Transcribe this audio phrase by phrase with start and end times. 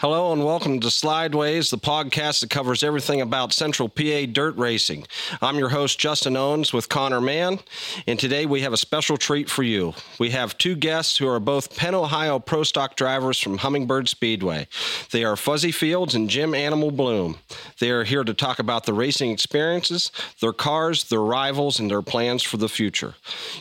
[0.00, 5.06] Hello and welcome to Slideways, the podcast that covers everything about Central PA dirt racing.
[5.40, 7.60] I'm your host, Justin Owens, with Connor Mann,
[8.06, 9.94] and today we have a special treat for you.
[10.18, 14.68] We have two guests who are both Penn, Ohio Pro Stock drivers from Hummingbird Speedway.
[15.12, 17.38] They are Fuzzy Fields and Jim Animal Bloom.
[17.80, 22.02] They are here to talk about the racing experiences, their cars, their rivals, and their
[22.02, 23.14] plans for the future.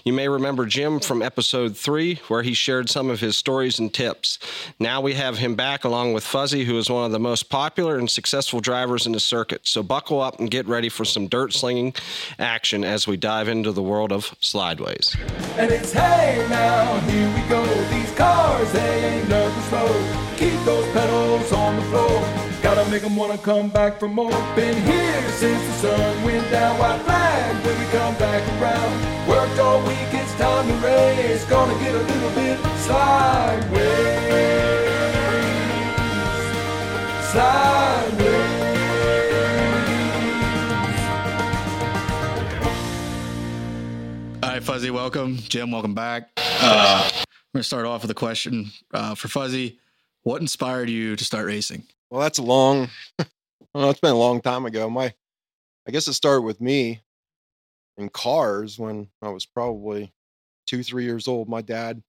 [0.03, 3.93] You may remember Jim from episode three, where he shared some of his stories and
[3.93, 4.37] tips.
[4.81, 7.97] Now we have him back along with Fuzzy, who is one of the most popular
[7.97, 9.61] and successful drivers in the circuit.
[9.63, 11.93] So buckle up and get ready for some dirt slinging
[12.39, 15.15] action as we dive into the world of slideways.
[15.57, 17.63] And it's hey now, here we go.
[17.89, 20.35] These cars, they ain't nothing slow.
[20.37, 22.23] Keep those pedals on the floor.
[22.61, 24.31] Gotta make them wanna come back for more.
[24.55, 26.77] Been here since the sun went down.
[26.79, 29.29] White flag when we come back around.
[29.29, 31.45] Worked all week, it's time to race.
[31.45, 34.84] Gonna get a little bit sideways.
[37.35, 37.41] All
[44.41, 45.35] right, Fuzzy, welcome.
[45.35, 46.29] Jim, welcome back.
[46.37, 49.79] Uh, we're going to start off with a question uh, for Fuzzy.
[50.23, 51.83] What inspired you to start racing?
[52.09, 52.87] Well, that's a long,
[53.73, 54.89] well, it's been a long time ago.
[54.89, 55.13] My,
[55.85, 57.01] I guess it started with me
[57.97, 60.13] in cars when I was probably
[60.67, 61.49] two, three years old.
[61.49, 62.01] My dad,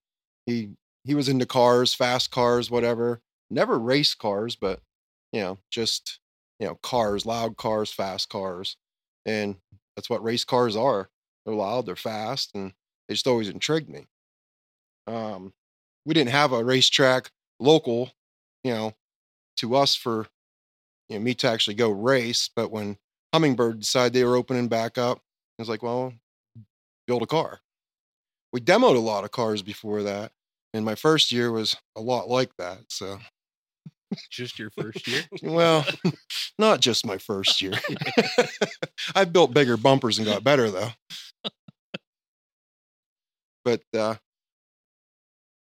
[0.45, 0.71] he,
[1.03, 3.23] he was into cars, fast cars, whatever.
[3.51, 4.81] Never race cars, but
[5.33, 6.21] you know, just
[6.59, 8.77] you know, cars, loud cars, fast cars,
[9.25, 9.57] and
[9.95, 11.09] that's what race cars are.
[11.45, 12.73] They're loud, they're fast, and
[13.09, 14.07] they just always intrigued me.
[15.07, 15.53] Um,
[16.05, 18.11] we didn't have a racetrack local,
[18.65, 18.95] you know,
[19.59, 20.27] to us for
[21.09, 22.51] you know me to actually go race.
[22.55, 22.97] But when
[23.33, 26.13] Hummingbird decided they were opening back up, I was like, well,
[27.07, 27.61] build a car.
[28.53, 30.33] We demoed a lot of cars before that,
[30.73, 32.79] and my first year was a lot like that.
[32.89, 33.19] So
[34.31, 35.23] just your first year?
[35.43, 35.85] well,
[36.59, 37.75] not just my first year.
[39.15, 40.91] I've built bigger bumpers and got better though.
[43.65, 44.17] but uh,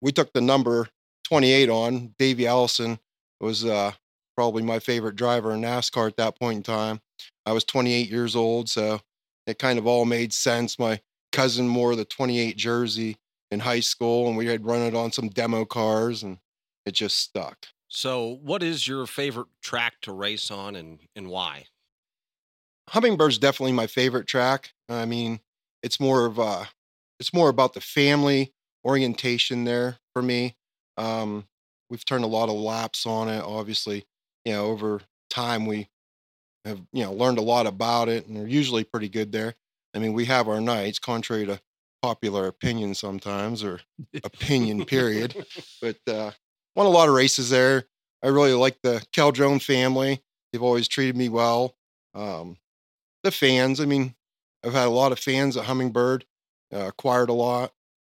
[0.00, 0.88] we took the number
[1.28, 2.14] 28 on.
[2.18, 2.98] Davey Allison
[3.40, 3.92] was uh,
[4.36, 7.00] probably my favorite driver in NASCAR at that point in time.
[7.44, 9.00] I was 28 years old, so
[9.46, 10.78] it kind of all made sense.
[10.78, 11.00] My
[11.32, 13.16] cousin wore the 28 jersey
[13.50, 16.38] in high school, and we had run it on some demo cars, and
[16.84, 17.66] it just stuck.
[17.96, 21.64] So, what is your favorite track to race on and, and why?
[22.90, 24.74] Hummingbird's definitely my favorite track.
[24.90, 25.40] I mean,
[25.82, 26.68] it's more of a,
[27.18, 28.52] it's more about the family
[28.84, 30.58] orientation there for me.
[30.98, 31.46] Um,
[31.88, 33.42] we've turned a lot of laps on it.
[33.42, 34.04] Obviously,
[34.44, 35.88] you know, over time we
[36.66, 39.54] have you know learned a lot about it, and we're usually pretty good there.
[39.94, 41.62] I mean, we have our nights, contrary to
[42.02, 43.80] popular opinion sometimes or
[44.22, 45.46] opinion period,
[45.80, 46.32] but uh,
[46.76, 47.86] won a lot of races there.
[48.22, 50.22] I really like the Keldrone family.
[50.52, 51.74] They've always treated me well.
[52.14, 52.58] Um,
[53.24, 54.14] the fans, I mean,
[54.64, 56.24] I've had a lot of fans at Hummingbird,
[56.72, 57.72] uh, acquired a lot.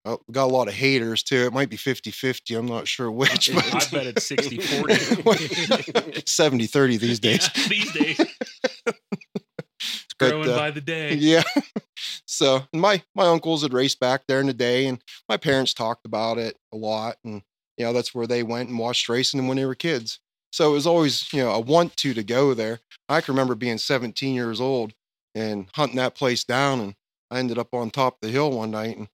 [0.05, 1.47] Uh, got a lot of haters too.
[1.47, 2.55] It might be 50 50.
[2.55, 3.53] I'm not sure which.
[3.53, 3.75] But...
[3.75, 6.23] I bet it's 60 40.
[6.27, 7.51] 70 30 these days.
[7.57, 8.21] Yeah, these days.
[8.87, 11.15] it's growing uh, by the day.
[11.15, 11.43] Yeah.
[12.25, 16.07] so my my uncles had raced back there in the day, and my parents talked
[16.07, 17.17] about it a lot.
[17.25, 17.43] And
[17.77, 20.21] you know, that's where they went and watched racing when they were kids.
[20.53, 22.81] So it was always, you know, a want to to go there.
[23.09, 24.95] I can remember being 17 years old
[25.35, 26.95] and hunting that place down, and
[27.31, 29.09] I ended up on top of the hill one night, and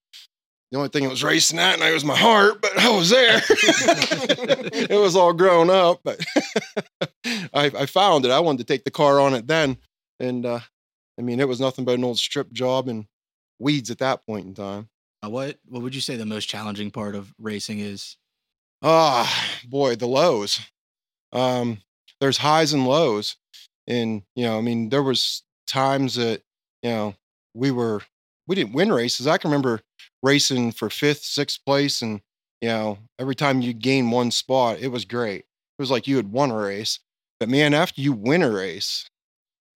[0.70, 3.42] the only thing that was racing that night was my heart, but I was there.
[3.50, 6.24] it was all grown up, but
[7.26, 8.30] I, I, found it.
[8.30, 9.76] I wanted to take the car on it then,
[10.18, 10.60] and uh,
[11.18, 13.06] I mean, it was nothing but an old strip job and
[13.58, 14.88] weeds at that point in time.
[15.22, 18.16] Uh, what What would you say the most challenging part of racing is?
[18.82, 20.60] Ah, boy, the lows.
[21.32, 21.82] Um,
[22.20, 23.36] there's highs and lows,
[23.86, 26.42] and you know, I mean, there was times that
[26.82, 27.14] you know
[27.54, 28.02] we were
[28.46, 29.26] we didn't win races.
[29.26, 29.82] I can remember
[30.22, 32.22] racing for fifth, sixth place, and
[32.60, 35.40] you know, every time you gain one spot, it was great.
[35.40, 35.46] It
[35.82, 37.00] was like you had won a race.
[37.40, 39.08] But man, after you win a race,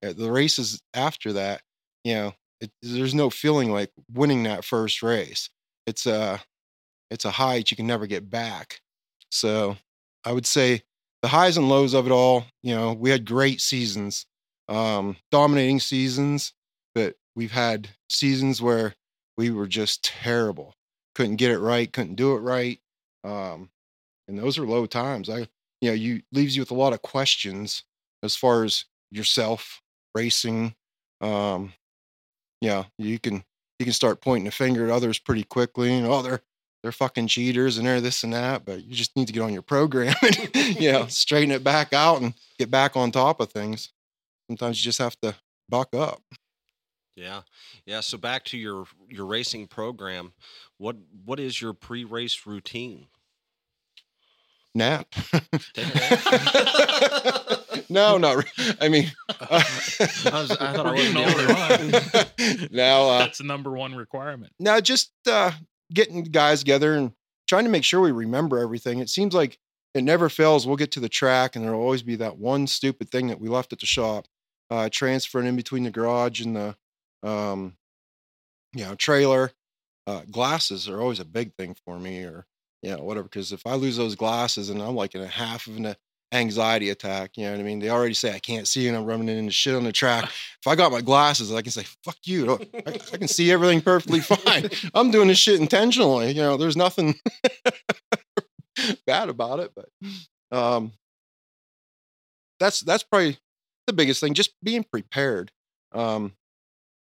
[0.03, 1.61] eh, the races after that,
[2.03, 5.49] you know, it, there's no feeling like winning that first race.
[5.87, 6.41] It's a,
[7.11, 8.81] it's a high that you can never get back.
[9.31, 9.77] So
[10.23, 10.83] I would say
[11.21, 14.25] the highs and lows of it all, you know, we had great seasons,
[14.69, 16.53] um, dominating seasons,
[16.93, 18.95] but we've had seasons where
[19.37, 20.75] we were just terrible.
[21.15, 22.79] Couldn't get it right, couldn't do it right.
[23.23, 23.69] Um,
[24.27, 25.29] and those are low times.
[25.29, 25.47] I,
[25.81, 27.83] you know, you leaves you with a lot of questions
[28.23, 29.81] as far as yourself,
[30.15, 30.75] racing.
[31.21, 31.73] Um,
[32.61, 33.43] yeah, you can
[33.79, 35.93] you can start pointing a finger at others pretty quickly.
[35.93, 36.41] And oh, they're
[36.87, 39.51] they're fucking cheaters and they're this and that, but you just need to get on
[39.51, 43.51] your program and you know straighten it back out and get back on top of
[43.51, 43.89] things.
[44.49, 45.35] Sometimes you just have to
[45.67, 46.21] buck up.
[47.17, 47.41] Yeah,
[47.85, 47.99] yeah.
[47.99, 50.31] So back to your your racing program,
[50.77, 50.95] what
[51.25, 53.07] what is your pre race routine?
[54.73, 55.07] Nap.
[55.73, 55.97] Take a
[57.75, 57.89] nap?
[57.89, 58.37] no, not.
[58.37, 59.11] Re- I mean,
[59.41, 59.65] I,
[60.31, 62.69] was, I thought I wasn't getting the only one.
[62.71, 64.53] now, uh, That's the number one requirement.
[64.57, 65.51] now just uh,
[65.93, 67.13] getting guys together and
[67.47, 68.99] trying to make sure we remember everything.
[68.99, 69.57] It seems like
[69.93, 70.67] it never fails.
[70.67, 73.49] We'll get to the track, and there'll always be that one stupid thing that we
[73.49, 74.27] left at the shop,
[74.69, 76.75] uh, transferring in between the garage and the,
[77.27, 77.77] um,
[78.73, 79.51] you know, trailer.
[80.05, 82.45] Uh, glasses are always a big thing for me, or
[82.81, 83.23] you know, whatever.
[83.23, 85.95] Because if I lose those glasses, and I'm like in a half of an
[86.31, 87.79] anxiety attack, you know what I mean?
[87.79, 90.29] They already say I can't see, and I'm running into shit on the track.
[90.59, 93.79] If I got my glasses, I can say "fuck you." I, I can see everything
[93.79, 94.69] perfectly fine.
[94.93, 96.31] I'm doing this shit intentionally.
[96.31, 97.15] You know, there's nothing
[99.07, 99.87] bad about it, but
[100.51, 100.91] um,
[102.59, 103.37] that's that's probably
[103.85, 104.33] the biggest thing.
[104.33, 105.51] Just being prepared.
[105.93, 106.33] Um,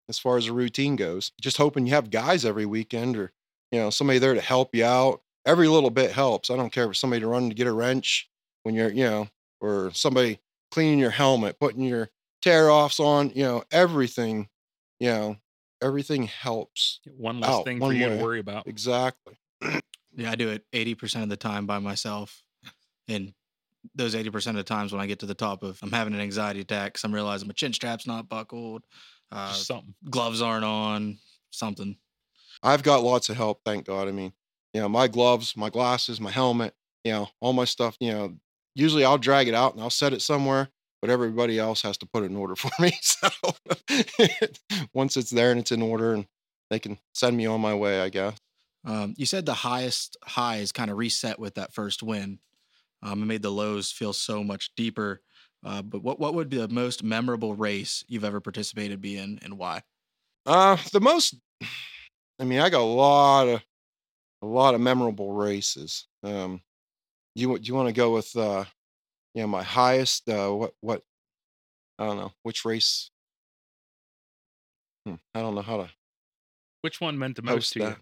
[0.09, 3.31] as far as the routine goes, just hoping you have guys every weekend or
[3.71, 5.21] you know somebody there to help you out.
[5.45, 6.49] Every little bit helps.
[6.49, 8.30] I don't care if somebody to run to get a wrench
[8.63, 9.27] when you're you know
[9.59, 10.39] or somebody
[10.71, 12.09] cleaning your helmet, putting your
[12.41, 13.29] tear offs on.
[13.31, 14.49] You know everything.
[14.99, 15.37] You know
[15.81, 16.99] everything helps.
[17.17, 18.17] One less Out, thing one for you way.
[18.17, 18.67] to worry about.
[18.67, 19.37] Exactly.
[20.13, 22.43] Yeah, I do it 80% of the time by myself.
[23.07, 23.33] And
[23.95, 26.19] those 80% of the times when I get to the top of, I'm having an
[26.19, 28.83] anxiety attack 'cause I'm realizing my chin strap's not buckled,
[29.31, 29.95] uh, something.
[30.09, 31.19] gloves aren't on,
[31.51, 31.97] something.
[32.63, 34.07] I've got lots of help, thank God.
[34.07, 34.33] I mean,
[34.73, 38.39] you know, my gloves, my glasses, my helmet, you know, all my stuff, you know,
[38.75, 40.69] usually I'll drag it out and I'll set it somewhere,
[41.01, 42.91] but everybody else has to put it in order for me.
[43.01, 43.29] So
[44.93, 46.25] once it's there and it's in order and
[46.69, 48.37] they can send me on my way, I guess.
[48.83, 52.39] Um, you said the highest highs kind of reset with that first win.
[53.03, 55.21] Um, it made the lows feel so much deeper.
[55.63, 59.39] Uh, but what, what would be the most memorable race you've ever participated be in
[59.43, 59.83] and why?
[60.45, 61.35] Uh, the most,
[62.39, 63.61] I mean, I got a lot of,
[64.41, 66.07] a lot of memorable races.
[66.23, 66.61] Um,
[67.35, 68.65] you, do you want to go with, uh,
[69.33, 71.01] you know, my highest, uh, what, what,
[71.97, 73.09] I don't know, which race?
[75.05, 75.89] Hmm, I don't know how to
[76.81, 77.95] Which one meant the most to you?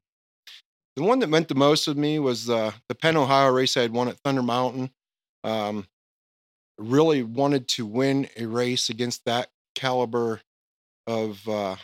[0.95, 3.81] The one that meant the most to me was uh, the Penn Ohio race I
[3.81, 4.91] had won at Thunder Mountain.
[5.43, 5.87] Um,
[6.77, 10.41] really wanted to win a race against that caliber
[11.07, 11.75] of uh,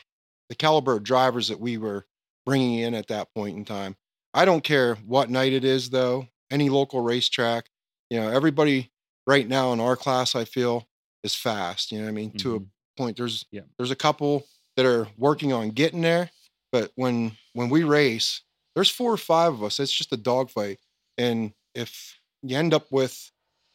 [0.49, 2.05] the caliber of drivers that we were
[2.45, 3.95] bringing in at that point in time.
[4.33, 6.27] I don't care what night it is, though.
[6.55, 7.69] Any local racetrack,
[8.09, 8.89] you know, everybody
[9.27, 10.87] right now in our class, I feel,
[11.21, 11.91] is fast.
[11.91, 12.67] You know, what I mean, to a Mhm.
[12.95, 13.17] point.
[13.17, 13.63] There's Yeah.
[13.77, 14.47] there's a couple
[14.77, 16.31] that are working on getting there,
[16.71, 18.41] but when when we race,
[18.73, 19.81] there's four or five of us.
[19.81, 20.79] It's just a dogfight,
[21.17, 23.31] and if you end up with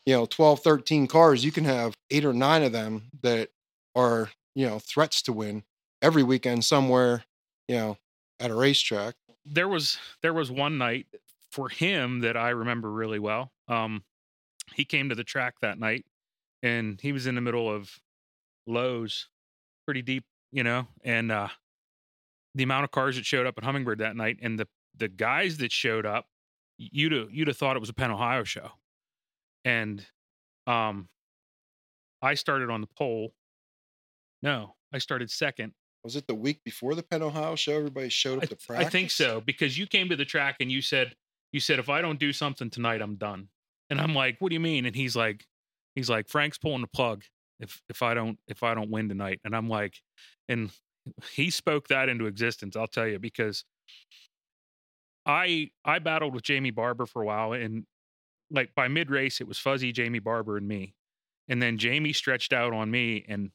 [0.06, 3.50] you know 12 13 cars you can have eight or nine of them that
[3.94, 5.64] are you know threats to win
[6.00, 7.26] every weekend somewhere
[7.68, 7.98] you know
[8.38, 11.06] at a racetrack there was there was one night
[11.50, 13.52] for him that I remember really well.
[13.68, 14.04] Um,
[14.74, 16.06] he came to the track that night,
[16.62, 17.98] and he was in the middle of
[18.66, 19.28] lows,
[19.84, 21.48] pretty deep, you know, and uh,
[22.54, 25.56] the amount of cars that showed up at Hummingbird that night, and the the guys
[25.58, 26.26] that showed up,
[26.78, 28.70] you'd have, you'd have thought it was a Penn Ohio show,
[29.64, 30.06] and
[30.66, 31.08] um,
[32.22, 33.32] I started on the pole.
[34.42, 35.72] No, I started second.
[36.04, 38.86] was it the week before the penn ohio show everybody showed up I, to practice
[38.86, 41.14] I think so because you came to the track and you said
[41.52, 43.48] you said if I don't do something tonight I'm done.
[43.88, 45.46] And I'm like, "What do you mean?" And he's like
[45.94, 47.24] he's like, "Frank's pulling the plug
[47.58, 50.00] if if I don't if I don't win tonight." And I'm like
[50.48, 50.70] and
[51.32, 53.64] he spoke that into existence, I'll tell you because
[55.26, 57.84] I I battled with Jamie Barber for a while and
[58.50, 60.94] like by mid race it was Fuzzy, Jamie Barber and me.
[61.48, 63.50] And then Jamie stretched out on me and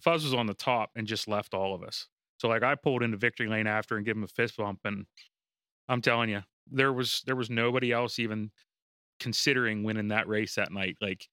[0.00, 2.08] Fuzz was on the top and just left all of us.
[2.38, 5.06] So like I pulled into victory lane after and give him a fist bump, and
[5.88, 8.50] I'm telling you, there was there was nobody else even
[9.20, 10.96] considering winning that race that night.
[11.00, 11.28] Like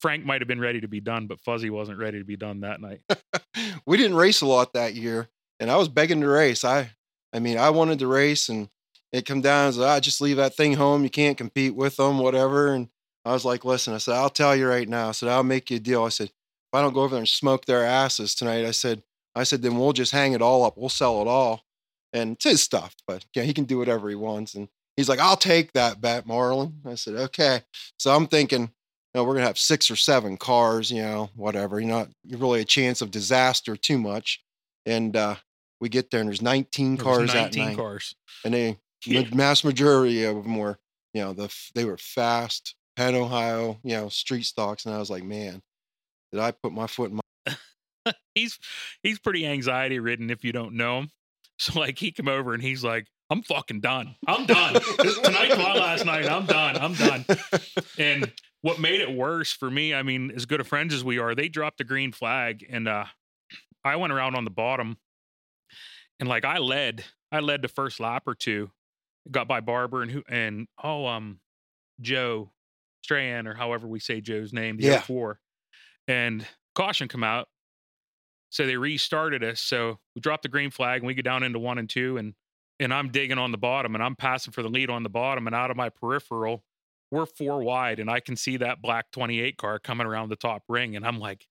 [0.00, 2.60] Frank might have been ready to be done, but Fuzzy wasn't ready to be done
[2.60, 3.00] that night.
[3.86, 5.28] we didn't race a lot that year
[5.60, 6.64] and i was begging to race.
[6.64, 6.90] I
[7.32, 8.68] i mean i wanted to race and
[9.12, 11.04] it come down as ah, i just leave that thing home.
[11.04, 12.88] You can't compete with them whatever and
[13.24, 15.08] i was like listen i said i'll tell you right now.
[15.08, 16.04] I said i'll make you a deal.
[16.04, 19.02] I said if i don't go over there and smoke their asses tonight i said
[19.34, 20.76] i said then we'll just hang it all up.
[20.76, 21.63] We'll sell it all
[22.14, 25.18] and it's his stuff but yeah he can do whatever he wants and he's like
[25.18, 27.60] i'll take that bet marlon i said okay
[27.98, 28.70] so i'm thinking
[29.14, 31.78] you know, we're gonna have six or seven cars, you know, whatever.
[31.78, 34.42] You're not you're really a chance of disaster too much.
[34.86, 35.36] And uh
[35.80, 37.76] we get there and there's 19 There cars that 19 night.
[37.76, 38.16] cars.
[38.44, 40.78] And they the mass majority of them were,
[41.12, 45.10] you know, the they were fast Penn, Ohio, you know, street stocks, and I was
[45.10, 45.62] like, man,
[46.32, 48.58] did I put my foot in my he's
[49.02, 51.10] he's pretty anxiety ridden if you don't know him.
[51.58, 54.16] So like he came over and he's like, I'm fucking done.
[54.26, 54.74] I'm done.
[54.74, 56.26] Tonight's my last night.
[56.26, 56.76] I'm done.
[56.76, 57.24] I'm done.
[57.98, 61.18] And what made it worse for me, I mean, as good of friends as we
[61.18, 63.04] are, they dropped the green flag and uh
[63.84, 64.98] I went around on the bottom
[66.20, 68.70] and like I led, I led the first lap or two,
[69.30, 71.40] got by Barber and who and oh um
[72.00, 72.50] Joe
[73.02, 75.00] Strahan or however we say Joe's name, the Yeah.
[75.00, 75.38] 04.
[76.08, 77.48] And caution come out.
[78.54, 79.60] So they restarted us.
[79.60, 82.34] So we dropped the green flag and we go down into one and two and
[82.78, 85.48] and I'm digging on the bottom and I'm passing for the lead on the bottom
[85.48, 86.62] and out of my peripheral,
[87.10, 90.62] we're four wide and I can see that black 28 car coming around the top
[90.68, 91.48] ring and I'm like,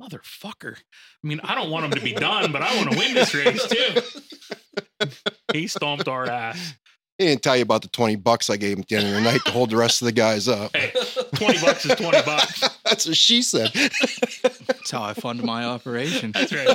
[0.00, 0.76] motherfucker.
[0.76, 3.34] I mean, I don't want him to be done, but I want to win this
[3.34, 5.06] race too.
[5.52, 6.74] He stomped our ass.
[7.18, 9.14] He didn't tell you about the 20 bucks I gave him at the end of
[9.14, 10.76] the night to hold the rest of the guys up.
[10.76, 10.92] Hey,
[11.34, 12.60] 20 bucks is 20 bucks.
[12.84, 13.70] That's what she said.
[13.72, 16.32] That's how I fund my operation.
[16.32, 16.70] That's right.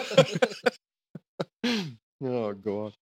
[2.24, 2.94] oh, God.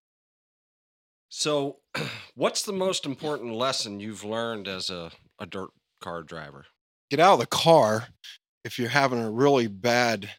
[1.29, 1.77] So,
[2.35, 5.69] what's the most important lesson you've learned as a, a dirt
[6.01, 6.65] car driver?
[7.09, 8.09] Get out of the car
[8.65, 10.29] if you're having a really bad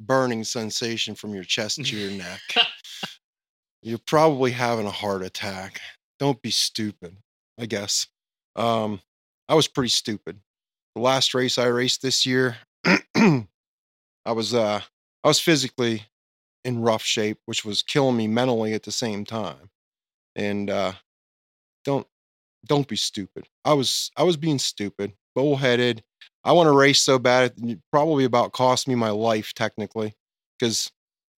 [0.00, 2.40] burning sensation from your chest to your neck.
[3.82, 5.78] You're probably having a heart attack.
[6.24, 7.18] Don't be stupid,
[7.60, 8.06] I guess.
[8.56, 9.02] Um,
[9.46, 10.40] I was pretty stupid.
[10.94, 12.56] The last race I raced this year,
[13.14, 13.44] I
[14.32, 14.80] was uh
[15.22, 16.04] I was physically
[16.64, 19.68] in rough shape, which was killing me mentally at the same time.
[20.34, 20.92] And uh
[21.84, 22.06] don't
[22.64, 23.46] don't be stupid.
[23.66, 26.02] I was I was being stupid, bullheaded.
[26.42, 30.14] I want to race so bad, it probably about cost me my life technically,
[30.58, 30.90] because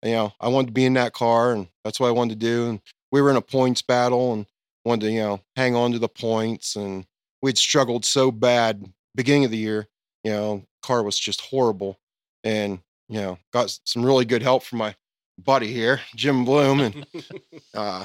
[0.02, 2.46] you know I wanted to be in that car, and that's what I wanted to
[2.46, 2.68] do.
[2.68, 4.44] And we were in a points battle, and
[4.84, 7.06] wanted to you know hang on to the points, and
[7.42, 9.88] we'd struggled so bad beginning of the year.
[10.22, 11.98] You know, car was just horrible,
[12.42, 14.94] and you know got some really good help from my
[15.38, 17.06] buddy here, Jim Bloom, and
[17.74, 18.04] uh,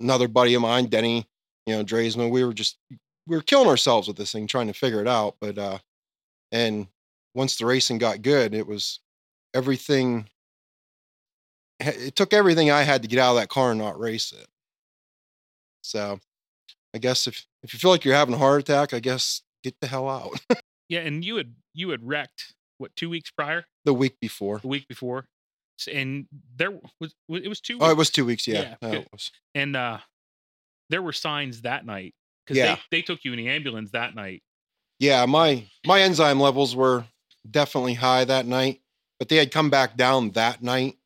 [0.00, 1.26] another buddy of mine, Denny,
[1.66, 2.30] you know, Dresman.
[2.30, 2.78] We were just
[3.26, 5.36] we were killing ourselves with this thing, trying to figure it out.
[5.40, 5.78] But uh,
[6.52, 6.88] and
[7.34, 9.00] once the racing got good, it was
[9.54, 10.28] everything.
[11.78, 14.46] It took everything I had to get out of that car and not race it.
[15.82, 16.20] So,
[16.94, 19.74] I guess if if you feel like you're having a heart attack, I guess get
[19.80, 20.40] the hell out.
[20.88, 24.58] Yeah, and you had you had wrecked what two weeks prior, the week before.
[24.58, 25.26] the week before,
[25.92, 27.78] and there was it was two.
[27.80, 28.48] Oh, it was two weeks.
[28.48, 29.30] Yeah, Yeah, no, was.
[29.54, 29.98] and uh,
[30.88, 32.12] there were signs that night
[32.44, 32.74] because Yeah.
[32.90, 34.42] they they took you in the ambulance that night.
[34.98, 37.04] Yeah, my my enzyme levels were
[37.48, 38.80] definitely high that night,
[39.20, 40.96] but they had come back down that night,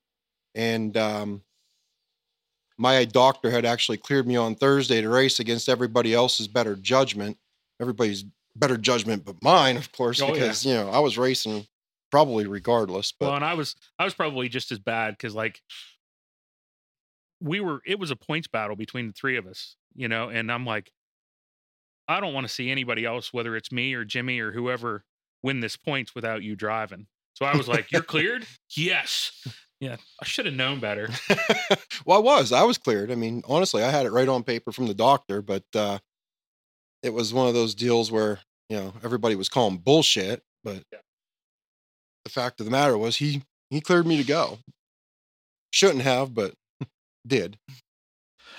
[0.55, 1.43] and um,
[2.79, 7.37] my doctor had actually cleared me on Thursday to race against everybody else's better judgment.
[7.81, 8.25] Everybody's
[8.57, 10.33] better judgment, but mine, of course, Oh, yeah.
[10.35, 11.67] because you know I was racing
[12.11, 13.13] probably regardless.
[13.13, 15.61] But well, and I was I was probably just as bad because like
[17.41, 20.51] we were it was a points battle between the three of us, you know, and
[20.51, 20.91] I'm like,
[22.09, 25.05] I don't want to see anybody else, whether it's me or Jimmy or whoever,
[25.43, 27.07] win this points without you driving.
[27.35, 28.47] So I was like, You're cleared?
[28.77, 29.33] Yes.
[29.81, 29.97] Yeah.
[30.21, 31.09] I should have known better.
[32.07, 32.53] well, I was.
[32.53, 33.11] I was cleared.
[33.11, 35.99] I mean, honestly, I had it right on paper from the doctor, but uh,
[37.03, 38.41] it was one of those deals where
[38.71, 40.43] you know everybody was calling bullshit.
[40.63, 40.99] But Yeah.
[42.25, 44.59] the fact of the matter was, he he cleared me to go.
[45.73, 46.55] Shouldn't have, but
[47.27, 47.59] did.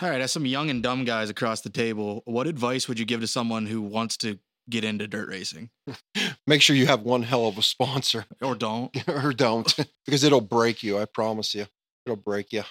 [0.02, 3.06] All right, as some young and dumb guys across the table, what advice would you
[3.06, 4.38] give to someone who wants to
[4.70, 5.70] get into dirt racing
[6.48, 8.96] Make sure you have one hell of a sponsor, or don't?
[9.10, 9.76] or don't,
[10.06, 10.98] because it'll break you.
[11.00, 11.68] I promise you,
[12.06, 12.64] it'll break you.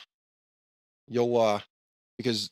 [1.07, 1.61] You'll uh,
[2.19, 2.51] because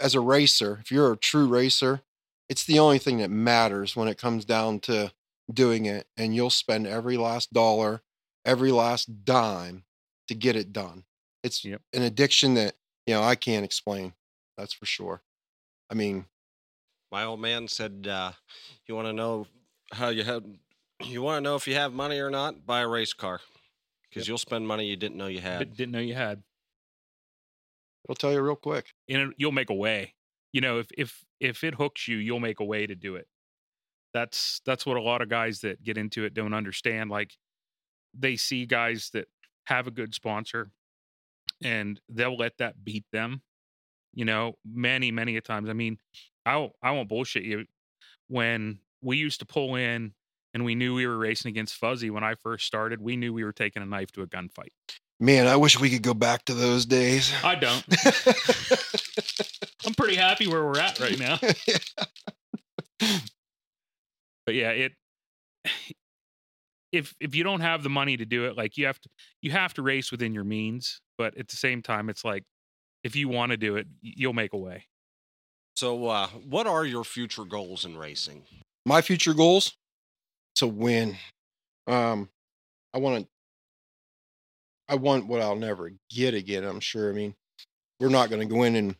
[0.00, 2.02] as a racer, if you're a true racer,
[2.48, 5.12] it's the only thing that matters when it comes down to
[5.52, 8.02] doing it, and you'll spend every last dollar,
[8.44, 9.84] every last dime
[10.28, 11.04] to get it done.
[11.42, 11.82] It's Yep.
[11.94, 14.14] an addiction that you know I can't explain.
[14.58, 15.22] That's for sure.
[15.90, 16.26] I mean,
[17.10, 18.32] My old man said, uh,
[18.86, 19.46] "You want to know
[19.94, 20.44] how you have,
[21.02, 22.66] you want to know if you have money or not?
[22.66, 23.40] Buy a race car,
[24.08, 26.42] because you'll spend money you didn't know you had." Didn't know you had.
[28.04, 28.92] it'll tell you real quick.
[29.08, 30.14] and it- you'll make a way.
[30.52, 33.28] You know, if if if it hooks you, you'll make a way to do it.
[34.12, 37.10] That's that's what a lot of guys that get into it don't understand.
[37.10, 37.36] Like
[38.12, 39.26] they see guys that
[39.64, 40.70] have a good sponsor
[41.62, 43.42] and they'll let that beat them.
[44.12, 45.68] You know, many, many a times.
[45.68, 45.98] I mean,
[46.46, 47.66] I I won't bullshit you.
[48.28, 50.14] When we used to pull in
[50.52, 53.44] and we knew we were racing against Fuzzy when I first started, we knew we
[53.44, 54.70] were taking a knife to a gunfight.
[55.20, 57.32] Man, I wish we could go back to those days.
[57.44, 57.84] I don't.
[59.86, 61.38] I'm pretty happy where we're at right now.
[64.46, 64.92] But yeah, it
[66.92, 69.08] if if you don't have the money to do it, like you have to
[69.40, 72.44] you have to race within your means, but at the same time it's like
[73.02, 74.86] if you want to do it, you'll make a way.
[75.76, 78.44] So, uh, what are your future goals in racing?
[78.86, 79.76] My future goals
[80.56, 81.16] to win.
[81.86, 82.28] Um,
[82.92, 83.28] I want to.
[84.86, 86.64] I want what I'll never get again.
[86.64, 87.08] I'm sure.
[87.08, 87.34] I mean,
[87.98, 88.96] we're not going to go in and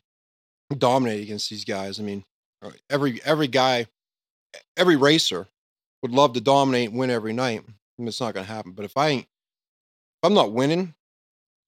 [0.77, 1.99] dominate against these guys.
[1.99, 2.23] I mean,
[2.61, 3.87] uh, every every guy,
[4.75, 5.47] every racer
[6.01, 7.63] would love to dominate win every night.
[7.97, 8.71] and it's not going to happen.
[8.71, 10.93] But if I ain't, if I'm not winning,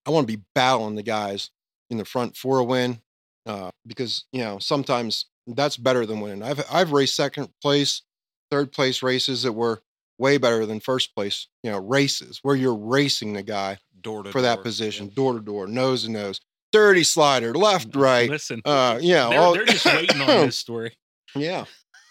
[0.05, 1.51] I want to be battling the guys
[1.89, 3.01] in the front for a win.
[3.45, 6.43] Uh, because you know sometimes that's better than winning.
[6.43, 8.01] I've I've raced second place,
[8.51, 9.81] third place races that were
[10.19, 11.47] way better than first place.
[11.63, 15.13] You know races where you're racing the guy Door to for that position, yeah.
[15.15, 16.39] door to door, nose to nose,
[16.71, 18.29] dirty slider, left, right.
[18.29, 20.95] Listen, Uh, yeah, they're, all- they're just waiting on this story.
[21.35, 21.65] Yeah.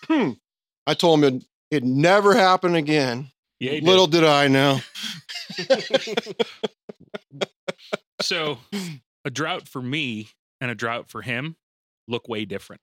[0.07, 0.33] Hmm.
[0.87, 3.31] I told him it it never happened again.
[3.61, 3.87] Yeah, he did.
[3.88, 4.81] Little did I know.
[8.21, 8.59] so
[9.25, 10.28] a drought for me
[10.61, 11.57] and a drought for him
[12.09, 12.81] look way different.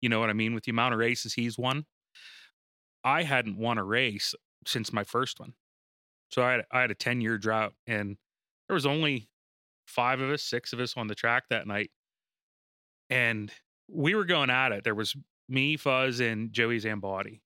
[0.00, 0.54] You know what I mean?
[0.54, 1.84] With the amount of races he's won,
[3.04, 4.34] I hadn't won a race
[4.66, 5.54] since my first one.
[6.30, 8.16] So I had, I had a 10 year drought and
[8.68, 9.28] there was only
[9.86, 11.90] five of us, six of us on the track that night.
[13.08, 13.50] And
[13.88, 14.84] we were going at it.
[14.84, 15.16] There was
[15.48, 17.40] me, Fuzz, and Joey Zambody.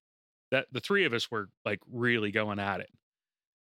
[0.50, 2.90] That the three of us were like really going at it.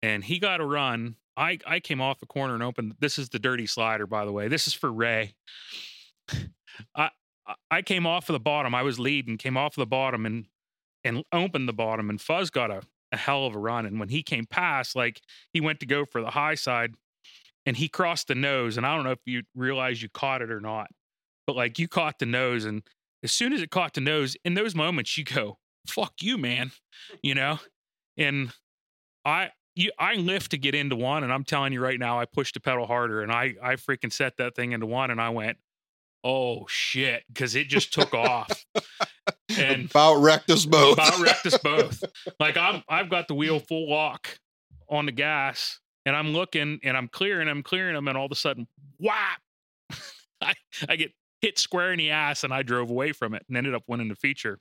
[0.02, 1.16] And he got a run.
[1.36, 2.94] I I came off the corner and opened.
[3.00, 4.48] This is the dirty slider, by the way.
[4.48, 5.34] This is for Ray.
[6.94, 7.10] I
[7.46, 8.74] I- I came off of the bottom.
[8.74, 10.46] I was leading, came off of the bottom and
[11.06, 12.10] and opened the bottom.
[12.10, 12.82] And Fuzz got a,
[13.12, 13.86] a hell of a run.
[13.86, 15.20] And when he came past, like
[15.52, 16.94] he went to go for the high side
[17.64, 18.76] and he crossed the nose.
[18.76, 20.88] And I don't know if you realize you caught it or not,
[21.46, 22.64] but like you caught the nose.
[22.64, 22.82] And
[23.22, 26.72] as soon as it caught the nose, in those moments, you go, fuck you, man.
[27.22, 27.60] You know?
[28.16, 28.52] And
[29.24, 32.24] I you I lift to get into one, and I'm telling you right now, I
[32.24, 35.28] pushed the pedal harder and I I freaking set that thing into one and I
[35.28, 35.58] went,
[36.24, 38.64] oh shit, because it just took off.
[39.58, 40.94] And About wrecked us both.
[40.94, 42.04] about wrecked us both.
[42.40, 44.38] Like I'm I've got the wheel full lock
[44.88, 48.32] on the gas and I'm looking and I'm clearing, I'm clearing them, and all of
[48.32, 49.40] a sudden, whap!
[50.40, 50.54] I,
[50.88, 53.74] I get hit square in the ass and I drove away from it and ended
[53.74, 54.58] up winning the feature.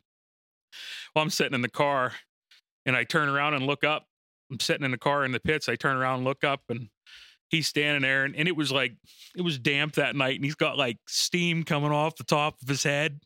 [1.16, 2.12] Well, I'm sitting in the car
[2.86, 4.06] and I turn around and look up.
[4.52, 5.70] I'm sitting in the car in the pits.
[5.70, 6.90] I turn around and look up and
[7.50, 8.96] he's standing there and, and it was like
[9.38, 12.68] it was damp that night and he's got like steam coming off the top of
[12.68, 13.20] his head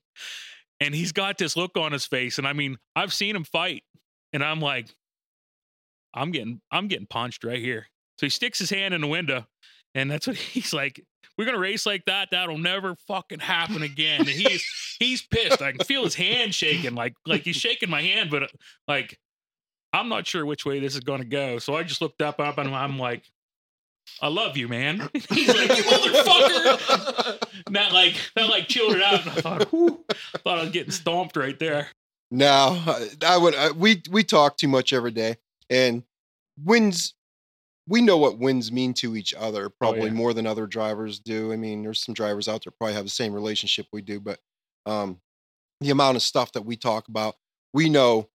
[0.80, 3.84] and he's got this look on his face and i mean i've seen him fight
[4.34, 4.88] and i'm like
[6.13, 7.88] i'm getting i'm getting punched right here.
[8.18, 9.46] So he sticks his hand in the window
[9.96, 11.02] and that's what he's like
[11.38, 14.22] we're gonna race like that that'll never fucking happen again.
[14.22, 15.62] And he's he's pissed.
[15.62, 18.48] I can feel his hand shaking like like he's shaking my hand but uh,
[18.88, 19.18] like
[19.94, 21.60] i'm not sure which way this is gonna go.
[21.60, 23.24] So i just looked up up and i'm like
[24.22, 25.10] I love you, man.
[25.30, 27.48] He's like, you motherfucker.
[27.67, 29.22] And that like that like chilled it out.
[29.22, 30.04] And I thought, whew,
[30.43, 31.88] thought I was getting stomped right there.
[32.32, 32.82] No,
[33.24, 33.56] I- would.
[33.56, 35.38] I, we we talk too much every day,
[35.69, 36.04] and
[36.63, 37.13] wins.
[37.88, 40.12] We know what wins mean to each other probably yeah.
[40.12, 41.52] more than other drivers do.
[41.52, 44.39] I mean, there's some drivers out there probably have the same relationship we do, but
[44.86, 45.19] um,
[45.82, 47.36] the amount of stuff that we talk about,
[47.74, 48.30] we know.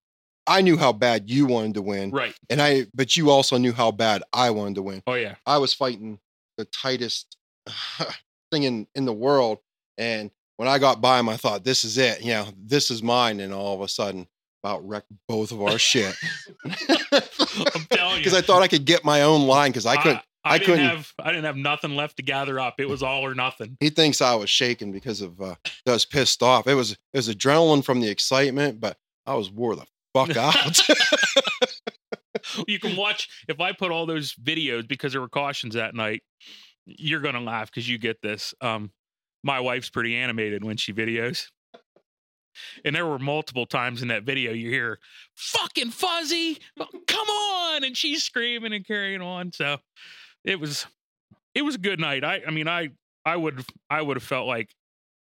[0.46, 2.34] I knew how bad you wanted to win, Right.
[2.50, 5.02] and I, but you also knew how bad I wanted to win.
[5.06, 5.36] Oh yeah.
[5.46, 6.18] I was fighting
[6.58, 7.36] the tightest
[8.50, 9.58] thing in, in the world.
[9.98, 12.20] And when I got by him, I thought, this is it.
[12.22, 13.40] You know, this is mine.
[13.40, 14.26] And all of a sudden,
[14.62, 16.14] about wrecked both of our shit.
[16.64, 16.72] I'm
[17.90, 18.18] telling you.
[18.18, 20.20] Because I thought I could get my own line because I couldn't.
[20.44, 22.74] I, I didn't couldn't- have I didn't have nothing left to gather up.
[22.78, 23.76] It was all or nothing.
[23.80, 25.54] He thinks I was shaking because of uh,
[25.86, 26.66] I was pissed off.
[26.66, 30.80] It was it was adrenaline from the excitement, but I was wore the fuck out.
[32.68, 36.22] You can watch if I put all those videos because there were cautions that night.
[36.86, 38.54] You're gonna laugh because you get this.
[38.60, 38.90] Um,
[39.42, 41.46] my wife's pretty animated when she videos.
[42.84, 45.00] And there were multiple times in that video you hear
[45.34, 49.50] fucking fuzzy, oh, come on, and she's screaming and carrying on.
[49.52, 49.78] So
[50.44, 50.86] it was
[51.54, 52.24] it was a good night.
[52.24, 52.90] I I mean I
[53.24, 54.70] I would I would have felt like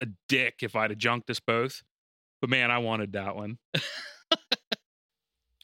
[0.03, 1.83] a dick if I'd have junked us both.
[2.41, 3.59] But man, I wanted that one.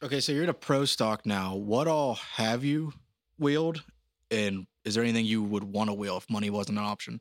[0.01, 1.55] Okay, so you're in a pro stock now.
[1.55, 2.93] What all have you
[3.37, 3.83] wheeled?
[4.31, 7.19] And is there anything you would want to wheel if money wasn't an option?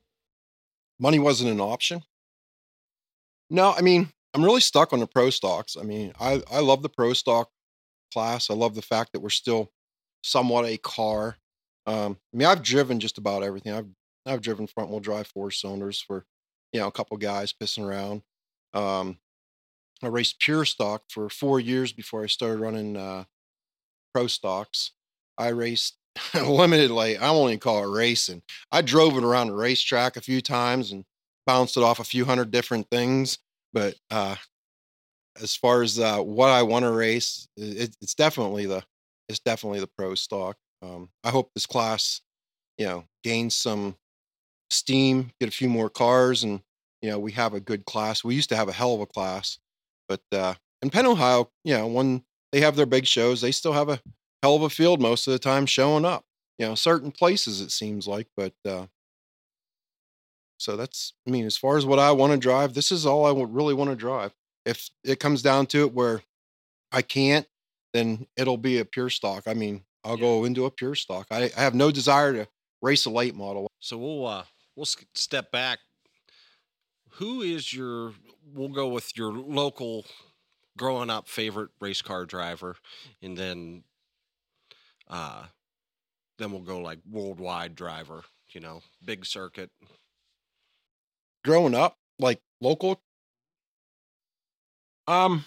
[1.01, 2.03] Money wasn't an option.
[3.51, 5.77] No, I mean, I'm really stuck on the pro stocks.
[5.77, 7.51] I mean, I, I love the pro stock
[8.13, 8.49] class.
[8.49, 9.73] I love the fact that we're still
[10.23, 11.37] somewhat a car.
[11.87, 13.73] Um, I mean, I've driven just about everything.
[13.73, 13.89] I've
[14.25, 16.27] I've driven front wheel drive four cylinders for
[16.73, 18.23] you know a couple guys pissing around.
[18.75, 19.19] Um,
[20.03, 23.25] I raced pure stock for four years before I started running uh,
[24.15, 24.93] pro stocks.
[25.37, 25.97] I raced
[26.35, 27.19] limited late.
[27.19, 28.43] I won't even call it racing.
[28.71, 31.05] I drove it around the racetrack a few times and
[31.47, 33.39] bounced it off a few hundred different things.
[33.73, 34.37] But uh,
[35.41, 38.85] as far as uh, what I want to race, it, it's definitely the
[39.29, 40.57] it's definitely the pro stock.
[40.83, 42.23] Um, I hope this class,
[42.79, 43.97] you know, gains some
[44.71, 46.61] steam, get a few more cars, and
[47.03, 48.25] you know, we have a good class.
[48.25, 49.59] We used to have a hell of a class,
[50.09, 53.73] but uh, in Penn, Ohio, you know, when they have their big shows, they still
[53.73, 54.01] have a
[54.43, 56.25] hell of a field most of the time showing up.
[56.59, 58.87] You know, certain places it seems like, but uh,
[60.59, 61.13] so that's.
[61.27, 63.55] I mean, as far as what I want to drive, this is all I would
[63.55, 64.35] really want to drive.
[64.67, 66.23] If it comes down to it, where
[66.93, 67.47] I can't,
[67.93, 69.45] then it'll be a pure stock.
[69.47, 70.23] I mean, I'll Yeah.
[70.23, 71.27] go into a pure stock.
[71.31, 72.49] I, I have no desire to
[72.83, 73.69] race a late model.
[73.81, 74.45] So we'll uh,
[74.77, 75.81] we'll step back.
[77.19, 78.13] Who is your?
[78.55, 80.07] We'll go with your local,
[80.77, 82.77] growing up favorite race car driver,
[83.23, 83.85] and then,
[85.09, 85.45] uh,
[86.39, 88.25] then we'll go like worldwide driver.
[88.51, 89.71] You know, big circuit.
[91.45, 93.01] growing up, like local.
[95.07, 95.45] Um,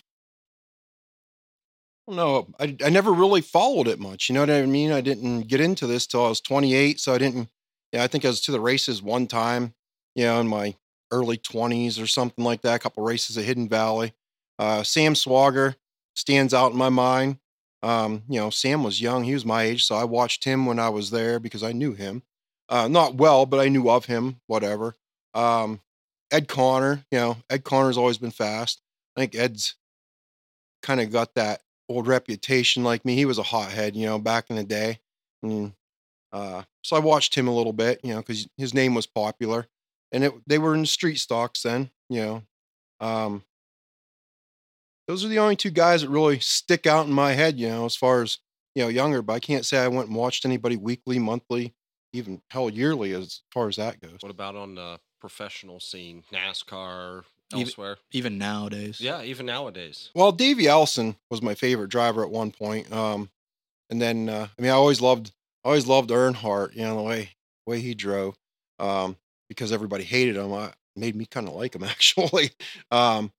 [2.08, 2.48] no.
[2.60, 4.30] I I never really followed it much.
[4.30, 4.92] You know what I mean?
[4.92, 7.50] I didn't get into this till I was 28, so I didn't.
[7.92, 9.74] Yeah, I think I was to the races one time.
[10.16, 10.76] You know, in my
[11.12, 12.76] early 20s or something like that.
[12.76, 14.14] A couple races at Hidden Valley.
[14.60, 15.76] Uh, Sam Swagger
[16.16, 17.40] stands out in my mind.
[17.84, 20.78] Um, you know, Sam was young; he was my age, so I watched him when
[20.80, 22.22] I was there because I knew him.
[22.70, 24.40] Uh, not well, but I knew of him.
[24.48, 24.96] Whatever.
[25.34, 25.82] Um,
[26.32, 28.82] Ed Connor, you know, Ed Connor's always been fast.
[29.16, 29.76] I think Ed's
[30.82, 33.16] kind of got that old reputation like me.
[33.16, 35.00] He was a hothead, you know, back in the day.
[35.44, 35.74] And,
[36.32, 39.68] uh, so I watched him a little bit, you know, because his name was popular.
[40.12, 42.44] And it, they were in street stocks then, you know.
[43.00, 43.44] Um,
[45.08, 47.86] those are the only two guys that really stick out in my head, you know,
[47.86, 48.38] as far as,
[48.76, 49.22] you know, younger.
[49.22, 51.74] But I can't say I went and watched anybody weekly, monthly,
[52.14, 54.18] even hell yearly as far as that goes.
[54.22, 57.98] What about on the professional scene, NASCAR, Even- elsewhere?
[58.12, 59.02] Even nowadays.
[59.02, 60.12] Yeah, even nowadays.
[60.16, 62.92] Well, Davey Allison was my favorite driver at one point.
[62.92, 63.30] Um,
[63.90, 65.32] and then uh, I mean, I always loved,
[65.66, 66.76] I always loved Earnhardt.
[66.76, 67.30] You know the way
[67.68, 68.36] way he drove,
[68.80, 69.18] um,
[69.52, 70.54] because everybody hated him.
[70.54, 72.52] I made me kind of like him actually.
[72.90, 73.32] Um,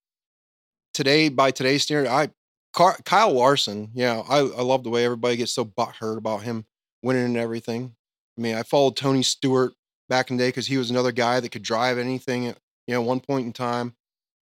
[0.93, 2.31] today, by today's standard, I
[2.75, 3.91] Car- Kyle Larson.
[3.95, 6.67] Yeah, I I love the way everybody gets so butthurt about him
[7.03, 7.95] winning and everything.
[8.37, 9.73] I mean, I followed Tony Stewart
[10.09, 12.49] back in the day because he was another guy that could drive anything.
[12.49, 13.95] At, you know, one point in time.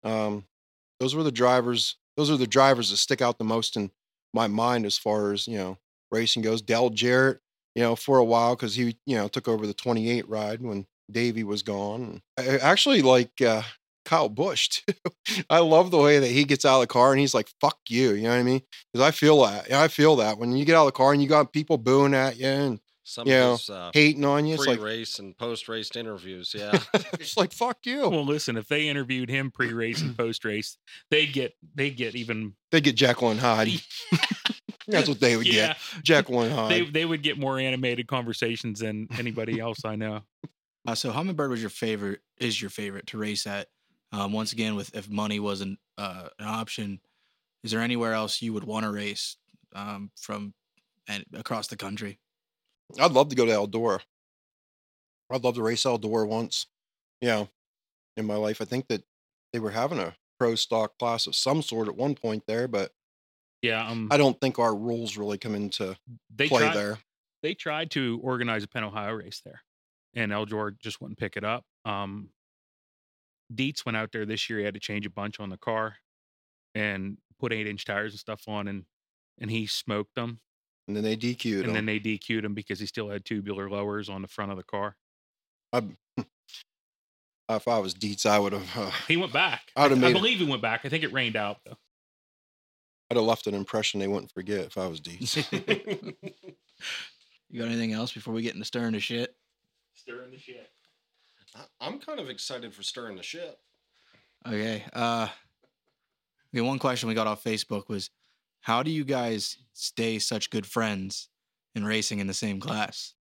[0.04, 0.44] Um,
[1.00, 3.90] those were the drivers those are the drivers that stick out the most in
[4.35, 5.78] my mind as far as you know
[6.11, 7.40] racing goes dale jarrett
[7.74, 10.87] you know for a while because he you know took over the 28 ride when
[11.11, 13.62] davey was gone I, I actually like uh
[14.05, 14.94] kyle busch too
[15.51, 17.79] i love the way that he gets out of the car and he's like fuck
[17.88, 20.64] you you know what i mean because i feel that i feel that when you
[20.64, 23.53] get out of the car and you got people booing at you and Some Yeah.
[23.53, 26.55] of his uh, hating on you it's like pre-race and post-race interviews.
[26.59, 26.79] Yeah.
[27.14, 30.77] it's like fuck you Well, listen, if they interviewed him pre-race and post-race,
[31.11, 33.81] they'd get they get even they get jekyll and hyde
[34.88, 35.68] that's what they would yeah.
[35.68, 39.97] get jekyll and hyde They they would get more animated conversations than anybody else I
[39.97, 40.21] know.
[40.88, 43.68] Uh, so Hummingbird was your favorite, is your favorite to race at.
[44.11, 47.01] Um, once again, with if money wasn't uh, an option,
[47.62, 49.37] is there anywhere else you would want to race
[49.74, 50.55] um, from
[51.07, 52.20] and across the country?
[52.98, 54.01] I'd love to go to Eldora.
[55.31, 56.68] I'd love to race Eldora once,
[57.20, 57.48] you know,
[58.16, 58.62] in my life.
[58.62, 59.05] I think that
[59.53, 62.92] they were having a pro stock class of some sort at one point there, but
[63.61, 65.98] Yeah, um, I don't think our rules really come into
[66.35, 66.98] they play tried, there.
[67.42, 69.61] they tried to organize a Penn Ohio race there,
[70.14, 71.64] and Eldora just wouldn't pick it up.
[71.85, 72.31] Um,
[73.55, 74.59] Dietz went out there this year.
[74.59, 75.97] He had to change a bunch on the car
[76.75, 78.85] and put eight inch tires and stuff on, and
[79.40, 80.40] and he smoked them.
[80.87, 81.64] And then they DQ'd him.
[81.66, 84.57] and then they DQ'd him because he still had tubular lowers on the front of
[84.57, 84.97] the car.
[85.73, 85.83] I,
[87.51, 88.77] if I was Dietz, I would have.
[88.77, 89.71] Uh, He went back.
[89.77, 90.83] I I, would've I made- believe he went back.
[90.85, 91.77] I think it rained out though.
[93.11, 95.37] I'd have left an impression they wouldn't forget if I was Dietz.
[97.51, 99.35] You got anything else before we get into stirring the shit?
[99.98, 100.70] Stirring the shit.
[101.56, 103.58] I- I'm kind of excited for stirring the shit.
[104.46, 104.84] Okay.
[104.92, 105.28] Uh,
[106.54, 106.61] okay.
[106.61, 108.11] One question we got off Facebook was,
[108.61, 111.28] how do you guys stay such good friends
[111.74, 113.14] in racing in the same class?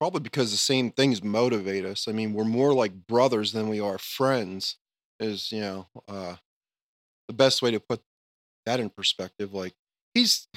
[0.00, 2.08] Probably because the same things motivate us.
[2.08, 4.76] I mean, we're more like brothers than we are friends.
[5.20, 6.34] Is you know uh,
[7.28, 8.02] the best way to put
[8.66, 9.54] that in perspective.
[9.54, 9.74] Like
[10.12, 10.48] he's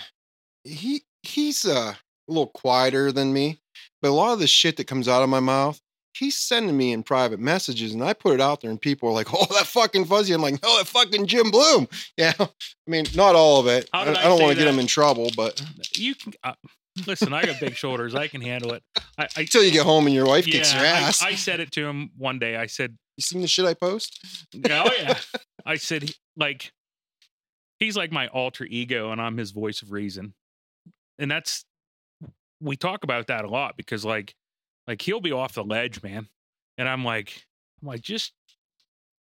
[0.63, 3.59] he he's uh, a little quieter than me.
[4.01, 5.81] But a lot of the shit that comes out of my mouth,
[6.13, 9.13] he's sending me in private messages, and I put it out there, and people are
[9.13, 12.47] like, "Oh, that fucking fuzzy." I'm like, "No, that fucking Jim Bloom." Yeah, I
[12.87, 13.87] mean, not all of it.
[13.93, 15.61] I, I don't want to get him in trouble, but
[15.95, 16.53] You can uh,
[17.05, 17.31] listen.
[17.31, 18.15] I got big shoulders.
[18.15, 18.83] I can handle it.
[19.17, 21.35] I, I until you get home and your wife yeah, kicks your ass, I, I
[21.35, 22.55] said it to him one day.
[22.55, 24.19] I said, you seen the shit I post?
[24.55, 25.17] "Oh yeah."
[25.65, 26.71] I said, like,
[27.79, 30.33] he's like my alter ego, and I'm his voice of reason,
[31.19, 31.65] and that's
[32.61, 34.33] we talk about that a lot because like,
[34.87, 36.27] like he'll be off the ledge, man,
[36.77, 37.45] and I'm like,
[37.81, 38.33] I'm like, just,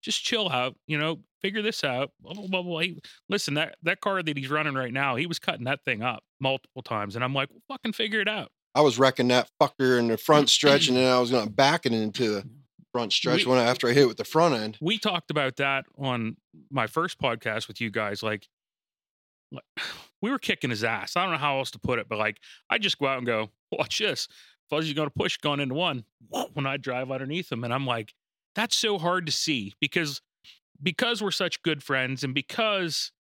[0.02, 2.12] just chill out, you know, figure this out.
[2.20, 2.62] Blah blah blah.
[2.62, 2.78] blah.
[2.80, 6.02] He- listen, that that car that he's running right now, he was cutting that thing
[6.02, 8.50] up multiple times, and I'm like, fucking figure it out.
[8.74, 11.50] I was wrecking that fucker in the front stretch, and then I was going to
[11.52, 12.48] back it into the
[12.92, 14.78] front stretch We- when I, after I hit it with the front end.
[14.80, 16.36] we talked about that on
[16.70, 18.46] my first podcast with you guys like
[19.52, 19.64] like,
[20.22, 22.38] we were kicking his ass i don't know how else to put it but like
[22.70, 24.28] i just go out and go watch this
[24.68, 26.04] fuzzy's gonna push going into one
[26.54, 28.14] when i drive underneath him and i'm like
[28.54, 30.22] that's so hard to see because
[30.82, 33.12] because we're such good friends and because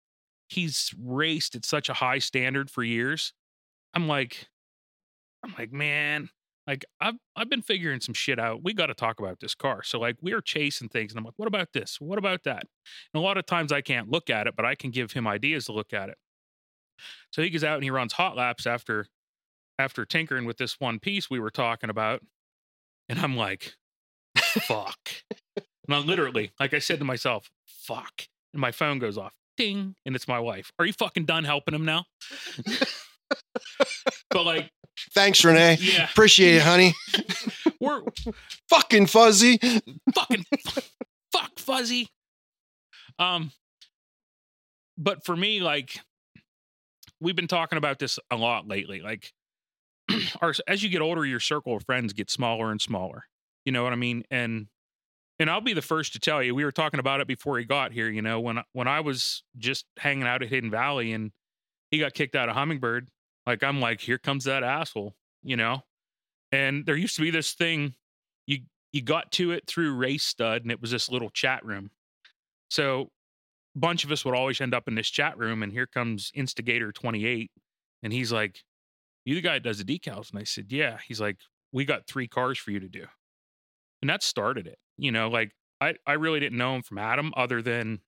[0.49, 3.33] he's raced at such a high standard for years
[3.95, 4.49] i'm like
[5.45, 6.29] i'm like man
[6.67, 8.63] like I've I've been figuring some shit out.
[8.63, 9.83] We got to talk about this car.
[9.83, 12.01] So like we are chasing things, and I'm like, what about this?
[12.01, 12.65] What about that?
[13.13, 15.27] And a lot of times I can't look at it, but I can give him
[15.27, 16.17] ideas to look at it.
[17.33, 19.07] So he goes out and he runs hot laps after
[19.79, 22.23] after tinkering with this one piece we were talking about,
[23.09, 23.75] and I'm like,
[24.37, 24.99] fuck.
[25.57, 28.29] and I literally, like I said to myself, fuck.
[28.53, 30.71] And my phone goes off, ding, and it's my wife.
[30.79, 32.05] Are you fucking done helping him now?
[34.31, 34.71] but like,
[35.13, 35.77] Thanks, Renee.
[35.81, 36.95] yeah, Appreciate it, honey.
[37.81, 38.03] we're
[38.71, 39.59] Fucking fuzzy.
[40.15, 40.45] fucking
[41.33, 42.09] fuck fuzzy
[43.19, 43.51] um
[44.97, 45.99] but for me like
[47.25, 49.33] we've been talking about this a lot lately like
[50.41, 53.25] our as you get older your circle of friends gets smaller and smaller
[53.65, 54.25] you know what i mean?
[54.31, 54.67] And
[55.39, 57.65] and i'll be the first to tell you we were talking about it before he
[57.65, 61.33] got here you know when when i was just hanging out at hidden valley and
[61.91, 63.09] he got kicked out of hummingbird
[63.47, 65.83] like i'm like here comes that asshole you know?
[66.51, 67.95] And there used to be this thing
[68.47, 68.61] you
[68.93, 71.91] you got to it through race stud and it was this little chat room.
[72.71, 73.11] So
[73.75, 76.93] bunch of us would always end up in this chat room and here comes instigator
[76.93, 77.51] 28
[78.03, 78.63] and he's like
[79.25, 80.31] you the guy that does the decals?
[80.31, 80.99] And i said yeah.
[81.07, 81.39] He's like
[81.73, 83.07] we got three cars for you to do.
[84.03, 87.33] And that started it you know like i i really didn't know him from adam
[87.37, 88.01] other than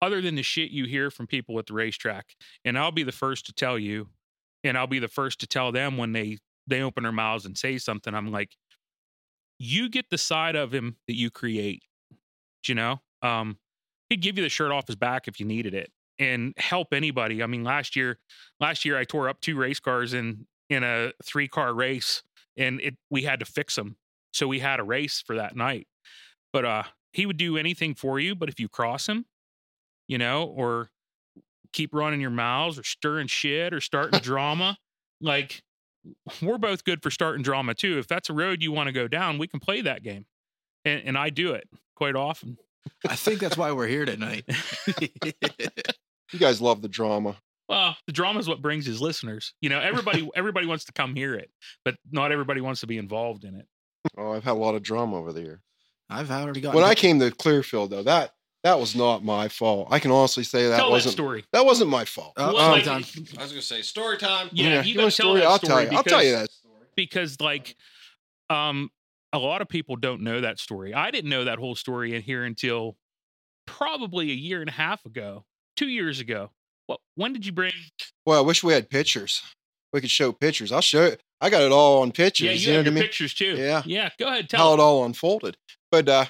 [0.00, 3.12] other than the shit you hear from people at the racetrack and i'll be the
[3.12, 4.08] first to tell you
[4.64, 7.58] and i'll be the first to tell them when they they open their mouths and
[7.58, 8.56] say something i'm like
[9.58, 11.82] you get the side of him that you create.
[12.66, 13.58] You know, um,
[14.08, 17.42] he'd give you the shirt off his back if you needed it, and help anybody.
[17.42, 18.18] I mean, last year,
[18.60, 22.22] last year I tore up two race cars in in a three car race,
[22.56, 23.96] and it we had to fix them,
[24.32, 25.86] so we had a race for that night.
[26.52, 28.34] But uh, he would do anything for you.
[28.34, 29.26] But if you cross him,
[30.08, 30.90] you know, or
[31.72, 34.78] keep running your mouths, or stirring shit, or starting drama,
[35.20, 35.62] like
[36.42, 37.98] we're both good for starting drama too.
[37.98, 40.26] If that's a road you want to go down, we can play that game.
[40.84, 42.58] And, and I do it quite often.
[43.08, 44.44] I think that's why we're here tonight.
[46.32, 47.36] You guys love the drama.
[47.68, 49.54] Well, the drama is what brings his listeners.
[49.60, 51.50] You know, everybody everybody wants to come hear it,
[51.84, 53.66] but not everybody wants to be involved in it.
[54.18, 55.60] Oh, I've had a lot of drama over the year.
[56.10, 56.74] I've already got.
[56.74, 58.32] When I came to Clearfield, though, that
[58.64, 59.88] that was not my fault.
[59.90, 61.44] I can honestly say that Tell wasn't story.
[61.52, 62.32] that wasn't my fault.
[62.36, 62.88] Oh, Well, um, like.
[62.88, 64.48] I was gonna say story time.
[64.52, 65.40] Yeah, you you gotta want a tell story?
[65.40, 65.96] that I'll tell story you.
[65.96, 66.74] I'll tell you that story.
[66.96, 67.76] because like
[68.50, 68.90] um
[69.36, 70.92] a lot of people don't know that story.
[70.94, 72.96] I didn't know that whole story in here until
[73.66, 75.44] probably a year and a half ago,
[75.76, 76.50] two years ago.
[76.86, 77.72] What when did you bring
[78.24, 79.42] Well, I wish we had pictures.
[79.92, 80.72] We could show pictures.
[80.72, 81.20] I'll show it.
[81.40, 82.46] I got it all on pictures.
[82.46, 83.02] Yeah, you, you know what I mean?
[83.02, 83.56] pictures too.
[83.56, 83.82] Yeah.
[83.84, 84.10] Yeah.
[84.18, 84.80] Go ahead, How tell it it.
[84.80, 85.56] all unfolded.
[85.90, 86.24] But uh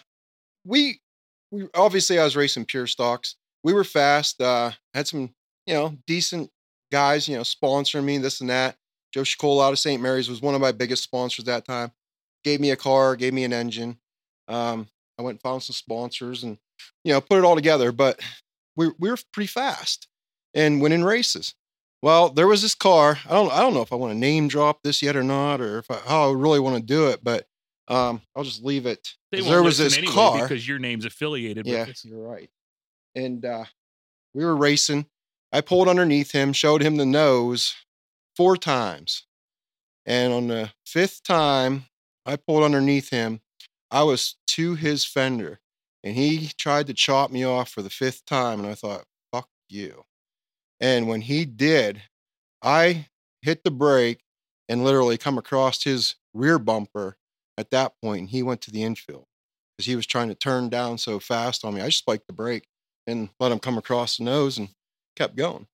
[0.65, 1.01] we
[1.51, 3.37] we obviously I was racing pure stocks.
[3.65, 4.41] We were fast.
[4.41, 5.31] Uh had some,
[5.67, 6.51] you know, decent
[6.93, 8.77] guys, you know, sponsoring me, this and that.
[9.13, 10.01] Joe Schicole out of St.
[10.03, 11.91] Mary's was one of my biggest sponsors that time.
[12.47, 13.99] Gave me a car, gave me an engine.
[14.47, 14.87] Um,
[15.19, 16.59] I went and found some sponsors and,
[17.03, 17.91] you know, put it all together.
[17.91, 18.21] But
[18.77, 20.07] we, we were pretty fast
[20.55, 21.57] and winning races.
[22.03, 23.19] Well, there was this car.
[23.29, 25.61] I don't I don't know if I want to name drop this yet or not,
[25.61, 27.49] or if I, how I really want to do it, but
[27.89, 29.15] um, I'll just leave it.
[29.33, 30.43] They 'Cause won't there was this anyway car.
[30.43, 32.05] because your name's affiliated Yeah, with it.
[32.05, 32.49] you're right.
[33.17, 33.65] And uh,
[34.35, 35.07] we were racing.
[35.53, 37.75] I pulled underneath him, showed him the nose
[38.37, 39.25] four times.
[40.05, 41.87] And on the fifth time
[42.27, 43.41] I pulled underneath him,
[43.91, 45.61] I was to his fender.
[46.03, 48.61] And he tried to chop me off for the fifth time.
[48.61, 50.05] And I thought, fuck you.
[50.81, 52.03] And when he did,
[52.63, 53.07] I
[53.43, 54.21] hit the brake
[54.69, 57.17] and literally come across his rear bumper
[57.57, 58.21] at that point.
[58.21, 59.25] And he went to the infield
[59.77, 61.81] because he was trying to turn down so fast on me.
[61.81, 62.67] I just spiked the brake
[63.07, 64.69] and let him come across the nose and
[65.17, 65.67] kept going.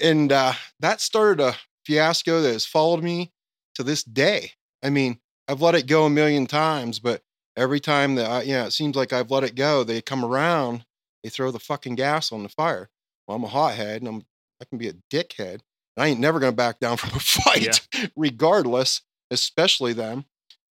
[0.00, 3.32] And uh, that started a fiasco that has followed me
[3.74, 4.52] to this day.
[4.82, 7.22] I mean, I've let it go a million times, but
[7.56, 10.84] every time that I, yeah, it seems like I've let it go, they come around,
[11.24, 12.90] they throw the fucking gas on the fire.
[13.26, 14.22] Well, I'm a hothead and I'm,
[14.60, 15.60] I can be a dickhead.
[15.96, 20.26] I ain't never going to back down from a fight, regardless, especially them.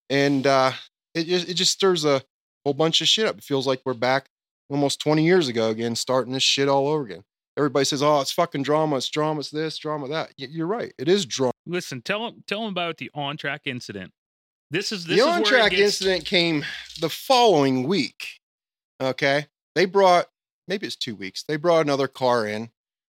[0.09, 0.71] And uh,
[1.13, 2.23] it, just, it just stirs a
[2.63, 3.37] whole bunch of shit up.
[3.37, 4.27] It feels like we're back
[4.69, 7.23] almost 20 years ago again, starting this shit all over again.
[7.57, 8.97] Everybody says, "Oh, it's fucking drama.
[8.97, 9.39] It's drama.
[9.39, 10.93] It's this, drama that." You're right.
[10.99, 11.53] It is drama.
[11.65, 14.13] Listen, tell him tell him about the on track incident.
[14.69, 16.65] This is this the on track gets- incident came
[16.99, 18.39] the following week.
[19.01, 19.47] Okay.
[19.75, 20.27] They brought,
[20.67, 22.71] maybe it's two weeks, they brought another car in,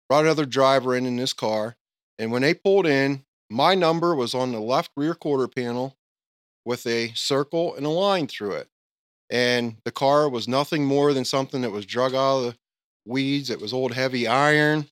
[0.09, 1.77] brought another driver in in this car.
[2.19, 5.97] And when they pulled in, my number was on the left rear quarter panel
[6.65, 8.69] with a circle and a line through it.
[9.31, 12.57] And the car was nothing more than something that was drug out of the
[13.07, 13.49] weeds.
[13.49, 14.87] It was old heavy iron.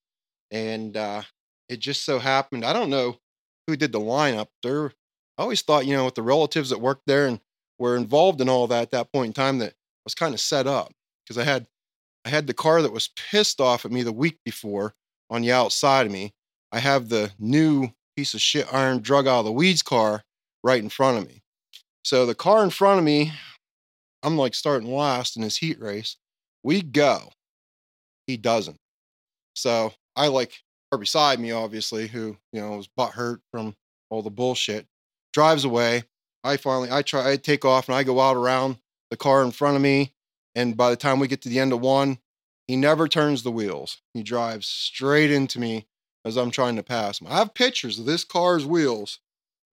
[0.51, 1.23] And uh,
[1.69, 3.19] it just so happened, I don't know
[3.67, 4.49] who did the lineup.
[4.63, 4.93] There,
[5.39, 7.41] I always thought, you know, with the relatives that worked there and
[7.79, 10.41] were involved in all that at that point in time, that I was kind of
[10.41, 10.93] set up
[11.25, 11.67] because I had,
[12.25, 14.95] I had the car that was pissed off at me the week before
[15.31, 16.33] on the outside of me.
[16.73, 20.25] I have the new piece of shit iron drug out of the weeds car
[20.65, 21.41] right in front of me.
[22.03, 23.33] So the car in front of me,
[24.23, 26.17] I'm like starting last in this heat race.
[26.65, 27.31] We go.
[28.27, 28.79] He doesn't.
[29.55, 30.53] So I like
[30.91, 33.75] are beside me, obviously, who, you know, was butt hurt from
[34.11, 34.87] all the bullshit,
[35.33, 36.05] drives away.
[36.45, 38.79] I finally I try I take off and I go out around
[39.11, 40.15] the car in front of me.
[40.55, 42.19] And by the time we get to the end of one,
[42.67, 43.99] he never turns the wheels.
[44.15, 45.87] He drives straight into me
[46.25, 47.29] as I'm trying to pass him.
[47.29, 49.21] I have pictures of this car's wheels.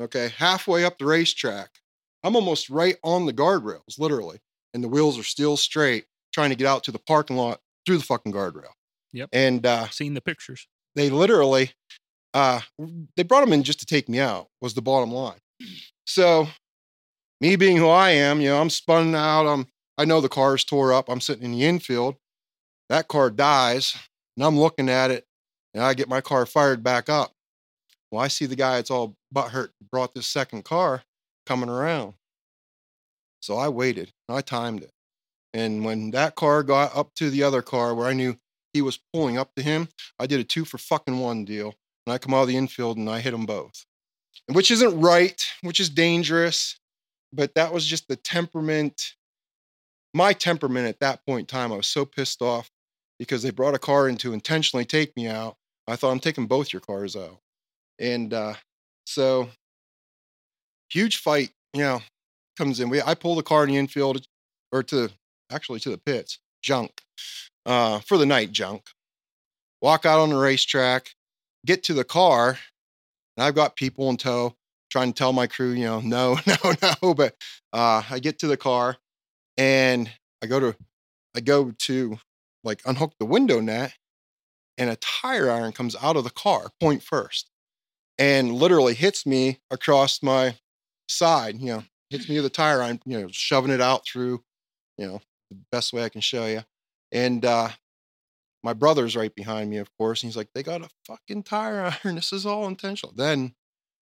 [0.02, 1.80] Okay, halfway up the racetrack.
[2.24, 4.40] I'm almost right on the guardrails, literally.
[4.74, 7.98] And the wheels are still straight, trying to get out to the parking lot through
[7.98, 8.74] the fucking guardrail.
[9.14, 9.30] Yep.
[9.32, 10.68] And uh, seen the pictures.
[10.96, 11.72] they literally
[12.34, 12.62] uh
[13.16, 15.40] they brought him in just to take me out was the bottom line
[16.06, 16.48] so
[17.42, 20.64] me being who i am you know i'm spun out i'm i know the car's
[20.64, 22.16] tore up i'm sitting in the infield.
[22.90, 23.96] That car dies
[24.38, 25.26] and i'm looking at it
[25.74, 27.32] and i get my car fired back up.
[28.12, 31.04] Well i see the guy that's all butt hurt brought this second car
[31.46, 32.14] coming around.
[33.42, 34.92] So i waited i timed it.
[35.54, 38.38] And when that car got up to the other car where i knew
[38.74, 39.88] he was pulling up to him
[40.20, 41.74] I did a two for fucking one deal.
[42.06, 43.86] And I come out of the infield and I hit them both,
[44.48, 46.80] which isn't right, which is dangerous.
[47.34, 49.14] But that was just the temperament,
[50.14, 51.72] my temperament at that point in time.
[51.72, 52.70] I was so pissed off
[53.20, 55.56] because they brought a car in to intentionally take me out.
[55.88, 57.40] I thought I'm taking both your cars out.
[58.00, 58.54] And uh,
[59.06, 59.50] so,
[60.90, 62.02] huge fight, you know,
[62.58, 62.90] comes in.
[62.90, 64.26] We, I pull the car in the infield
[64.72, 65.10] or to
[65.52, 67.02] actually to the pits, junk
[67.66, 68.84] uh, for the night junk.
[69.82, 71.12] Walk out on the racetrack,
[71.66, 72.58] get to the car,
[73.38, 74.56] and I've got people in tow
[74.90, 77.14] trying to tell my crew, you know, no, no, no.
[77.14, 77.36] But
[77.74, 78.98] uh, I get to the car
[79.58, 80.10] and
[80.44, 80.76] I go to,
[81.36, 82.18] I go to
[82.64, 83.94] like unhook the window net,
[84.78, 87.50] and a tire iron comes out of the car, point first,
[88.18, 90.56] and literally hits me across my
[91.08, 91.60] side.
[91.60, 94.44] You know, hits me with a tire iron, you know, shoving it out through,
[94.98, 96.64] you know, the best way I can show you.
[97.12, 97.70] And uh,
[98.66, 100.24] my brother's right behind me, of course.
[100.24, 102.16] And he's like, they got a fucking tire iron.
[102.16, 103.14] This is all intentional.
[103.16, 103.54] Then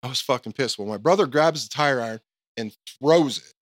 [0.04, 0.78] I was fucking pissed.
[0.78, 2.20] Well, my brother grabs the tire iron
[2.56, 3.52] and throws it.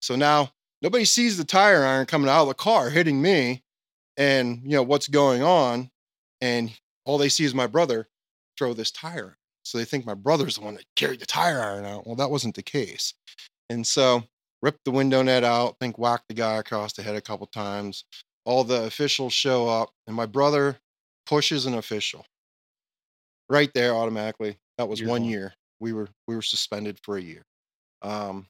[0.00, 3.62] So now nobody sees the tire iron coming out of the car hitting me
[4.16, 5.90] and, you know, what's going on.
[6.40, 6.72] And
[7.04, 8.08] all they see is my brother
[8.56, 9.36] throw this tire.
[9.62, 12.06] So they think my brother's the one that carried the tire iron out.
[12.06, 13.12] Well, that wasn't the case.
[13.68, 14.24] And so
[14.62, 18.04] ripped the window net out, think whacked the guy across the head a couple times.
[18.44, 20.78] All the officials show up, and my brother
[21.26, 22.26] pushes an official
[23.48, 24.58] right there automatically.
[24.78, 25.54] That was You're one year.
[25.80, 27.42] We were we were suspended for a year.
[28.02, 28.46] Um,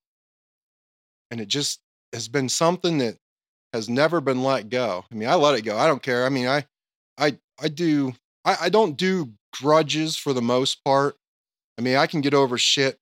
[1.30, 1.80] and it just
[2.12, 3.16] has been something that
[3.72, 5.04] has never been let go.
[5.10, 5.76] I mean, I let it go.
[5.76, 6.24] I don't care.
[6.24, 6.64] I mean, I
[7.18, 8.14] I I do
[8.44, 11.16] I, I don't do grudges for the most part.
[11.78, 12.98] I mean, I can get over shit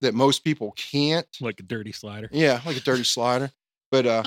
[0.00, 1.26] that most people can't.
[1.40, 2.28] Like a dirty slider.
[2.32, 3.50] Yeah, like a dirty slider.
[3.90, 4.22] But uh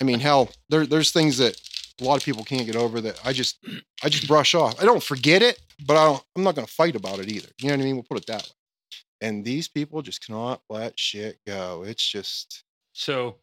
[0.00, 1.60] I mean, hell, there there's things that
[2.00, 3.58] a lot of people can't get over that I just
[4.02, 4.80] I just brush off.
[4.80, 7.48] I don't forget it, but I don't I'm not gonna fight about it either.
[7.58, 7.94] You know what I mean?
[7.96, 8.48] We'll put it that way.
[9.20, 11.84] And these people just cannot let shit go.
[11.86, 13.36] It's just So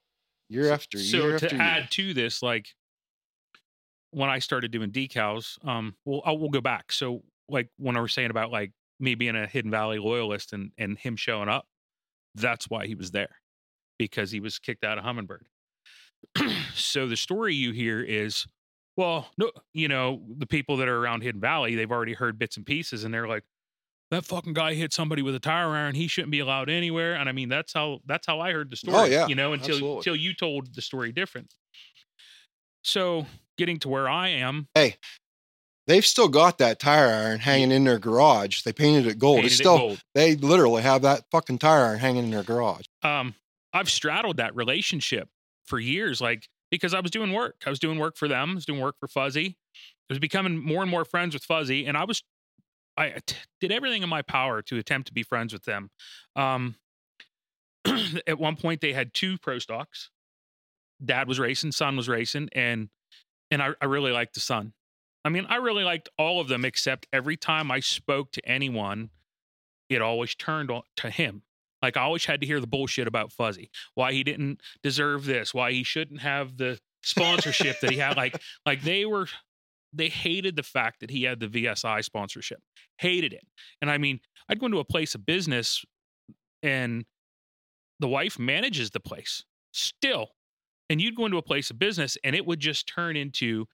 [0.49, 1.63] year after so year to after year.
[1.63, 2.67] add to this, like
[4.11, 6.91] when I started doing decals, um, well, I will go back.
[6.91, 10.71] So like when I was saying about like me being a Hidden Valley loyalist and
[10.77, 11.65] and him showing up,
[12.35, 13.35] that's why he was there
[13.97, 15.45] because he was kicked out of Hummingbird.
[16.73, 18.45] so the story you hear is,
[18.97, 22.57] well, no, you know, the people that are around Hidden Valley, they've already heard bits
[22.57, 23.43] and pieces, and they're like,
[24.11, 25.93] that fucking guy hit somebody with a tire iron.
[25.93, 27.13] He shouldn't be allowed anywhere.
[27.13, 28.97] And I mean, that's how that's how I heard the story.
[28.97, 29.97] Oh, yeah, you know, until absolutely.
[29.97, 31.53] until you told the story different.
[32.83, 34.95] So getting to where I am, Hey,
[35.89, 38.61] They've still got that tire iron hanging in their garage.
[38.61, 39.37] They painted it gold.
[39.37, 40.03] painted it's it still gold.
[40.13, 42.85] they literally have that fucking tire iron hanging in their garage.
[43.01, 43.33] um
[43.73, 45.29] I've straddled that relationship
[45.69, 47.63] for years, like because I was doing work.
[47.65, 49.57] I was doing work for them, I was doing work for Fuzzy.
[49.77, 52.23] I was becoming more and more friends with Fuzzy, and I was
[52.97, 55.89] I t- did everything in my power to attempt to be friends with them.
[56.35, 56.75] Um
[58.27, 60.09] at one point they had two pro stocks.
[61.03, 62.89] Dad was racing, son was racing, and
[63.51, 64.73] and I, I really liked the son.
[65.25, 69.09] I mean, I really liked all of them except every time I spoke to anyone,
[69.89, 71.43] it always turned on to him.
[71.81, 75.53] Like I always had to hear the bullshit about Fuzzy, why he didn't deserve this,
[75.53, 78.17] why he shouldn't have the sponsorship that he had.
[78.17, 79.27] Like, like they were,
[79.93, 82.61] they hated the fact that he had the VSI sponsorship,
[82.97, 83.43] hated it.
[83.81, 84.19] And I mean,
[84.49, 85.83] I'd go into a place of business,
[86.61, 87.05] and
[87.99, 90.31] the wife manages the place still,
[90.89, 93.65] and you'd go into a place of business, and it would just turn into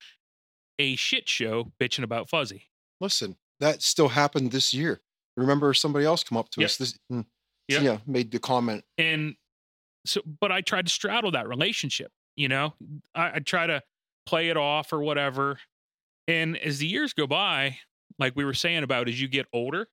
[0.78, 2.70] a shit show bitching about Fuzzy.
[3.00, 5.02] Listen, that still happened this year.
[5.38, 6.66] Remember somebody else come up to Yep.
[6.66, 7.22] us this hmm,
[7.68, 7.82] Yep.
[7.82, 8.84] yeah, made the comment.
[8.98, 9.36] and
[10.06, 12.74] so but i tried to straddle that relationship you know
[13.16, 13.82] I, I try to
[14.26, 15.60] play it off or whatever
[16.28, 17.78] and as the years go by
[18.20, 19.88] like we were saying about as you get older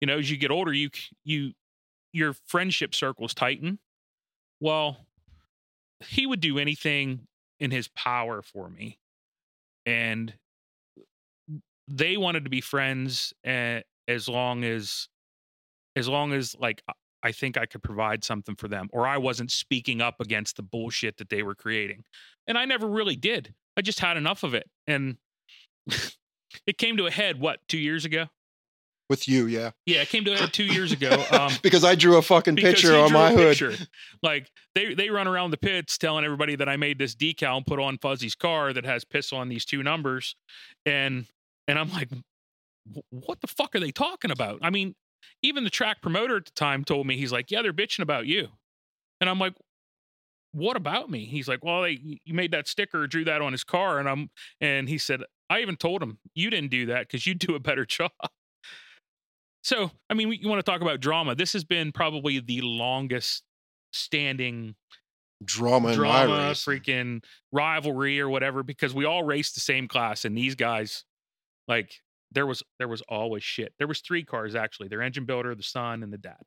[0.00, 0.90] you know as you get older you
[1.24, 1.52] you
[2.12, 3.78] your friendship circles tighten
[4.60, 5.06] well
[6.00, 7.26] he would do anything
[7.60, 8.98] in his power for me
[9.86, 10.34] and
[11.88, 15.08] they wanted to be friends uh, as long as
[15.96, 16.82] as long as like
[17.22, 20.62] I- think I could provide something for them or I wasn't speaking up against the
[20.62, 22.04] bullshit that they were creating.
[22.46, 23.54] And I never really did.
[23.78, 24.68] I just had enough of it.
[24.86, 25.16] And
[26.66, 28.26] it came to a head what, 2 years ago?
[29.10, 29.70] With you, yeah.
[29.86, 31.24] Yeah, it came to a head 2 years ago.
[31.32, 33.56] Um because I drew a fucking picture on my hood.
[33.58, 33.72] picture.
[34.22, 37.66] Like they they run around the pits telling everybody that I made this decal and
[37.66, 40.36] put on Fuzzy's car that has piss on these two numbers,
[40.86, 41.26] and
[41.68, 42.10] and I'm like,
[43.10, 44.58] what the fuck are they talking about?
[44.62, 44.94] I mean,
[45.42, 48.26] even the track promoter at the time told me he's like, yeah, they're bitching about
[48.26, 48.48] you,
[49.20, 49.54] and I'm like.
[50.56, 51.24] What about me?
[51.24, 54.30] He's like, well, they, you made that sticker, drew that on his car, and I'm,
[54.60, 57.58] and he said, I even told him you didn't do that because you do a
[57.58, 58.12] better job.
[59.64, 61.34] So, I mean, you want to talk about drama?
[61.34, 63.42] This has been probably the longest
[63.92, 64.76] standing
[65.44, 70.54] Drama drama, freaking rivalry or whatever, because we all race the same class, and these
[70.54, 71.04] guys,
[71.66, 72.00] like,
[72.34, 73.72] there was there was always shit.
[73.78, 76.42] There was three cars actually: their engine builder, the son, and the dad.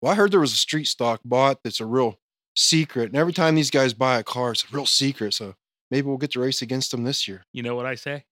[0.00, 2.18] Well, I heard there was a street stock bot that's a real
[2.56, 3.06] secret.
[3.06, 5.34] And every time these guys buy a car, it's a real secret.
[5.34, 5.54] So
[5.90, 7.44] maybe we'll get to race against them this year.
[7.52, 8.24] You know what I say?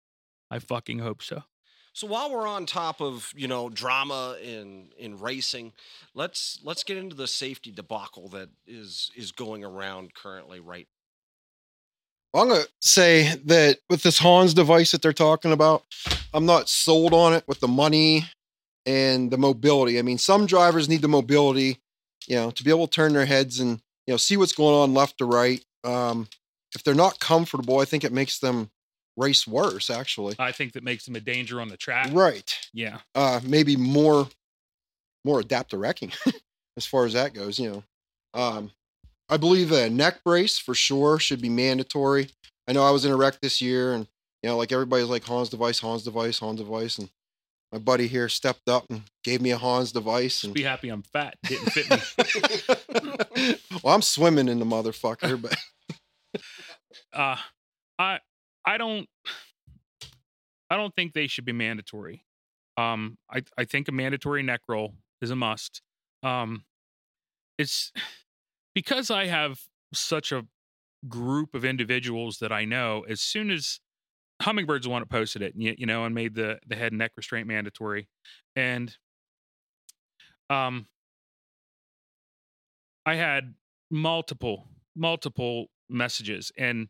[0.51, 1.43] I fucking hope so.
[1.93, 5.73] So while we're on top of you know drama in in racing,
[6.13, 10.89] let's let's get into the safety debacle that is is going around currently right.
[12.35, 15.85] I'm going to say that with this Hans device that they're talking about,
[16.35, 18.25] I'm not sold on it with the money
[18.85, 19.99] and the mobility.
[19.99, 21.79] I mean, some drivers need the mobility,
[22.27, 24.75] you know, to be able to turn their heads and, you know, see what's going
[24.75, 25.65] on left to right.
[25.85, 26.29] Um,
[26.75, 28.71] if they're not comfortable, I think it makes them
[29.17, 30.35] race worse, actually.
[30.39, 32.11] I think that makes them a danger on the track.
[32.13, 32.53] Right.
[32.73, 32.99] Yeah.
[33.15, 34.29] uh maybe more
[35.25, 36.13] more adaptive wrecking
[36.77, 37.83] as far as that goes you know
[38.35, 38.71] um
[39.29, 42.29] i believe a neck brace for sure should be mandatory
[42.69, 44.07] i know i was in a wreck this year and
[44.45, 47.09] you know like everybody's like hans device hans device hans device and
[47.73, 51.03] my buddy here stepped up and gave me a hans device and Be happy I'm
[51.03, 51.37] fat.
[51.45, 53.57] Didn't fit me.
[53.83, 55.57] well i'm swimming in the motherfucker but
[57.15, 57.37] uh
[57.99, 58.19] i
[58.67, 59.09] i don't
[60.69, 62.27] i don't think they should be mandatory
[62.77, 64.93] um i i think a mandatory neck roll
[65.23, 65.81] is a must
[66.23, 66.65] um
[67.57, 67.93] it's
[68.75, 69.61] because i have
[69.95, 70.45] such a
[71.09, 73.81] group of individuals that i know as soon as
[74.43, 76.99] hummingbird's the one that posted it you, you know and made the the head and
[76.99, 78.09] neck restraint mandatory.
[78.57, 78.95] And
[80.51, 80.87] um
[83.07, 83.55] i had
[83.91, 86.89] multiple multiple messages and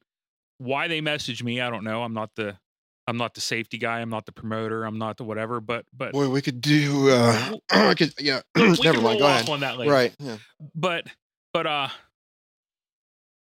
[0.58, 2.02] why they messaged me i don't know.
[2.02, 2.58] I'm not the
[3.06, 6.12] i'm not the safety guy i'm not the promoter i'm not the whatever but but
[6.12, 9.48] boy we could do uh i could yeah we never mind go ahead.
[9.48, 9.92] on that later.
[9.92, 10.38] Right yeah.
[10.74, 11.06] But
[11.52, 11.88] but uh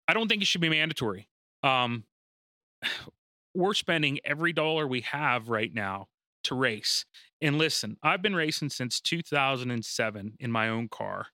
[0.08, 1.28] i don't think it should be mandatory.
[1.64, 2.04] Um
[3.54, 6.08] we're spending every dollar we have right now
[6.46, 7.06] to race.
[7.42, 11.28] And listen, I've been racing since 2007 in my own car,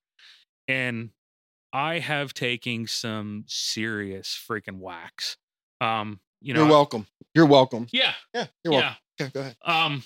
[0.68, 1.10] and
[1.72, 5.36] I have taken some serious freaking whacks.
[5.80, 7.06] Um, you know, You're welcome.
[7.34, 7.86] You're welcome.
[7.92, 8.80] yeah, Yeah, you're yeah.
[8.80, 8.96] welcome.
[9.20, 9.56] Okay, go ahead.
[9.64, 10.02] Um,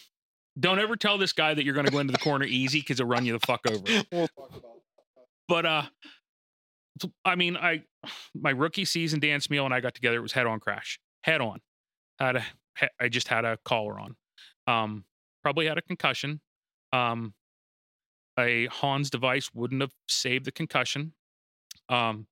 [0.58, 2.98] don't ever tell this guy that you're going to go into the corner easy because
[2.98, 3.82] he'll run you the fuck over.
[4.12, 4.78] We'll talk about
[5.48, 5.82] But uh,
[7.24, 7.82] I mean, I
[8.34, 10.16] my rookie season, Dan Smeal and I got together.
[10.16, 11.60] It was head on crash, head on.
[12.18, 12.44] Had a,
[13.00, 14.16] I just had a collar on.
[14.66, 15.04] Um,
[15.42, 16.40] probably had a concussion.
[16.92, 17.34] Um,
[18.38, 21.12] a Hans device wouldn't have saved the concussion.
[21.88, 22.26] Um,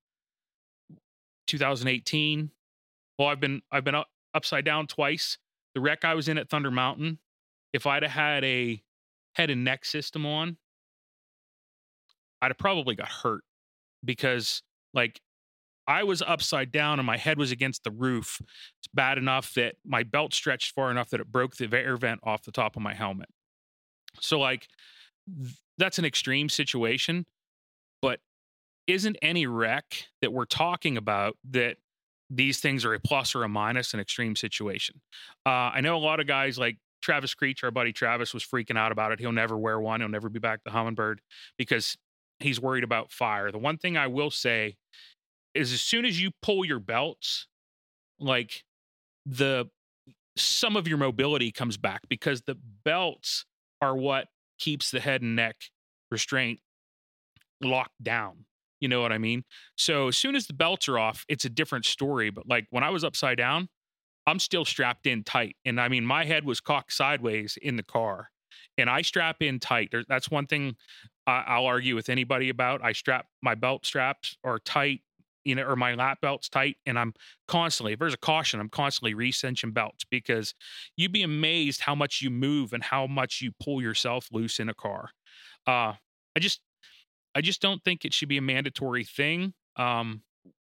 [1.47, 2.51] 2018.
[3.18, 5.39] Well, I've been I've been up, upside down twice.
[5.74, 7.18] The wreck I was in at Thunder Mountain,
[7.72, 8.83] if I'd have had a
[9.35, 10.57] head and neck system on,
[12.41, 13.43] I'd have probably got hurt
[14.05, 14.62] because
[14.93, 15.20] like
[15.93, 18.38] I was upside down and my head was against the roof.
[18.40, 22.20] It's bad enough that my belt stretched far enough that it broke the air vent
[22.22, 23.28] off the top of my helmet.
[24.20, 24.68] So like
[25.76, 27.26] that's an extreme situation,
[28.01, 28.20] but
[28.86, 31.76] isn't any wreck that we're talking about that
[32.30, 35.01] these things are a plus or a minus in extreme situation.
[35.45, 38.78] Uh, I know a lot of guys like Travis Creech, our buddy Travis, was freaking
[38.78, 39.20] out about it.
[39.20, 40.01] He'll never wear one.
[40.01, 41.20] He'll never be back to Hummingbird
[41.59, 41.99] because
[42.40, 43.53] he's worried about fire.
[43.53, 44.76] The one thing I will say
[45.55, 47.46] is as soon as you pull your belts,
[48.18, 48.64] like
[49.26, 49.66] the
[50.36, 53.44] some of your mobility comes back because the belts
[53.80, 54.28] are what
[54.59, 55.57] keeps the head and neck
[56.11, 56.61] restraint
[57.61, 58.46] locked down.
[58.80, 59.44] You know what I mean?
[59.76, 62.30] So as soon as the belts are off, it's a different story.
[62.30, 63.68] But like when I was upside down,
[64.26, 65.57] I'm still strapped in tight.
[65.64, 68.30] And I mean, my head was cocked sideways in the car
[68.78, 69.92] and I strap in tight.
[70.09, 70.76] That's one thing
[71.26, 72.82] I'll argue with anybody about.
[72.82, 75.00] I strap my belt straps are tight,
[75.45, 76.76] you know, or my lap belt's tight.
[76.86, 77.14] And I'm
[77.49, 80.55] constantly, if there's a caution, I'm constantly recinching belts because
[80.97, 84.68] you'd be amazed how much you move and how much you pull yourself loose in
[84.68, 85.11] a car.
[85.66, 85.95] Uh,
[86.36, 86.61] I just,
[87.34, 89.55] I just don't think it should be a mandatory thing.
[89.76, 90.22] Um,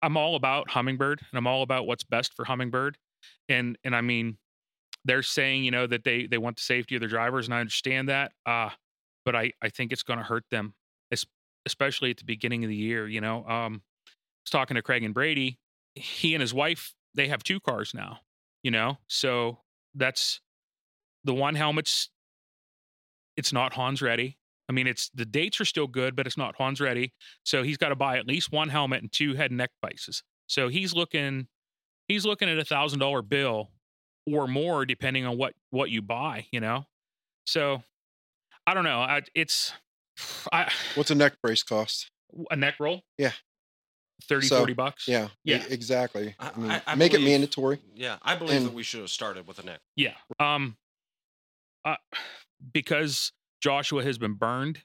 [0.03, 2.99] I'm all about Hummingbird and I'm all about what's best for Hummingbird.
[3.49, 4.37] And and I mean,
[5.05, 7.61] they're saying, you know, that they they want the safety of their drivers, and I
[7.61, 8.33] understand that.
[8.45, 8.71] Uh,
[9.25, 10.75] but I, I think it's gonna hurt them,
[11.67, 13.47] especially at the beginning of the year, you know.
[13.47, 13.83] Um
[14.45, 15.59] was talking to Craig and Brady.
[15.95, 18.21] He and his wife, they have two cars now,
[18.63, 18.99] you know.
[19.09, 19.59] So
[19.95, 20.41] that's
[21.25, 22.11] the one helmet's
[23.37, 24.39] it's not Hans ready.
[24.69, 27.13] I mean, it's the dates are still good, but it's not Hans ready.
[27.45, 30.23] So he's got to buy at least one helmet and two head and neck braces.
[30.47, 31.49] So he's looking,
[32.09, 33.71] he's looking at a thousand dollar bill
[34.27, 36.47] or more, depending on what what you buy.
[36.51, 36.87] You know,
[37.45, 37.83] so
[38.67, 39.01] I don't know.
[39.01, 39.73] I, it's
[40.53, 42.11] I What's a neck brace cost?
[42.51, 43.03] a neck roll.
[43.19, 43.33] Yeah.
[44.25, 45.09] 30, So, 40 bucks.
[45.09, 45.65] Yeah, Yeah.
[45.69, 46.35] exactly.
[46.39, 47.81] I- I, mean, I- I make it mandatory.
[47.95, 49.81] Yeah, I believe And- that we should have started with a neck.
[49.97, 50.17] Yeah.
[50.39, 50.77] Um
[51.85, 51.97] uh,
[52.73, 54.83] because Joshua has been burned,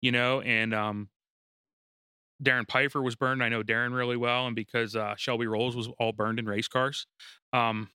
[0.00, 1.08] you know, and um
[2.42, 3.42] Darren Pfeiffer was burned.
[3.42, 6.68] I know Darren really well, and because uh Shelby Rolls was all burned in race
[6.68, 7.06] cars.
[7.52, 7.90] Um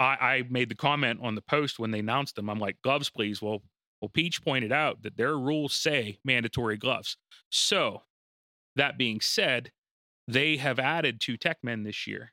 [0.00, 0.04] I,
[0.36, 2.48] I made the comment on the post when they announced them.
[2.48, 3.42] I'm like, gloves, please.
[3.42, 3.62] Well,
[4.00, 7.16] well, Peach pointed out that their rules say mandatory gloves.
[7.50, 8.02] So
[8.76, 9.72] that being said,
[10.28, 12.32] they have added two tech men this year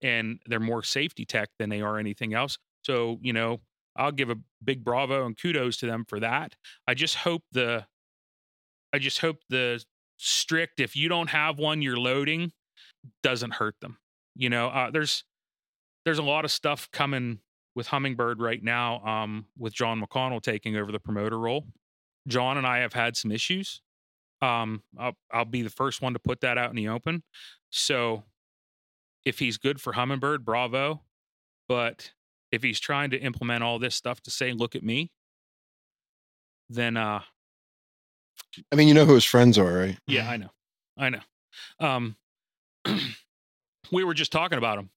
[0.00, 2.56] and they're more safety tech than they are anything else.
[2.84, 3.60] So, you know,
[3.96, 6.54] I'll give a big bravo and kudos to them for that.
[6.86, 7.86] I just hope the
[8.94, 9.84] I just hope the
[10.18, 12.52] strict if you don't have one you're loading
[13.22, 13.98] doesn't hurt them.
[14.36, 15.24] You know, uh, there's
[16.04, 17.40] there's a lot of stuff coming
[17.74, 21.66] with Hummingbird right now um with John McConnell taking over the promoter role.
[22.28, 23.81] John and I have had some issues.
[24.42, 27.22] Um I'll I'll be the first one to put that out in the open.
[27.70, 28.24] So
[29.24, 31.00] if he's good for Hummingbird, bravo.
[31.68, 32.12] But
[32.50, 35.10] if he's trying to implement all this stuff to say, look at me,
[36.68, 37.20] then uh
[38.70, 39.98] I mean, you know who his friends are, right?
[40.06, 40.50] yeah, I know.
[40.98, 41.20] I know.
[41.78, 42.16] Um
[43.92, 44.90] we were just talking about him.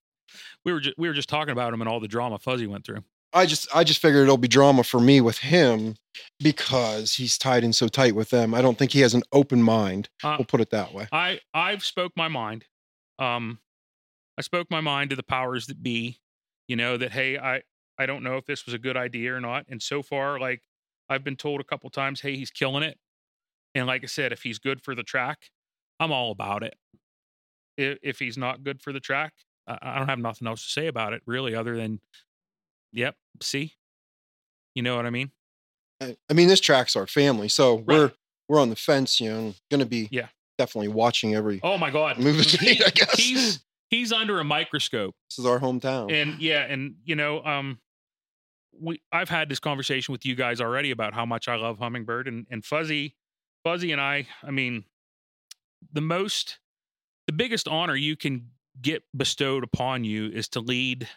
[0.63, 2.83] We were just we were just talking about him and all the drama Fuzzy went
[2.83, 3.03] through.
[3.35, 5.97] I just I just figured it'll be drama for me with him
[6.39, 8.53] because he's tied in so tight with them.
[8.53, 10.09] I don't think he has an open mind.
[10.23, 11.07] Uh, We'll put it that way.
[11.11, 12.65] I I've spoke my mind.
[13.19, 13.59] Um,
[14.37, 16.19] I spoke my mind to the powers that be.
[16.67, 17.61] You know that hey, I
[17.99, 19.65] I don't know if this was a good idea or not.
[19.69, 20.61] And so far, like
[21.09, 22.97] I've been told a couple times, hey, he's killing it.
[23.75, 25.49] And like I said, if he's good for the track,
[25.99, 26.75] I'm all about it.
[27.77, 29.33] If, if he's not good for the track,
[29.67, 31.99] I, I don't have nothing else to say about it really, other than,
[32.95, 33.73] yep, see,
[34.73, 35.29] you know what I mean?
[36.01, 38.11] I, I mean, this track's our family, so we're
[38.49, 39.21] we're on the fence.
[39.21, 40.27] You know, going to be Yeah.
[40.57, 41.59] definitely watching every.
[41.63, 43.13] Oh my God, Move it, He- I guess.
[43.17, 45.15] he's he's under a microscope.
[45.29, 46.11] This is our hometown.
[46.11, 47.79] and yeah and you know um
[48.77, 52.27] we I've had this conversation with you guys already about how much I love Hummingbird
[52.27, 53.15] and and Fuzzy,
[53.63, 54.27] Fuzzy and I.
[54.43, 54.83] I mean,
[55.93, 56.59] the most,
[57.27, 58.49] the biggest honor you can
[58.81, 61.07] get bestowed upon you is to lead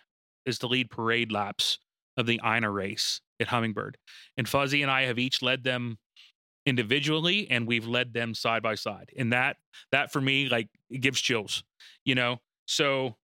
[0.49, 1.79] is to lead parade laps
[2.17, 3.97] of the Ina race at Hummingbird,
[4.37, 5.99] and Fuzzy and I have each led them
[6.67, 9.57] individually and we've led them side by side and that
[9.91, 11.65] that for me like it gives chills
[12.05, 12.37] you know
[12.67, 13.17] so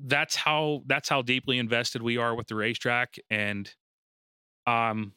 [0.00, 3.74] that's how that's how deeply invested we are with the racetrack and
[4.66, 5.12] um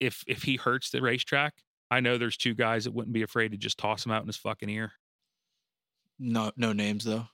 [0.00, 1.54] if if he hurts the racetrack
[1.92, 4.26] i know there's two guys that wouldn't be afraid to just toss him out in
[4.26, 4.90] his fucking ear
[6.18, 7.26] No, no names though.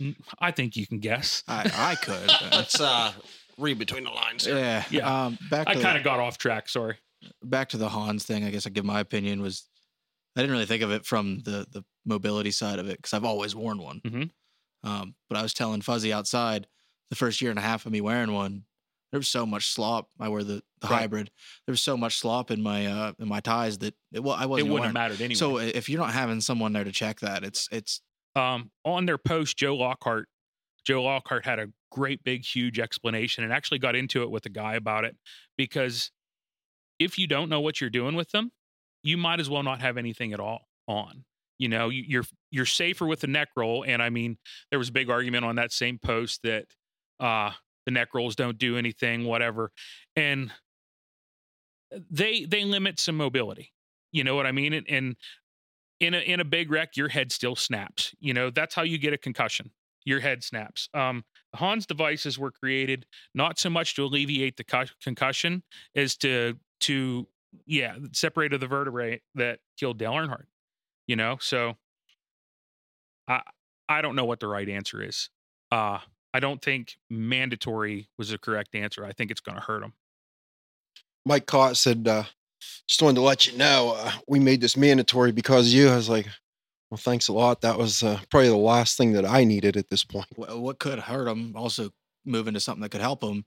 [0.00, 2.26] N- i think you can guess I I could.
[2.26, 3.12] but- Let's uh,
[3.56, 4.56] read between the lines here.
[4.56, 5.24] yeah, Yeah.
[5.26, 6.96] Um, back i to kind of got off track sorry
[7.42, 8.44] back to the Hans thing.
[8.44, 9.68] I guess I give my opinion was
[10.36, 13.24] I didn't really think of it from the the mobility side of it because I've
[13.24, 14.00] always worn one.
[14.06, 14.30] Mhm.
[14.84, 16.68] Um, but I was telling Fuzzy outside
[17.10, 18.62] the first year and a half of me wearing one,
[19.10, 20.10] there was so much slop.
[20.20, 21.00] I wear the, the Right.
[21.00, 21.30] hybrid.
[21.66, 24.44] There was so much slop in my uh in my ties that it, well I
[24.44, 24.84] it wasn't wouldn't wearing.
[24.84, 27.68] have mattered anyway So i- if you're not having someone there to check that, it's
[27.72, 28.00] it's
[28.38, 30.28] um, on their post, Joe Lockhart,
[30.86, 34.50] Joe Lockhart had a great big huge explanation and actually got into it with a
[34.50, 35.16] guy about it
[35.56, 36.10] because
[36.98, 38.50] if you don't know what you're doing with them,
[39.02, 41.24] you might as well not have anything at all on.
[41.58, 44.38] You know, you- you're you're safer with the neck roll, and I mean,
[44.70, 46.66] there was a big argument on that same post that
[47.20, 47.52] uh,
[47.84, 49.72] the neck rolls don't do anything, whatever,
[50.16, 50.52] and
[52.10, 53.72] they they limit some mobility.
[54.12, 54.72] You know what I mean?
[54.72, 55.16] And, and
[56.00, 58.14] in a in a big wreck, your head still snaps.
[58.20, 59.70] You know, that's how you get a concussion.
[60.04, 60.88] Your head snaps.
[60.94, 61.24] Um,
[61.54, 65.62] Hans devices were created not so much to alleviate the co- concussion
[65.94, 67.26] as to to
[67.66, 70.46] yeah separated the vertebrae that killed Dale Earnhardt.
[71.06, 71.76] You know, so
[73.26, 73.42] I
[73.88, 75.30] I don't know what the right answer is.
[75.70, 75.98] Uh,
[76.32, 79.04] I don't think mandatory was the correct answer.
[79.04, 79.94] I think it's going to hurt him.
[81.24, 82.24] Mike Cott said, uh,
[82.86, 85.88] just wanted to let you know uh, we made this mandatory because of you.
[85.88, 86.26] I was like,
[86.90, 87.60] well, thanks a lot.
[87.60, 90.26] That was uh, probably the last thing that I needed at this point.
[90.36, 91.54] wh- what could hurt him.
[91.56, 91.90] Also
[92.24, 93.44] move into something that could help him.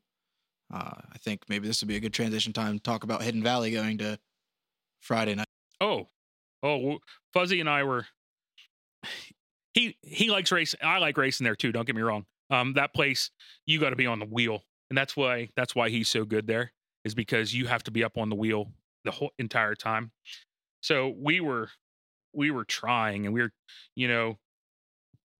[0.74, 3.44] Uh, I think maybe this would be a good transition time to talk about Hidden
[3.44, 4.18] Valley going to
[5.02, 5.48] Friday night.
[5.82, 6.08] Oh,
[6.64, 7.00] oh, w-
[7.34, 8.06] Fuzzy and I were.
[9.74, 10.80] He he likes racing.
[10.84, 11.72] I like racing there too.
[11.72, 12.26] Don't get me wrong.
[12.50, 13.32] Um, that place
[13.66, 16.46] you got to be on the wheel, and that's why that's why he's so good
[16.48, 16.74] there.
[17.06, 18.72] Is because you have to be up on the wheel
[19.04, 20.12] the whole entire time.
[20.82, 21.70] So we were
[22.34, 23.52] we were trying, and we were
[23.96, 24.38] you know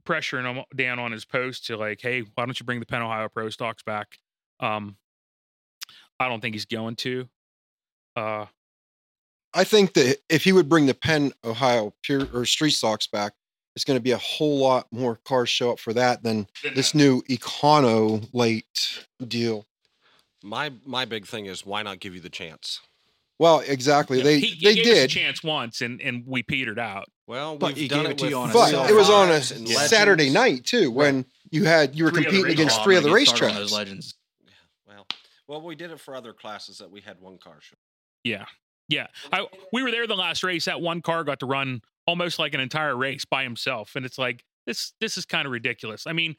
[0.04, 3.02] pressuring him down on his post to like, hey, why don't you bring the Penn
[3.02, 4.08] Ohio Pro stocks back?
[4.60, 4.98] Um,
[6.20, 7.28] I don't think he's going to.
[8.16, 8.46] Uh,
[9.54, 13.34] I think that if he would bring the Penn Ohio pure or street stocks back,
[13.76, 16.94] it's going to be a whole lot more cars show up for that than this
[16.94, 19.66] new Econo late deal.
[20.44, 22.80] My my big thing is why not give you the chance?
[23.42, 24.20] Well, exactly.
[24.20, 26.78] Yeah, They he, he they gave us a did, chance once, and and we petered
[26.78, 27.06] out.
[27.26, 28.94] Well, But we've he done gave it, it to you with on a but it
[28.94, 30.34] was on a Saturday Legends.
[30.36, 33.20] night too when you had you were Three competing against Oh, three I'm other gonna
[33.26, 33.76] get started on those racetracks.
[33.76, 34.14] legends.
[34.88, 35.08] Well,
[35.48, 37.78] well, we did it for other classes that we had one car show.
[38.24, 38.46] Yeah,
[38.90, 39.08] yeah.
[39.34, 40.66] I we were there the last race.
[40.66, 44.20] That one car got to run almost like an entire race by himself, and it's
[44.20, 44.94] like this.
[45.02, 46.06] This is kind of ridiculous.
[46.08, 46.36] I mean,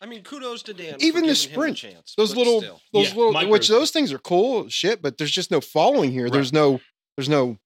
[0.00, 0.96] I mean, kudos to Dan.
[1.00, 2.80] Even for the giving him sprint, chance, Those little still.
[2.92, 3.48] those Yeah, little micros.
[3.50, 6.24] which those things are cool shit, but there's just no following here.
[6.24, 6.32] Right.
[6.32, 6.80] There's no
[7.16, 7.58] there's no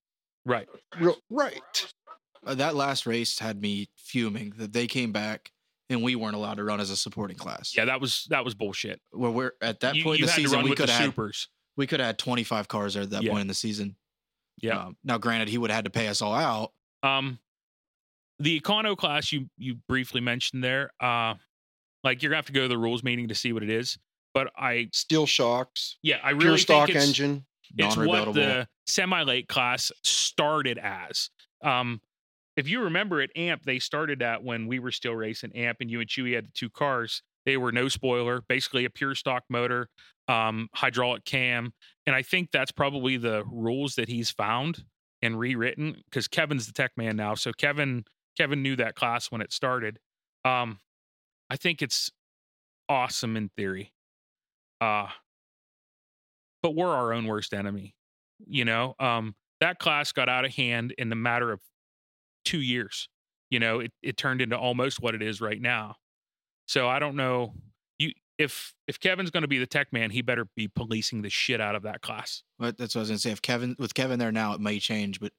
[0.45, 0.67] right?
[0.99, 1.93] real right.
[2.45, 5.51] Uh, that last race had me fuming that they came back
[5.89, 7.73] and we weren't allowed to run as a supporting class.
[7.75, 8.99] Yeah, that was that was bullshit.
[9.11, 11.47] Where we're at that you point you in the season, we could have supers.
[11.77, 13.31] we could have had 25 cars there at that Yeah.
[13.31, 13.95] point in the season.
[14.61, 14.79] Yeah.
[14.85, 16.71] Um, now, granted, he would have had to pay us all out.
[17.01, 17.39] Um,
[18.43, 20.91] the econo class you you briefly mentioned there.
[20.99, 21.35] Uh,
[22.03, 23.97] like you're gonna have to go to the rules meeting to see what it is.
[24.33, 27.45] But I, Steel shocks, yeah, I pure really stock think it's, engine.
[27.77, 31.29] it's what the semi-late class started as.
[31.63, 32.01] Um,
[32.57, 35.89] if you remember at AMP, they started that when we were still racing AMP, and
[35.89, 37.21] you and Chewy had the two cars.
[37.45, 39.89] They were no spoiler, basically a pure stock motor,
[40.27, 41.73] um, hydraulic cam,
[42.07, 44.83] and I think that's probably the rules that he's found
[45.21, 47.35] and rewritten because Kevin's the tech man now.
[47.35, 48.05] So Kevin
[48.37, 49.99] Kevin knew that class when it started.
[50.45, 50.79] Um,
[51.49, 52.11] I think it's
[52.89, 53.93] awesome in theory.
[54.81, 55.07] Uh,
[56.61, 57.95] but we're our own worst enemy.
[58.45, 61.59] You know, um, that class got out of hand in the matter of
[62.43, 63.07] two years.
[63.49, 65.95] You know, it, it turned into almost what it is right now.
[66.65, 67.53] So I don't know.
[67.99, 71.29] You if if Kevin's going to be the tech man, he better be policing the
[71.29, 72.43] shit out of that class.
[72.57, 73.31] But that's what I was gonna say.
[73.31, 75.19] If Kevin with Kevin there now, it may change.
[75.19, 75.33] But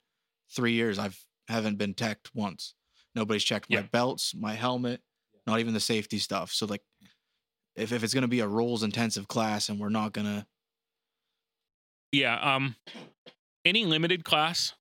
[0.55, 1.19] three years, I've
[1.49, 2.75] haven't been teched once.
[3.15, 5.01] Nobody's checked my belts, my helmet,
[5.47, 6.53] not even the safety stuff.
[6.53, 6.83] So like,
[7.77, 10.47] if if it's gonna be a rules intensive class and we're not gonna
[12.13, 12.39] Yeah.
[12.41, 12.77] Um,
[13.65, 14.75] any limited class,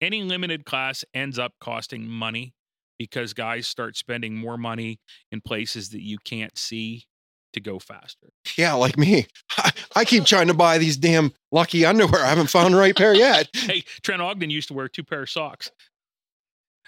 [0.00, 2.54] any limited class ends up costing money
[2.98, 7.04] because guys start spending more money in places that you can't see
[7.52, 8.28] to go faster.
[8.56, 9.26] Yeah, like me.
[9.58, 12.24] I, I keep trying to buy these damn lucky underwear.
[12.24, 13.48] I haven't found the right pair yet.
[13.54, 15.70] hey, Trent Ogden used to wear two pair of socks.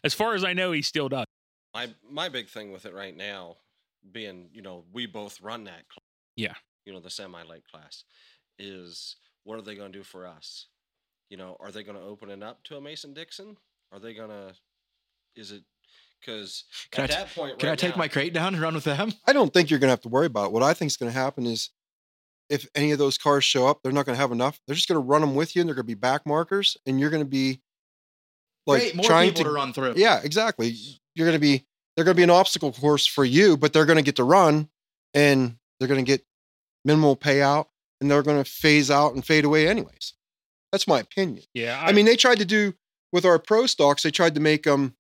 [0.05, 1.27] As far as I know, he still does.
[1.75, 3.57] My my big thing with it right now,
[4.13, 6.05] being you know we both run that, class,
[6.37, 6.55] Yeah.
[6.85, 8.05] you know the semi-late class,
[8.59, 10.67] is what are they going to do for us?
[11.31, 13.57] You know, are they going to open it up to a Mason Dixon?
[13.93, 14.55] Are they going to?
[15.37, 15.65] Is it
[16.21, 17.59] because Can at I t- that point?
[17.59, 19.13] can I take now- my crate down and run with them?
[19.27, 20.53] I don't think you're going to have to worry about it.
[20.53, 21.71] What I think is going to happen is
[22.49, 24.61] if any of those cars show up, they're not going to have enough.
[24.67, 26.77] They're just going to run them with you and they're going to be back markers
[26.87, 27.61] and you're going to be
[28.67, 29.95] like Great, more trying people to, to run through.
[29.97, 30.77] Yeah, exactly.
[31.15, 31.65] You're going to be,
[31.97, 34.25] they're going to be an obstacle course for you, but they're going to get to
[34.25, 34.69] run
[35.13, 36.25] and they're going to get
[36.85, 37.67] minimal payout
[38.01, 40.15] and they're going to phase out and fade away anyways.
[40.73, 41.45] That's my opinion.
[41.55, 41.81] Yeah.
[41.83, 42.75] I mean, they tried to do
[43.13, 44.03] with our pro stocks.
[44.03, 44.97] They tried to make them.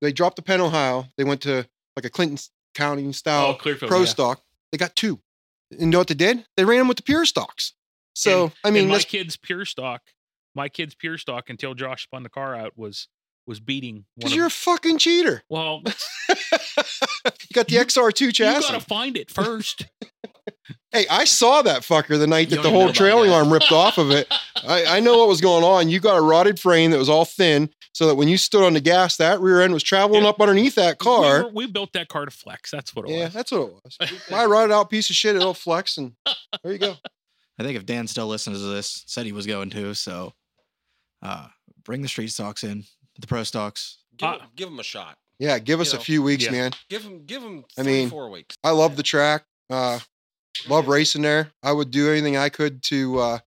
[0.00, 1.06] They dropped the Penn Ohio.
[1.16, 1.66] They went to
[1.96, 2.38] like a Clinton
[2.74, 3.90] County oh, style Clearfield.
[3.90, 4.04] pro yeah.
[4.06, 4.42] stock.
[4.70, 5.20] They got two.
[5.72, 6.46] And you know what they did?
[6.56, 7.72] They ran them with the pure stocks.
[8.14, 10.02] So And- I mean, my kid's pure stock,
[10.56, 13.06] my kid's pure stock until Josh spun the car out was
[13.46, 14.04] was beating.
[14.16, 15.44] because you're a fucking cheater.
[15.48, 15.82] well,
[16.28, 16.34] you
[17.54, 18.24] got the You- XR2 chassis.
[18.24, 18.72] you chassis.
[18.72, 19.86] gotta find it first.
[20.92, 23.36] hey, I saw that fucker the night that the whole trailing that.
[23.36, 24.26] arm ripped off of it.
[24.66, 25.88] I, I know what was going on.
[25.88, 28.72] You got a rotted frame that was all thin, so that when you stood on
[28.72, 30.30] the gas, that rear end was traveling Yeah.
[30.30, 31.44] up underneath that We, car.
[31.44, 32.72] were- we built that car to flex.
[32.72, 33.34] That's what it Yeah, was.
[33.34, 33.98] Yeah, that's what it was.
[34.30, 36.14] My rotted out piece of shit, it'll flex, and
[36.64, 36.96] there you go.
[37.58, 40.32] I think if Dan still listens to this, said he was going to, so
[41.22, 41.48] uh
[41.84, 42.84] bring the street stocks in,
[43.18, 43.98] the pro stocks.
[44.16, 45.16] Give, Uh, give them a shot.
[45.38, 46.50] Yeah, give us You a few weeks, yeah.
[46.50, 46.72] man.
[46.88, 47.24] Give them.
[47.26, 47.64] Give them.
[47.78, 48.56] I mean, four weeks.
[48.64, 49.44] I love the track.
[49.68, 49.98] Uh,
[50.68, 51.52] love racing there.
[51.62, 53.38] I would do anything I could to, uh,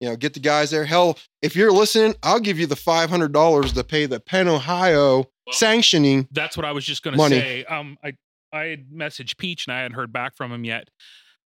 [0.00, 0.84] you know, get the guys there.
[0.84, 4.48] Hell, if you're listening, I'll give you the five hundred dollars to pay the Penn
[4.48, 6.26] Ohio sanctioning.
[6.32, 7.38] That's what I was just gonna Money.
[7.38, 7.64] say.
[7.66, 8.14] Um, I
[8.52, 10.88] I had messaged Peach and I hadn't heard back from him yet.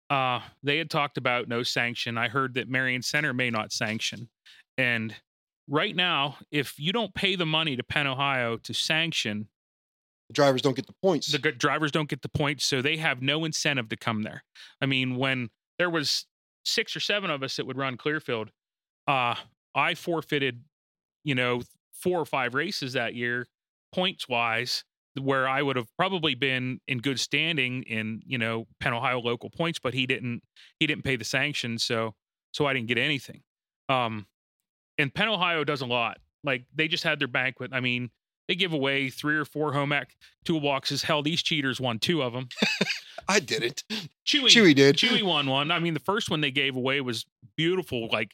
[0.08, 2.16] Uh, they had talked about no sanction.
[2.18, 4.28] I heard that Marion Center may not sanction,
[4.78, 5.14] and
[5.72, 9.48] right now, if you don't pay the money to Penn Ohio to sanction,
[10.28, 11.26] The drivers don't get the points.
[11.26, 14.44] the drivers don't get the points, so they have no incentive to come there.
[14.80, 16.26] I mean, when there was
[16.64, 18.50] six or seven of us that would run Clearfield,
[19.08, 19.36] uh,
[19.74, 20.64] I forfeited,
[21.24, 21.62] you know,
[21.92, 23.48] four or five races that year,
[23.94, 24.84] points wise,
[25.20, 29.50] where I would have probably been in good standing in, you know, Penn Ohio local
[29.50, 30.42] points, but he didn't
[30.80, 32.14] he didn't pay the sanctions, so
[32.52, 33.42] so I didn't get anything.
[33.88, 34.26] Um,
[34.98, 36.18] and Penn Ohio does a lot.
[36.44, 37.70] Like they just had their banquet.
[37.72, 38.10] I mean,
[38.48, 40.06] they give away three or four Homak
[40.44, 41.02] toolboxes.
[41.02, 42.48] Hell, these cheaters won two of them.
[43.28, 43.84] I did it.
[44.26, 44.96] Chewy, Chewy did.
[44.96, 45.70] Chewy won one.
[45.70, 47.24] I mean, the first one they gave away was
[47.56, 48.32] beautiful, like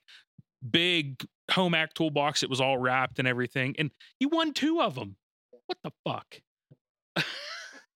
[0.69, 2.43] big Homak toolbox.
[2.43, 5.17] It was all wrapped and everything, and you won two of them.
[5.67, 6.41] What the fuck?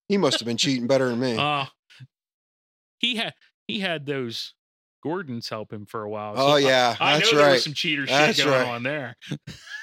[0.09, 1.37] He must have been cheating better than me.
[1.39, 1.67] Uh
[3.03, 3.35] he had
[3.67, 4.55] he had those
[5.03, 6.35] Gordons help him for a while.
[6.37, 8.69] oh yeah, I, that's know there was some cheater That's shit going right.
[8.69, 9.17] on there.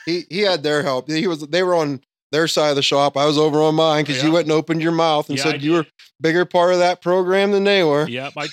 [0.06, 1.08] He he had their help.
[1.10, 2.02] He was they were on
[2.32, 3.16] their side of the shop.
[3.18, 5.62] I was over on mine because you went and opened your mouth and Yeah, said
[5.62, 5.86] you were
[6.22, 8.08] bigger part of that program than they were.
[8.08, 8.34] Yep.
[8.38, 8.48] I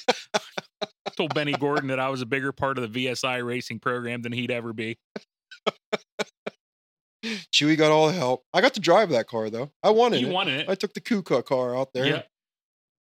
[1.17, 4.33] told Benny Gordon that I was a bigger part of the VSI racing program than
[4.33, 4.99] he'd ever be.
[7.53, 8.45] Chewy got all the help.
[8.53, 9.73] I got to drive that car though.
[9.83, 10.33] I won in You it.
[10.33, 10.69] won it.
[10.69, 12.07] I took the Kuka car out there.
[12.07, 12.23] Yeah.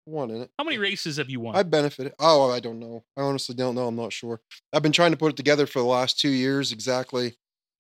[0.08, 0.51] Won in it.
[0.60, 1.56] How many races have you won?
[1.56, 2.14] I benefited.
[2.20, 3.03] Oh, I don't know.
[3.18, 3.88] I honestly don't know.
[3.88, 4.39] I'm not sure.
[4.72, 7.38] I've been trying to put it together for the last two years exactly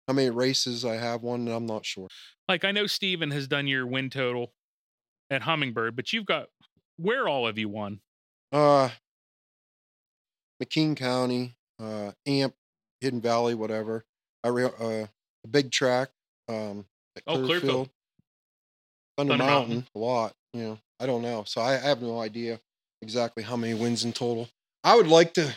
[0.07, 2.07] how many races I have won, and I'm not sure.
[2.47, 4.53] like I know Steven has done your win total
[5.29, 6.47] at Hummingbird, but you've got
[6.97, 7.99] where all have you won?
[8.51, 8.89] Uh
[10.63, 12.55] McKean County, uh Amp,
[13.01, 14.05] Hidden Valley, whatever.
[14.43, 15.07] I re- uh
[15.43, 16.09] a big track,
[16.47, 17.89] um at Oh, Clearfield.
[19.17, 19.87] Thunder, Thunder Mountain, Mountain.
[19.95, 20.79] a lot, you know.
[20.99, 21.43] I don't know.
[21.45, 22.59] So I, I have no idea
[23.01, 24.49] exactly how many wins in total.
[24.83, 25.53] I would like to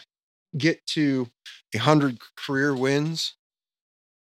[0.57, 1.28] get to
[1.74, 3.34] a hundred career wins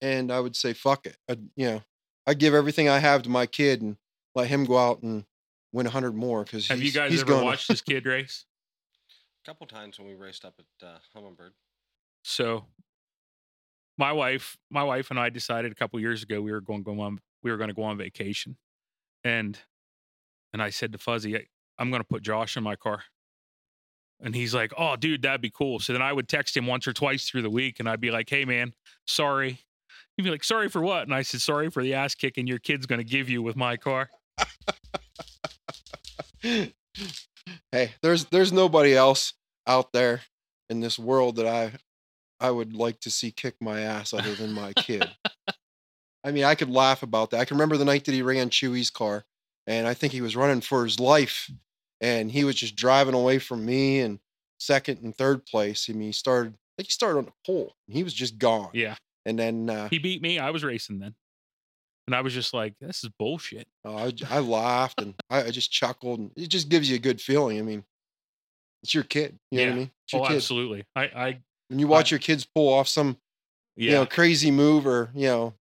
[0.00, 1.16] and I would say fuck it.
[1.28, 1.82] I, you know,
[2.26, 3.96] I give everything I have to my kid and
[4.34, 5.24] let him go out and
[5.72, 8.44] win a hundred more because Have you he's, guys ever gonna- watched this kid race?
[9.44, 11.52] A couple times when we raced up at uh, Hummingbird.
[12.24, 12.66] So
[13.96, 16.84] my wife, my wife and I decided a couple years ago we were going to
[16.94, 18.56] go on we were going to go on vacation.
[19.24, 19.58] And
[20.52, 21.46] and I said to Fuzzy, "I-
[21.78, 23.04] I'm going to put Josh in my car.
[24.22, 26.86] And he's like, "Oh, dude, that'd be cool." So then I would text him once
[26.86, 28.74] or twice through the week and I'd be like, "Hey man,
[29.06, 29.60] sorry."
[30.16, 32.58] He'd be like, "Sorry for what?" And I said, "Sorry for the ass kicking your
[32.58, 34.10] kid's going to give you with my car."
[36.42, 39.34] hey, there's there's nobody else
[39.66, 40.22] out there
[40.68, 41.72] in this world that I
[42.40, 45.08] I would like to see kick my ass other than my kid.
[46.24, 47.40] I mean, I could laugh about that.
[47.40, 49.24] I can remember the night that he ran Chewy's car,
[49.66, 51.50] and I think he was running for his life,
[52.00, 54.18] and he was just driving away from me and
[54.58, 55.88] second and third place.
[55.88, 56.54] I mean, he started.
[56.54, 57.74] I think he started on the pole.
[57.88, 58.70] And he was just gone.
[58.72, 58.94] Yeah.
[59.26, 60.38] And then uh, He beat me.
[60.38, 61.14] I was racing then.
[62.06, 63.68] And I was just like, this is bullshit.
[63.84, 67.00] uh, I, I laughed and I, I just chuckled, and it just gives you a
[67.00, 67.58] good feeling.
[67.58, 67.84] I mean,
[68.82, 69.38] it's your kid.
[69.50, 69.78] You know what I Yeah.
[69.80, 69.90] mean?
[70.04, 70.36] It's your Oh, kid.
[70.36, 70.84] absolutely.
[70.96, 71.38] I, I,
[71.68, 73.18] When you watch your kids pull off some
[73.76, 73.90] yeah.
[73.90, 75.54] you know crazy move or you know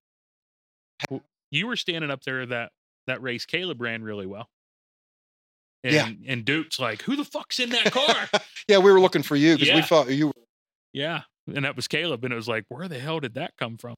[1.52, 2.72] you were standing up there that
[3.10, 4.48] that race Caleb ran really well.
[5.84, 6.10] And, Yeah.
[6.28, 8.30] And Duke's like, who the fuck's in that car?
[8.68, 9.86] yeah we were looking for you because we Yeah.
[9.86, 10.34] thought you were
[10.94, 11.22] yeah.
[11.54, 12.24] And that was Caleb.
[12.24, 13.96] And it was like, where the hell did that come from?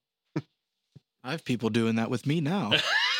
[1.23, 2.71] I have people doing that with me now.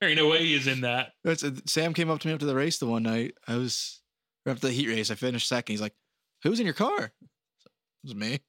[0.00, 1.12] there ain't no way he's in that.
[1.24, 3.34] That's, Sam came up to me after the race the one night.
[3.46, 4.00] I was
[4.46, 5.10] or after the heat race.
[5.10, 5.72] I finished second.
[5.72, 5.94] He's like,
[6.42, 7.70] "Who's in your car?" It
[8.04, 8.40] was me.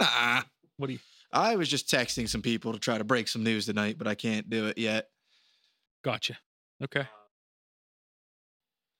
[0.00, 0.42] Nah.
[0.78, 0.98] What do you
[1.32, 4.14] I was just texting some people to try to break some news tonight, but I
[4.14, 5.08] can't do it yet.
[6.02, 6.38] Gotcha?
[6.82, 7.06] Okay.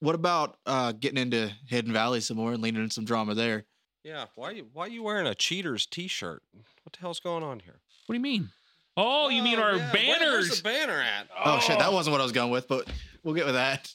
[0.01, 3.65] What about uh, getting into Hidden Valley some more and leaning in some drama there?
[4.05, 6.43] Yeah, why you why you wearing a cheaters T-shirt?
[6.53, 7.81] What the hell's going on here?
[8.07, 8.51] What do you mean?
[8.97, 10.21] Oh, you mean Oh, our yeah, where- banners?
[10.49, 11.29] where's the banner at?
[11.45, 12.89] Oh, shit, that wasn't what I was going with, but
[13.25, 13.93] we'll get with that.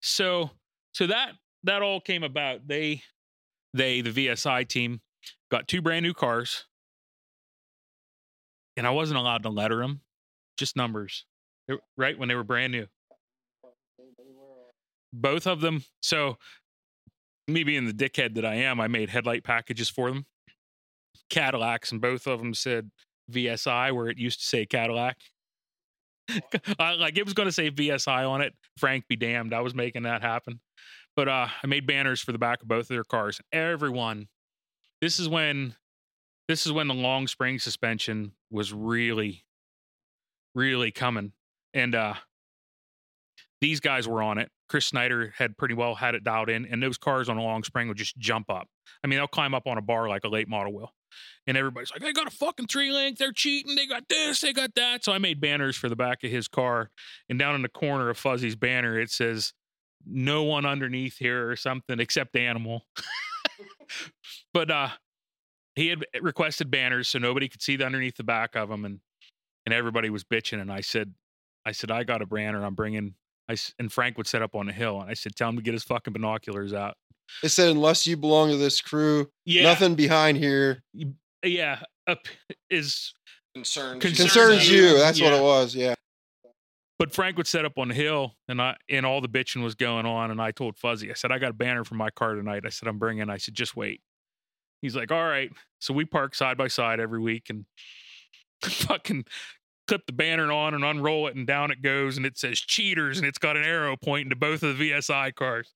[0.00, 0.50] so
[0.92, 1.32] so that
[1.64, 3.02] that all came about they
[3.74, 5.00] they the vsi team
[5.50, 6.64] got two brand new cars
[8.76, 10.00] and i wasn't allowed to letter them
[10.56, 11.24] just numbers
[11.96, 12.86] Right when they were brand new
[15.12, 16.36] both of them so
[17.46, 20.26] me being the dickhead that i am i made headlight packages for them
[21.30, 22.90] cadillacs and both of them said
[23.30, 25.16] vsi where it used to say cadillac
[26.78, 28.54] like it was going to say VSI on it.
[28.76, 29.54] Frank be damned.
[29.54, 30.60] I was making that happen.
[31.16, 33.40] But uh, I made banners for the back of both of their cars.
[33.52, 34.28] Everyone,
[35.00, 35.74] this is when,
[36.46, 39.44] this is when the long spring suspension was really,
[40.54, 41.32] really coming,
[41.74, 42.14] and uh,
[43.60, 44.50] these guys were on it.
[44.68, 47.64] Chris Snyder had pretty well had it dialed in, and those cars on a long
[47.64, 48.68] spring would just jump up.
[49.02, 50.92] I mean, they'll climb up on a bar like a late model will.
[51.46, 53.18] And everybody's like, they got a fucking three link.
[53.18, 53.74] They're cheating.
[53.74, 54.40] They got this.
[54.40, 55.04] They got that.
[55.04, 56.90] So I made banners for the back of his car.
[57.28, 59.54] And down in the corner of Fuzzy's banner, it says,
[60.06, 62.86] no one underneath here or something except animal.
[64.54, 64.88] but uh,
[65.74, 68.84] he had requested banners so nobody could see the underneath the back of them.
[68.84, 69.00] And,
[69.64, 70.60] and everybody was bitching.
[70.60, 71.14] And I said,
[71.68, 72.64] I said, I got a banner.
[72.64, 73.14] I'm bringing,
[73.48, 75.00] I, and Frank would set up on the hill.
[75.00, 76.96] And I said, tell him to get his fucking binoculars out.
[77.42, 79.64] it said unless you belong to this crew Yeah.
[79.64, 80.82] nothing behind here
[81.42, 81.80] Yeah.
[82.06, 82.26] Uh, up
[82.70, 83.12] is
[83.54, 84.00] Concerns.
[84.02, 84.82] Concerns concerns you.
[84.88, 85.94] you that's what it was yeah
[86.98, 89.74] But Frank would set up on the hill, and I and all the bitching was
[89.74, 90.30] going on.
[90.30, 92.62] And I told Fuzzy, I said, I got a banner for my car tonight.
[92.64, 93.28] I said, I'm bringing.
[93.28, 94.00] I said, just wait.
[94.80, 95.50] He's like, all right.
[95.80, 97.66] So we park side by side every week, and
[98.64, 99.24] fucking
[99.88, 103.18] clip the banner on and unroll it, and down it goes, and it says cheaters,
[103.18, 105.72] and it's got an arrow pointing to both of the VSI cars.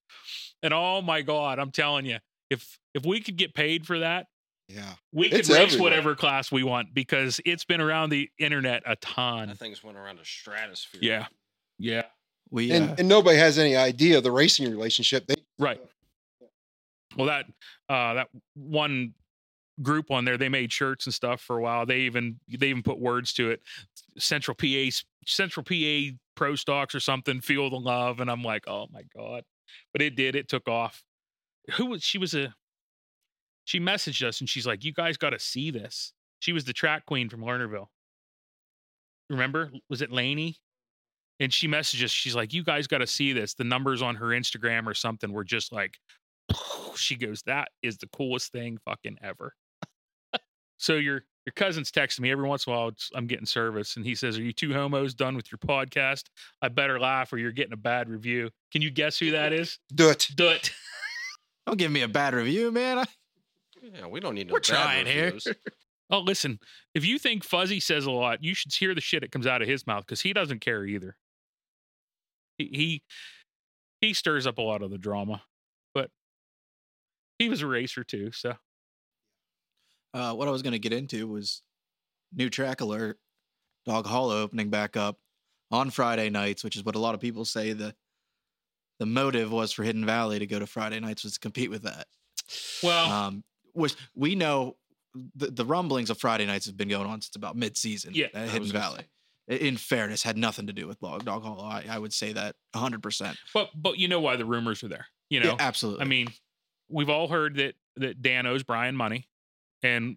[0.63, 2.19] And oh my god, I'm telling you,
[2.51, 4.27] if if we could get paid for that,
[4.69, 5.83] yeah we could It's race everywhere.
[5.83, 9.49] whatever class we want because it's been around the internet a ton.
[9.49, 11.01] That thing's went around the stratosphere.
[11.03, 11.27] Yeah,
[11.79, 12.05] yeah.
[12.51, 15.81] We and, uh, and nobody has any idea of the racing relationship they Right.
[17.17, 17.47] Well, that
[17.89, 19.15] uh, that one
[19.81, 21.87] group on there, they made shirts and stuff for a while.
[21.87, 23.63] They even they even put words to it.
[24.19, 24.91] Central PA
[25.27, 27.41] Central PA Pro Stocks or something.
[27.41, 29.45] Feel the love, and I'm like, oh my god!
[29.93, 30.37] But it did.
[30.37, 31.03] It took off.
[31.77, 32.19] Who was she?
[32.19, 32.55] Was a
[33.65, 36.13] she messaged us and she's like, you guys got to see this.
[36.41, 37.87] She was the track queen from Lernerville.
[39.31, 39.71] Remember?
[39.89, 40.57] Was it Laney?
[41.41, 42.11] And she messaged us.
[42.11, 43.55] She's like, you guys got to see this.
[43.55, 45.99] The numbers on her Instagram or something were just like,
[46.97, 49.55] she goes, that is the coolest thing fucking ever.
[50.83, 52.91] So your your cousin's texting me every once in a while.
[53.15, 56.25] I'm getting service, and he says, "Are you two homos done with your podcast?
[56.61, 59.79] I better laugh, or you're getting a bad review." Can you guess who that is?
[59.95, 60.73] do it Do it.
[61.67, 62.99] don't give me a bad review, man.
[62.99, 63.05] I,
[63.81, 65.33] Yeah, we don't need no We're bad trying here.
[66.11, 66.59] Oh, listen,
[66.95, 69.63] if you think Fuzzy says a lot, you should hear the shit that comes out
[69.63, 71.17] of his mouth because he doesn't care either.
[72.59, 73.03] He, he
[74.03, 75.43] he stirs up a lot of the drama,
[75.95, 76.11] but
[77.39, 78.31] he was a racer too.
[78.33, 78.57] So
[80.15, 81.63] uh, what I was going to get into was
[82.35, 83.19] new track alert,
[83.87, 85.19] Dog Hollow opening back up
[85.71, 87.95] on Friday nights, which is what a lot of people say the
[88.99, 91.83] the motive was for Hidden Valley to go to Friday nights was to compete with
[91.83, 92.07] that.
[92.85, 93.43] well, Um,
[93.73, 94.77] which we know
[95.35, 98.29] the, the rumblings of Friday nights have been going on since about mid season Yeah,
[98.35, 99.05] at Hidden Valley.
[99.51, 101.65] i- in fairness, had nothing to do with Log Dog Hollow.
[101.65, 103.35] I, I would say that 100%.
[103.53, 105.07] But but you know why the rumors are there.
[105.31, 106.03] You know, yeah, absolutely.
[106.03, 106.29] I mean,
[106.89, 109.27] we've all heard that that Dan owes Brian money,
[109.83, 110.17] and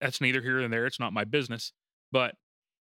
[0.00, 0.86] that's neither here nor there.
[0.86, 1.72] It's not my business.
[2.12, 2.34] But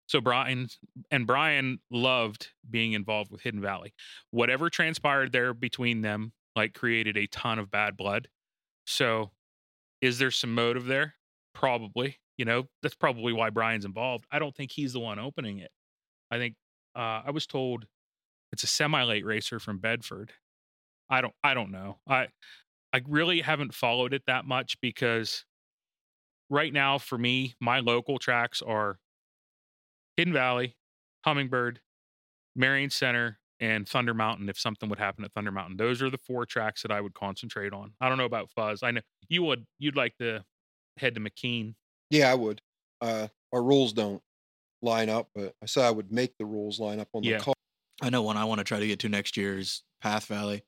[0.06, 0.68] so Brian
[1.10, 3.92] and Brian loved being involved with Hidden Valley.
[4.30, 8.28] Whatever transpired there between them, like created a ton of bad blood.
[8.86, 9.32] So,
[10.00, 11.14] is there some motive there?
[11.54, 12.18] Probably.
[12.38, 14.24] You know, that's probably why Brian's involved.
[14.30, 15.70] I don't think he's the one opening it.
[16.30, 16.54] I think
[16.96, 17.86] uh, I was told
[18.52, 20.32] it's a semi-late racer from Bedford.
[21.10, 21.98] I don't I don't know.
[22.08, 22.28] I
[22.92, 25.44] I really haven't followed it that much because
[26.50, 28.98] right now for me, my local tracks are
[30.16, 30.76] Hidden Valley,
[31.24, 31.80] Hummingbird,
[32.56, 35.76] Marion Center, and Thunder Mountain if something would happen at Thunder Mountain.
[35.76, 37.92] Those are the four tracks that I would concentrate on.
[38.00, 38.82] I don't know about Fuzz.
[38.82, 40.44] I know you would you'd like to
[40.96, 41.74] head to McKean.
[42.10, 42.60] Yeah, I would.
[43.00, 44.22] Uh, our rules don't
[44.82, 47.38] line up, but I said I would make the rules line up on Yeah.
[47.38, 47.54] the call.
[48.00, 50.62] I know one I want to try to get to next year is Path Valley.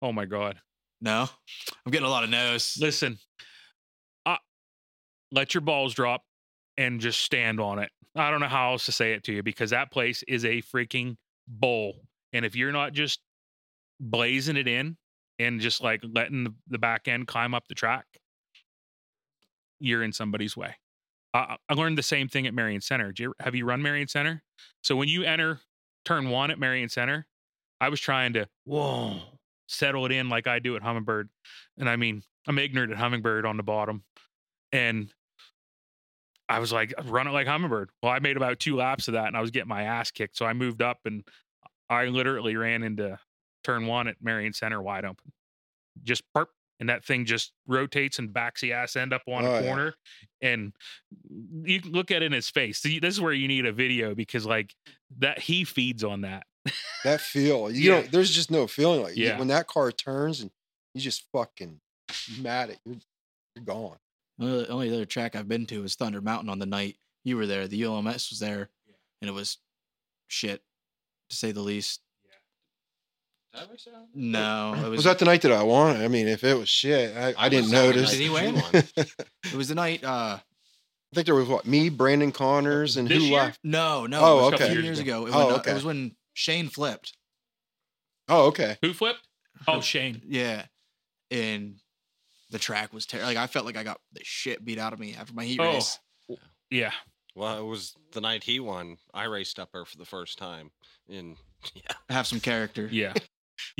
[0.00, 0.60] Oh my god.
[1.00, 1.28] No,
[1.84, 2.76] I'm getting a lot of no's.
[2.80, 3.18] Listen,
[5.32, 6.22] let your balls drop
[6.76, 7.90] and just stand on it.
[8.16, 10.62] I don't know how else to say it to you because that place is a
[10.62, 11.16] freaking
[11.46, 12.02] bowl.
[12.32, 13.20] And if you're not just
[14.00, 14.96] blazing it in
[15.38, 18.06] and just like letting the, back end climb up the track,
[19.78, 20.76] you're in somebody's way.
[21.32, 23.12] I learned the same thing at Marion Center.
[23.16, 24.42] You, have you run Marion Center?
[24.82, 25.60] So when you enter
[26.04, 27.26] turn one at Marion Center,
[27.80, 29.20] I was trying to whoa
[29.68, 31.28] settle it in like I do at Hummingbird,
[31.78, 34.02] and I mean I'm ignorant at Hummingbird on the bottom,
[34.72, 35.12] and
[36.50, 37.90] I was like run it like Hummingbird.
[38.02, 40.36] Well, I made about two laps of that, and I was getting my ass kicked.
[40.36, 41.22] So I moved up, and
[41.88, 43.18] I literally ran into
[43.64, 45.32] turn one at Marion Center wide open,
[46.02, 46.46] just perp,
[46.80, 49.66] and that thing just rotates and backs the ass end up on Oh, a yeah.
[49.66, 49.94] corner,
[50.42, 50.72] and
[51.62, 52.78] you can look at it in his face.
[52.80, 54.74] See, this is where you need a video because like
[55.18, 56.44] that he feeds on that.
[57.04, 58.00] That feel, you Yeah.
[58.00, 59.16] know, there's just no feeling like.
[59.16, 59.38] Yeah.
[59.38, 60.50] when that car turns and
[60.94, 61.80] you just fucking
[62.40, 62.96] mad at you're,
[63.54, 63.96] you're gone.
[64.40, 67.46] The only other track I've been to is Thunder Mountain on the night you were
[67.46, 67.68] there.
[67.68, 68.70] The ULMS was there,
[69.20, 69.58] and it was
[70.28, 70.62] shit,
[71.28, 72.00] to say the least.
[74.14, 75.96] No, it was, Was that the night that I won?
[76.00, 78.12] I mean, if it was shit, I, I, didn't was there the notice.
[78.12, 78.56] night Did he win?
[78.56, 79.06] I
[79.46, 80.04] it was the night.
[80.04, 83.38] Uh, I think there was what me, Brandon Connors, and This who year?
[83.40, 83.58] left?
[83.64, 84.20] no, no.
[84.22, 84.68] Oh, it was okay.
[84.68, 85.26] A few years ago.
[85.26, 85.70] It, Oh, when, uh, okay.
[85.72, 87.12] it was when Shane flipped.
[88.28, 88.78] Oh, okay.
[88.82, 89.26] Who flipped?
[89.66, 90.22] Oh, Shane.
[90.26, 90.66] Yeah,
[91.32, 91.74] and
[92.50, 93.28] the track was terrible.
[93.28, 95.60] Like I felt like I got the shit beat out of me after my heat
[95.60, 95.74] Oh.
[95.74, 95.98] race.
[96.70, 96.92] Yeah.
[97.34, 98.98] Well, it was the night he won.
[99.14, 100.70] I raced up there for the first time.
[101.08, 101.36] And
[101.74, 102.88] yeah, Have some character.
[102.92, 103.14] Yeah.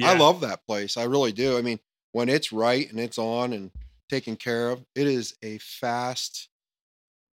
[0.03, 0.97] I love that place.
[0.99, 1.57] I really do.
[1.57, 1.81] I mean,
[2.13, 3.71] when it's right and it's on and
[4.11, 6.51] taken care of, it is a fast,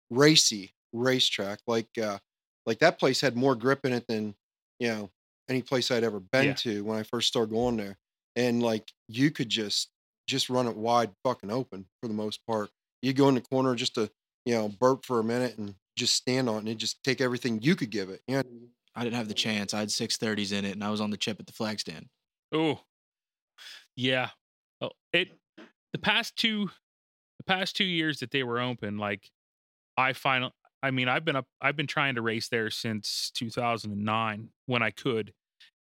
[0.09, 1.59] racy racetrack.
[1.67, 2.17] Like, uh,
[2.65, 4.35] like that place had more grip in it than
[4.79, 5.09] you know
[5.49, 6.53] any place I'd ever been Yeah.
[6.55, 7.97] to when I first started going there.
[8.35, 9.89] And like, you could just
[10.27, 12.69] just run it wide, fucking open for the most part.
[13.01, 14.09] You go in the corner just to
[14.45, 17.61] you know burp for a minute and just stand on it and just take everything
[17.61, 18.21] you could give it.
[18.27, 18.65] You know, mm-hmm.
[18.95, 19.73] I didn't have the chance.
[19.73, 21.79] I had six thirties in it, and I was on the chip at the flag
[21.79, 22.07] stand.
[22.51, 22.81] Oh,
[23.95, 24.29] yeah.
[24.81, 25.29] Oh, it
[25.91, 26.69] the past two
[27.37, 29.29] the past two years that they were open, like
[29.97, 30.51] I final.
[30.81, 31.47] I mean, I've been up.
[31.61, 35.33] I've been trying to race there since 2009 when I could,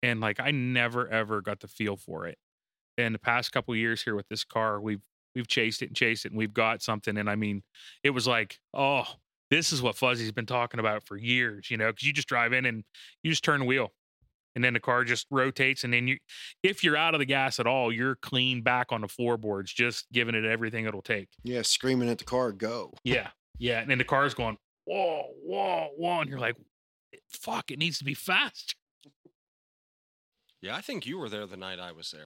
[0.04, 2.38] and like I never ever got the feel for it.
[3.00, 5.02] And the past couple years here with this car, we've
[5.36, 7.18] we've chased it and chased it, and we've got something.
[7.18, 7.64] And I mean,
[8.04, 9.06] it was like, oh,
[9.50, 12.54] this is what Fuzzy's been talking about for years, you know, because you just drive
[12.54, 12.84] in and
[13.24, 13.91] you just turn the wheel,
[14.56, 16.18] and then the car just rotates, and then you
[16.62, 20.06] if you're out of the gas at all, you're clean back on the floorboards, just
[20.12, 21.30] giving it everything it'll take.
[21.43, 22.93] yeah, screaming at the car, go.
[23.04, 23.30] Yeah.
[23.60, 23.82] Yeah.
[23.82, 26.22] And then the car's going, whoa, whoa, whoa.
[26.22, 26.56] And you're like,
[27.30, 28.76] fuck, it needs to be fast.
[30.62, 32.26] yeah, I think you were there the night I was there.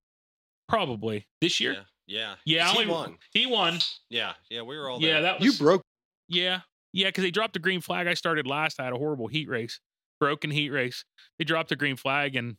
[0.68, 1.74] Probably this year.
[1.74, 2.64] Yeah, yeah, Yeah.
[2.68, 3.18] 'cause I he only- won.
[3.32, 3.80] He won.
[4.10, 5.14] Yeah, yeah, we were all Yeah.
[5.14, 5.22] there.
[5.24, 5.84] That was, You broke.
[6.28, 6.62] yeah.
[6.94, 7.10] Yeah.
[7.12, 8.08] Cause they dropped the green flag.
[8.08, 8.80] I started last.
[8.80, 9.80] I had a horrible heat race,
[10.20, 11.06] broken heat race.
[11.40, 12.58] They dropped the green flag and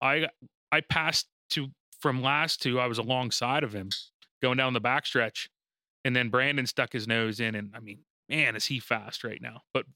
[0.00, 0.28] I,
[0.72, 3.90] I passed to from last to, I was alongside of him
[4.42, 5.48] going down the backstretch.
[6.04, 7.54] And then Brandon stuck his nose in.
[7.54, 9.62] And I mean, man, is he fast right now?
[9.72, 9.86] But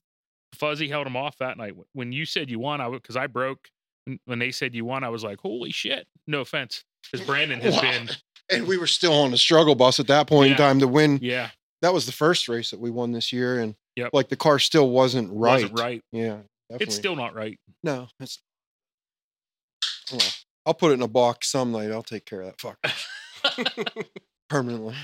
[0.54, 1.74] Fuzzy held him off that night.
[1.92, 3.70] When you said you won, I because I broke.
[4.04, 7.60] when- When they said you won, I was like, "Holy shit!" No offense, because Brandon
[7.60, 7.80] has Wow.
[7.82, 8.08] been,
[8.50, 10.52] And we were still on the struggle bus at that point Yeah.
[10.52, 11.18] in time to win.
[11.20, 11.50] yeah,
[11.82, 14.10] That was the first race that we won this year, and Yep.
[14.14, 15.52] like the car still wasn't right.
[15.62, 16.02] wasn't right.
[16.12, 16.38] Yeah,
[16.70, 16.76] definitely.
[16.86, 17.58] It's still not right.
[17.82, 18.08] no.
[18.20, 18.40] It's
[20.10, 20.20] well,
[20.64, 21.90] I'll put it in a box some night.
[21.90, 24.04] I'll take care of that fucker
[24.48, 24.94] permanently.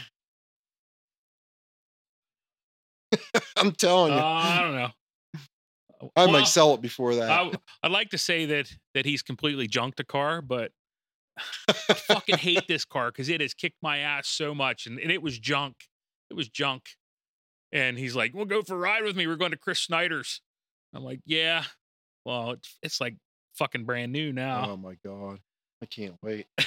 [3.57, 4.23] I'm telling Uh, you.
[4.23, 4.91] I don't know.
[6.17, 7.31] I Well, might sell it before that.
[7.31, 10.73] I, I'd like to say that that he's completely junked a car, but
[11.71, 15.23] fucking hate this car because it has kicked my ass so much, and, and it
[15.23, 15.77] was junk.
[16.31, 16.83] It was junk.
[17.73, 19.27] And he's like, "We'll go for a ride with me.
[19.27, 20.41] We're going to Chris Snyder's."
[20.95, 21.65] I'm like, "Yeah."
[22.25, 23.17] Well, it's it's like
[23.57, 24.71] fucking brand new now.
[24.71, 25.39] oh my god,
[25.83, 26.47] I can't wait.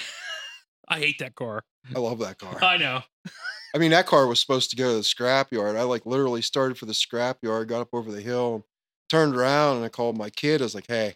[0.90, 1.64] I hate that car.
[1.96, 2.64] I love that car.
[2.64, 3.02] I know.
[3.76, 5.76] I mean, that car was supposed to go to the scrap yard.
[5.76, 8.66] I like literally started for the scrap yard, got up over the hill,
[9.10, 10.62] turned around, and I called my kid.
[10.62, 11.16] I was like, "Hey,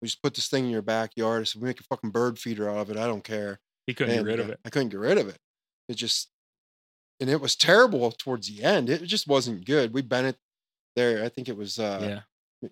[0.00, 1.46] we just put this thing in your backyard.
[1.48, 2.96] Said, we make a fucking bird feeder out of it.
[2.96, 4.60] I don't care." He couldn't And, get rid of it.
[4.64, 5.38] I couldn't get rid of it.
[5.88, 6.30] It just,
[7.18, 8.88] and it was terrible towards the end.
[8.88, 9.92] It just wasn't good.
[9.92, 10.36] We bent it
[10.94, 11.24] there.
[11.24, 12.22] I think it was, uh,
[12.62, 12.68] yeah.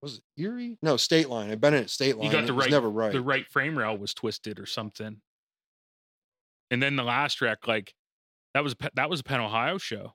[0.00, 0.78] was it Erie?
[0.82, 1.50] No, State Line.
[1.50, 2.26] I bent it at State Line.
[2.26, 3.12] You got It the was right, never right.
[3.12, 5.20] The right frame rail was twisted or something.
[6.70, 7.92] And then the last wreck, like
[8.54, 10.14] that was that was a Penn Ohio show.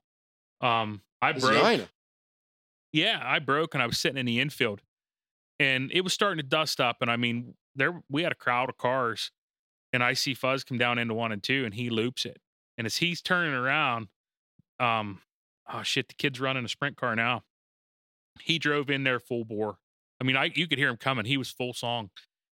[0.61, 1.63] Um, I broke.
[1.63, 1.89] Nina.
[2.93, 4.81] Yeah, I broke and I was sitting in the infield,
[5.59, 6.97] and it was starting to dust up.
[7.01, 9.31] And I mean, there we had a crowd of cars,
[9.93, 12.39] and I see Fuzz come down into one and two, and he loops it.
[12.77, 14.07] And as he's turning around,
[14.79, 15.21] um,
[15.71, 17.43] oh shit, the kid's running a sprint car now.
[18.41, 19.77] He drove in there full bore.
[20.21, 21.25] I mean, I you could hear him coming.
[21.25, 22.09] He was full song.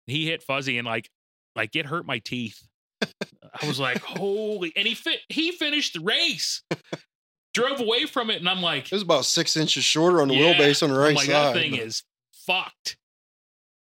[0.07, 1.09] He hit Fuzzy and like
[1.55, 2.67] like it hurt my teeth.
[3.01, 4.73] I was like, holy!
[4.75, 5.19] And he fit.
[5.29, 6.63] He finished the race.
[7.53, 10.35] Drove away from it, and I'm like, It was about six inches shorter on the
[10.35, 10.53] yeah.
[10.53, 11.55] wheelbase on the right I'm like, side.
[11.55, 12.03] That thing is
[12.45, 12.97] fucked.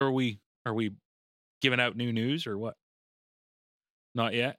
[0.01, 0.93] Are we are we
[1.63, 2.75] giving out new news or what?
[4.15, 4.57] Not yet.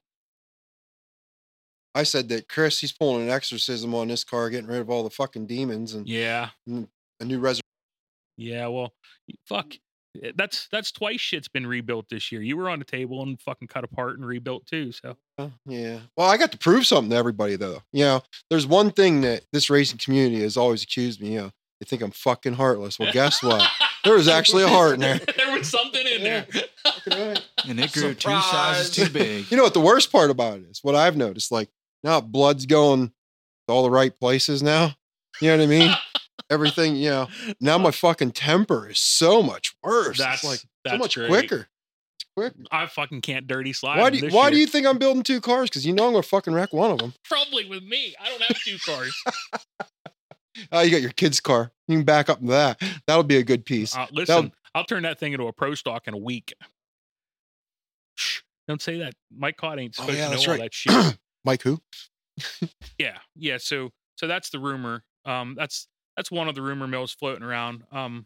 [1.95, 5.03] I said that Chris, he's pulling an exorcism on this car, getting rid of all
[5.03, 6.49] the fucking demons and Yeah.
[6.67, 7.61] a new resurrection.
[8.37, 8.67] Yeah.
[8.67, 8.93] Well,
[9.47, 9.73] fuck.
[10.21, 12.41] Eh, That's that's twice shit's been rebuilt this year.
[12.43, 14.91] You were on the table and fucking cut apart and rebuilt too.
[14.91, 15.17] So
[15.65, 16.01] Yeah.
[16.15, 17.81] Well, I got to prove something to everybody, though.
[17.91, 21.33] You know, there's one thing that this racing community has always accused me.
[21.33, 22.99] You know, they think I'm fucking heartless.
[22.99, 23.67] Well, guess what?
[24.03, 25.19] There was actually a heart in there.
[25.37, 26.47] there was something in there.
[27.67, 29.51] And it grew two sizes too big.
[29.51, 30.79] You know what the worst part about it is?
[30.81, 31.67] What I've noticed, like
[32.03, 34.95] now blood's going to all the right places now.
[35.41, 35.91] You know what I mean?
[36.49, 37.27] Everything, you know.
[37.59, 40.17] Now my fucking temper is so much worse.
[40.19, 41.27] That's it's like so much great.
[41.27, 41.67] quicker.
[42.37, 42.53] Quick.
[42.71, 43.99] I fucking can't dirty slide.
[43.99, 45.69] Why do you, this why do you think I'm building two cars?
[45.69, 47.13] Because you know I'm gonna fucking wreck one of them.
[47.25, 48.15] Probably with me.
[48.21, 49.13] I don't have two cars.
[50.71, 51.71] Oh, you got your kid's car.
[51.87, 52.81] You can back up that.
[53.05, 53.95] That'll be a good piece.
[53.95, 56.53] Uh, listen, I'll turn that thing into a pro stock in a week.
[58.15, 59.13] Shh, don't say that.
[59.35, 60.61] Mike Cott ain't Oh, supposed yeah, to know that's all right.
[60.61, 61.19] that shit.
[61.45, 61.79] Mike, who?
[62.99, 63.57] yeah, yeah.
[63.57, 65.03] So, so that's the rumor.
[65.25, 67.83] Um, that's that's one of the rumor mills floating around.
[67.91, 68.25] Um,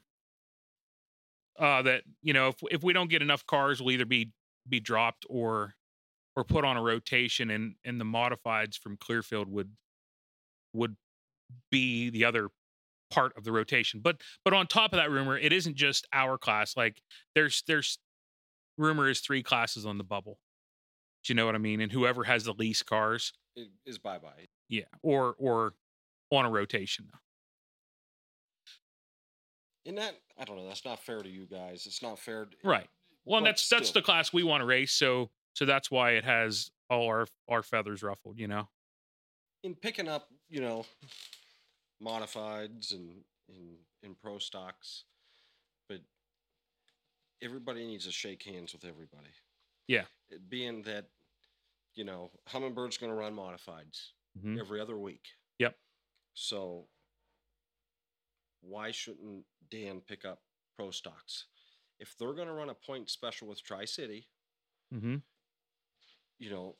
[1.59, 4.32] uh, that you know, if if we don't get enough cars, we'll either be
[4.67, 5.75] be dropped or
[6.36, 9.71] or put on a rotation, and and the modifieds from Clearfield would
[10.73, 10.95] would
[11.72, 12.49] be the other
[13.10, 13.99] part of the rotation.
[14.02, 16.76] But but on top of that rumor, it isn't just our class.
[16.78, 17.02] Like
[17.36, 17.99] there's there's
[18.78, 20.39] rumor is three classes on the bubble.
[21.24, 21.82] Do you know what I mean?
[21.82, 24.47] And whoever has the least cars, It is bye bye.
[24.70, 25.74] yeah, or or
[26.32, 27.10] on a rotation.
[29.86, 30.68] And that I don't know.
[30.68, 31.86] That's not fair to you guys.
[31.86, 32.45] It's not fair.
[32.45, 32.88] To, Right.
[33.26, 34.91] Well, that's that's the class we want to race.
[34.93, 38.38] So so that's why it has all our our feathers ruffled.
[38.39, 38.70] You know.
[39.64, 40.86] in picking up, you know,
[42.02, 45.04] modifieds and in in pro stocks,
[45.88, 45.99] but
[47.41, 49.30] everybody needs to shake hands with everybody.
[49.88, 50.06] Yeah.
[50.30, 51.06] It being that,
[51.93, 54.60] you know, Hummingbird's going to run modifieds Mhm.
[54.60, 55.36] every other week.
[55.60, 55.78] Yep.
[56.34, 56.88] So
[58.61, 60.41] why shouldn't Dan pick up
[60.76, 61.45] pro stocks?
[61.99, 64.28] If they're going to run a point special with Tri City,
[64.94, 65.18] Mm-hmm.
[66.40, 66.76] you know,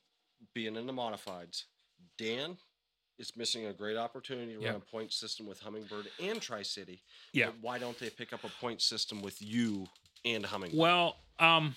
[0.54, 1.66] being in the modifieds,
[2.18, 2.58] Dan
[3.20, 4.72] is missing a great opportunity to Yeah.
[4.72, 7.04] run a point system with Hummingbird and Tri City.
[7.34, 7.52] Yeah.
[7.62, 9.88] Why don't they pick up a point system with you
[10.26, 10.80] and Hummingbird?
[10.80, 11.76] Well, um,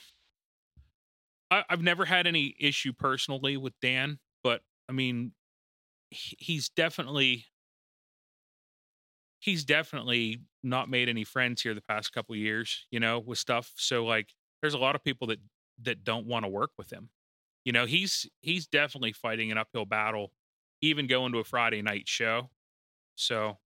[1.51, 5.33] I, I've never had any issue personally with Dan, but I mean,
[6.11, 7.47] he's definitely
[9.41, 13.73] he's definitely not made any friends here the past couple years, you know, with stuff.
[13.77, 14.33] So like,
[14.63, 15.41] there's a lot of people that
[15.83, 17.11] that don't want to work with him.
[17.65, 20.33] You know, he's he's definitely fighting an uphill battle,
[20.89, 22.51] even going to a Friday night show.
[23.17, 23.59] So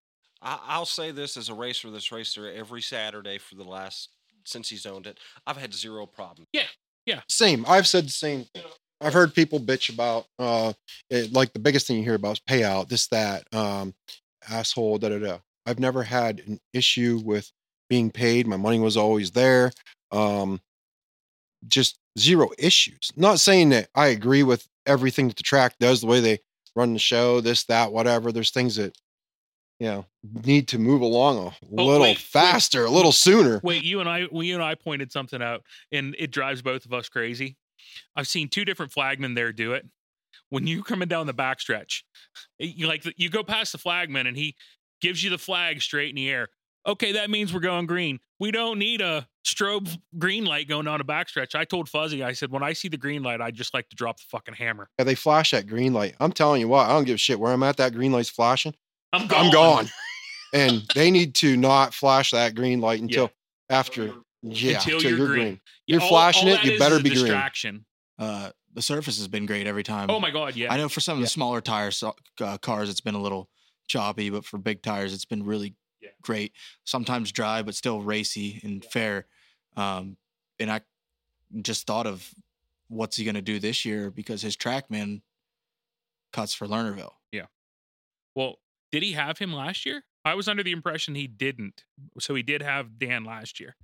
[0.43, 4.11] I, I'll say this as a racer that's raced there every Saturday for the last
[4.45, 5.19] since he's owned it.
[5.47, 6.47] I've had zero problem.
[6.53, 6.67] Yeah.
[7.07, 7.21] Yeah.
[7.29, 7.65] Same.
[7.69, 8.65] I've said the same thing.
[9.01, 10.73] I've heard people bitch about uh
[11.11, 13.95] it, like the biggest thing you hear about is payout, this, that, um,
[14.49, 15.39] asshole, da da da.
[15.67, 17.51] I've never had an issue with
[17.89, 18.47] being paid.
[18.47, 19.73] My money was always there.
[20.11, 20.61] Um
[21.67, 23.13] just zero issues.
[23.17, 26.41] Not saying that I agree with everything that the track does, the way they
[26.79, 28.33] run the show, this, that, whatever.
[28.33, 28.97] There's things that
[29.81, 30.07] you know
[30.45, 32.19] need to move along a little wait, wait.
[32.19, 33.61] faster, a little sooner.
[33.63, 36.85] Wait, you and I, well, you and I pointed something out, and it drives both
[36.87, 37.57] of us crazy.
[38.17, 39.87] I've seen two different flagmen there do it.
[40.51, 42.03] When you coming down the backstretch,
[42.61, 44.55] eh, you like you go past the flagman, and he
[45.01, 46.49] gives you the flag straight in the air.
[46.89, 48.19] Okay, that means we're going green.
[48.41, 51.55] We don't need a strobe green light going on a backstretch.
[51.55, 53.97] I told Fuzzy, I said, when I see the green light, I just like to
[53.97, 54.89] drop the fucking hammer.
[54.99, 56.15] Yeah, they flash that green light.
[56.19, 57.77] I'm telling you what, I don't give a shit where I'm at.
[57.77, 58.75] That green light's flashing.
[59.13, 59.47] I'm gone.
[59.47, 59.89] I'm gone.
[60.55, 63.25] and they need to not flash that green light until
[63.71, 63.77] Yeah.
[63.79, 64.15] after.
[64.43, 65.43] Yeah, Until till you're you're green.
[65.45, 65.61] green.
[65.87, 67.23] You're all- flashing all it, you better is a be green.
[67.25, 67.85] distraction.
[68.19, 70.09] Uh, the surface has been great every time.
[70.11, 70.73] Oh my god, yeah.
[70.73, 71.25] I know for some of Yeah.
[71.27, 73.51] the smaller tire so- uh, cars, it's been a little
[73.89, 76.11] choppy, but for big tires, it's been really Yeah.
[76.23, 76.53] great.
[76.85, 79.27] Sometimes dry, but still racy and fair.
[79.77, 80.17] Um,
[80.59, 80.81] and I
[81.63, 82.33] just thought of
[82.89, 85.23] what's he going to do this year because his trackman
[86.33, 87.13] cuts for Lernerville.
[87.33, 87.47] Yeah.
[88.35, 88.57] Well,
[88.93, 90.05] did he have him last year?
[90.25, 91.85] I was under the impression he didn't.
[92.21, 93.77] So he did have Dan last year.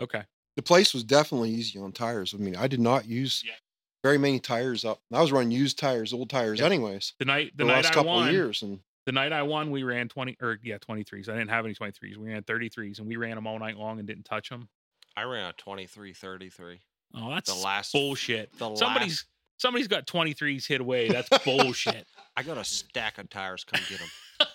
[0.00, 0.24] Okay.
[0.56, 2.34] The place was definitely easy on tires.
[2.34, 3.54] I mean, I did not use Yeah.
[4.02, 5.00] very many tires up.
[5.12, 6.66] I was running used tires, old tires, Yeah.
[6.66, 7.14] anyways.
[7.18, 9.42] The night the The, night last I couple won, of years, and the night I
[9.42, 11.28] won, we ran 20 or yeah, 23s.
[11.28, 12.16] I didn't have any 23s.
[12.16, 14.68] We ran 33s and we ran them all night long and didn't touch them.
[15.16, 16.80] I ran a 23 33.
[17.14, 18.50] Oh, that's The last bullshit.
[18.58, 19.26] the somebody's last-
[19.58, 21.08] somebody's got 23s hit away.
[21.08, 22.06] That's bullshit.
[22.36, 23.64] I got a stack of tires.
[23.64, 24.48] Come get them.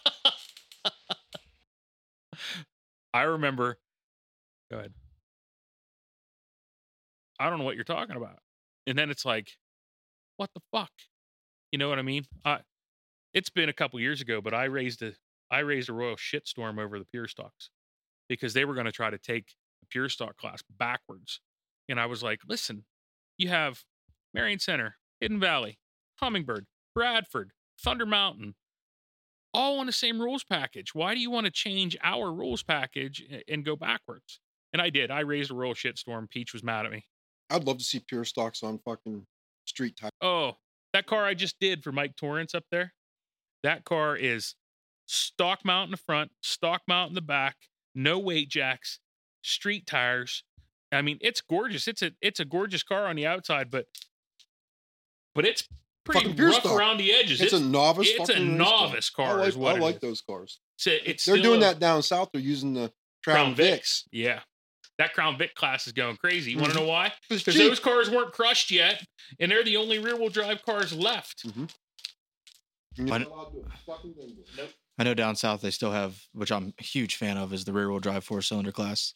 [3.13, 3.77] I remember.
[4.71, 4.93] Go ahead.
[7.39, 8.39] I don't know what you're talking about.
[8.87, 9.57] And then it's like,
[10.37, 10.91] what the fuck?
[11.71, 12.25] You know what I mean?
[12.43, 12.59] I,
[13.33, 15.13] it's been a couple years ago, but I raised a
[15.49, 17.69] I raised a royal shitstorm over the pure stocks
[18.27, 21.39] because they were going to try to take the pure stock class backwards.
[21.87, 22.83] And I was like, listen,
[23.37, 23.83] you have
[24.33, 25.79] Marion Center, Hidden Valley,
[26.19, 27.51] Hummingbird, Bradford,
[27.81, 28.55] Thunder Mountain,
[29.53, 30.93] all on the same rules package.
[30.93, 34.41] Why do you want to change our rules package and go backwards?
[34.73, 35.11] And I did.
[35.11, 36.29] I raised a royal shitstorm.
[36.29, 37.05] Peach was mad at me.
[37.49, 39.25] I'd love to see pure stocks on fucking
[39.65, 40.11] street tires.
[40.21, 40.57] Oh,
[40.91, 42.93] that car I just did for Mike Torrance up there.
[43.67, 44.55] That car is
[45.07, 47.57] stock mount in the front, stock mount in the back,
[47.93, 48.99] no weight jacks,
[49.41, 50.45] street tires.
[50.89, 51.85] I mean, it's gorgeous.
[51.85, 53.87] It's a it's a gorgeous car on the outside, but
[55.35, 55.67] but it's
[56.05, 56.79] pretty Fucking rough stock.
[56.79, 57.41] around the edges.
[57.41, 58.07] It's, a novice.
[58.09, 58.45] it's a race car.
[58.57, 60.61] novice car I like, is what I like those cars.
[60.77, 62.29] it's, a- it's They're doing a- that down south.
[62.31, 62.93] They're using the
[63.25, 64.03] Crown Crown, Vics.
[64.13, 64.39] Yeah.
[64.97, 66.51] That Crown Vic class is going crazy.
[66.51, 66.83] You want to Mhm.
[66.83, 67.11] know why?
[67.29, 69.03] Because those cars weren't crushed yet,
[69.41, 71.43] and they're the only rear wheel drive cars left.
[71.43, 71.71] And
[72.97, 74.75] you're Why not don't- allowed to do a fucking thing with it.
[74.99, 77.73] I know down south they still have, which I'm a huge fan of, is the
[77.73, 79.13] rear wheel drive four cylinder class.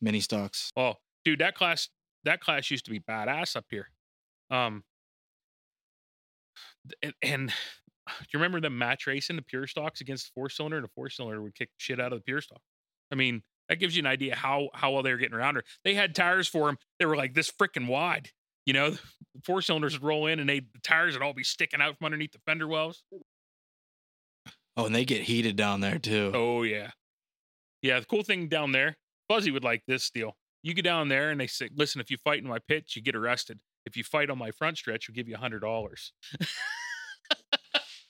[0.00, 0.70] Mini stocks.
[0.76, 0.94] Oh,
[1.24, 1.88] dude, that class
[2.24, 3.88] that class used to be badass up here.
[4.50, 4.84] Um,
[7.02, 7.48] and, and
[8.08, 10.90] do you remember them match racing the pure stocks against the four cylinder, and the
[10.94, 12.60] four cylinder would kick shit out of the pure stock.
[13.10, 15.64] I mean, that gives you an idea how how well they were getting around her.
[15.84, 16.78] They had tires for them.
[16.98, 18.30] They were like this freaking wide.
[18.66, 18.98] You know, the
[19.44, 22.06] four cylinders would roll in, and they the tires would all be sticking out from
[22.06, 23.02] underneath the fender wells.
[24.76, 26.32] Oh, and they get heated down there too.
[26.34, 26.90] Oh yeah,
[27.80, 28.00] yeah.
[28.00, 28.96] The cool thing down there,
[29.28, 30.36] Fuzzy would like this deal.
[30.62, 33.02] You get down there and they say, "Listen, if you fight in my pitch, you
[33.02, 33.60] get arrested.
[33.86, 36.12] If you fight on my front stretch, we'll give you a hundred dollars."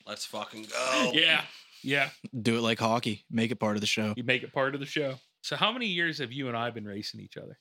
[0.07, 1.11] Let's fucking go.
[1.13, 1.43] Yeah,
[1.83, 2.11] yeah.
[2.41, 3.25] Do it like hockey.
[3.31, 4.15] Make it part of the show.
[4.17, 5.17] You make it part of the show.
[5.43, 7.59] So, how many years have you and I been racing each other?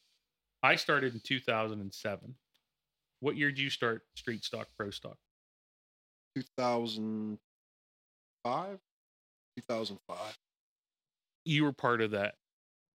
[0.63, 2.35] I started in 2007.
[3.25, 5.17] What year did you start street stock, pro stock?
[6.35, 7.39] 2005,
[9.57, 10.37] 2005.
[11.43, 12.35] You were part of that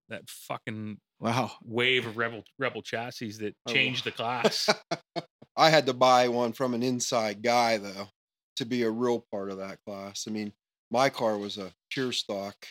[0.07, 1.57] that fucking Wow.
[1.65, 3.73] wave of rebel rebel chassis that Oh.
[3.73, 4.69] changed the class.
[5.57, 8.07] I had to buy one from an inside guy though
[8.55, 10.29] to be a real part of that class.
[10.29, 10.53] I mean,
[10.89, 12.67] my car was a pure stock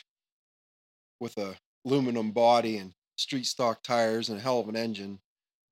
[1.20, 5.20] with a aluminum body and street stock tires and a hell of an engine,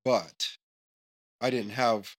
[0.04, 0.58] but
[1.40, 2.10] I didn't have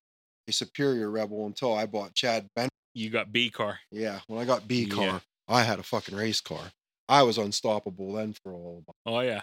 [0.48, 2.70] a superior rebel until I bought Chad Ben.
[2.94, 3.80] you got B car.
[3.92, 4.96] Yeah, when I got B Yeah.
[4.96, 6.72] car, I had a fucking race car.
[7.08, 9.42] I was unstoppable then for all of Oh yeah,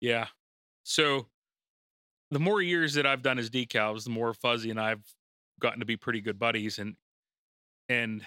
[0.00, 0.26] yeah.
[0.84, 1.26] So
[2.30, 5.02] the more years that I've done as decals, the more Fuzzy and I've
[5.60, 6.96] gotten to be pretty good buddies, and
[7.88, 8.22] and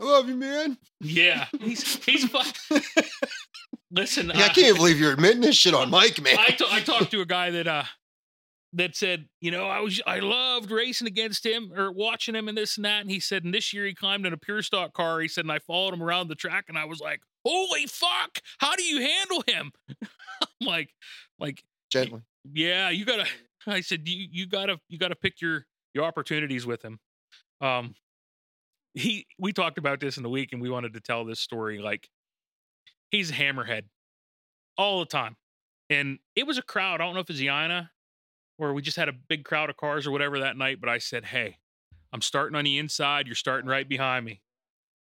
[0.00, 0.78] I love you, man.
[1.00, 2.46] yeah, he's he's fun.
[3.90, 6.36] Listen, Yeah, I I- can't believe you're admitting this shit on Mike, man.
[6.38, 7.84] I, I talked to a guy that uh
[8.74, 12.56] that said, you know, I was I loved racing against him or watching him and
[12.56, 13.02] this and that.
[13.02, 15.20] And he said, and this year he climbed in a pure stock car.
[15.20, 18.40] He said, and I followed him around the track, and I was like, holy fuck,
[18.58, 19.72] how do you handle him?
[20.02, 20.08] I'm
[20.66, 20.90] like,
[21.38, 22.22] like, Gently.
[22.52, 23.26] yeah, you gotta.
[23.66, 26.98] I said, you you gotta you gotta pick your your opportunities with him.
[27.60, 27.94] Um,
[28.94, 31.78] he we talked about this in the week and we wanted to tell this story
[31.78, 32.08] like
[33.10, 33.82] he's a hammerhead
[34.76, 35.36] all the time
[35.90, 37.90] and it was a crowd i don't know if it's Yana
[38.58, 40.98] or we just had a big crowd of cars or whatever that night but i
[40.98, 41.58] said hey
[42.12, 44.40] i'm starting on the inside you're starting right behind me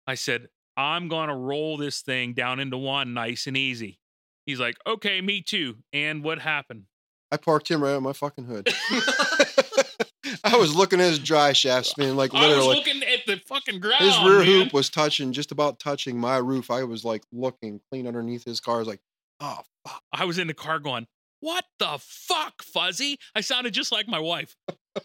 [0.07, 3.99] i said i'm gonna roll this thing down into one nice and easy
[4.45, 6.83] he's like okay me too and what happened
[7.31, 8.67] I parked him right on my fucking hood.
[10.43, 12.15] I was looking at his drive shafts, man.
[12.15, 12.75] like i was literally.
[12.75, 14.45] looking at the fucking ground His rear man.
[14.45, 16.69] hoop was touching, just about touching my roof.
[16.71, 18.75] I was like looking clean underneath his car.
[18.75, 19.01] I was like,
[19.39, 20.01] oh fuck.
[20.13, 21.07] I was in the car going,
[21.45, 23.19] What the fuck, Fuzzy?
[23.35, 24.55] I sounded just like my wife.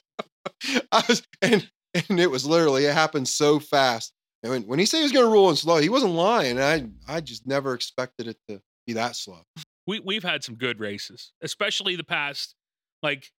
[0.90, 4.14] I was, and and it was literally it happened so fast.
[4.42, 6.58] And when, when he said he was going to roll in slow, he wasn't lying.
[6.58, 9.42] I I just never expected it to be that slow.
[9.86, 12.54] We we've had some good races, especially the past
[13.02, 13.30] like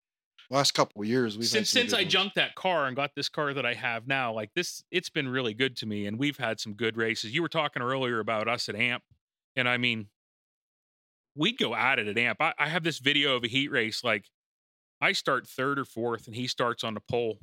[0.52, 2.12] Last couple of years, we've since since I ones.
[2.12, 5.28] junked that car and got this car that I have now, like this it's been
[5.28, 7.34] really good to me and we've had some good races.
[7.34, 9.02] You were talking earlier about us at AMP
[9.56, 10.10] and I mean
[11.36, 12.42] we'd go at it at AMP.
[12.42, 14.26] I, I have this video of a heat race like
[15.00, 17.40] I start third or fourth and he starts on the pole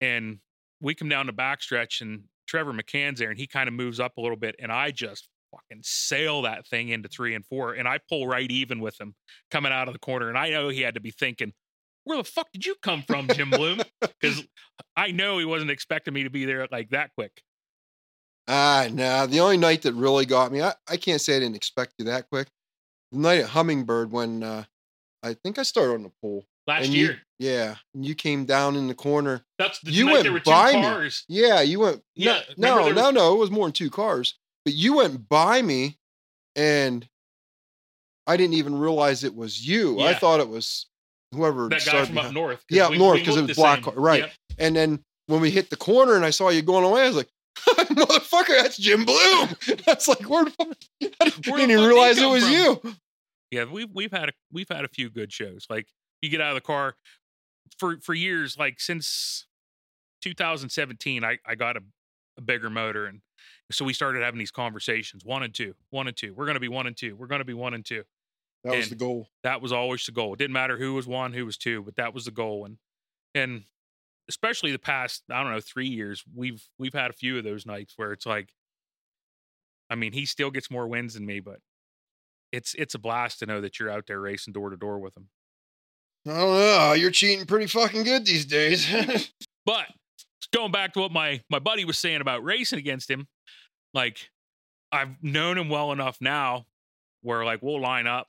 [0.00, 0.38] and
[0.80, 4.16] we come down the backstretch and Trevor McCann's there and he kind of moves up
[4.16, 7.86] a little bit and I just fucking sail that thing into three and four and
[7.86, 9.14] I pull right even with him
[9.50, 11.52] coming out of the corner and I know he had to be thinking
[12.06, 13.80] where the fuck did you come from, Jim Bloom?
[14.20, 14.46] Because
[14.96, 17.42] I know he wasn't expecting me to be there like that quick.
[18.46, 19.26] Ah, nah.
[19.26, 22.04] The only night that really got me, I, I can't say I didn't expect you
[22.04, 22.46] that quick.
[23.16, 24.64] Night at Hummingbird when uh,
[25.22, 26.44] I think I started on the pole.
[26.66, 27.20] Last and year.
[27.38, 27.74] You, yeah.
[27.94, 29.42] And you came down in the corner.
[29.58, 30.82] That's the you night went there were two by me.
[30.82, 31.24] cars.
[31.28, 32.02] Yeah, you went.
[32.14, 33.34] Yeah, No, no, no, no.
[33.34, 34.34] It was more than two cars.
[34.64, 35.96] But you went by me
[36.56, 37.06] and
[38.26, 40.00] I didn't even realize it was you.
[40.00, 40.86] I thought it was
[41.32, 42.64] whoever That guy started from up north.
[42.68, 44.22] Yeah, up we- north, because it was black car, right.
[44.22, 44.32] Yep.
[44.58, 47.16] And then when we hit the corner and I saw you going away, I was
[47.16, 47.28] like,
[47.68, 49.48] motherfucker, that's Jim Bloom.
[49.86, 50.68] That's like, where the fuck?
[51.20, 52.52] I didn't even fuck did he realize it was from?
[52.52, 52.94] you.
[53.56, 55.66] Yeah, we've we've had a we've had a few good shows.
[55.70, 55.88] Like
[56.20, 56.94] you get out of the car
[57.78, 59.46] for for years, like since
[60.20, 61.80] 2017, I I got a,
[62.36, 63.22] a bigger motor, and
[63.70, 65.24] so we started having these conversations.
[65.24, 66.34] One and two, one and two.
[66.34, 67.16] We're gonna be one and two.
[67.16, 68.04] We're gonna be one and two.
[68.62, 69.26] That was the goal.
[69.42, 70.34] That was always the goal.
[70.34, 72.66] It didn't matter who was one, who was two, but that was the goal.
[72.66, 72.76] And
[73.34, 73.62] and
[74.28, 77.64] especially the past, I don't know, three years, we've we've had a few of those
[77.64, 78.52] nights where it's like,
[79.88, 81.60] I mean, he still gets more wins than me, but
[82.52, 85.16] it's it's a blast to know that you're out there racing door to door with
[85.16, 85.28] him.
[86.26, 86.92] I don't know.
[86.94, 88.86] You're cheating pretty fucking good these days.
[89.66, 89.86] But
[90.54, 93.26] going back to what my my buddy was saying about racing against him,
[93.92, 94.30] like
[94.92, 96.66] I've known him well enough now
[97.22, 98.28] where like we'll line up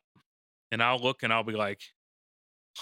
[0.71, 1.81] and I'll look and I'll be like,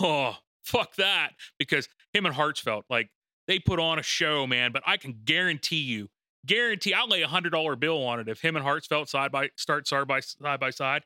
[0.01, 1.31] oh, fuck that.
[1.59, 3.09] Because him and Hartsfeld, like
[3.47, 6.07] they put on a show, man, but I can guarantee you,
[6.45, 9.49] guarantee I'll lay a hundred dollar bill on it if him and Hartsfeld side by
[9.55, 11.03] start side by side by side,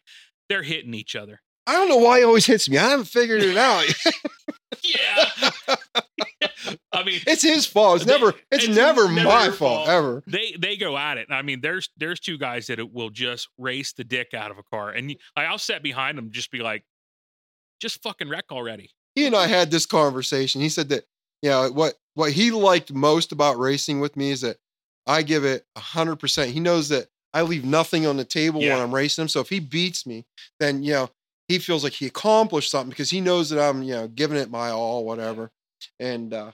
[0.49, 1.41] they're hitting each other.
[1.67, 2.77] I don't know why he always hits me.
[2.77, 3.85] I haven't figured it out.
[4.83, 5.25] Yeah.
[6.91, 7.97] I mean, it's his fault.
[7.97, 8.29] It's They- never.
[8.51, 9.89] It's, it's never, never my fault, fault.
[9.89, 10.23] ever.
[10.27, 11.27] they they go at it.
[11.29, 14.57] I mean, there's there's two guys that it will just race the dick out of
[14.57, 16.83] a car, and like, I'll sit behind them, just be like,
[17.81, 18.91] just fucking wreck already.
[19.15, 20.61] He and I had this conversation.
[20.61, 21.03] He said that,
[21.41, 24.57] yeah, what what he liked most about racing with me is that
[25.09, 26.51] I give it hundred percent.
[26.51, 29.27] He knows that I leave nothing on the table when I'm racing him.
[29.27, 30.25] So if he beats me,
[30.59, 31.09] then you know
[31.47, 34.51] he feels like he accomplished something because he knows that I'm you know giving it
[34.51, 35.51] my all, whatever.
[35.99, 36.51] And uh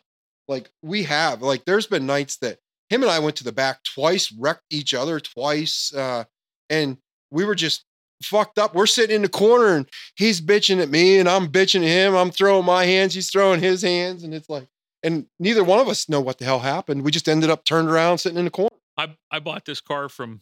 [0.48, 2.60] like we have like there's been nights that
[2.90, 6.24] him and I went to the back twice, wrecked each other twice, uh,
[6.70, 6.98] and
[7.32, 7.84] we were just
[8.24, 8.74] fucked up.
[8.76, 12.16] We're sitting in the corner and he's bitching at me and I'm bitching at him.
[12.16, 14.68] I'm throwing my hands, he's throwing his hands, and it's like,
[15.06, 17.04] and neither one of us know what the hell happened.
[17.04, 18.76] We just ended up turned around sitting in the corner.
[18.98, 20.42] I I bought this car from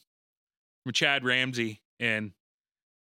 [0.84, 2.31] from Chad Ramsey, and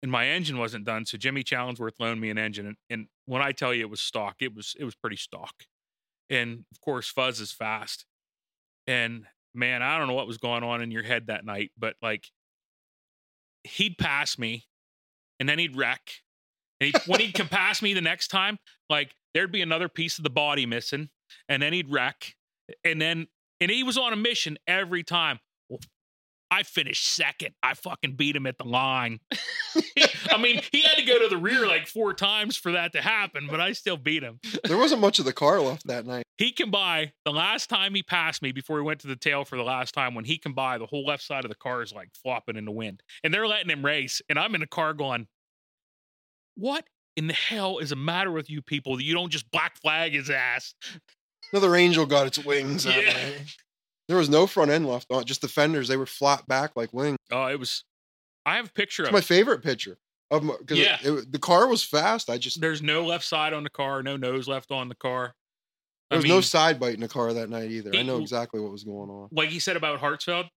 [0.01, 3.41] and my engine wasn't done, so Jimmy Challengeworth loaned me an engine, and, and when
[3.41, 5.53] I tell you it was stock, it was it was pretty stock,
[6.29, 8.05] and of course Fuzz is fast,
[8.87, 11.95] and man, I don't know what was going on in your head that night, but
[12.01, 12.27] like
[13.63, 14.65] he'd pass me,
[15.39, 16.01] and then he'd wreck,
[16.79, 18.57] and he, when he'd come past me the next time,
[18.89, 21.09] like there'd be another piece of the body missing,
[21.47, 22.35] and then he'd wreck,
[22.83, 23.27] and then
[23.59, 25.39] and he was on a mission every time.
[25.69, 25.79] Well,
[26.53, 27.55] I finished second.
[27.63, 29.21] I fucking beat him at the line.
[30.29, 33.01] I mean, he had to go to the rear like four times for that to
[33.01, 34.41] happen, but I still beat him.
[34.65, 36.25] There wasn't much of the car left that night.
[36.37, 39.45] He can buy the last time he passed me before he went to the tail
[39.45, 40.13] for the last time.
[40.13, 42.65] When he can buy, the whole left side of the car is like flopping in
[42.65, 45.27] the wind, and they're letting him race, and I'm in the car going,
[46.55, 46.85] "What
[47.15, 50.11] in the hell is the matter with you people that you don't just black flag
[50.11, 50.75] his ass?"
[51.53, 52.85] Another angel got its wings.
[52.85, 53.13] Yeah.
[54.07, 55.87] There was no front end left on, just the fenders.
[55.87, 57.17] They were flat back like wings.
[57.31, 57.83] Oh, it was.
[58.45, 59.25] I have a picture It's of my it.
[59.25, 59.97] favorite picture
[60.31, 60.97] of because Yeah.
[61.01, 62.29] the car was fast.
[62.29, 65.33] I just There's no left side on the car, no nose left on the car.
[66.09, 67.91] there I was mean, no side bite in the car that night either.
[67.95, 69.29] I know exactly what was going on.
[69.31, 70.49] like he said about Hartsfeld,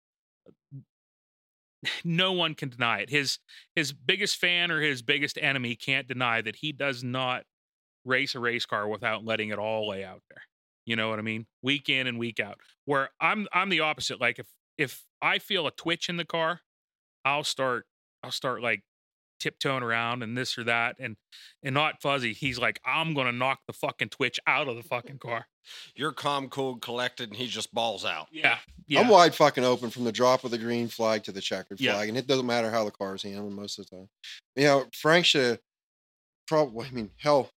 [2.04, 3.10] no one can deny it.
[3.10, 3.38] His
[3.76, 7.44] his biggest fan or his biggest enemy can't deny that he does not
[8.04, 10.42] race a race car without letting it all lay out there.
[10.86, 11.46] You know what I mean?
[11.62, 12.58] Week in and week out.
[12.84, 14.20] Where I'm I'm the opposite.
[14.20, 14.46] Like if
[14.76, 16.60] if I feel a twitch in the car,
[17.24, 17.86] I'll start
[18.22, 18.82] I'll start like
[19.40, 21.16] tiptoeing around and this or that and
[21.62, 22.32] and not fuzzy.
[22.32, 25.46] He's like, I'm gonna knock the fucking twitch out of the fucking car.
[25.94, 28.28] You're calm, cool, collected, and he just balls out.
[28.30, 28.58] Yeah.
[28.86, 29.00] Yeah.
[29.00, 31.94] I'm wide fucking open from the drop of the green flag to the checkered Yeah.
[31.94, 34.08] flag, and it doesn't matter how the car is handling most of the time.
[34.56, 35.60] You know, Frank should
[36.46, 37.48] probably, I mean, hell,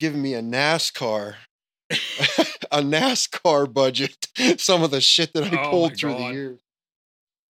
[0.00, 1.34] giving me a NASCAR,
[2.74, 4.26] a NASCAR budget.
[4.60, 6.34] Some of the shit that I Oh pulled through the God.
[6.34, 6.60] years.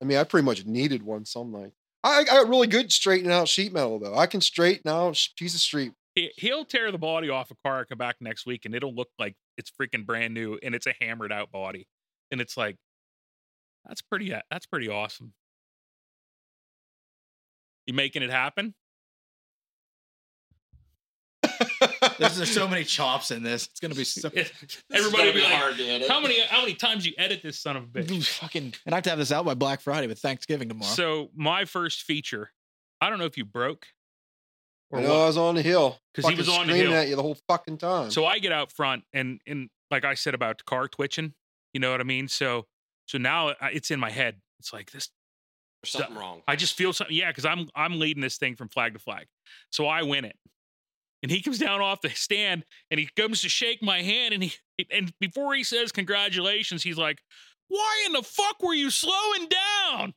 [0.00, 1.72] I mean, I pretty much needed one some night.
[2.02, 4.14] I, I got really good straightening out sheet metal though.
[4.16, 5.92] I can straighten out a piece of street.
[6.14, 9.08] he, he'll tear the body off a car come back next week and it'll look
[9.18, 11.86] like it's freaking brand new and it's a hammered out body
[12.30, 12.76] and it's like
[13.86, 15.32] that's pretty that's pretty awesome
[17.86, 18.74] you making it happen
[22.18, 23.66] There's, there's so many chops in this.
[23.66, 24.30] It's gonna be so
[24.92, 26.08] everybody will be like to edit.
[26.08, 28.74] how many how many times you edit this son of a bitch fucking.
[28.86, 30.92] And I have to have this out by Black Friday, but Thanksgiving tomorrow.
[30.92, 32.52] so my first feature
[33.00, 33.86] i don't know if you broke
[34.92, 37.00] I or know I was on the hill 'Cause he was on the screaming hill.
[37.00, 38.10] at you the whole fucking time.
[38.12, 41.34] So I get out front and and like I said about car twitching,
[41.72, 42.28] you know what I mean?
[42.28, 42.66] So
[43.06, 44.40] so now it's in my head.
[44.60, 45.08] It's like this
[45.82, 46.42] There's something wrong.
[46.46, 49.26] I just feel something yeah, cuz I'm I'm leading this thing from flag to flag.
[49.70, 50.36] So I win it.
[51.24, 54.42] And he comes down off the stand and he comes to shake my hand and
[54.42, 54.52] he
[54.90, 57.22] and before he says congratulations, he's like,
[57.68, 60.12] "Why in the fuck were you slowing down?"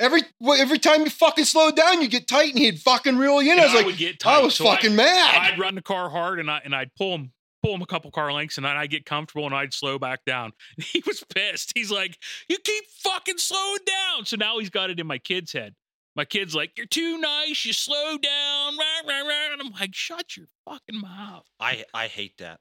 [0.00, 0.22] every
[0.58, 3.60] every time you fucking slowed down, you get tight, and he'd fucking reel you in.
[3.60, 5.52] I was And like, get I was So fucking mad.
[5.52, 7.32] I'd run the car hard and I and I'd pull him
[7.62, 10.24] pull him a couple car lengths and then I'd get comfortable and I'd slow back
[10.24, 10.52] down.
[10.78, 11.70] He was pissed.
[11.76, 12.18] He's like,
[12.48, 15.76] "You keep fucking slowing down." So now he's got it in my kid's head.
[16.20, 17.64] My kid's like, "You're too nice.
[17.64, 19.52] You slow down." Rah, rah, rah.
[19.54, 22.60] And I'm like, "Shut your fucking mouth." I I hate that.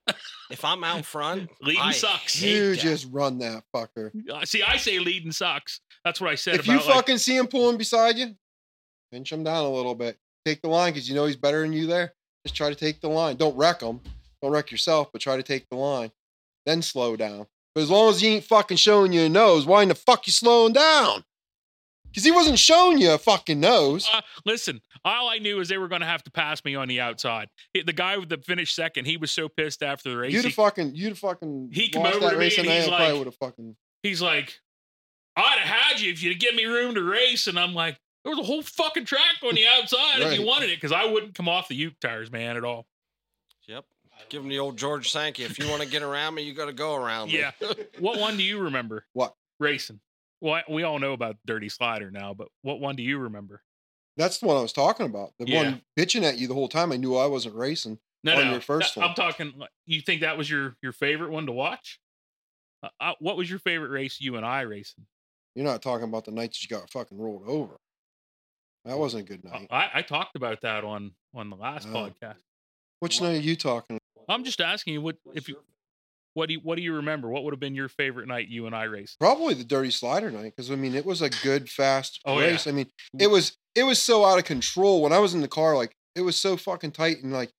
[0.50, 2.40] If I'm out front, Leading I sucks.
[2.40, 2.80] hate you that.
[2.80, 4.12] just run that fucker.
[4.32, 5.82] Uh, See, I say leading sucks.
[6.06, 8.34] That's what I said If about you like, fucking see him pulling beside you,
[9.12, 10.18] pinch him down a little bit.
[10.46, 12.14] Take the line because you know he's better than you there.
[12.46, 13.36] Just try to take the line.
[13.36, 14.00] Don't wreck him.
[14.42, 16.12] Don't wreck yourself, but try to take the line.
[16.66, 17.46] Then slow down.
[17.76, 20.28] But as long as he ain't fucking showing you a nose, why in the fuck
[20.28, 21.26] you slowing down?
[22.10, 24.08] Because he wasn't showing you a fucking nose.
[24.12, 26.88] Uh, listen, all I knew is they were going to have to pass me on
[26.88, 27.50] the outside.
[27.74, 30.34] The guy with the finished second, he was so pissed after the race.
[30.34, 31.70] You'd have fucking, you'd have fucking.
[31.72, 33.36] He come over that to me race and and he's I probably like- would have
[33.36, 33.76] fucking.
[34.04, 34.60] he's like,
[35.36, 37.48] I'd have had you if you'd give me room to race.
[37.48, 40.70] And I'm like, there was a whole fucking track on the outside if you wanted
[40.72, 42.88] it because I wouldn't come off the Uke tires, man, at all.
[43.68, 43.86] Yep.
[44.30, 45.44] Give him the old George Sankey.
[45.44, 47.40] If you want to get around me, you got to go around me.
[47.40, 47.52] Yeah.
[48.00, 49.06] What one do you remember?
[49.14, 49.34] What?
[49.60, 50.02] Racing.
[50.42, 53.62] Well, we all know about Dirty Slider now, but what one do you remember?
[54.18, 55.34] That's the one I was talking about.
[55.40, 55.64] The Yeah.
[55.64, 56.92] one bitching at you the whole time.
[56.92, 58.00] I knew I wasn't racing.
[58.24, 58.52] No, On no.
[58.52, 59.10] your first that- one.
[59.10, 59.62] I'm talking.
[59.86, 62.00] You think that was your your favorite one to watch?
[62.84, 65.06] Uh, uh, what was your favorite race you and I racing?
[65.56, 67.78] You're not talking about the night that you got fucking rolled over.
[68.86, 69.68] That wasn't a good Uh, night.
[69.70, 71.92] I, I talked about that on on the last Oh.
[71.94, 72.42] podcast.
[73.00, 74.00] Which night are you talking?
[74.28, 75.62] I'm just asking you what if you
[76.34, 77.30] what do you what do you remember?
[77.30, 79.20] What would have been your favorite night you and I raced?
[79.20, 82.48] Probably the dirty slider night because I mean it was a good fast Oh, yeah.
[82.48, 82.68] race.
[82.68, 82.88] I mean
[83.20, 85.76] it was it was so out of control when I was in the car.
[85.76, 87.52] Like it was so fucking tight and like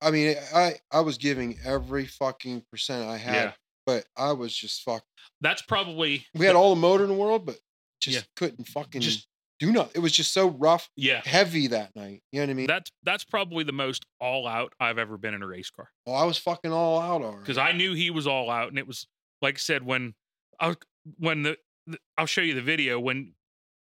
[0.00, 3.52] I mean I I was giving every fucking percent I had, Yeah.
[3.86, 5.02] but I was just fuck.
[5.40, 7.56] That's probably We had all the motor in the world, but
[8.00, 8.22] just Yeah.
[8.36, 9.26] couldn't fucking Just-
[9.66, 9.92] do nothing.
[9.94, 11.22] It was just so rough, yeah.
[11.24, 12.22] heavy that night.
[12.32, 12.66] You know what I mean?
[12.66, 15.88] That's that's probably the most all out I've ever been in a race car.
[16.06, 17.40] oh, I was fucking all out already.
[17.40, 19.06] because I knew he was all out, and it was
[19.40, 20.14] like I said when
[20.60, 20.74] I
[21.18, 21.56] when the,
[21.86, 23.34] the I'll show you the video when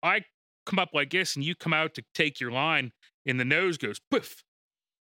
[0.03, 0.21] I
[0.65, 2.91] come up like this and you come out to take your line
[3.25, 4.43] and the nose goes poof,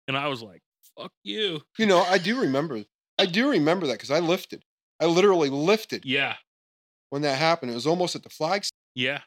[0.08, 0.62] and I was like,
[0.98, 2.82] "Fuck you!" You know, I do remember.
[3.18, 4.64] I do remember that because I lifted.
[5.00, 6.36] I literally lifted Yeah,
[7.10, 7.70] when that happened.
[7.70, 8.64] It was almost at the flag.
[8.94, 9.20] yeah,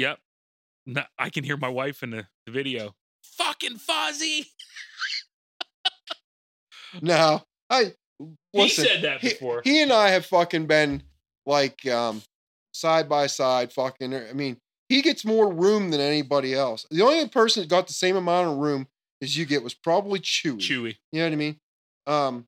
[0.00, 0.18] yep.
[0.86, 2.94] No, I can hear my wife in the, the video.
[3.36, 4.46] Fucking Fuzzy.
[7.00, 7.92] Now, I
[8.52, 8.84] listen.
[8.84, 9.62] he said that before.
[9.64, 11.04] he and I have fucking been
[11.46, 12.20] like um
[12.72, 13.72] side by side.
[13.72, 14.12] Fucking.
[14.12, 14.56] I mean,
[14.88, 16.86] he gets more room than anybody else.
[16.90, 18.88] The only person that got the same amount of room
[19.22, 20.58] as you get was probably Chewy.
[20.58, 20.96] Chewy.
[21.12, 21.56] You know what I mean?
[22.08, 22.46] Um,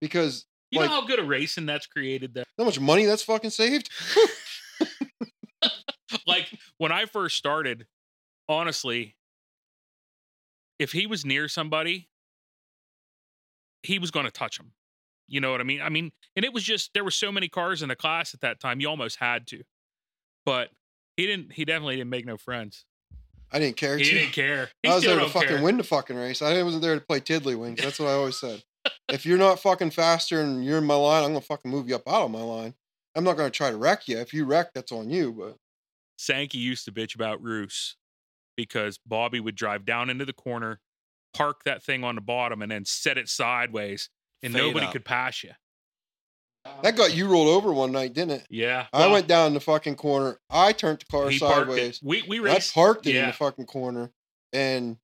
[0.00, 2.44] because You Like- know how good a racing that's created though?
[2.56, 3.90] How much money that's fucking saved?
[6.26, 6.49] like
[6.80, 7.86] when I first started,
[8.48, 9.14] honestly,
[10.78, 12.08] if he was near somebody,
[13.82, 14.72] he was going to touch him.
[15.28, 15.82] You know what I mean?
[15.82, 18.40] I mean, and it was just there were so many cars in the class at
[18.40, 19.62] that time, you almost had to.
[20.46, 20.70] But
[21.18, 21.52] he didn't.
[21.52, 22.86] He definitely didn't make no friends.
[23.52, 23.98] I didn't care.
[23.98, 24.10] He to.
[24.12, 24.70] didn't care.
[24.82, 25.62] He I was there to fucking care.
[25.62, 26.40] win the fucking race.
[26.40, 27.82] I wasn't there to play tiddlywinks.
[27.82, 28.62] That's what I always said.
[29.10, 31.96] if you're not fucking faster and you're in my line, I'm gonna fucking move you
[31.96, 32.72] up out of my line.
[33.14, 34.16] I'm not gonna try to wreck you.
[34.16, 35.32] If you wreck, that's on you.
[35.32, 35.56] But
[36.20, 37.96] Sankey used to bitch about Roos
[38.56, 40.80] because Bobby would drive down into the corner,
[41.32, 44.10] park that thing on the bottom, and then set it sideways,
[44.42, 44.92] and Fade nobody up.
[44.92, 45.52] could pass you.
[46.82, 48.46] that got you rolled over one night, didn't it?
[48.50, 50.38] Yeah, I well, went down in the fucking corner.
[50.50, 52.00] I turned the car he sideways.
[52.02, 54.10] We we and I parked it in the fucking corner,
[54.52, 54.98] and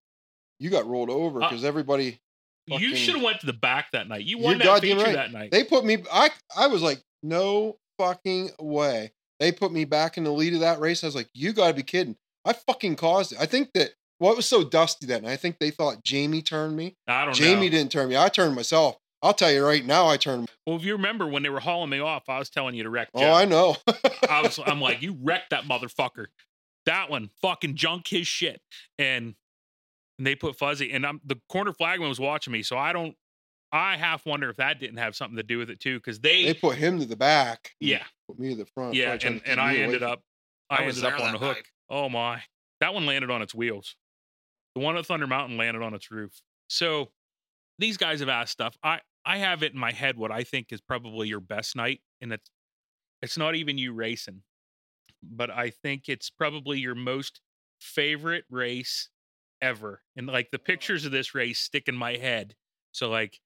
[0.59, 2.21] you got rolled over Uh, because everybody
[2.67, 4.25] You should have went to the back that night.
[4.25, 5.15] You You're won that feature right.
[5.15, 5.51] that night.
[5.51, 6.05] they put me.
[6.13, 9.13] I I was like, no fucking way.
[9.41, 11.05] They put me back in the lead of that race.
[11.05, 12.17] I was like, you got to be kidding.
[12.45, 13.39] I fucking caused it.
[13.41, 13.91] I think that.
[14.19, 15.33] Well, it was so dusty that night.
[15.33, 16.97] I think they thought Jamie turned me.
[17.07, 17.77] I don't Jamie know.
[17.77, 18.17] didn't turn me.
[18.17, 18.97] I turned myself.
[19.23, 20.49] I'll tell you right now, I turned.
[20.67, 22.91] Well, if you remember when they were hauling me off, I was telling you to
[22.91, 23.09] wreck.
[23.13, 23.77] Oh, I know.
[24.29, 24.59] I was.
[24.67, 26.27] I'm like, you wrecked that motherfucker.
[26.87, 28.61] That one fucking junk his shit.
[28.99, 29.35] And,
[30.19, 30.93] and they put fuzzy.
[30.93, 33.15] And I'm the corner flagman was watching me, so I don't.
[33.73, 36.45] I half wonder if that didn't have something to do with it too, because they,
[36.45, 37.73] they put him to the back.
[37.81, 38.95] yeah, Put me to the front.
[38.95, 40.23] yeah, probably and, and I ended up,
[40.71, 41.57] I I was ended up on the hook.
[41.57, 41.67] night.
[41.89, 42.43] Oh my,
[42.81, 43.97] that one landed on its wheels.
[44.75, 46.43] The one at Thunder Mountain landed on its roof.
[46.69, 47.13] So
[47.79, 48.77] these guys have asked stuff.
[48.83, 52.01] I I have it in my head what I think is probably your best night,
[52.21, 52.51] and it's
[53.23, 54.43] it's not even you racing,
[55.23, 57.41] but I think it's probably your most
[57.81, 59.09] favorite race
[59.63, 60.03] ever.
[60.17, 62.55] And like the pictures of this race stick in my head.
[62.93, 63.41] So like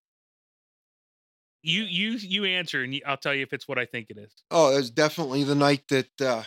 [1.63, 4.33] you you you answer and I'll tell you if it's what I think it is.
[4.51, 6.43] Oh, it was definitely the night that uh,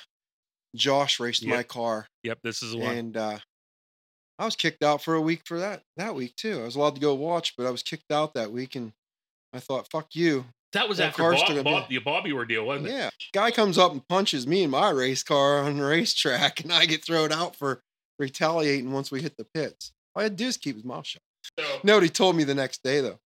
[0.76, 2.98] Josh raced my car, Yep, this is the one.
[2.98, 3.38] and uh,
[4.40, 5.84] I was kicked out for a week for that.
[5.98, 8.52] That week too, I was allowed to go watch, but I was kicked out that
[8.52, 8.92] week, and
[9.54, 12.94] I thought, "Fuck you." That was that after Bob, Bob, the Bobby ordeal, wasn't it?
[12.94, 16.74] Yeah, guy comes up and punches me in my race car on the racetrack, and
[16.74, 17.84] I get thrown out for
[18.18, 19.92] retaliating once we hit the pits.
[20.16, 21.22] All I had to do is keep his mouth shut.
[21.60, 23.20] So, No, he told me the next day though.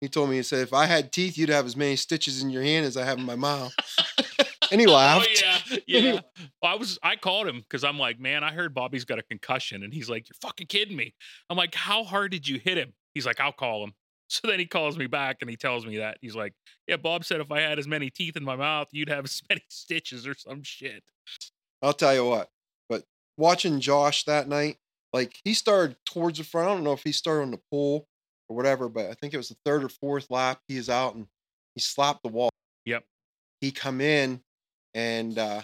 [0.00, 2.50] He told me he said, "If I had teeth, you'd have as many stitches in
[2.50, 3.74] your hand as I have in my mouth."
[4.70, 5.28] and he oh, laughed.
[5.44, 6.20] Oh yeah, yeah.
[6.62, 9.22] Well, I was I called him because I'm like, man, I heard Bobby's got a
[9.22, 11.14] concussion, and he's like, you're fucking kidding me.
[11.48, 12.92] I'm like, how hard did you hit him?
[13.14, 13.92] He's like, I'll call him.
[14.32, 16.54] So then he calls me back and he tells me that he's like,
[16.86, 19.42] yeah, Bob said if I had as many teeth in my mouth, you'd have as
[19.50, 21.02] many stitches or some shit.
[21.82, 22.48] I'll tell you what.
[22.88, 23.02] But
[23.36, 24.76] watching Josh that night,
[25.12, 26.68] like he started towards the front.
[26.68, 28.06] I don't know if he started on the pole
[28.50, 30.60] or whatever, but I think it was the third or fourth lap.
[30.68, 31.26] He is out and
[31.74, 32.50] he slapped the wall.
[32.84, 33.04] Yep.
[33.60, 34.42] He come in
[34.92, 35.62] and uh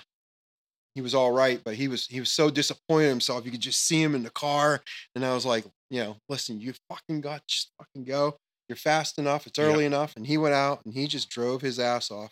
[0.94, 3.44] he was all right, but he was he was so disappointed in himself.
[3.44, 4.82] You could just see him in the car.
[5.14, 8.38] And I was like, you know, listen, you fucking got just fucking go.
[8.68, 9.46] You're fast enough.
[9.46, 9.66] It's Yep.
[9.68, 10.14] early enough.
[10.16, 12.30] And he went out and he just drove his ass off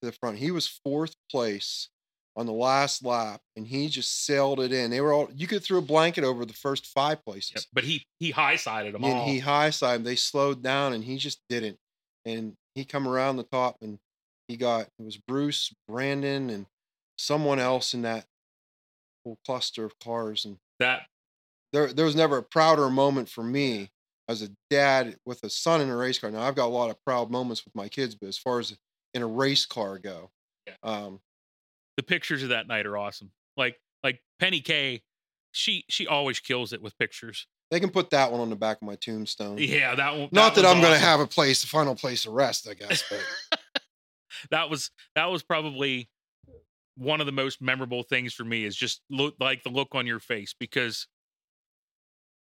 [0.00, 0.38] to the front.
[0.38, 1.88] He was fourth place
[2.36, 4.90] on the last lap and he just sailed it in.
[4.90, 7.52] They were all you could throw a blanket over the first five places.
[7.56, 7.64] Yep.
[7.72, 9.26] But he he high sided them And all.
[9.26, 11.78] he high side, they slowed down and he just didn't.
[12.24, 13.98] And he come around the top and
[14.48, 16.66] he got it was Bruce, Brandon, and
[17.16, 18.26] someone else in that
[19.24, 20.44] whole cluster of cars.
[20.44, 21.06] And that
[21.72, 23.90] there there was never a prouder moment for me
[24.28, 26.30] as a dad with a son in a race car.
[26.30, 28.76] Now I've got a lot of proud moments with my kids, but as far as
[29.12, 30.30] in a race car go,
[30.66, 30.74] Yeah.
[30.82, 31.20] um,
[31.96, 33.30] the pictures of that night are awesome.
[33.56, 35.02] Like like Penny K,
[35.52, 37.46] she she always kills it with pictures.
[37.70, 39.58] they can put that one on the back of my tombstone.
[39.58, 40.28] Yeah, that one.
[40.32, 42.74] Not that, one's I'm going to have a place, a final place to rest, I
[42.74, 43.04] guess.
[43.08, 43.60] But
[44.50, 46.08] that was that was probably
[46.96, 50.06] one of the most memorable things for me is just look like the look on
[50.06, 51.08] your face because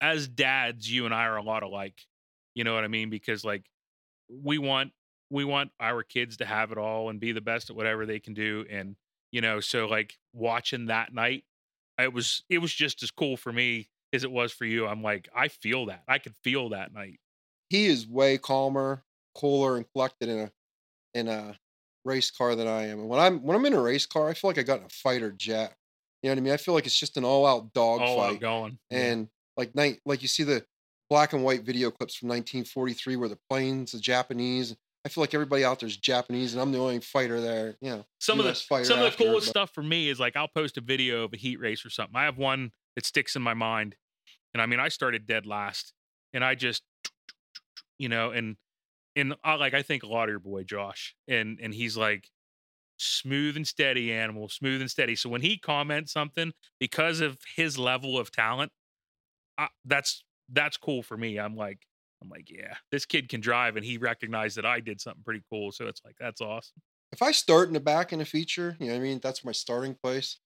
[0.02, 2.02] as dads you and I are a lot alike
[2.54, 3.66] you know what I mean because like
[4.30, 4.92] we want
[5.30, 8.20] we want our kids to have it all and be the best at whatever they
[8.20, 8.96] can do and
[9.32, 11.44] you know so like watching that night
[12.00, 15.02] it was it was just as cool for me as it was for you I'm
[15.02, 17.20] like I feel that I could feel that night
[17.70, 19.04] he is way calmer,
[19.34, 20.52] cooler, and collected in a
[21.14, 21.58] in a
[22.04, 23.00] race car than I am.
[23.00, 24.86] And when I'm when I'm in a race car, I feel like I got in
[24.86, 25.76] a fighter jet.
[26.22, 26.54] You know what I mean?
[26.54, 28.42] I feel like it's just an all out dog oh, all out fight.
[28.42, 28.98] going Yeah.
[28.98, 29.28] And
[29.58, 30.66] like night, like you see the
[31.10, 34.76] black and white video clips from 1943 where the planes, the Japanese.
[35.06, 37.76] I feel like everybody out there's Japanese, and I'm the only fighter there.
[37.80, 40.20] You know, some of the fighter some of the coolest but- stuff for me is
[40.20, 42.16] like I'll post a video of a heat race or something.
[42.16, 43.96] I have one that sticks in my mind,
[44.54, 45.94] and I mean I started dead last,
[46.34, 46.82] and I just,
[48.00, 48.58] you know, and
[49.16, 52.30] and I like I think a lot of your boy Josh, and and he's like
[52.98, 55.16] smooth and steady animal, smooth and steady.
[55.16, 58.72] So when he comments something because of his level of talent,
[59.58, 61.38] I, that's that's cool for me.
[61.38, 61.86] I'm like
[62.22, 65.44] I'm like yeah, this kid can drive, and he recognized that I did something pretty
[65.52, 65.72] cool.
[65.72, 66.82] So it's like that's awesome.
[67.12, 69.20] if I start in the back in a feature, you know what I mean?
[69.22, 70.38] That's my starting place.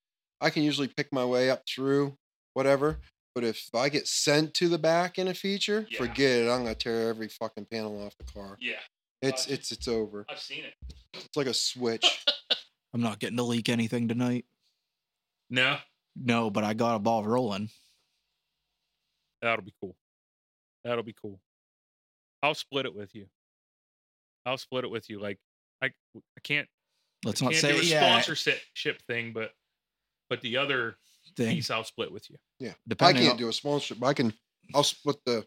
[0.42, 2.18] I can usually pick my way up through
[2.54, 3.00] whatever.
[3.36, 6.00] But if I get sent to the back in a feature, Yeah.
[6.00, 6.50] forget it.
[6.50, 8.58] I'm gonna tear every fucking panel off the car.
[8.60, 8.80] Yeah,
[9.22, 9.54] It's Gotcha.
[9.54, 10.26] it's it's over.
[10.30, 10.74] I've seen it.
[11.14, 12.26] It's like a switch.
[12.94, 14.46] I'm not getting to leak anything tonight.
[15.50, 15.78] No,
[16.16, 17.70] No, but I got a ball rolling.
[19.42, 19.96] that'll be cool.
[20.84, 21.40] That'll be cool.
[22.44, 23.26] I'll split it with you.
[24.46, 25.20] I'll split it with you.
[25.20, 25.38] Like
[25.82, 26.68] I, I can't
[27.26, 28.12] Let's I not can't say do a yeah.
[28.22, 29.52] sponsorship thing, but
[30.30, 30.96] but the other
[31.36, 31.56] Thing.
[31.56, 32.38] piece I'll split with you.
[32.60, 32.74] Yeah.
[32.88, 34.34] Depending I can't on, do a sponsorship, but I can.
[34.74, 35.46] I'll split the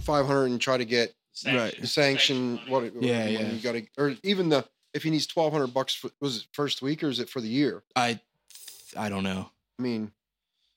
[0.00, 1.14] five hundred and try to get
[1.46, 1.74] Right.
[1.80, 2.60] the sanction.
[2.68, 2.84] What?
[2.84, 3.50] it- Yeah, yeah.
[3.50, 5.94] You got to, or even the if he needs twelve hundred bucks.
[5.94, 7.82] For, was it first week or is it for the year?
[7.96, 8.20] I
[8.96, 9.50] I don't know.
[9.78, 10.12] I mean,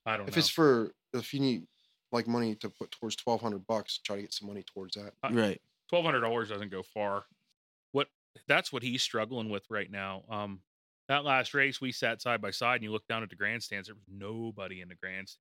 [0.06, 0.40] I don't if know.
[0.40, 1.68] it's for if you need
[2.12, 5.14] like money to put towards twelve hundred bucks, try to get some money towards that.
[5.24, 5.62] Uh, Right.
[5.90, 7.26] twelve hundred dollars doesn't go far.
[7.92, 8.08] What
[8.48, 10.24] that's what he's struggling with right now.
[10.30, 10.62] Um,
[11.08, 13.88] that last race we sat side by side, and you look down at the grandstands.
[13.88, 15.40] There was nobody in the grandstand.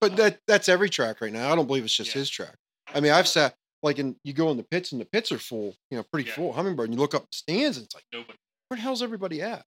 [0.00, 1.50] But that that's every track right now.
[1.52, 2.20] I don't believe it's just Yeah.
[2.20, 2.56] his track.
[2.94, 5.38] I mean, I've sat like in you go in the pits and the pits are
[5.38, 6.34] full, you know, pretty Yeah.
[6.34, 6.52] full.
[6.52, 8.38] Hummingbird, and you look up the stands and it's like, Nobody.
[8.68, 9.64] where the hell's everybody at?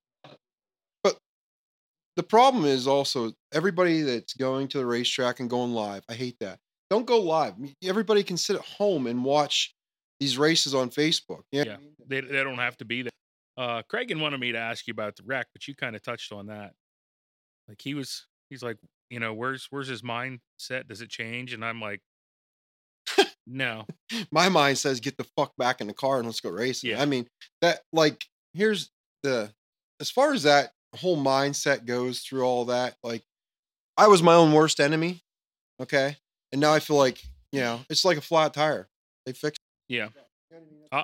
[2.19, 6.03] The problem is also everybody that's going to the racetrack and going live.
[6.09, 6.59] I hate that.
[6.89, 7.53] Don't go live.
[7.81, 9.73] Everybody can sit at home and watch
[10.19, 11.43] these races on Facebook.
[11.53, 11.77] You know what I Yeah.
[11.77, 11.95] mean?
[12.07, 13.11] They they don't have to be there.
[13.55, 16.33] Uh, Cragen wanted me to ask you about the wreck, but you kind of touched
[16.33, 16.73] on that.
[17.69, 18.75] Like he was, he's like,
[19.09, 20.89] you know, where's where's his mindset?
[20.89, 21.53] Does it change?
[21.53, 22.01] And I'm like,
[23.47, 23.85] no.
[24.29, 26.89] my mind says get the fuck back in the car and let's go racing.
[26.89, 27.01] Yeah.
[27.01, 27.27] I mean,
[27.61, 28.89] that like here's
[29.23, 29.53] the
[30.01, 33.23] as far as that whole mindset goes through all that, like
[33.97, 35.21] I was my own worst enemy.
[35.79, 36.17] Okay.
[36.51, 37.21] And now I feel like,
[37.51, 38.89] you know, it's like a flat tire.
[39.25, 40.09] They fixed Yeah.
[40.51, 40.63] it.
[40.91, 41.03] Uh,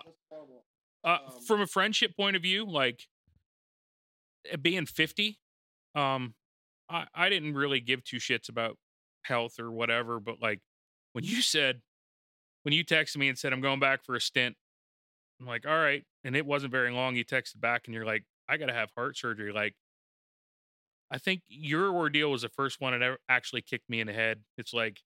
[1.04, 3.08] Uh, Um, from a friendship point of view, like
[4.52, 5.40] uh, being 50,
[5.94, 6.34] um,
[6.90, 8.78] I, I didn't really give two shits about
[9.24, 10.62] health or whatever, but like
[11.14, 11.82] when you said,
[12.64, 14.56] when you texted me and said, I'm going back for a stint,
[15.40, 16.04] I'm like, all right.
[16.24, 17.16] And it wasn't very long.
[17.16, 19.52] You texted back and you're like, I got to have heart surgery.
[19.52, 19.74] Like,
[21.12, 24.14] I think your ordeal was the first one that ever actually kicked me in the
[24.14, 24.42] head.
[24.58, 25.00] It's like,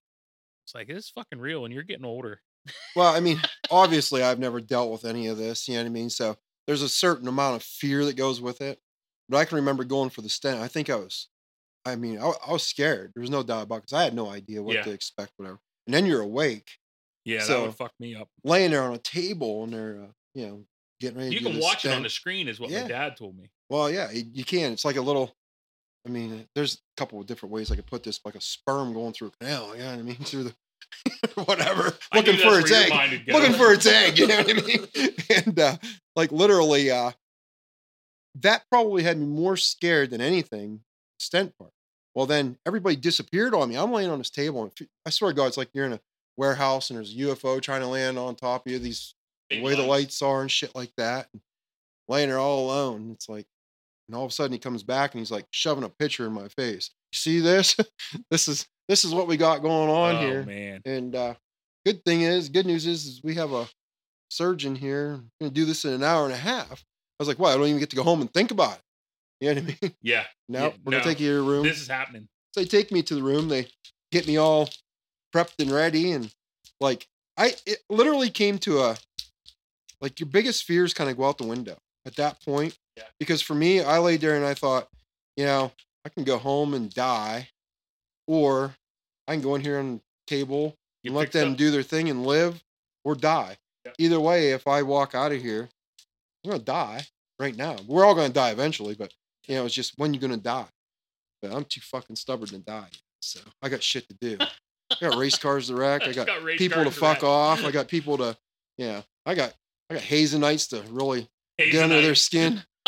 [0.65, 2.41] it's like, is fucking real and you're getting older.
[2.95, 3.41] Well, I mean,
[3.71, 6.09] obviously I've never dealt with any of this, you know what I mean?
[6.09, 6.37] So
[6.67, 8.79] there's a certain amount of fear that goes with it.
[9.27, 10.59] But I can remember going for the stent.
[10.59, 11.27] I think I was,
[11.85, 13.11] I mean, I, I was scared.
[13.13, 14.83] There was no doubt about it because I had no idea what Yeah.
[14.83, 15.59] to expect, whatever.
[15.85, 16.69] And then you're awake,
[17.25, 18.27] Yeah, that So- would fuck me up.
[18.43, 20.65] laying there on a table, and they're, uh, you know,
[20.99, 21.31] getting ready.
[21.33, 22.83] You to can watch it on the screen, is what Yeah.
[22.83, 23.49] my dad told me.
[23.69, 24.71] Well, yeah, you, can.
[24.73, 25.35] It's like a little.
[26.07, 28.93] I mean, there's a couple of different ways I could put this, like a sperm
[28.93, 29.75] going through a canal.
[29.75, 30.15] You know what I mean?
[30.23, 30.55] Through the
[31.43, 32.89] whatever, I looking for its egg.
[32.89, 33.33] mind would go.
[33.33, 34.17] looking for its egg.
[34.17, 34.87] You know what I mean?
[35.45, 35.77] And uh,
[36.15, 37.11] like literally, uh,
[38.41, 40.81] that probably had me more scared than anything.
[41.19, 41.71] Stent part.
[42.15, 43.77] Well, then everybody disappeared on me.
[43.77, 44.71] I'm laying on this table, and
[45.05, 45.99] I swear to God, it's like you're in a
[46.37, 48.79] warehouse and there's a UFO trying to land on top of you.
[48.79, 49.13] These
[49.49, 50.21] the way the lights.
[50.21, 51.27] are and shit like that.
[51.33, 51.41] And
[52.07, 53.11] laying there all alone.
[53.11, 53.45] It's like,
[54.07, 56.33] and all of a sudden he comes back and he's like shoving a picture in
[56.33, 56.91] my face.
[57.13, 57.75] See this?
[58.31, 60.43] this is this is what we got going on oh, here.
[60.43, 60.81] man.
[60.85, 61.35] And uh,
[61.85, 63.67] good thing is, good news is, is we have a
[64.29, 65.19] surgeon here.
[65.39, 66.71] Gonna do this in an hour and a half.
[66.71, 68.81] I was like, well, I don't even get to go home and think about it.
[69.41, 69.95] You know what I mean?
[70.01, 70.23] Yeah.
[70.51, 71.63] No, Yeah, we're gonna take you to your room.
[71.63, 72.27] This is happening.
[72.55, 73.49] So they take me to the room.
[73.49, 73.67] They
[74.11, 74.67] get me all
[75.31, 76.33] prepped and ready, and
[76.79, 77.07] like
[77.37, 78.97] I, it literally came to a
[80.01, 82.77] like your biggest fears kind of go out the window at that point.
[82.95, 83.03] Yeah.
[83.19, 84.87] Because for me, I laid there and I thought,
[85.35, 85.71] you know,
[86.05, 87.49] I can go home and die,
[88.27, 88.73] or
[89.27, 91.57] I can go in here on the table You and let them up.
[91.57, 92.63] do their thing and live
[93.03, 93.57] or die.
[93.85, 93.91] Yeah.
[93.97, 95.69] Either way, if I walk out of here,
[96.43, 97.05] I'm gonna die
[97.39, 97.75] right now.
[97.87, 99.13] We're all gonna die eventually, but
[99.47, 100.67] you know, it's just when you're gonna die.
[101.41, 102.89] But I'm too fucking stubborn to die.
[103.21, 104.37] So I got shit to do.
[104.39, 106.03] I got race cars to wreck.
[106.03, 107.63] I got, Got people to fuck off.
[107.63, 108.37] I got people to,
[108.77, 108.85] yeah.
[108.87, 109.53] You know, I got
[109.89, 112.61] I got Hazenites to really get under their skin.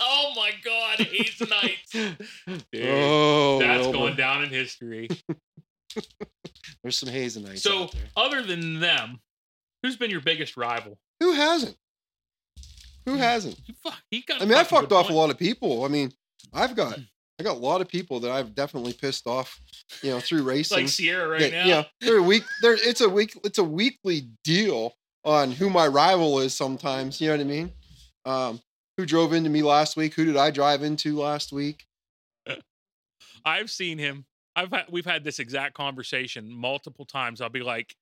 [0.00, 1.92] oh my God, Hazenites!
[2.72, 5.08] Dude, oh, that's going down in history.
[6.82, 7.58] There's some Hazenites.
[7.58, 9.20] So, other than them,
[9.82, 10.98] who's been your biggest rival?
[11.20, 11.76] who hasn't?
[13.06, 13.18] Who Hmm.
[13.18, 13.58] hasn't?
[13.66, 15.84] You fuck- he got I mean, I fucked off a lot of people.
[15.84, 16.12] I mean,
[16.52, 16.98] I've got
[17.38, 19.58] I got a lot of people that I've definitely pissed off,
[20.02, 20.76] you know, through racing.
[20.78, 21.64] like Sierra right that, now.
[21.64, 22.44] You know, they're a week.
[22.62, 23.38] They're it's a week.
[23.44, 24.94] It's a weekly deal
[25.24, 27.20] on who my rival is sometimes.
[27.20, 27.72] You know what I mean?
[28.24, 28.60] Um,
[28.96, 30.14] who drove into me last week?
[30.14, 31.86] Who did I drive into last week?
[33.44, 34.26] I've seen him.
[34.56, 37.40] I've had, we've had this exact conversation multiple times.
[37.40, 37.94] I'll be like,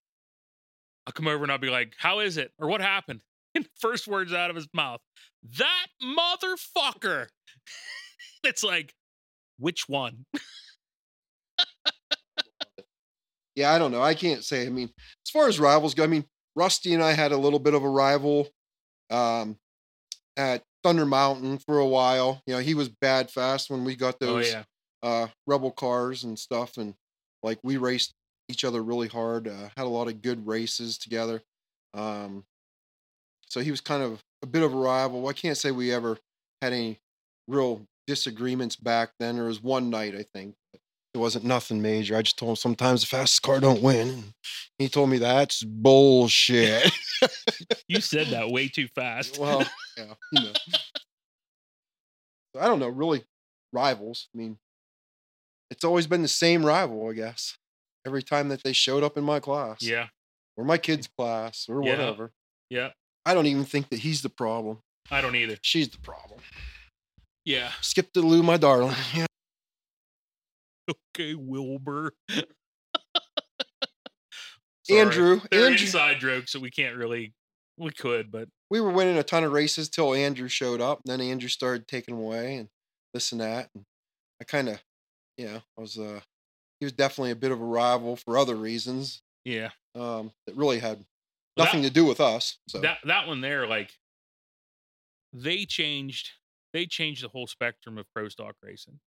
[1.06, 3.22] I'll come over and I'll be like, "How is it?" or "What happened?"
[3.54, 5.00] And first words out of his mouth,
[5.56, 7.28] "That motherfucker."
[8.44, 8.94] it's like,
[9.58, 10.26] which one?
[13.58, 14.02] Yeah, I don't know.
[14.02, 14.66] I can't say.
[14.66, 14.88] I mean,
[15.26, 16.24] as far as rivals go, I mean,
[16.58, 18.48] Rusty and I had a little bit of a rival
[19.10, 19.56] um,
[20.36, 22.42] at Thunder Mountain for a while.
[22.46, 26.24] You know, he was bad fast when we got those oh yeah, uh, rebel cars
[26.24, 26.94] and stuff, and
[27.42, 28.12] like we raced
[28.48, 29.46] each other really hard.
[29.46, 31.42] Uh, had a lot of good races together.
[31.94, 32.44] Um,
[33.46, 35.28] so he was kind of a bit of a rival.
[35.28, 36.18] I can't say we ever
[36.60, 36.98] had any
[37.46, 39.36] real disagreements back then.
[39.36, 40.54] There was one night, I think.
[41.14, 42.16] It wasn't nothing major.
[42.16, 44.08] I just told him sometimes the fastest car don't win.
[44.08, 44.24] And
[44.78, 46.90] he told me that's bullshit.
[47.88, 49.38] you said that way too fast.
[49.38, 49.60] well,
[49.96, 50.52] yeah, you know.
[52.60, 53.24] I don't know, really
[53.72, 54.28] rivals.
[54.34, 54.58] I mean,
[55.70, 57.56] it's always been the same rival, I guess.
[58.06, 59.82] Every time that they showed up in my class.
[59.82, 60.06] yeah,
[60.56, 61.90] Or my kid's class or Yeah.
[61.90, 62.32] whatever.
[62.70, 62.90] yeah.
[63.26, 64.78] I don't even think that he's the problem.
[65.10, 65.56] I don't either.
[65.62, 66.40] She's the problem.
[67.44, 67.72] Yeah.
[67.82, 68.94] Skip the Lou, my darling.
[69.14, 69.26] Yeah.
[70.88, 72.12] Okay, Wilbur.
[74.90, 77.34] Andrew, They're Andrew, inside jokes, so we can't really.
[77.76, 81.00] We could, but we were winning a ton of races till Andrew showed up.
[81.04, 82.68] And then Andrew started taking away and
[83.14, 83.68] this and that.
[83.72, 83.84] And
[84.40, 84.82] I kind of,
[85.36, 86.20] you know, I was, uh,
[86.80, 89.70] he was definitely a bit of a rival for other reasons yeah.
[89.94, 91.04] um, that really had
[91.56, 92.58] nothing that, to do with us.
[92.68, 93.92] So that that one there, like
[95.32, 96.30] they changed
[96.72, 99.00] they changed the whole spectrum of pro stock racing.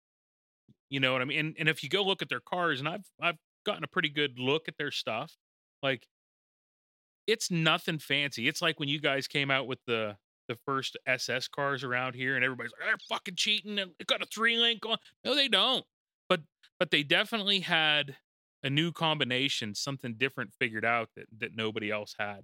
[0.92, 1.40] You know what I mean?
[1.40, 4.10] And and if you go look at their cars, and I've I've gotten a pretty
[4.10, 5.36] good look at their stuff,
[5.82, 6.06] like
[7.28, 8.48] it's nothing fancy.
[8.48, 12.36] It's like when you guys came out with the the first SS cars around here,
[12.36, 13.80] and everybody's like, they're fucking cheating.
[13.80, 14.98] and They got a three link on.
[15.24, 15.86] No, they don't.
[16.28, 16.42] But
[16.78, 18.18] but they definitely had
[18.64, 22.42] a new combination, something different figured out that that nobody else had.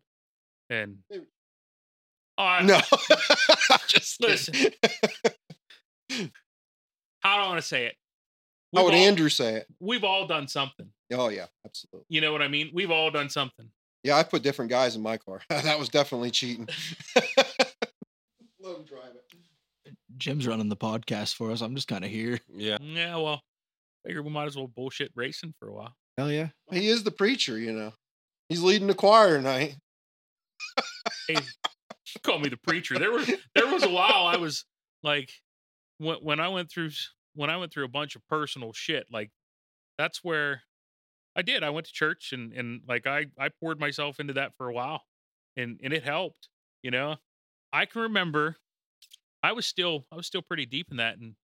[0.70, 1.00] And
[2.38, 2.80] I- no,
[3.88, 4.54] just Listen.
[7.20, 7.96] how do I want to say it?
[8.76, 9.68] How would all- Andrew say it?
[9.80, 10.90] We've all done something.
[11.14, 12.06] Oh yeah, absolutely.
[12.10, 12.70] You know what I mean?
[12.74, 13.70] We've all done something.
[14.04, 15.42] Yeah, I put different guys in my car.
[15.50, 16.68] that was definitely cheating.
[17.16, 19.94] Let him drive it.
[20.18, 21.62] Jim's running the podcast for us.
[21.62, 22.40] I'm just kind of here.
[22.54, 22.78] Yeah.
[22.82, 23.42] Yeah, well,
[24.06, 25.94] figure we might as well bullshit racing for a while.
[26.18, 26.48] Hell yeah.
[26.72, 27.94] He is the preacher, you know.
[28.50, 29.76] He's leading the choir tonight.
[31.28, 31.36] Hey,
[32.24, 32.98] call me the preacher.
[32.98, 34.66] There was there was a while I was
[35.04, 35.30] like
[36.00, 39.08] when when I went through s- when I went through a bunch of personal shit,
[39.12, 39.30] like
[39.98, 40.64] that's where
[41.36, 41.64] I did.
[41.64, 44.74] I went to church and and like I I poured myself into that for a
[44.74, 45.04] while.
[45.56, 46.50] And and it helped,
[46.84, 47.16] you know.
[47.74, 48.58] I can remember
[49.44, 51.36] I was still I was still pretty deep in that and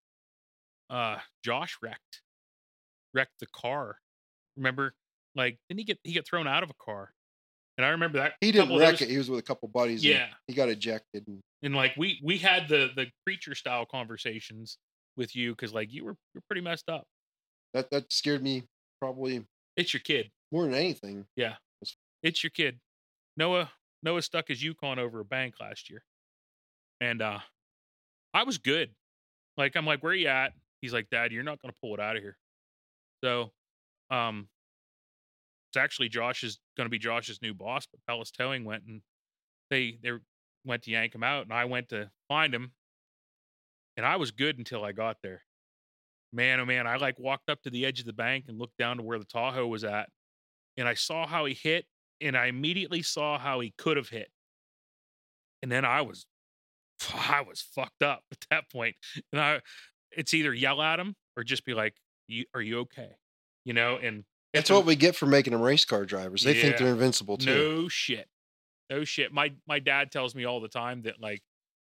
[0.89, 2.21] uh Josh wrecked
[3.13, 3.97] wrecked the car.
[4.57, 4.93] Remember
[5.35, 7.11] like didn't he get he get thrown out of a car?
[7.77, 9.09] And I remember that He didn't wreck those- it.
[9.09, 10.05] He was with a couple buddies.
[10.05, 10.27] Yeah.
[10.47, 11.27] He got ejected.
[11.27, 14.77] And and like we we had the the preacher style conversations
[15.17, 17.05] with you because like you were you're pretty messed up.
[17.73, 18.63] that, that scared me
[18.99, 19.45] probably
[19.77, 20.31] It's your kid.
[20.51, 21.25] more than anything.
[21.35, 21.55] Yeah,
[22.21, 22.79] it's your kid.
[23.37, 23.71] Noah
[24.01, 26.03] Noah stuck his Yukon over a bank last year,
[27.01, 27.39] and uh
[28.33, 28.89] I was good.
[29.57, 30.53] Like I'm like, where you at?
[30.81, 32.37] He's like, Dad, you're not gonna pull it out of here.
[33.23, 33.51] So,
[34.11, 34.47] um,
[35.69, 39.01] it's actually Josh is gonna be Josh's new boss, but Palace Towing went and
[39.69, 40.11] they they
[40.65, 42.71] went to yank him out, and I went to find him,
[43.97, 45.43] and I was good until I got there.
[46.31, 48.77] Man, oh man, I like walked up to the edge of the bank and looked
[48.77, 50.09] down to where the Tahoe was at,
[50.77, 51.85] and I saw how he hit,
[52.21, 54.29] and I immediately saw how he could have hit,
[55.61, 56.25] and then I was,
[57.13, 58.95] I was fucked up at that point.
[59.31, 59.61] and I,
[60.11, 61.95] it's either yell at him or just be like,
[62.27, 63.11] "You are you okay?"
[63.65, 66.43] You know, and That's what we get for making them race car drivers.
[66.43, 67.45] They think they're invincible too.
[67.83, 68.27] no shit.
[68.89, 69.31] No shit.
[69.31, 71.41] My my dad tells me all the time that like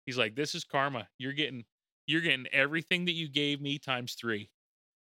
[0.06, 1.08] he's like, This is karma.
[1.18, 1.66] You're getting
[2.08, 4.50] you're getting everything that you gave me times three.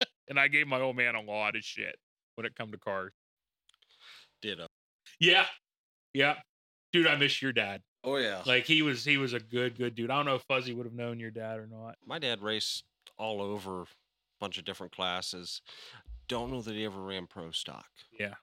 [0.29, 1.95] and I gave my old man a lot of shit
[2.35, 3.13] when it come to cars.
[4.41, 4.67] Ditto.
[5.19, 5.45] Yeah.
[6.13, 6.35] Yeah.
[6.91, 7.81] Dude, I miss your dad.
[8.03, 8.41] Oh yeah.
[8.45, 10.09] Like he was he was a good, good dude.
[10.09, 11.95] I don't know if Fuzzy would have known your dad or not.
[12.05, 12.83] My dad raced
[13.17, 13.85] all over a
[14.39, 15.61] bunch of different classes.
[16.27, 17.87] Don't know that he ever ran pro stock.
[18.19, 18.35] Yeah.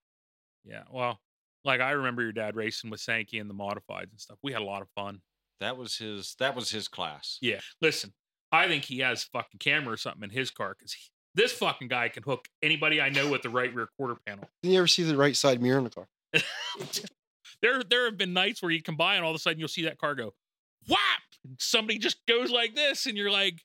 [0.64, 0.82] Yeah.
[0.90, 1.20] Well,
[1.64, 4.38] like I remember your dad racing with Sankey and the modifieds and stuff.
[4.42, 5.20] We had a lot of fun.
[5.60, 6.34] That was his.
[6.38, 7.38] That was his class.
[7.40, 7.60] Yeah.
[7.80, 8.12] Listen,
[8.54, 10.96] I think he has fucking camera or something in his car because
[11.34, 14.48] this fucking guy can hook anybody I know with the right rear quarter panel.
[14.62, 16.06] Did you ever see the right side mirror in the car?
[17.62, 19.68] there there have been nights where you come by and all of a sudden you'll
[19.68, 20.34] see that car go
[20.88, 20.98] whap
[21.44, 23.62] and somebody just goes like this and you're like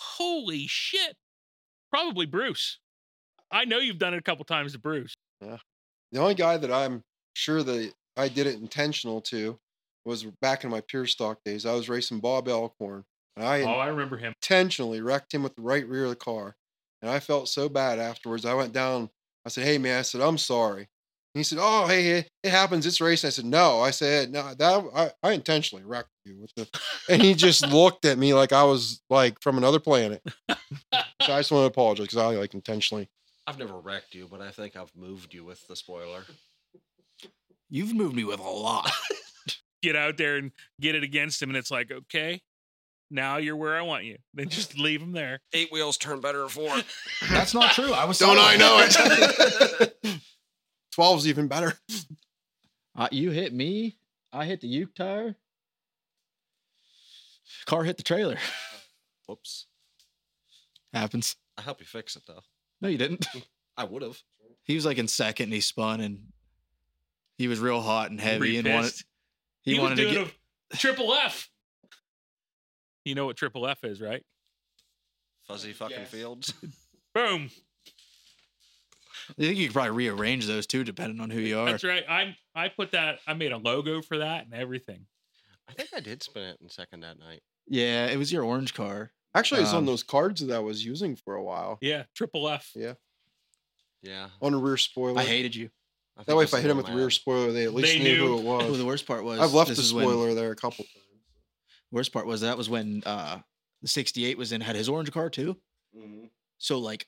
[0.00, 1.16] holy shit
[1.90, 2.78] probably bruce
[3.50, 5.56] i know you've done it a couple times to bruce Yeah.
[6.12, 7.02] The only guy that I'm
[7.34, 9.58] sure that I did it intentional to
[10.04, 11.64] was back in my pure stock days.
[11.64, 13.04] I was racing Bob Elkhorn, and
[13.36, 16.56] I oh i remember him intentionally wrecked him with the right rear of the car.
[17.00, 18.44] And I felt so bad afterwards.
[18.44, 19.10] I went down.
[19.44, 20.82] I said, "Hey man," I said, "I'm sorry."
[21.34, 22.86] And he said, "Oh, hey, it, it happens.
[22.86, 26.52] It's racing." I said, "No." I said, "No, that I, I intentionally wrecked you with
[26.54, 26.68] the."
[27.08, 30.22] And he just looked at me like I was like from another planet.
[30.48, 30.56] so
[31.20, 33.08] I just want to apologize because I like intentionally.
[33.48, 36.24] I've never wrecked you, but I think I've moved you with the spoiler.
[37.68, 38.92] You've moved me with a lot.
[39.82, 42.40] get out there and get it against him and it's like okay
[43.12, 46.40] now you're where i want you then just leave them there Eight wheels turn better
[46.40, 46.74] than four.
[47.30, 47.92] That's not true.
[47.92, 48.18] I was.
[48.18, 49.96] Don't I know it?
[50.96, 51.74] 12's even better.
[52.96, 53.98] Uh, you hit me.
[54.32, 55.36] I hit the uke tire.
[57.66, 58.38] Car hit the trailer.
[59.26, 59.66] Whoops.
[60.92, 61.36] Happens.
[61.58, 62.42] I help you fix it though.
[62.80, 63.26] No, you didn't.
[63.76, 64.18] I would have.
[64.64, 66.18] He was like in second and he spun and
[67.36, 69.04] he was real hot and heavy and wanted pissed?
[69.62, 70.34] he, was wanted to doing get
[70.72, 71.50] a triple f
[73.04, 74.22] you know what triple f is right
[75.48, 76.52] Fuzzy fucking fields.
[77.14, 77.50] boom
[79.30, 81.66] I think you could probably rearrange those too, depending on who you are.
[81.66, 85.06] that's right i i put that i made a logo for that and everything
[85.68, 87.40] I think I did spin it in second that night.
[87.68, 89.12] Yeah, it was your orange car.
[89.34, 92.48] Actually, it's Um, on those cards that I was using for a while yeah triple
[92.48, 92.94] f Yeah.
[94.02, 94.28] Yeah.
[94.42, 95.20] on a rear spoiler.
[95.20, 95.70] I hated you.
[96.18, 98.00] I that way, if I hit him with the rear spoiler, they at least They
[98.02, 98.26] knew, knew.
[98.26, 98.76] who it was.
[98.78, 101.11] the worst part was I've left the is when- spoiler there a couple times.
[101.92, 103.38] Worst part was that was when uh
[103.82, 105.56] the 68 was in had his orange car too.
[105.96, 106.30] Mhm.
[106.58, 107.06] So like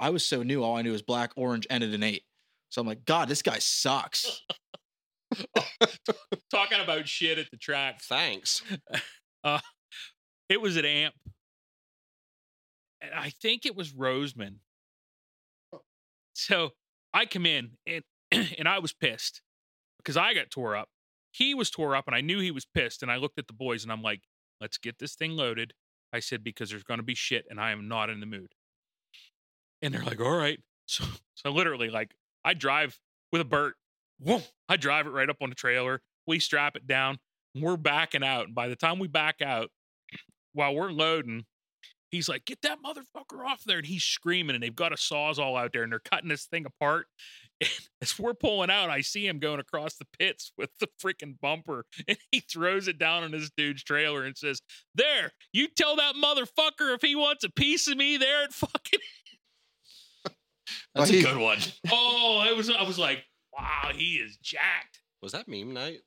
[0.00, 2.24] I was so new, all I knew was black, orange, ended in eight.
[2.68, 4.42] So I'm like, God, this guy sucks.
[6.50, 8.62] talking about shit at the track Thanks.
[9.44, 9.58] uh
[10.48, 11.14] it was at amp
[13.00, 14.56] and i think it was roseman
[16.34, 16.70] so
[17.12, 18.04] i come in and
[18.58, 19.42] and i was pissed
[19.98, 20.88] because i got tore up
[21.34, 23.52] he was tore up and i knew he was pissed and i looked at the
[23.52, 24.22] boys and i'm like
[24.60, 25.72] let's get this thing loaded
[26.12, 28.54] i said because there's going to be shit and i am not in the mood
[29.82, 31.04] and they're like all right so
[31.34, 32.98] so literally like i drive
[33.32, 33.74] with a burt
[34.18, 37.18] whoa, i drive it right up on the trailer we strap it down
[37.54, 38.46] we're backing out.
[38.46, 39.70] And by the time we back out,
[40.52, 41.44] while we're loading,
[42.10, 43.78] he's like, get that motherfucker off there.
[43.78, 46.66] And he's screaming, and they've got a sawzall out there and they're cutting this thing
[46.66, 47.06] apart.
[47.60, 47.70] And
[48.02, 51.86] as we're pulling out, I see him going across the pits with the freaking bumper
[52.08, 54.60] and he throws it down on this dude's trailer and says,
[54.94, 59.00] There, you tell that motherfucker if he wants a piece of me there at fucking
[60.94, 61.58] That's Well, a good one.
[61.90, 65.00] Oh, it was I was like, wow, he is jacked.
[65.22, 66.00] Was that meme night?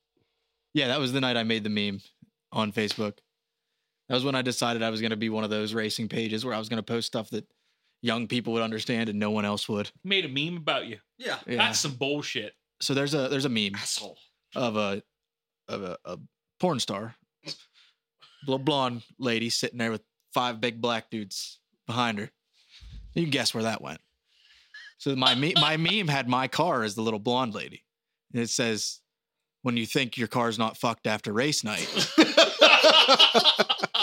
[0.74, 2.02] Yeah, that was the night I made the meme
[2.52, 3.18] on Facebook.
[4.10, 6.45] That was when I decided I was going to be one of those racing pages
[6.45, 7.45] where I was going to post stuff that
[8.02, 9.90] young people would understand and no one else would.
[10.03, 10.99] Made a meme about you.
[11.18, 11.38] Yeah.
[11.48, 11.57] Yeah.
[11.57, 12.53] That's some bullshit.
[12.82, 14.18] so there's a there's a meme Asshole.
[14.56, 15.02] of a
[15.68, 16.18] of a, a
[16.60, 17.15] porn star,
[18.45, 20.02] little blonde lady sitting there with
[20.34, 22.30] five big black dudes behind her.
[23.14, 23.99] You can guess where that went.
[24.98, 27.84] So my me- my meme had my car as the little blonde lady,
[28.34, 29.02] and it says,
[29.64, 31.88] "When you think your car's not fucked after race night."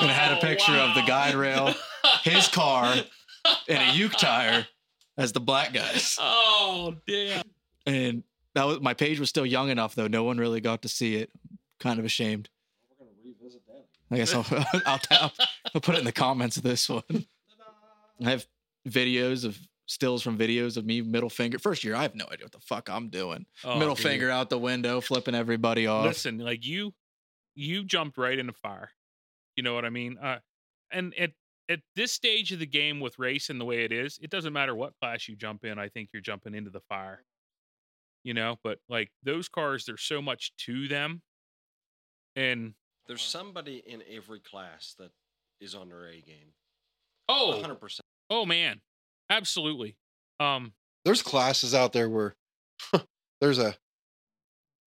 [0.00, 1.72] And it had a picture of the guide rail,
[2.22, 2.94] his car,
[3.68, 4.66] and a uke tire
[5.16, 6.18] as the black guys.
[6.66, 7.42] Oh damn!
[7.86, 10.08] And that was my page was still young enough though.
[10.08, 11.30] No one really got to see it.
[11.78, 12.48] Kind of ashamed.
[14.10, 14.46] I guess I'll
[14.86, 15.32] I'll, I'll
[15.74, 17.02] I'll put it in the comments of this one.
[18.24, 18.46] I have
[18.88, 21.58] videos of stills from videos of me middle finger.
[21.58, 23.46] First year, I have no idea what the fuck I'm doing.
[23.64, 24.04] Oh, middle dude.
[24.04, 26.06] finger out the window, flipping everybody off.
[26.06, 26.92] Listen, like you,
[27.54, 28.90] you jumped right in the fire.
[29.56, 30.18] You know what I mean?
[30.18, 30.38] Uh,
[30.90, 31.32] and at
[31.68, 34.74] at this stage of the game with racing the way it is, it doesn't matter
[34.74, 35.78] what class you jump in.
[35.78, 37.24] I think you're jumping into the fire.
[38.22, 41.20] You know, but like those cars, there's so much to them,
[42.36, 42.74] and
[43.06, 45.10] There's somebody in every class that
[45.60, 46.54] is on their A game.
[47.28, 48.00] oh, 100%.
[48.30, 48.80] oh man,
[49.30, 49.96] absolutely.
[50.40, 50.72] Um,
[51.04, 52.34] There's classes out there where
[53.42, 53.74] there's a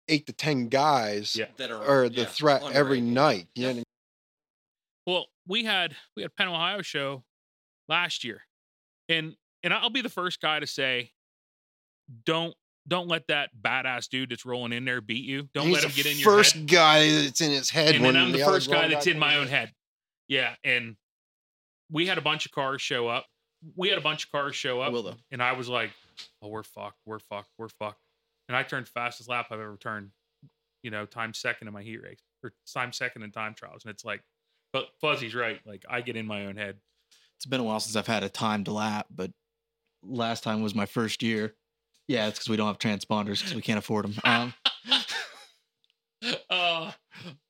[0.08, 1.46] eight to ten guys Yeah.
[1.56, 3.14] That are, are the yeah, threat every A game.
[3.14, 3.48] night.
[3.56, 3.74] Yep.
[3.74, 3.84] You know,
[5.06, 7.24] Well, we had we had Penn Ohio show
[7.88, 8.42] last year,
[9.08, 11.12] and and I'll be the first guy to say,
[12.24, 12.54] don't
[12.86, 15.48] don't let that badass dude that's rolling in there beat you.
[15.54, 16.66] Don't he's let him get in your first head.
[16.66, 17.94] guy that's in his head.
[17.94, 19.72] And when then I'm the other first guy that's in my own head.
[20.28, 20.96] Yeah, and
[21.90, 23.26] we had a bunch of cars show up.
[23.76, 25.16] We had a bunch of cars show up, will though.
[25.30, 25.90] and I was like,
[26.42, 26.98] "Oh, we're fucked.
[27.06, 27.50] We're fucked.
[27.58, 28.00] We're fucked."
[28.48, 30.10] and I turned fastest lap I've ever turned.
[30.82, 33.90] You know, time second in my heat race or time second in time trials, and
[33.90, 34.22] it's like,
[34.74, 35.60] but Fuzzy's right.
[35.64, 36.76] Like I get in my own head.
[37.36, 39.30] It's been a while since I've had a timed lap, but
[40.02, 41.54] last time was my first year.
[42.08, 44.14] Yeah, it's because we don't have transponders because we can't afford them.
[44.24, 44.54] Um,
[46.50, 46.92] oh,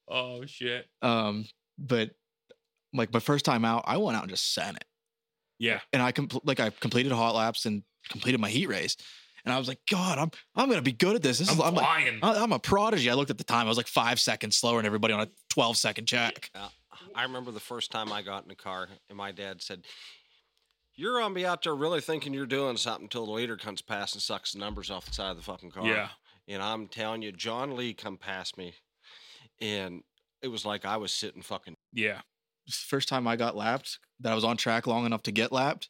[0.09, 0.87] oh shit.
[1.03, 1.47] um,
[1.79, 2.11] but
[2.93, 4.85] like my first time out, I went out and just sent it,
[5.59, 5.81] Yeah.
[5.93, 8.97] and I compl- like I completed hot laps and completed my heat race,
[9.45, 11.39] and I was like, God, I'm I'm gonna be good at this.
[11.39, 12.19] This I'm is I'm, like, flying.
[12.23, 13.11] I- I'm a prodigy.
[13.11, 15.29] I looked at the time; I was like five seconds slower than everybody on a
[15.51, 16.51] 12 second check.
[16.55, 16.69] Uh,
[17.15, 19.85] I remember the first time I got in a car, and my dad said,
[20.95, 24.15] "You're gonna be out there really thinking you're doing something until the leader comes past
[24.15, 26.09] and sucks the numbers off the side of the fucking car." yeah.
[26.47, 28.75] And I'm telling you, John Lee come past me,
[29.61, 30.03] and
[30.43, 31.77] it was like I was sitting fucking.
[31.93, 32.21] Yeah.
[32.71, 35.89] First time I got lapped, that I was on track long enough to get lapped.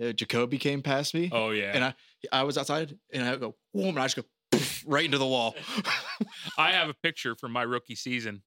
[0.00, 1.72] Uh, Jacoby came past me, Oh yeah.
[1.74, 1.94] and I
[2.32, 5.26] I was outside, and I go, whoa, and I just go poof, right into the
[5.26, 5.54] wall.
[6.58, 8.42] I have a picture from my rookie season.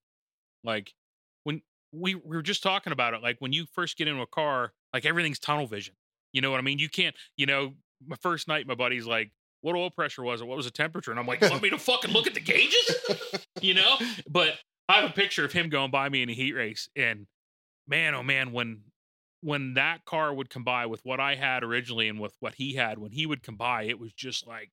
[0.64, 1.05] Like when
[1.96, 4.72] we, we were just talking about it, like when you first get into a car,
[4.92, 5.94] like everything's tunnel vision.
[6.32, 6.78] You know what I mean?
[6.78, 7.74] You can't, you know,
[8.06, 9.32] my first night, my buddy's like,
[9.62, 10.46] what oil pressure was it?
[10.46, 11.10] What was the temperature?
[11.10, 12.94] And I'm like, you want me to fucking look at the gauges?
[13.62, 13.96] You know?
[14.28, 16.90] But I have a picture of him going by me in a heat race.
[16.94, 17.26] And
[17.88, 18.82] man, oh man, when
[19.40, 22.74] when that car would come by with what I had originally and with what he
[22.74, 24.70] had, when he would come by, it was just like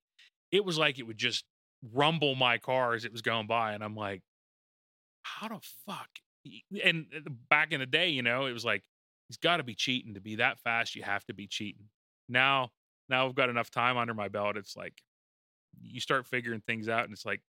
[0.51, 1.45] it was like it would just
[1.93, 3.73] rumble my car as it was going by.
[3.73, 4.21] And I'm like,
[5.23, 6.09] how the fuck?
[6.45, 8.83] Y- And uh, back in the day, you know, it was like,
[9.29, 10.95] he's got to be cheating to be that fast.
[10.95, 11.85] You have to be cheating.
[12.29, 12.71] Now,
[13.09, 14.57] now I've got enough time under my belt.
[14.57, 15.01] It's like,
[15.81, 17.41] you start figuring things out and it's like,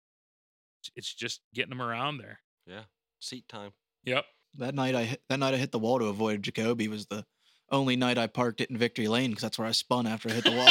[0.96, 2.40] it's just getting them around there.
[2.66, 2.82] Yeah,
[3.20, 3.72] seat time.
[4.04, 4.24] Yep.
[4.56, 7.24] that night I hit, that night I hit the wall to avoid Jacoby was the
[7.70, 10.32] only night I parked it in Victory Lane because that's where I spun after I
[10.32, 10.68] hit the wall.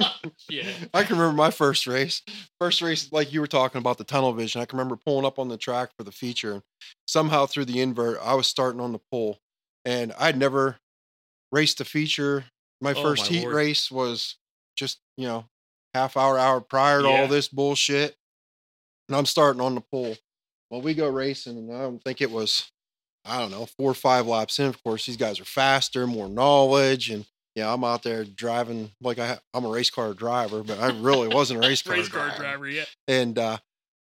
[0.64, 0.70] yeah.
[0.94, 2.22] I can remember my first race.
[2.60, 4.60] First race, like you were talking about the tunnel vision.
[4.60, 6.62] I can remember pulling up on the track for the feature.
[7.06, 9.38] Somehow through the invert, I was starting on the pole.
[9.84, 10.78] And I'd never
[11.52, 12.46] raced a feature.
[12.80, 13.54] My Oh, first my heat Lord.
[13.54, 14.36] race was
[14.76, 15.46] just, you know,
[15.94, 17.20] half hour, hour prior to Yeah.
[17.22, 18.16] all this bullshit.
[19.08, 20.16] And I'm starting on the pole.
[20.70, 22.70] Well, we go racing, and I don't think it was,
[23.24, 24.66] I don't know, four or five laps in.
[24.66, 27.24] Of course, these guys are faster, more knowledge, and
[27.56, 30.90] yeah, I'm out there driving like I, ha- I'm a race car driver, but I
[31.00, 32.42] really wasn't a race car Race car driver.
[32.42, 32.68] driver.
[32.68, 32.84] Yeah.
[33.08, 33.56] And uh,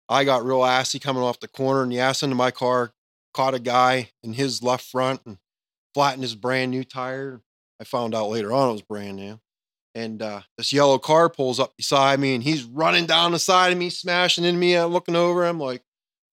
[0.09, 2.93] I got real assy coming off the corner, and the ass into my car
[3.35, 5.39] caught a guy in his left front and
[5.95, 7.41] flattened his brand new tire.
[7.81, 9.39] I found out later on it was brand new.
[9.95, 13.73] And uh, this yellow car pulls up beside me, and he's running down the side
[13.73, 14.75] of me, smashing into me.
[14.75, 15.45] I'm looking over.
[15.45, 15.83] I'm like,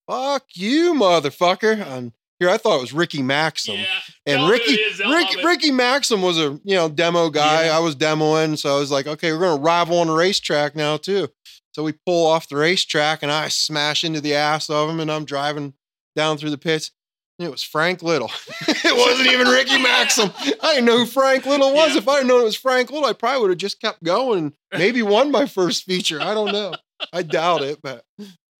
[0.08, 3.76] "Fuck you, motherfucker!" And here I thought it was Ricky Maxim.
[3.76, 3.86] Yeah.
[4.26, 5.44] And Tell Ricky, Ricky.
[5.44, 7.66] Ricky Maxim was a you know demo guy.
[7.66, 7.76] Yeah.
[7.76, 10.96] I was demoing, so I was like, okay, we're gonna rival on the racetrack now
[10.96, 11.28] too.
[11.72, 15.12] So we pull off the racetrack, and I smash into the ass of him, and
[15.12, 15.74] I'm driving
[16.16, 16.90] down through the pits.
[17.38, 18.30] And it was Frank Little.
[18.68, 20.30] it wasn't even Ricky Maxim.
[20.62, 21.92] I didn't know who Frank Little was.
[21.92, 21.98] Yeah.
[21.98, 24.52] If I had known it was Frank Little, I probably would have just kept going
[24.72, 26.20] maybe won my first feature.
[26.20, 26.74] I don't know.
[27.12, 28.04] I doubt it, but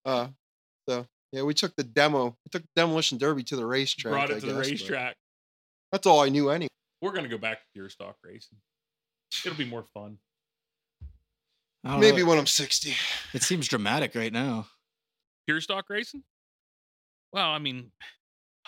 [0.05, 0.29] uh,
[0.89, 2.37] so yeah, we took the demo.
[2.45, 4.13] We took the demolition derby to the racetrack.
[4.13, 5.17] Brought I it to the guess, but racetrack.
[5.93, 6.69] That's all I knew anyway.
[7.01, 8.59] We're gonna go back to pure stock racing.
[9.45, 10.19] It'll be more fun.
[11.83, 12.29] Maybe know.
[12.29, 12.95] when I'm 60.
[13.33, 14.67] it seems dramatic right now.
[15.47, 16.25] Pure stock racing?
[17.33, 17.93] Well, I mean,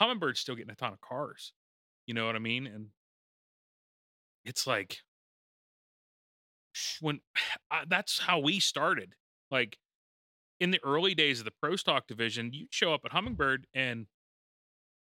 [0.01, 1.53] Hummingbird's still getting a ton of cars.
[2.07, 2.67] You know what I mean?
[2.67, 2.89] And
[4.45, 4.99] it's like
[7.01, 7.21] when
[7.71, 9.15] I, that's how we started.
[9.51, 9.77] Like
[10.63, 14.07] in the early days of the pro stock division, you'd show up at Hummingbird and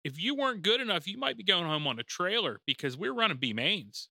[0.05, 3.13] if you weren't good enough, you might be going home on a trailer because we're
[3.13, 4.07] running B mains,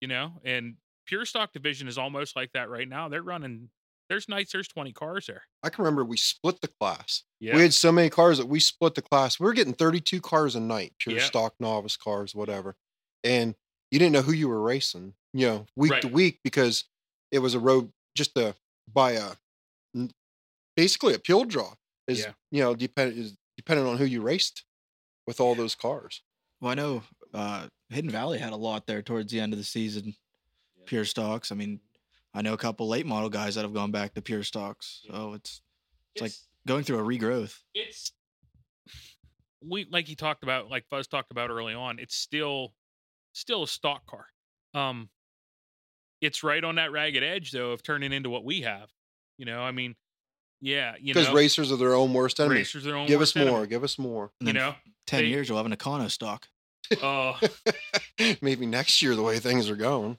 [0.00, 0.76] you know, and
[1.06, 3.10] pure stock division is almost like that right now.
[3.10, 3.68] They're running,
[4.08, 5.42] there's nights, there's 20 cars there.
[5.62, 7.24] I can remember we split the class.
[7.40, 7.56] Yeah.
[7.56, 9.38] We had so many cars that we split the class.
[9.38, 11.24] We were getting 32 cars a night, pure Yeah.
[11.26, 12.74] stock novice cars, whatever.
[13.22, 13.54] And
[13.90, 16.84] you didn't know who you were racing, you know, week to week because
[17.30, 18.56] it was a road just a
[18.92, 19.32] by a
[20.76, 21.74] basically a pill draw
[22.06, 22.32] is Yeah.
[22.50, 24.64] you know depend is depending on who you raced
[25.26, 26.22] with all those cars.
[26.60, 27.02] Well, I know
[27.34, 30.14] uh, Hidden Valley had a lot there towards the end of the season.
[30.86, 31.52] Pure stocks.
[31.52, 31.80] I mean,
[32.34, 35.02] I know a couple late model guys that have gone back to pure stocks.
[35.10, 35.60] So it's
[36.14, 36.32] It's like-
[36.66, 37.58] going through a regrowth.
[37.74, 38.12] it's
[39.62, 42.72] we like you talked about like Fuzz talked about early on it's still
[43.32, 44.26] still a stock car
[44.74, 45.08] um
[46.20, 48.88] it's right on that ragged edge though of turning into what we have
[49.36, 49.94] you know i mean
[50.60, 52.56] yeah you Because know racers are their own worst enemy.
[52.56, 53.54] racers are their own Give worst us more.
[53.56, 54.30] enemy, Give us more.
[54.40, 54.74] And you know
[55.06, 56.48] 10 they- years, you'll have an Econo stock.
[57.02, 57.38] uh
[58.42, 60.16] Maybe next year the way things are going.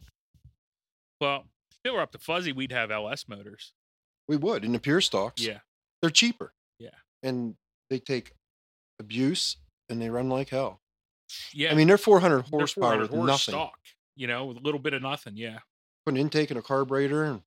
[1.19, 3.73] well If it were up to Fuzzy, we'd have LS motors.
[4.27, 5.41] We would in the pure stocks.
[5.45, 5.59] Yeah.
[6.01, 6.53] they're cheaper.
[6.79, 6.89] Yeah.
[7.23, 7.55] and
[7.89, 8.31] they take
[8.99, 9.57] abuse
[9.89, 10.79] and they run like hell.
[11.53, 11.71] Yeah.
[11.71, 13.51] I mean, they're 400 they're horsepower 400 with horse nothing.
[13.53, 13.79] stock,
[14.15, 15.35] you know, with a little bit of nothing.
[15.37, 15.59] Yeah.
[16.05, 17.41] Put an intake and a carburetor, and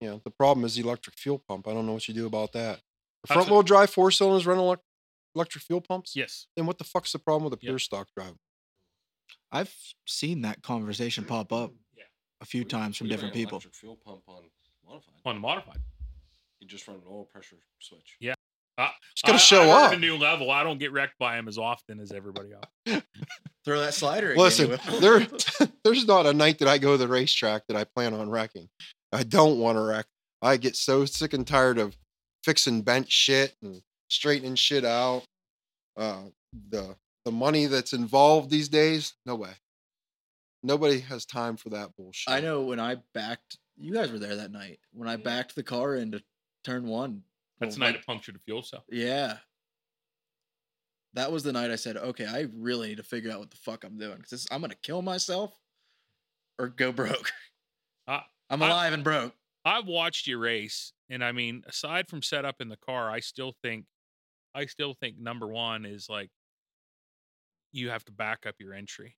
[0.00, 1.66] you know the problem is the electric fuel pump.
[1.68, 2.80] I don't know what you do about that.
[3.26, 4.78] The front wheel drive four cylinders run elec-
[5.34, 6.14] electric fuel pumps.
[6.14, 6.46] Yes.
[6.56, 7.68] Then what the fuck's the problem with a Yep.
[7.70, 8.34] pure stock drive?
[9.50, 9.74] I've
[10.06, 12.04] seen that conversation pop up Yeah.
[12.40, 13.56] a few times from We different ran people.
[13.56, 14.44] Electric fuel pump on
[14.86, 15.14] modified.
[15.24, 15.78] On modified.
[16.60, 18.16] You just run an oil pressure switch.
[18.20, 18.34] Yeah.
[18.76, 19.92] Uh, It's gonna I- show I up.
[19.92, 20.50] A new level.
[20.50, 23.02] I don't get wrecked by him as often as everybody else.
[23.64, 24.32] Throw that slider.
[24.32, 24.38] In.
[24.38, 25.26] Listen, there,
[25.84, 28.68] there's not a night that I go to the racetrack that I plan on wrecking.
[29.12, 30.06] I don't want to wreck.
[30.42, 31.96] I get so sick and tired of
[32.44, 35.24] fixing bent shit and straightening shit out.
[35.96, 36.24] Uh,
[36.70, 39.50] the the money that's involved these days, no way.
[40.62, 42.32] Nobody has time for that bullshit.
[42.32, 45.62] I know when I backed, you guys were there that night when I backed the
[45.62, 46.22] car into
[46.64, 47.22] turn one.
[47.60, 48.84] That's the well, night like- it punctured the fuel cell.
[48.88, 49.38] Yeah.
[51.14, 53.56] That was the night I said, okay, I really need to figure out what the
[53.56, 55.58] fuck I'm doing because I'm going to kill myself
[56.58, 57.32] or go broke.
[58.50, 59.34] I'm I- alive and broke.
[59.64, 63.52] I've watched you race, and I mean, aside from setup in the car, I still
[63.62, 63.84] think,
[64.54, 66.30] I still think number one is like,
[67.72, 69.16] you have to back up your entry.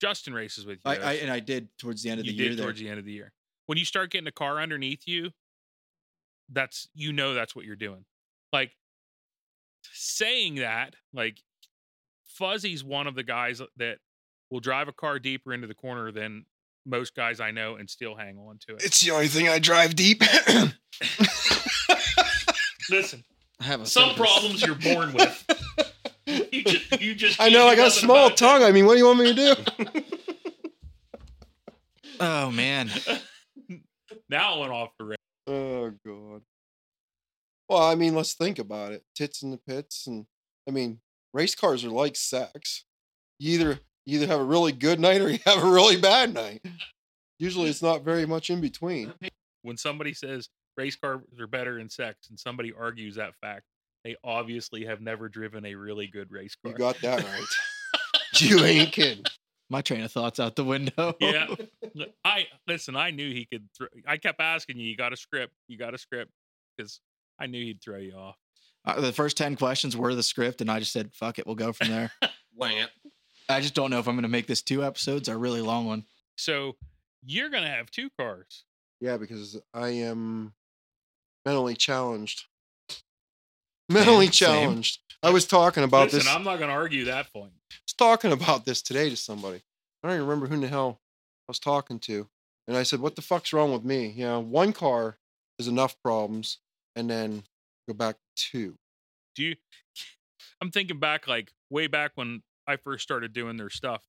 [0.00, 0.90] Justin races with you.
[0.90, 2.54] I, I and I did towards the end of you the year.
[2.54, 2.64] there.
[2.64, 3.32] towards the end of the year.
[3.66, 5.30] When you start getting a car underneath you,
[6.50, 8.04] that's you know that's what you're doing.
[8.52, 8.72] Like
[9.92, 11.42] saying that, like
[12.24, 13.98] Fuzzy's one of the guys that
[14.50, 16.46] will drive a car deeper into the corner than
[16.88, 18.84] most guys I know and still hang on to it.
[18.84, 20.22] it's the only thing I drive deep.
[22.90, 23.22] Listen,
[23.60, 24.32] I have a some purpose.
[24.32, 25.44] problems you're born with.
[26.52, 28.36] You just, you just I know I got a small about it.
[28.38, 28.62] tongue.
[28.62, 29.54] I mean, what do you want me to do?
[32.20, 32.90] Oh man,
[34.28, 35.16] Now I went off the rails.
[35.46, 36.42] Oh god.
[37.68, 39.04] Well, I mean, let's think about it.
[39.14, 40.26] Tits in the pits, and
[40.68, 41.00] I mean,
[41.32, 42.84] race cars are like sex.
[43.38, 46.32] You either you either have a really good night or you have a really bad
[46.32, 46.64] night.
[47.38, 49.12] Usually, it's not very much in between.
[49.62, 50.48] When somebody says
[50.78, 53.64] race cars are better in sex and somebody argues that fact,
[54.04, 56.72] they obviously have never driven a really good race car.
[56.72, 58.20] You got that right.
[58.40, 59.24] you ain't kidding.
[59.68, 61.14] my train of thoughts out the window.
[61.20, 61.54] yeah.
[62.24, 65.52] I listen, I knew he could throw I kept asking you, you got a script,
[65.68, 66.30] you got a script
[66.76, 67.00] because
[67.38, 68.36] I knew he'd throw you off.
[68.86, 71.56] Uh, the first ten questions were the script, and I just said, "Fuck it, we'll
[71.56, 72.10] go from there."
[72.56, 72.90] Wang it.
[73.48, 75.62] I just don't know if I'm going to make this two episodes or a really
[75.62, 76.04] long one.
[76.36, 76.76] So
[77.24, 78.64] you're gonna have two cars.
[79.00, 80.52] Yeah, because I am
[81.44, 82.44] mentally challenged.
[83.88, 84.48] Mentally Same, same.
[84.48, 85.00] challenged.
[85.22, 86.28] I was talking about Listen, this.
[86.28, 87.52] I'm not gonna argue that point.
[87.84, 89.62] was talking about this today to somebody.
[90.02, 91.00] I don't even remember who in the hell
[91.48, 92.28] I was talking to.
[92.68, 94.08] And I said, What the fuck's wrong with me?
[94.10, 95.18] You know, one car
[95.58, 96.58] is enough problems,
[96.94, 97.44] and then
[97.88, 98.74] go back to two.
[99.34, 99.56] Do you
[100.60, 104.04] I'm thinking back like way back when I first started doing their stuff.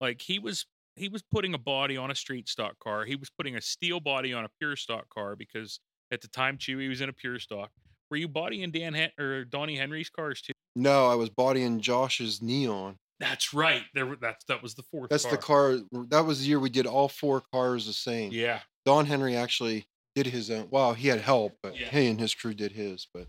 [0.00, 0.66] Like he was
[0.96, 3.04] he was putting a body on a street stock car.
[3.04, 5.80] He was putting a steel body on a pure stock car because
[6.12, 7.70] at the time Chewy was in a pure stock.
[8.10, 10.52] Were you bodying Dan Hen- or Donnie Henry's cars too?
[10.76, 12.96] No, I was bodying Josh's neon.
[13.20, 13.82] That's right.
[13.94, 15.10] There were that's that was the fourth.
[15.10, 15.78] That's the car.
[16.10, 18.30] That was the year we did all four cars the same.
[18.32, 18.60] Yeah.
[18.86, 20.68] Don Henry actually did his own.
[20.70, 21.88] Well, he had help, but Yeah.
[21.90, 23.06] he and his crew did his.
[23.12, 23.26] But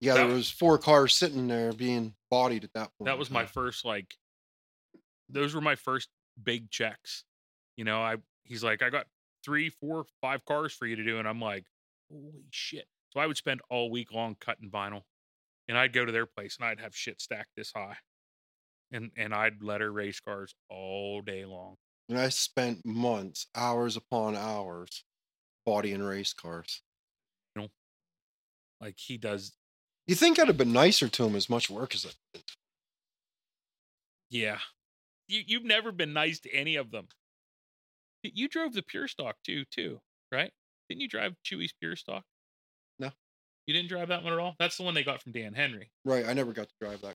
[0.00, 3.04] yeah, That- there was four cars sitting there being bodied at that point.
[3.04, 4.16] That was my first like
[5.28, 6.08] those were my first
[6.42, 7.24] big checks.
[7.76, 9.06] You know, I he's like, I got
[9.44, 11.18] three, four, five cars for you to do.
[11.18, 11.66] And I'm like,
[12.10, 12.86] holy shit.
[13.10, 15.02] So I would spend all week long cutting vinyl.
[15.68, 17.98] And I'd go to their place and I'd have shit stacked this high.
[18.90, 21.76] And and I'd let her race cars all day long.
[22.08, 25.04] And I spent months, hours upon hours,
[25.66, 26.82] bodying race cars.
[27.54, 27.68] You know,
[28.80, 29.52] like he does
[30.12, 32.44] You think I'd have been nicer to him as much work as I did.
[34.28, 34.58] yeah.
[35.26, 37.08] You you've never been nice to any of them.
[38.22, 40.52] You drove the pure stock too, too, right?
[40.90, 42.24] Didn't you drive Chewy's pure stock?
[42.98, 43.10] No.
[43.66, 44.54] You didn't drive that one at all?
[44.58, 45.90] That's the one they got from Dan Henry.
[46.04, 47.14] Right, I never got to drive that.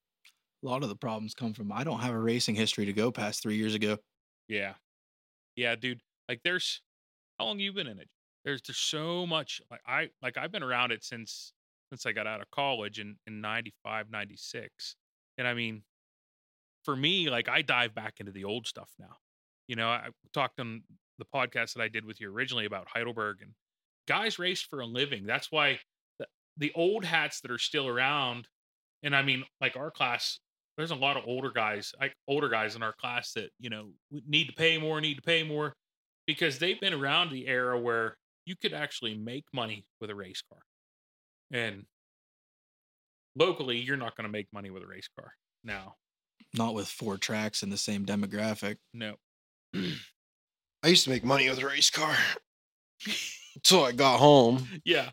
[0.63, 3.11] A lot of the problems come from I don't have a racing history to go
[3.11, 3.99] past three years ago.
[4.47, 4.73] Yeah.
[5.55, 6.01] Yeah, dude.
[6.27, 6.81] Like there's
[7.37, 8.09] how long you been in it?
[8.43, 11.53] There's there's so much like I like I've been around it since
[11.89, 14.95] since I got out of college in in 95, 96.
[15.37, 15.83] And I mean
[16.83, 19.17] for me, like I dive back into the old stuff now.
[19.67, 20.83] You know, I talked on
[21.19, 23.51] the podcast that I did with you originally about Heidelberg and
[24.07, 25.25] guys race for a living.
[25.25, 25.79] That's why
[26.19, 26.27] the,
[26.57, 28.47] the old hats that are still around,
[29.03, 30.39] and I mean, like our class,
[30.77, 33.89] there's a lot of older guys, like older guys in our class that you know
[34.11, 35.73] need to pay more, need to pay more.
[36.27, 40.41] because they've been around the era where you could actually make money with a race
[40.49, 40.59] car.
[41.51, 41.85] And
[43.35, 45.33] locally, you're not going to make money with a race car
[45.63, 45.95] now.
[46.53, 48.77] Not with four tracks in the same demographic.
[48.93, 49.15] No.
[49.75, 52.15] I used to make money with a race car
[53.55, 54.67] until I got home.
[54.85, 55.09] Yeah.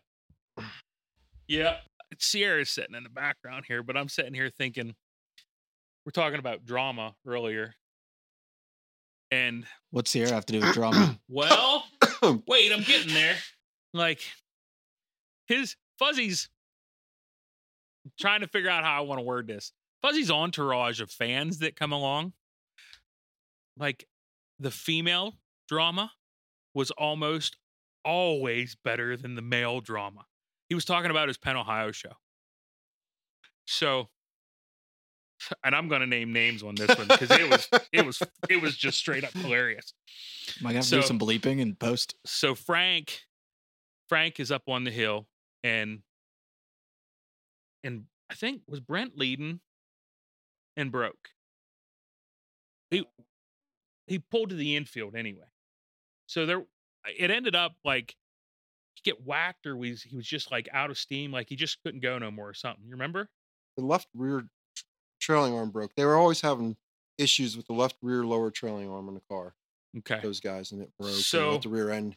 [1.48, 1.76] Yeah.
[2.18, 4.94] Sierra's sitting in the background here, but I'm sitting here thinking
[6.04, 7.74] we're talking about drama earlier.
[9.30, 11.18] And What's Sierra have to do with drama?
[11.28, 11.84] well,
[12.46, 13.36] wait, I'm getting there.
[13.92, 14.20] Like
[15.46, 16.48] his Fuzzy's
[18.18, 19.72] trying to figure out how I want to word this.
[20.02, 22.32] Fuzzy's entourage of fans that come along,
[23.76, 24.06] like
[24.58, 25.34] the female
[25.68, 26.12] drama
[26.74, 27.56] was almost
[28.04, 30.26] always better than the male drama.
[30.68, 32.12] He was talking about his Penn, Ohio show.
[33.66, 34.08] So,
[35.64, 38.60] and I'm going to name names on this one because it was it was it
[38.60, 39.94] was just straight up hilarious.
[40.60, 42.14] Am I gonna have do So- some bleeping and post?
[42.26, 43.22] So Frank,
[44.08, 45.26] Frank is up on the hill,
[45.64, 46.02] and
[47.82, 49.60] and I think was Brent leading,
[50.76, 51.30] and broke.
[52.90, 53.04] He
[54.06, 55.48] he pulled to the infield anyway,
[56.26, 56.64] so there
[57.18, 58.14] it ended up like
[58.94, 61.82] he get whacked or was he was just like out of steam, like he just
[61.82, 62.84] couldn't go no more or something.
[62.84, 63.28] You remember?
[63.76, 64.44] The left rear
[65.20, 65.94] trailing arm broke.
[65.96, 66.76] They were always having
[67.18, 69.54] issues with the left rear lower trailing arm in the car.
[69.98, 70.20] Okay.
[70.22, 71.12] Those guys, and it broke.
[71.12, 72.16] and So- let the rear end.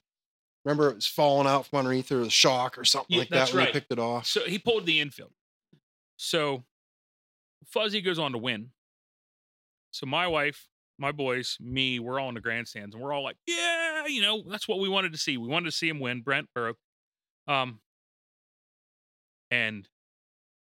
[0.65, 3.49] Remember, it was falling out from underneath or the shock or something Yeah, like that
[3.49, 3.65] when right.
[3.73, 4.25] they picked it off.
[4.27, 5.31] So he pulled the infield.
[6.17, 6.65] So
[7.65, 8.71] Fuzzy goes on to win.
[9.91, 10.67] So my wife,
[10.97, 14.43] my boys, me, we're all in the grandstands and we're all like, yeah, you know,
[14.47, 15.37] that's what we wanted to see.
[15.37, 16.21] We wanted to see him win.
[16.21, 16.77] Brent broke.
[17.47, 17.79] Um,
[19.49, 19.87] and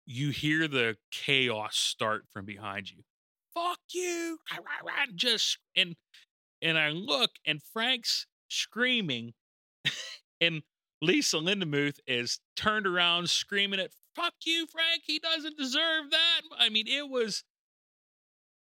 [0.05, 3.03] you hear the chaos start from behind you.
[3.53, 4.39] Fuck you.
[5.15, 5.95] Just and
[6.61, 9.33] and I look and Frank's screaming
[10.41, 10.61] and
[11.01, 15.03] Lisa Lindemuth is turned around screaming at fuck you, Frank.
[15.05, 16.41] He doesn't deserve that.
[16.57, 17.43] I mean, it was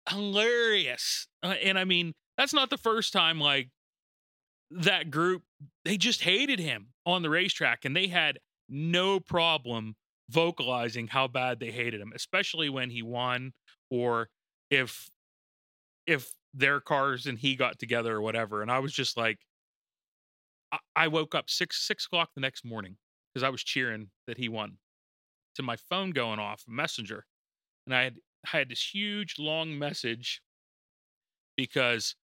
[0.09, 1.27] hilarious.
[1.43, 3.69] Uh, and I mean, that's not the first time like
[4.71, 5.43] that group
[5.83, 8.37] they just hated him on the racetrack and they had
[8.69, 9.95] no problem
[10.29, 13.51] vocalizing how bad they hated him, especially when he won
[13.89, 14.29] or
[14.69, 15.09] if
[16.05, 18.61] if their cars and he got together or whatever.
[18.61, 19.39] And I was just like
[20.71, 22.97] I, I woke up six six o'clock the next morning
[23.33, 24.77] because I was cheering that he won.
[25.55, 27.25] To my phone going off, messenger,
[27.85, 30.41] and I had I had this huge long message
[31.57, 32.15] because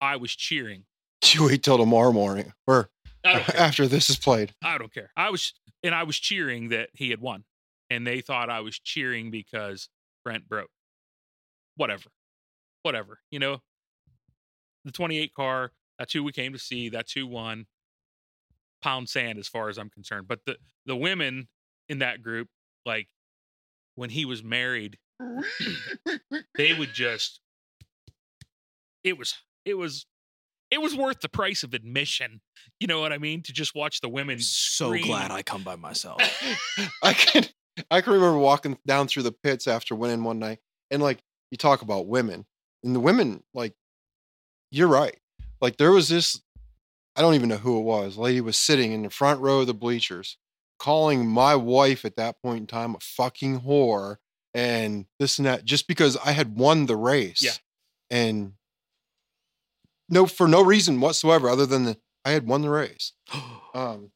[0.00, 0.84] I was cheering.
[1.32, 2.90] You wait till tomorrow morning or
[3.24, 3.60] I don't care.
[3.60, 4.54] after this is played.
[4.62, 5.10] I don't care.
[5.16, 5.52] I was
[5.82, 7.44] and I was cheering that he had won,
[7.90, 9.88] and they thought I was cheering because
[10.24, 10.70] Brent broke.
[11.76, 12.10] Whatever,
[12.82, 13.20] whatever.
[13.30, 13.62] You know,
[14.84, 15.72] the 28 car.
[15.98, 16.88] That's who we came to see.
[16.88, 17.66] That's who won.
[18.82, 20.28] Pound sand, as far as I'm concerned.
[20.28, 20.56] But the
[20.86, 21.48] the women
[21.88, 22.48] in that group,
[22.86, 23.08] like
[23.96, 24.98] when he was married,
[26.56, 27.40] they would just.
[29.04, 29.34] It was.
[29.64, 30.06] It was.
[30.70, 32.40] It was worth the price of admission.
[32.78, 33.42] You know what I mean?
[33.44, 34.34] To just watch the women.
[34.34, 35.06] I'm So scream.
[35.06, 36.20] glad I come by myself.
[37.02, 37.44] I can
[37.90, 40.58] I can remember walking down through the pits after winning one night,
[40.90, 41.20] and like
[41.50, 42.44] you talk about women,
[42.84, 43.74] and the women like
[44.70, 45.16] you're right.
[45.60, 46.40] Like there was this,
[47.16, 48.16] I don't even know who it was.
[48.16, 50.36] Lady was sitting in the front row of the bleachers,
[50.78, 54.16] calling my wife at that point in time a fucking whore
[54.54, 57.42] and this and that, just because I had won the race.
[57.42, 57.52] Yeah.
[58.10, 58.52] and
[60.08, 63.12] no for no reason whatsoever other than the, I had won the race.
[63.74, 64.10] Um,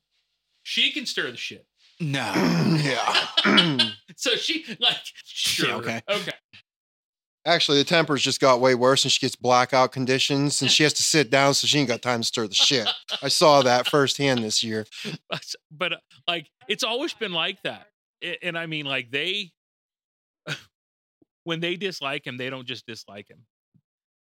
[0.62, 1.66] She can stir the shit.
[2.00, 2.32] no.
[2.82, 3.78] yeah.
[4.16, 5.72] So she like sure.
[5.74, 6.00] okay.
[6.08, 6.32] Okay.
[7.44, 10.92] Actually, the tempers just got way worse, and she gets blackout conditions, and she has
[10.92, 12.88] to sit down, so she ain't got time to stir the shit.
[13.20, 14.86] I saw that firsthand this year.
[15.28, 15.96] But, but uh,
[16.28, 17.88] like it's always been like that.
[18.22, 19.50] A- And I mean like they
[21.44, 23.44] when they dislike him, they don't just dislike him.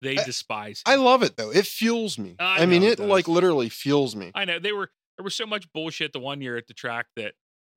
[0.00, 2.34] They I- despise I love it though; it fuels me.
[2.40, 4.32] I I, mean, it it like literally fuels me.
[4.34, 7.06] I know they were there was so much bullshit the one year at the track
[7.16, 7.34] that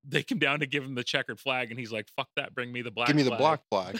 [0.08, 2.72] they came down to give him the checkered flag and he's like, fuck that, bring
[2.72, 4.00] me the black Give me the flag." black flag.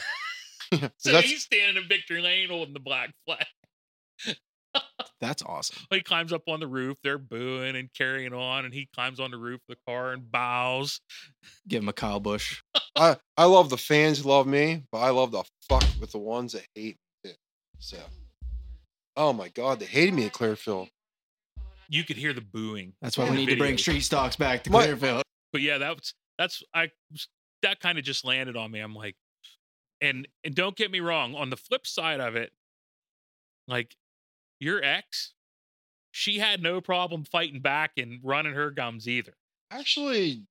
[0.72, 3.46] Yeah, So that's- he's standing in victory lane holding the black flag.
[5.22, 5.78] That's awesome.
[5.90, 9.32] He climbs up on the roof, they're booing and carrying on, and he climbs on
[9.32, 11.00] the roof of the car and bows.
[11.68, 12.62] Give him a Kyle Busch.
[12.96, 16.18] I I love the fans who love me, but I love the fuck with the
[16.18, 17.32] ones that hate me.
[17.32, 17.36] too.
[17.80, 17.98] So,
[19.16, 20.90] oh my god, they hated me at Clearfield.
[21.88, 22.94] You could hear the booing.
[23.02, 25.24] That's why we the need to bring street stocks back to My- Clearfield.
[25.54, 26.90] but yeah, that's that's I
[27.62, 28.80] that kind of just landed on me.
[28.82, 29.16] I'm like,
[30.02, 31.36] and and don't get me wrong.
[31.36, 32.52] On the flip side of it,
[33.68, 33.96] like
[34.60, 35.34] your ex,
[36.12, 39.34] she had no problem fighting back and running her gums either.
[39.72, 40.44] Actually,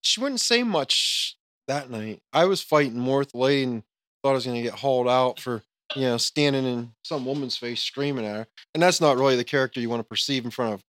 [0.00, 1.36] she wouldn't say much
[1.68, 2.20] that night.
[2.32, 3.82] I was fighting more with the lady and
[4.22, 5.62] thought I was going to get hauled out for,
[5.94, 8.46] you know, standing in some woman's face screaming at her.
[8.74, 10.82] And that's not really the character you want to perceive in front of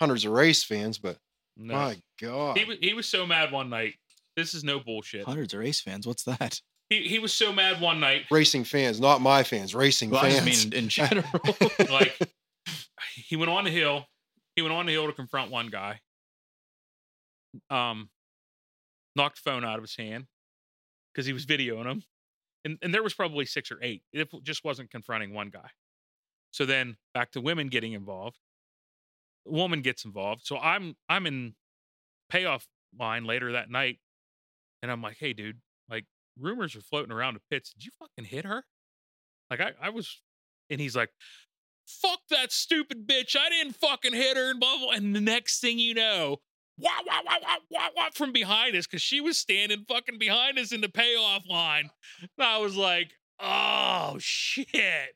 [0.00, 1.18] hundreds of race fans, but
[1.56, 1.74] No.
[1.74, 2.58] my God.
[2.58, 3.94] He was he was so mad one night.
[4.36, 5.24] This is no bullshit.
[5.24, 6.06] Hundreds of race fans.
[6.06, 6.60] What's that?
[6.90, 8.24] He he was so mad one night.
[8.30, 10.44] racing fans, not my fans, racing Well, I fans.
[10.46, 11.24] just mean in general.
[11.90, 12.16] Like
[13.14, 14.06] he went on the hill.
[14.56, 16.00] He went on the hill to confront one guy.
[17.70, 18.10] Um,
[19.16, 20.26] knocked phone out of his hand
[21.12, 22.02] because he was videoing him,
[22.64, 24.02] and and there was probably six or eight.
[24.12, 25.70] It just wasn't confronting one guy.
[26.50, 28.38] So then back to women getting involved.
[29.46, 30.42] The woman gets involved.
[30.44, 31.54] So I'm I'm in
[32.28, 32.66] payoff
[32.98, 33.98] line later that night,
[34.82, 35.63] and I'm like, hey, dude, like
[36.38, 37.72] rumors are floating around the pits.
[37.72, 38.64] Did you fucking hit her?
[39.50, 40.20] Like I I was,
[40.70, 41.10] and he's like,
[41.86, 43.36] fuck that stupid bitch.
[43.36, 44.90] I didn't fucking hit her and blah blah.
[44.92, 46.38] And the next thing you know,
[46.78, 50.58] wah wah wah wah wah wah from behind us because she was standing fucking behind
[50.58, 51.90] us in the payoff line.
[52.22, 55.14] And I was like, oh shit.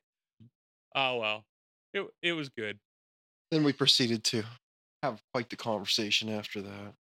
[0.94, 1.44] Oh well,
[1.94, 2.78] it it was good.
[3.50, 4.42] then we proceeded to
[5.02, 6.92] have quite the conversation after that.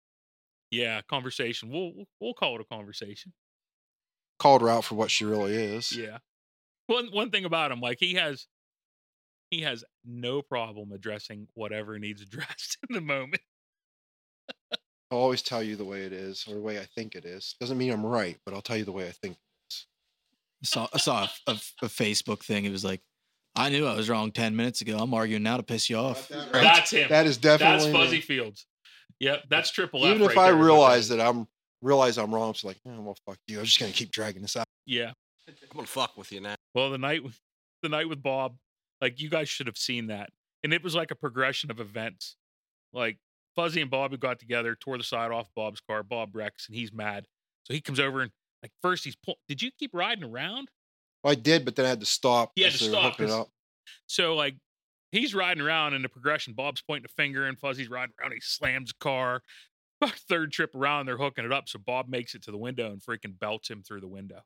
[0.71, 1.71] Yeah, conversation.
[1.71, 3.33] We'll- we'll call it a conversation.
[4.39, 5.97] Called her out for what she really is.
[5.97, 6.19] Yeah.
[6.87, 8.47] One one thing about him, like he has
[9.51, 13.43] he has no problem addressing whatever needs addressed in the moment.
[15.11, 17.55] I'll always tell you the way it is or the way I think it is.
[17.61, 19.37] Doesn't mean I'm right, but I'll tell you the way I think.
[19.71, 22.65] I saw, I saw a, a, a Facebook thing.
[22.65, 23.03] It was like,
[23.55, 24.99] I knew I was wrong 10 minutes ago.
[24.99, 26.31] I'm arguing now to piss you off.
[26.31, 26.53] Right?
[26.53, 27.09] That's him.
[27.09, 28.05] That is That's definitely me.
[28.05, 28.67] Fuzzy Fields.
[29.21, 30.15] Yep, that's triple F.
[30.15, 31.47] Even if right I there, realize that I'm
[31.87, 33.59] realize I'm wrong, it's like, oh, well, fuck you.
[33.61, 34.67] I'm just gonna keep dragging this out.
[34.87, 35.13] Yeah.
[35.49, 36.57] I'm gonna fuck with you now.
[36.75, 37.41] Well, the night with-
[37.83, 38.57] the night with Bob,
[39.01, 40.31] like you guys should have seen that.
[40.65, 42.37] And it was like a progression of events.
[42.93, 43.19] Like
[43.55, 46.93] Fuzzy and Bobby got together, tore the side off Bob's car, Bob wrecks, and he's
[46.93, 47.27] mad.
[47.65, 48.33] So he comes over and
[48.63, 50.69] like first he's pull- did you keep riding around?
[51.23, 52.53] Well, I did, but then I had to stop.
[52.57, 53.51] He had to stop hooking it 'cause- up.
[54.07, 54.57] So like
[55.13, 56.55] he's riding around in the progression.
[56.55, 58.33] Bob's pointing a finger and Fuzzy's riding around.
[58.33, 59.43] He slams the car.
[60.29, 61.69] Third trip around, they're hooking it up.
[61.69, 64.43] So Bob makes it to the window and freaking belts him through the window.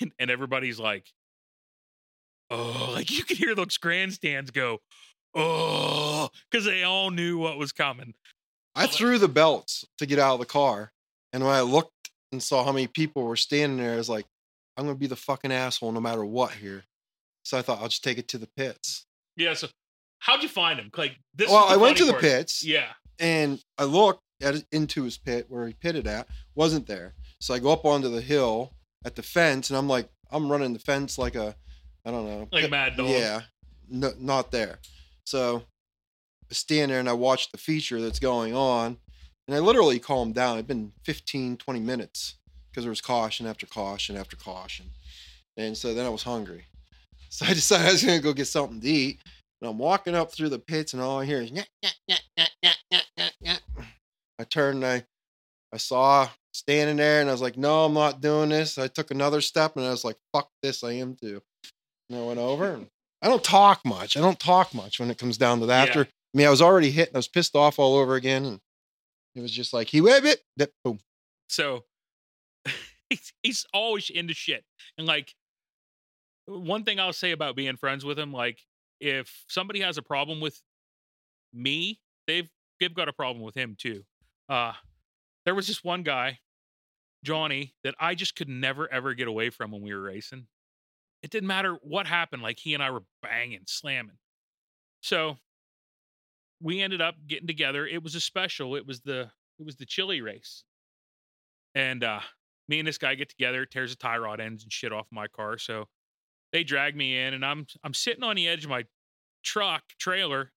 [0.18, 1.12] and, everybody's like,
[2.50, 4.80] oh, like you can hear those grandstands go,
[5.34, 8.14] oh, because they all knew what was coming.
[8.74, 10.90] I threw the belts to get out of the car,
[11.32, 11.92] and when I looked
[12.32, 14.26] and saw how many people were standing there, I was like,
[14.76, 16.82] I'm gonna be the fucking asshole no matter what here.
[17.44, 19.06] So I thought I'll just take it to the pits.
[19.36, 19.54] Yeah.
[19.54, 19.68] So
[20.18, 20.90] how'd you find him?
[20.96, 21.50] Like this.
[21.50, 22.64] well, I went to funny the pits.
[22.64, 22.88] Yeah.
[23.18, 27.14] And I looked at into his pit where he pitted at, wasn't there.
[27.40, 28.72] So I go up onto the hill
[29.04, 31.54] at the fence, and I'm like, I'm running the fence like a,
[32.04, 33.10] I don't know, Like a mad dog.
[33.10, 33.42] Yeah,
[33.88, 34.78] no, not there.
[35.24, 35.64] So
[36.50, 38.98] I stand there and I watch the feature that's going on,
[39.46, 40.56] and I literally calm down.
[40.56, 42.36] It'd been 15, 20 minutes
[42.70, 44.86] because there was caution after caution after caution,
[45.56, 46.64] and so then I was hungry.
[47.30, 49.20] So I decided I was gonna go get something to eat.
[49.60, 52.20] And I'm walking up through the pits, and all I hear is "Nyah, nyah, nyah,
[52.38, 53.02] nyah, nyah, nyah, nyah, nyah."
[54.38, 55.04] I turned and I,
[55.72, 59.10] I saw standing there, and I was like, "No, I'm not doing this." I took
[59.10, 61.42] another step, and I was like, "Fuck this, I am too."
[62.08, 62.72] And I went over.
[62.72, 62.88] And
[63.22, 64.16] I don't talk much.
[64.16, 65.84] I don't talk much when it comes down to that.
[65.84, 65.88] Yeah.
[65.88, 68.44] After I mean, I was already hit, and I was pissed off all over again,
[68.44, 68.60] and
[69.34, 70.98] it was just like he whip it, dip, boom.
[71.48, 71.84] So
[73.10, 74.64] he's, he's always into shit.
[74.98, 75.34] And like
[76.46, 78.58] one thing I'll say about being friends with him, like
[79.00, 80.60] if somebody has a problem with
[81.52, 82.50] me, they've
[82.84, 84.04] they've got a problem with him too.
[84.48, 84.72] Uh
[85.44, 86.38] there was this one guy,
[87.22, 90.46] Johnny, that I just could never ever get away from when we were racing.
[91.22, 94.18] It didn't matter what happened, like he and I were banging, slamming.
[95.00, 95.38] So
[96.60, 97.86] we ended up getting together.
[97.86, 98.76] It was a special.
[98.76, 100.64] It was the it was the chili race.
[101.74, 102.20] And uh
[102.68, 105.28] me and this guy get together, tears the tie rod ends and shit off my
[105.28, 105.58] car.
[105.58, 105.86] So
[106.52, 108.84] they drag me in and I'm I'm sitting on the edge of my
[109.42, 110.52] truck trailer,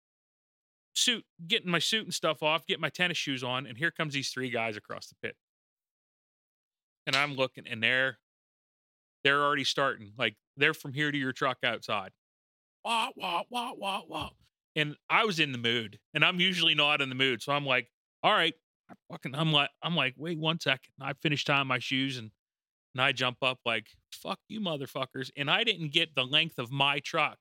[0.96, 4.14] suit, getting my suit and stuff off, getting my tennis shoes on, and here comes
[4.14, 5.36] these three guys across the pit.
[7.06, 8.18] And I'm looking and they're
[9.24, 10.14] they're already starting.
[10.18, 12.12] Like they're from here to your truck outside.
[12.84, 14.30] Wah, wah, wah, wah, wah.
[14.76, 16.00] And I was in the mood.
[16.14, 17.42] And I'm usually not in the mood.
[17.42, 17.90] So I'm like,
[18.24, 18.54] all right,
[18.90, 20.94] I fucking I'm like I'm like, wait one second.
[21.02, 22.32] I finished tying my shoes and
[22.94, 25.30] and I jump up like, fuck you motherfuckers.
[25.36, 27.38] And I didn't get the length of my truck.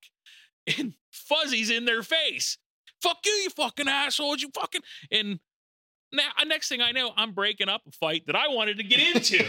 [0.79, 2.57] And Fuzzy's in their face.
[3.05, 5.39] Fuck you, you fucking assholes, you fucking and
[6.11, 8.83] now uh, next thing I know, I'm breaking up a fight that I wanted to
[8.83, 9.45] get into.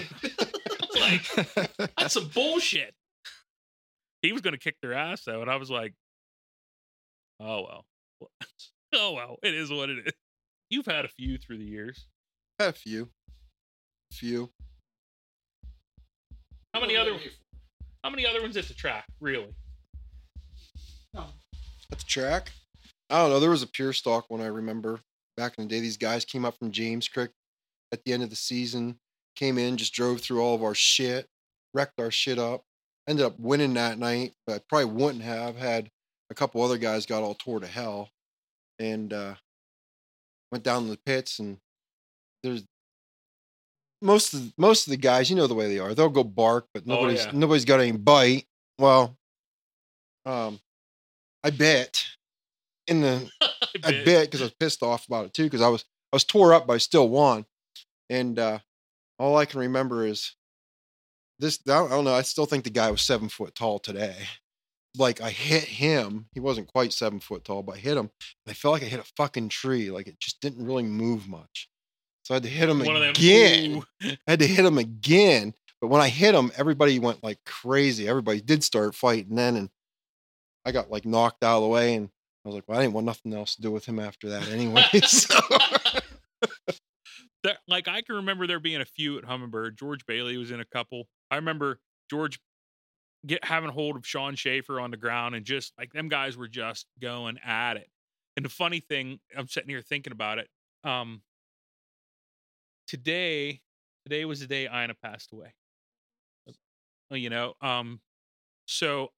[0.99, 2.93] like, that's some bullshit.
[4.21, 5.93] He was gonna kick their ass though, and I was like,
[7.39, 7.85] oh well.
[8.93, 10.13] oh well, it is what it is.
[10.69, 12.07] You've had a few through the years.
[12.59, 13.07] A few,
[14.11, 14.49] few.
[16.73, 17.13] How many other?
[18.03, 19.05] How many other ones at the track?
[19.21, 19.55] Really?
[21.13, 21.27] No.
[21.89, 22.51] At the track.
[23.09, 23.39] I don't know.
[23.39, 24.99] There was a pure stock one I remember
[25.37, 25.79] back in the day.
[25.79, 27.29] These guys came up from James Creek
[27.91, 28.97] at the end of the season,
[29.35, 31.27] came in, just drove through all of our shit,
[31.73, 32.63] wrecked our shit up.
[33.07, 35.91] Ended up winning that night, but probably wouldn't have had
[36.31, 38.09] a couple other guys got all tore to hell,
[38.79, 39.35] and uh,
[40.51, 41.37] went down to the pits.
[41.37, 41.59] And
[42.41, 42.63] there's
[44.01, 45.93] most of the, most of the guys, you know the way they are.
[45.93, 47.31] They'll go bark, but Oh, nobody's yeah.
[47.35, 48.47] nobody's got any bite.
[48.79, 49.15] Well,
[50.25, 50.59] um,
[51.43, 52.03] I bet
[52.87, 53.29] in the
[53.83, 54.05] I bet.
[54.05, 56.53] bet because I was pissed off about it too because I was I was tore
[56.53, 57.45] up by still One,
[58.09, 58.59] and uh,
[59.19, 60.35] all I can remember is
[61.39, 61.59] this.
[61.67, 62.13] I don't, I don't know.
[62.13, 64.15] I still think the guy was seven foot tall today.
[64.97, 66.27] Like I hit him.
[66.33, 68.09] He wasn't quite seven foot tall, but I hit him.
[68.45, 69.91] And I felt like I hit a fucking tree.
[69.91, 71.69] Like it just didn't really move much.
[72.23, 73.83] So I had to hit him One again.
[74.01, 75.53] I had to hit him again.
[75.81, 78.07] But when I hit him, everybody went like crazy.
[78.07, 79.69] Everybody did start fighting then, and
[80.65, 81.95] I got like knocked out of the way.
[81.95, 82.09] And
[82.45, 84.47] I was like, well, I didn't want nothing else to do with him after that
[84.49, 84.83] anyway.
[85.05, 85.35] so,
[87.43, 89.77] There- like I can remember there being a few at Hummingbird.
[89.77, 91.07] George Bailey was in a couple.
[91.31, 92.39] I remember George
[93.25, 96.47] get having hold of Sean Schaefer on the ground and just like them guys were
[96.47, 97.89] just going at it.
[98.37, 100.47] And the funny thing, I'm sitting here thinking about it.
[100.83, 101.21] Um,
[102.87, 103.61] today,
[104.05, 105.53] today was the day Ina passed away.
[107.11, 107.99] You know, um,
[108.65, 109.11] so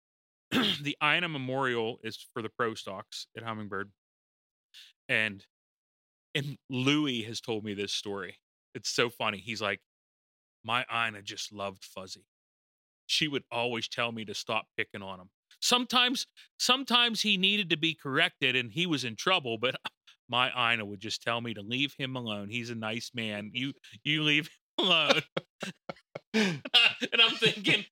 [0.83, 3.91] the Ina Memorial is for the pro stocks at Hummingbird,
[5.09, 5.45] and
[6.35, 8.37] and Louis has told me this story.
[8.74, 9.39] It's so funny.
[9.39, 9.81] He's like,
[10.65, 12.27] my Ina just loved Fuzzy.
[13.07, 15.31] She would always tell me to stop picking on him.
[15.61, 16.27] Sometimes,
[16.59, 19.77] sometimes he needed to be corrected and he was in trouble, but
[20.28, 22.51] my Ina would just tell me to leave him alone.
[22.51, 23.51] He's a nice man.
[23.55, 23.73] You
[24.05, 25.23] you leave him alone.
[26.35, 27.85] and I'm thinking,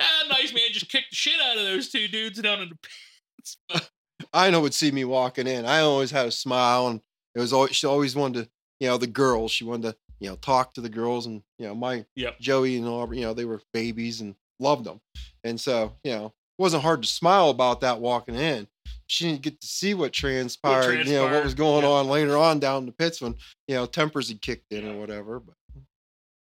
[0.00, 2.76] ah, nice man just kicked the shit out of those two dudes down in the
[2.76, 3.56] pits.
[3.68, 3.90] But
[4.34, 5.64] I know would see me walking in.
[5.64, 7.00] I always had a smile, and
[7.34, 9.50] it was always she always wanted to, you know, the girls.
[9.50, 12.38] She wanted to, you know, talk to the girls, and you know, my Yep.
[12.38, 15.00] Joey and all, you know, they were babies and loved them,
[15.42, 16.32] and so you know, it
[16.62, 18.68] wasn't hard to smile about that walking in.
[19.06, 22.60] She didn't get to see what transpired, you know, what was going on later on
[22.60, 23.34] down in the pits when
[23.66, 25.40] you know tempers had kicked in or whatever.
[25.40, 25.54] But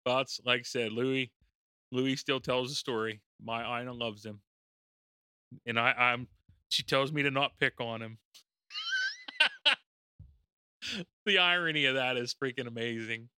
[0.05, 1.31] thoughts, like I said, Louis,
[1.91, 3.21] Louis still tells the story.
[3.43, 4.41] My Ina loves him,
[5.65, 6.27] and I, I'm.
[6.69, 8.17] She tells me to not pick on him.
[11.25, 13.29] the irony of that is freaking amazing.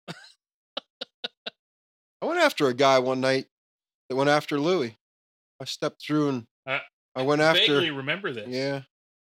[2.23, 3.47] I went after a guy one night
[4.09, 4.97] that went after Louis.
[5.61, 6.83] I stepped through and I-
[7.17, 7.61] I went after.
[7.61, 8.49] Vaguely remember this.
[8.49, 8.83] Yeah.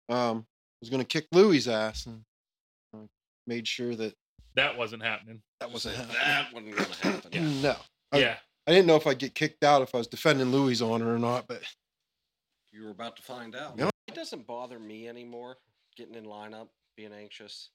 [0.09, 0.45] Um,
[0.81, 2.21] was going to kick Louis' ass and
[2.95, 3.05] uh,
[3.45, 4.15] made sure that
[4.55, 5.41] that wasn't happening.
[5.59, 6.15] that wasn't happening.
[6.75, 7.61] That wasn't going to happen.
[7.61, 7.75] No.
[8.11, 8.37] I- yeah,
[8.67, 11.17] I didn't know if I'd get kicked out if I was defending Louis' honor or
[11.19, 11.61] not, but
[12.71, 13.75] You were about to find out.
[13.77, 13.89] Yeah.
[14.07, 15.57] It doesn't bother me anymore
[15.95, 17.69] getting in lineup, being anxious,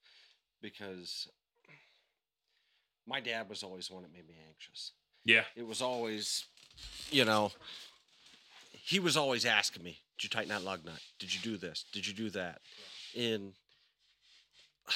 [0.60, 1.28] because
[3.06, 4.92] my dad was always one that made me anxious.
[5.24, 5.44] yeah.
[5.56, 6.44] It was always,
[7.10, 7.50] you know,
[8.72, 11.00] he was always asking me, "Did you tighten that lug nut?
[11.18, 11.84] Did you do this?
[11.92, 12.60] Did you do that?"
[13.16, 13.54] And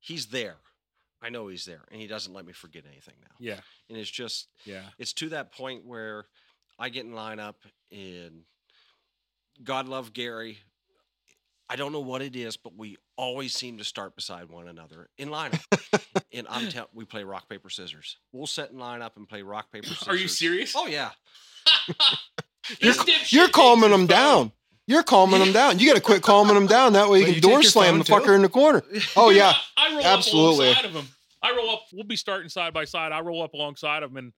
[0.00, 0.56] he's there.
[1.22, 3.34] I know he's there, and he doesn't let me forget anything now.
[3.38, 6.26] Yeah, And it's just yeah, it's to that point where
[6.78, 7.54] I get in lineup
[7.90, 8.42] and
[9.62, 10.58] God love Gary.
[11.68, 15.08] I don't know what it is, but we always seem to start beside one another
[15.18, 15.64] in lineup.
[16.32, 18.18] and I'm telling we play rock paper scissors.
[18.32, 20.08] We'll set in lineup and play rock paper scissors.
[20.08, 20.74] Are you serious?
[20.76, 21.10] Oh yeah.
[22.80, 22.94] you're,
[23.28, 24.52] you're calming them down.
[24.86, 25.78] You're calming them down.
[25.78, 26.92] You got to quit calming them down.
[26.92, 28.12] That way you Wait, can you door slam the too?
[28.12, 28.82] fucker in the corner.
[29.16, 29.52] Oh yeah.
[29.76, 30.68] I, I roll absolutely.
[30.70, 31.08] up alongside of him.
[31.42, 31.82] I roll up.
[31.92, 33.12] We'll be starting side by side.
[33.12, 34.32] I roll up alongside of him, and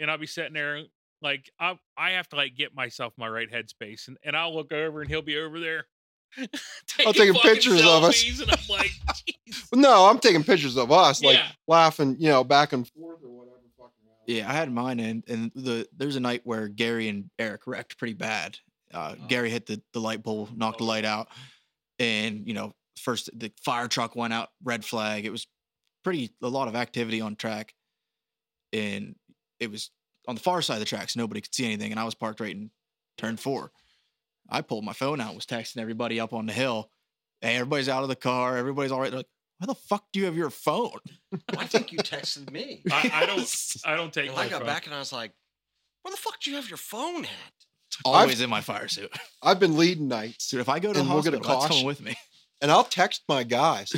[0.00, 0.82] and I'll be sitting there
[1.20, 4.72] like I I have to like get myself my right headspace, and and I'll look
[4.72, 5.86] over, and he'll be over there.
[6.86, 8.24] taking taking fucking pictures of us.
[8.40, 8.90] and I'm like,
[9.46, 11.48] "Jeez." No, I'm taking pictures of us, like Yeah.
[11.68, 13.56] laughing, you know, back and forth or whatever.
[14.26, 17.98] Yeah, I had mine, and and the there's a night where Gary and Eric wrecked
[17.98, 18.58] pretty bad.
[18.92, 19.26] Uh, Oh.
[19.28, 20.88] Gary hit the, the light pole, knocked the Oh.
[20.88, 21.28] light out,
[21.98, 25.24] and you know, first the fire truck went out, red flag.
[25.24, 25.46] It was
[26.04, 27.74] pretty a lot of activity on track,
[28.72, 29.14] and
[29.60, 29.90] it was
[30.28, 31.16] on the far side of the tracks.
[31.16, 32.70] Nobody could see anything, and I was parked right in
[33.18, 33.72] turn four.
[34.48, 36.90] I pulled my phone out, was texting everybody up on the hill.
[37.40, 38.56] Hey, everybody's out of the car.
[38.56, 39.10] Everybody's all right.
[39.10, 39.26] They're like,
[39.58, 40.98] why the fuck do you have your phone?
[41.56, 42.82] I think you texted me.
[42.90, 44.66] I, I don't I don't take And my I got phone.
[44.66, 45.32] back and I was like,
[46.02, 47.30] "Where the fuck do you have your phone at?"
[48.04, 49.10] Always in my fire suit.
[49.42, 50.48] I've been leading nights.
[50.48, 51.74] Dude, if I go to the And we'll get a hospital, that's caution.
[51.76, 52.16] coming with me.
[52.60, 53.92] and I'll text my guys.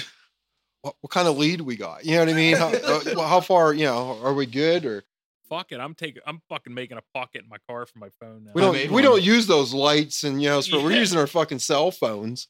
[0.83, 2.05] What, what kind of lead we got?
[2.05, 2.57] You know what I mean?
[2.57, 3.73] How, uh, how far?
[3.73, 5.05] You know, are we good or
[5.49, 5.79] Fuck it.
[5.81, 6.23] I'm taking.
[6.27, 8.53] I'm fucking making a pocket in my car for my phone now.
[8.55, 9.03] we don't we one.
[9.03, 12.49] don't use those lights and you know so we're using our fucking cell phones.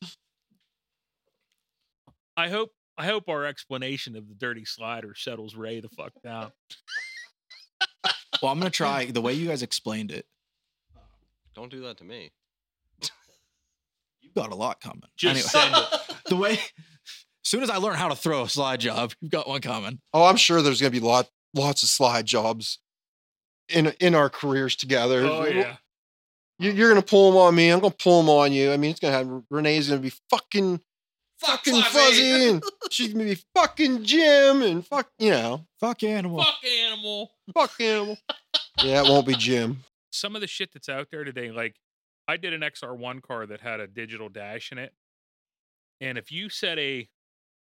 [2.37, 2.71] I hope.
[2.97, 6.53] I hope our explanation of the dirty slider settles Ray the fuck down.
[8.41, 10.27] Well, I'm gonna try the way you guys explained it.
[11.55, 12.33] Don't do that to me.
[14.21, 15.03] You've got a lot coming.
[15.17, 16.17] Just Anyway, send it.
[16.29, 16.59] the way, as
[17.45, 20.01] soon as I learn how to throw a slide job, you've got one coming.
[20.13, 22.79] Oh, I'm sure there's gonna be lot lots of slide jobs
[23.69, 25.21] in in our careers together.
[25.25, 25.77] Oh yeah.
[26.59, 27.69] You, you're gonna pull them on me.
[27.71, 28.73] I'm gonna pull them on you.
[28.73, 30.81] I mean, it's gonna have Renee's gonna be fucking
[31.39, 36.43] fucking fuzzy, and she's gonna be fucking Jim, and fuck you know, Fuck animal.
[36.43, 37.31] Fuck animal.
[37.55, 38.17] fuck animal.
[38.83, 39.79] yeah, it won't be Jim.
[40.15, 41.75] Some of the shit that's out there today, like
[42.29, 44.93] I did an XR1 car that had a digital dash in it,
[46.01, 47.09] and if you set a,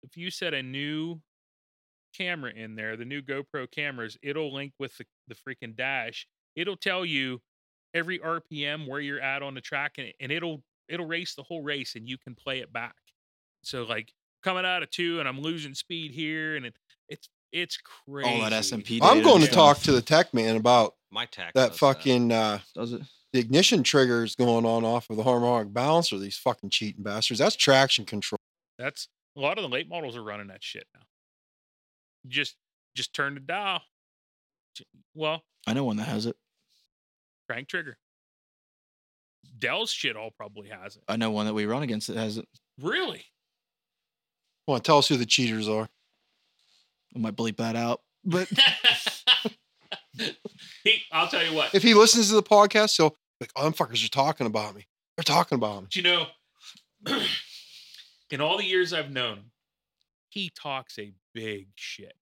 [0.02, 1.20] if you set a new
[2.18, 6.26] camera in there, the new GoPro cameras, it'll link with the, the freaking dash.
[6.56, 7.42] It'll tell you
[7.94, 11.64] every RPM where you're at on the track, and, and it'll it'll race the whole
[11.64, 12.96] race, and you can play it back.
[13.62, 16.78] So like coming out of two, and I'm losing speed here, and it,
[17.10, 18.30] it's it's crazy.
[18.30, 19.00] All that SMP.
[19.02, 21.52] I'm going and to talk to the tech man about My tax.
[21.56, 23.02] that does fucking uh, Does it?
[23.34, 26.18] the ignition triggers going on off of the harmonic balancer.
[26.18, 27.40] These fucking cheating bastards.
[27.40, 28.40] That's traction control.
[28.78, 31.02] That's a lot of the late models are running that shit now.
[32.28, 32.56] Just
[32.96, 33.82] just turn the dial.
[35.16, 36.36] Well, I know one that has it.
[37.50, 37.98] crank trigger.
[39.60, 41.04] Dell's shit all probably has it.
[41.08, 42.48] I know one that we run against that has it.
[42.80, 43.26] Really?
[44.68, 45.88] Well, tell us who the cheaters are.
[47.16, 48.02] I might bleep that out.
[48.26, 48.50] But
[50.84, 51.74] he, I'll tell you what.
[51.74, 54.76] If he listens to the podcast, he'll be like, "Oh, them fuckers are talking about
[54.76, 54.88] me.
[55.16, 56.28] They're talking about me." But you know,
[58.32, 59.52] in all the years I've known him,
[60.30, 62.14] he talks a big shit.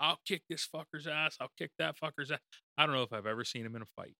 [0.00, 1.36] I'll kick this fucker's ass.
[1.40, 2.40] I'll kick that fucker's ass.
[2.76, 4.16] I don't know if I've ever seen him in a fight.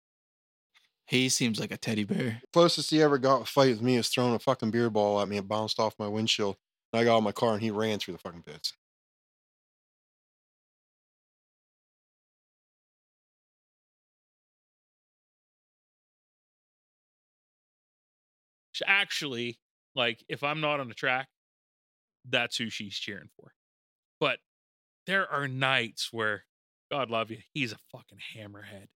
[1.06, 2.40] he seems like a teddy bear.
[2.52, 5.28] Closest he ever got a fight with me was throwing a fucking beer ball at
[5.28, 6.56] me and bounced off my windshield.
[6.92, 8.72] And I got out of my car and he ran through the fucking pits.
[18.86, 19.58] Actually,
[19.94, 21.28] like if I'm not on the track,
[22.28, 23.52] that's who she's cheering for.
[24.20, 24.38] But
[25.06, 26.44] there are nights where,
[26.90, 28.86] God love you, he's a fucking hammerhead.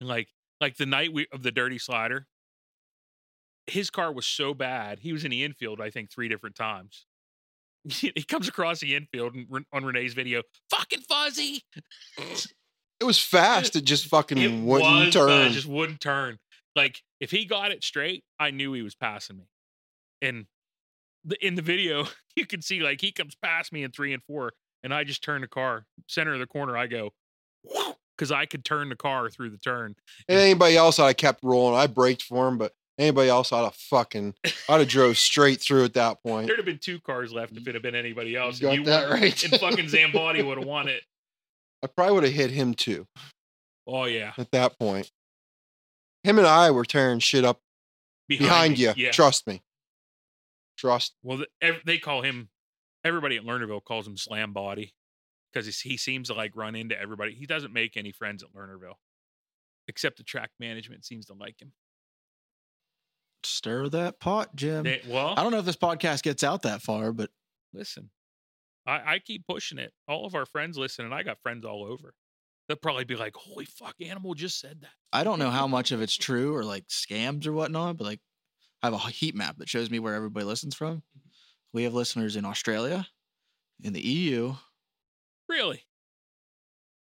[0.00, 0.28] And like,
[0.60, 2.26] like the night we, of the dirty slider,
[3.66, 5.00] his car was so bad.
[5.00, 7.06] He was in the infield, I think, three different times.
[7.84, 11.62] he comes across the infield and on Renee's video, fucking fuzzy.
[12.18, 13.76] It was fast.
[13.76, 15.30] It just fucking It wouldn't turn.
[15.30, 16.38] uh, just wouldn't turn.
[16.76, 19.48] Like if he got it straight, I knew he was passing me.
[20.22, 20.46] And
[21.24, 24.22] the, in the video, you can see like he comes past me in three and
[24.22, 24.52] four,
[24.84, 26.76] and I just turn the car center of the corner.
[26.76, 27.10] I go
[28.16, 29.96] because I could turn the car through the turn.
[30.28, 31.74] and anybody else, I kept rolling.
[31.74, 34.34] I braked for him, but anybody else, I'd have fucking,
[34.68, 36.46] I'd have drove straight through at that point.
[36.46, 38.60] There'd have been two cars left if it had been anybody else.
[38.60, 39.42] got and that right.
[39.42, 41.02] And fucking Zamboni would have won it.
[41.82, 43.06] I probably would have hit him too
[43.86, 45.10] Oh yeah, at that point.
[46.26, 47.60] Him and I were tearing shit up
[48.26, 48.80] behind, me.
[48.80, 48.92] you.
[48.96, 49.12] Yeah.
[49.12, 49.62] Trust me.
[50.76, 51.14] Trust.
[51.22, 51.44] Well,
[51.84, 52.48] they call him.
[53.04, 54.92] Everybody at Lernerville calls him Slam Body
[55.52, 57.32] because he seems to like run into everybody.
[57.32, 58.96] He doesn't make any friends at Lernerville,
[59.86, 61.72] except the track management seems to like him.
[63.44, 64.82] Stir that pot, Jim.
[64.82, 67.30] They, well, I don't know if this podcast gets out that far, but
[67.72, 68.10] listen,
[68.84, 69.92] I, I keep pushing it.
[70.08, 72.14] All of our friends listen, and I got friends all over.
[72.68, 75.92] They'll probably be like, "Holy fuck, Animal just said that." I don't know how much
[75.92, 77.96] of it's true or like scams or whatnot.
[77.96, 78.20] But like,
[78.82, 80.96] I have a heat map that shows me where everybody listens from.
[80.96, 81.28] Mm-hmm.
[81.72, 83.06] We have listeners in Australia,
[83.82, 84.54] in the EU.
[85.48, 85.84] Really?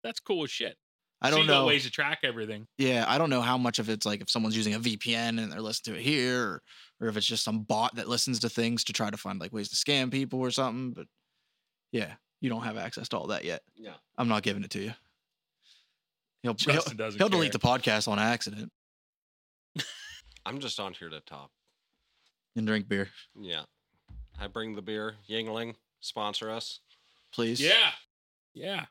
[0.03, 0.77] That's cool as shit.
[1.21, 1.65] I don't got know.
[1.67, 2.67] ways to track everything.
[2.79, 5.51] Yeah, I don't know how much of it's like if someone's using a VPN and
[5.51, 6.63] they're listening to it here, or,
[6.99, 9.53] or if it's just some bot that listens to things to try to find like
[9.53, 10.93] ways to scam people or something.
[10.93, 11.05] But
[11.91, 13.61] yeah, you don't have access to all that yet.
[13.75, 13.93] Yeah.
[14.17, 14.93] I'm not giving it to you.
[16.43, 17.59] He'll he'll, doesn't he'll delete care.
[17.59, 18.71] the podcast on accident
[20.45, 21.51] I'm just on here to top.
[22.55, 23.09] and drink beer,
[23.39, 23.63] Yeah.
[24.39, 25.15] I bring the beer.
[25.29, 26.79] Yuengling, sponsor us.
[27.31, 27.61] please.
[27.61, 27.91] Yeah,
[28.55, 28.85] yeah,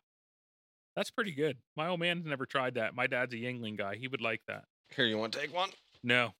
[0.94, 1.56] that's pretty good.
[1.76, 2.94] My old man's never tried that.
[2.94, 3.96] My dad's a Yuengling guy.
[3.96, 4.64] He would like that.
[4.94, 5.70] Here, you want to take one?
[6.04, 6.34] No,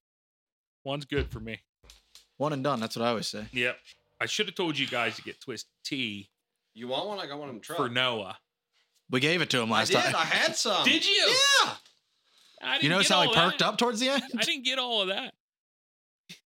[0.84, 1.58] one's good for me.
[2.36, 2.78] one and done.
[2.78, 3.46] That's what I always say.
[3.52, 3.76] Yep.
[4.20, 6.28] I should have told you guys to get Twist Tea
[6.74, 7.18] You want one?
[7.18, 7.78] I got one in the truck.
[7.78, 8.38] for Noah.
[9.10, 9.96] We gave it to him I last did.
[10.00, 10.14] time.
[10.16, 10.84] I had some.
[10.84, 11.12] Did you?
[11.64, 11.72] Yeah.
[12.62, 14.22] I didn't you notice get how he all perked up towards the end?
[14.38, 15.32] I didn't get all of that.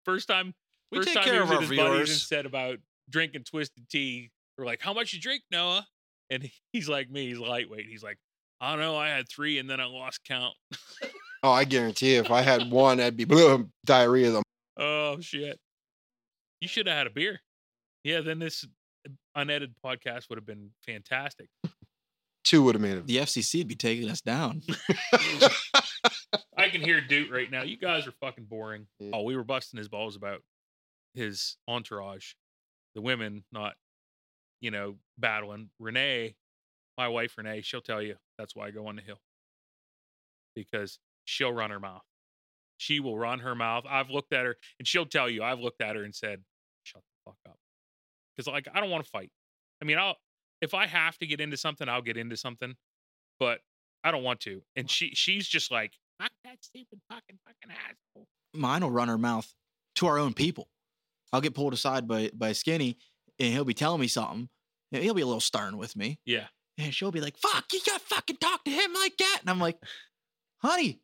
[0.04, 0.54] First time.
[0.90, 2.26] We first take time care he of our with his buddies and viewers.
[2.26, 2.78] said about
[3.10, 4.30] drinking twisted tea.
[4.56, 5.86] We're like, "How much you drink, Noah?"
[6.30, 7.28] And he's like me.
[7.28, 7.86] He's lightweight.
[7.86, 8.18] He's like,
[8.60, 8.96] "I don't know.
[8.96, 10.54] I had three, and then I lost count."
[11.44, 14.32] Oh, I guarantee you, if I had one, I'd be blah, diarrhea.
[14.32, 14.42] Them.
[14.76, 15.60] oh shit!
[16.60, 17.40] You should have had a beer.
[18.02, 18.66] Yeah, then this
[19.36, 21.48] unedited podcast would have been fantastic.
[22.48, 23.06] Two would have made it.
[23.06, 24.62] The FCC would be taking us down.
[26.56, 27.60] I can hear Dude right now.
[27.62, 28.86] You guys are fucking boring.
[28.98, 29.10] Yeah.
[29.12, 30.40] Oh, we were busting his balls about
[31.12, 32.32] his entourage,
[32.94, 33.74] the women not,
[34.62, 35.68] you know, battling.
[35.78, 36.36] Renee,
[36.96, 39.20] my wife Renee, she'll tell you that's why I go on the hill
[40.54, 42.00] because she'll run her mouth.
[42.78, 43.84] She will run her mouth.
[43.86, 46.42] I've looked at her and she'll tell you I've looked at her and said,
[46.82, 47.58] "Shut the fuck up,"
[48.34, 49.30] because like I don't want to fight.
[49.82, 50.16] I mean, I'll
[50.60, 52.74] if I have to get into something, I'll get into something,
[53.38, 53.60] but
[54.04, 54.62] I don't want to.
[54.76, 58.26] And she she's just like, fuck that stupid fucking fucking asshole.
[58.54, 59.52] Mine will run her mouth
[59.96, 60.68] to our own people.
[61.32, 62.96] I'll get pulled aside by by Skinny,
[63.38, 64.48] and he'll be telling me something.
[64.92, 66.48] and He'll be a little stern with me, Yeah.
[66.78, 69.58] and she'll be like, "Fuck, you gotta fucking talk to him like that." And I'm
[69.60, 69.78] like,
[70.62, 71.00] "Honey,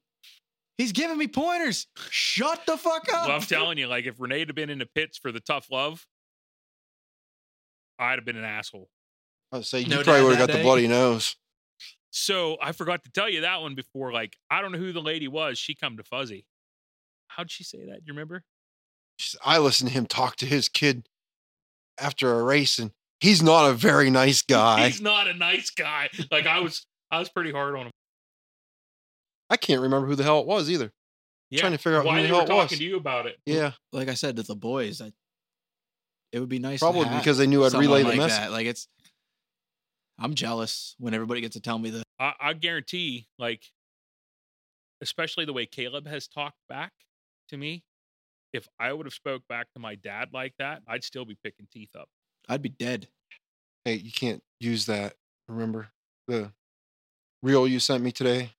[0.78, 1.86] he's giving me pointers.
[2.10, 4.86] Shut the fuck up." Well, I'm telling you, like if Renee had been in the
[4.86, 6.06] pits for the tough love,
[7.98, 8.88] I'd have been an asshole.
[9.54, 11.36] I'd say you No probably would have that got the bloody nose.
[12.10, 14.12] So I forgot to tell you that one before.
[14.12, 15.58] Like I don't know who the lady was.
[15.58, 16.44] She come to Fuzzy.
[17.28, 18.04] How'd she say that?
[18.04, 18.42] Do you remember?
[19.44, 21.08] I listened to him talk to his kid
[21.98, 22.90] after a race, and
[23.20, 24.86] he's not a very nice guy.
[24.86, 26.10] He's not a nice guy.
[26.30, 27.92] Like I was, I was pretty hard on him.
[29.50, 30.90] I can't remember who the hell it was either.
[31.50, 31.60] Yeah.
[31.60, 32.64] Trying to figure out why who the they hell were it was.
[32.64, 33.36] talking to you about it.
[33.46, 35.12] Yeah, like I said to the boys, I,
[36.32, 36.80] it would be nice.
[36.80, 38.38] to probably have because they knew I'd someone relay the like message.
[38.40, 38.50] That.
[38.50, 38.88] Like it's,
[40.18, 42.04] I'm jealous when everybody gets to tell me that.
[42.18, 43.64] I, I guarantee, like,
[45.00, 46.92] especially the way Caleb has talked back
[47.48, 47.82] to me,
[48.52, 51.66] if I would have spoke back to my dad like that, I'd still be picking
[51.72, 52.08] teeth up.
[52.48, 53.08] I'd be dead.
[53.84, 55.14] Hey, you can't use that.
[55.48, 55.88] Remember
[56.28, 56.52] the
[57.42, 58.50] reel you sent me today?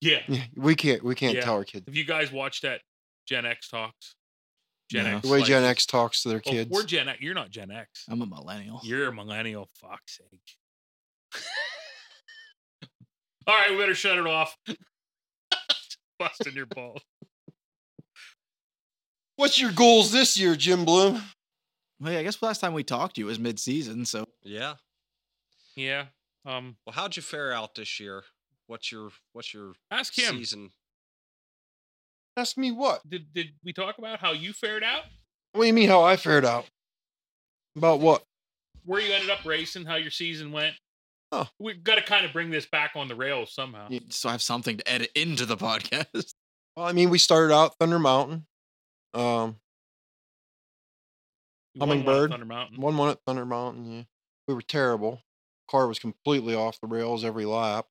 [0.00, 0.20] Yeah.
[0.28, 1.02] Yeah, we can't.
[1.02, 1.40] We can't Yeah.
[1.42, 2.82] tell our kids Have you guys watched that
[3.26, 4.14] Gen X talks?
[4.90, 5.16] Gen No.
[5.16, 5.22] X.
[5.26, 6.70] the way like- Gen X talks to their Oh, kids.
[6.70, 7.20] we're Gen X.
[7.20, 8.04] You're not Gen X.
[8.08, 8.80] I'm a millennial.
[8.84, 9.68] You're a millennial.
[9.74, 10.56] Fuck's sake.
[13.46, 14.56] All right, we better shut it off.
[16.18, 17.02] Busting your balls.
[19.36, 21.20] What's your goals this year, Jim Bloom?
[22.00, 24.74] Well, yeah, I guess last time we talked to you was mid-season, so Yeah.
[25.76, 26.06] Yeah.
[26.46, 26.76] Um.
[26.86, 28.22] Well, how'd you fare out this year?
[28.66, 30.36] What's your what's your Ask him.
[30.36, 30.70] season?
[32.36, 33.00] Ask me what?
[33.08, 35.02] Did did we talk about how you fared out?
[35.52, 36.66] What do you mean how I fared out?
[37.76, 38.22] About what?
[38.84, 39.86] Where you ended up racing?
[39.86, 40.74] How your season went?
[41.36, 41.48] Oh.
[41.58, 43.86] We've got to kind of bring this back on the rails somehow.
[43.90, 44.00] Yeah.
[44.10, 46.34] so I have something to edit into the podcast.
[46.76, 48.46] Well, I mean, we started out Thunder Mountain.
[49.14, 49.56] Um,
[51.74, 52.30] one at Hummingbird.
[52.30, 52.80] Thunder Mountain.
[52.80, 53.92] one one at Thunder Mountain.
[53.92, 54.02] Yeah,
[54.48, 55.22] we were terrible.
[55.70, 57.86] Car was completely off the rails every lap.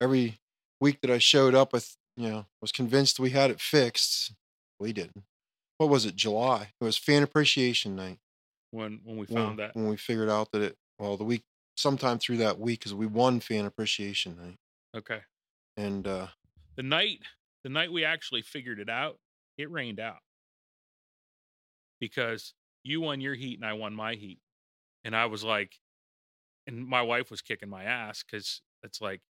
[0.00, 0.38] Every
[0.80, 4.32] week that I showed up, with you know, was convinced we had it fixed.
[4.80, 5.24] We didn't.
[5.78, 6.16] What was it?
[6.16, 6.72] July.
[6.80, 8.18] It was fan appreciation night.
[8.70, 9.74] when when we when- found that.
[9.76, 10.76] when we figured out that it.
[10.98, 11.42] Well, the week
[11.78, 14.58] sometime through that week because we won fan appreciation night,
[14.94, 15.22] Okay.
[15.76, 16.28] and uh,
[16.76, 17.26] The night
[17.62, 19.20] the night we actually figured it out,
[19.58, 20.22] it rained out.
[22.00, 24.40] Because you won your heat and I won my heat.
[25.04, 25.80] And I was like
[26.66, 29.22] and my wife was kicking my ass cuz it's like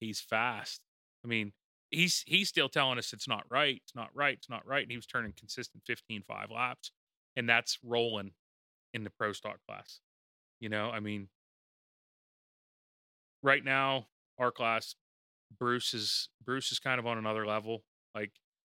[0.00, 0.82] he's fast.
[1.24, 1.54] I mean,
[1.90, 4.90] he's he's still telling us it's not right, it's not right, it's not right and
[4.92, 6.92] he was turning consistent 15 5 laps
[7.36, 8.34] and that's rolling
[8.94, 10.00] in the pro stock class.
[10.60, 11.30] You know, I mean
[13.42, 14.06] right now
[14.38, 14.94] our class
[15.58, 17.82] Bruce is Bruce is kind of on another level.
[18.14, 18.32] Like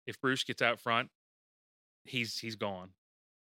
[0.07, 1.09] if Bruce gets out front,
[2.05, 2.89] he's he's gone.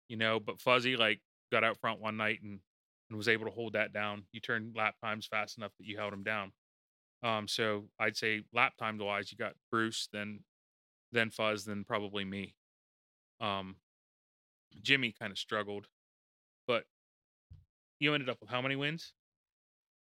[0.08, 1.20] You know, but Fuzzy like
[1.52, 2.60] got out front one night and
[3.08, 4.24] and was able to hold that down.
[4.32, 6.52] You turned lap times fast enough that you held him down.
[7.22, 10.40] Um, so I'd say lap time wise, you got Bruce, then
[11.12, 12.54] then Fuzz, then probably me.
[13.40, 13.76] Um,
[14.82, 15.86] Jimmy kind of struggled,
[16.66, 16.84] but
[17.98, 19.12] you ended up with how many wins?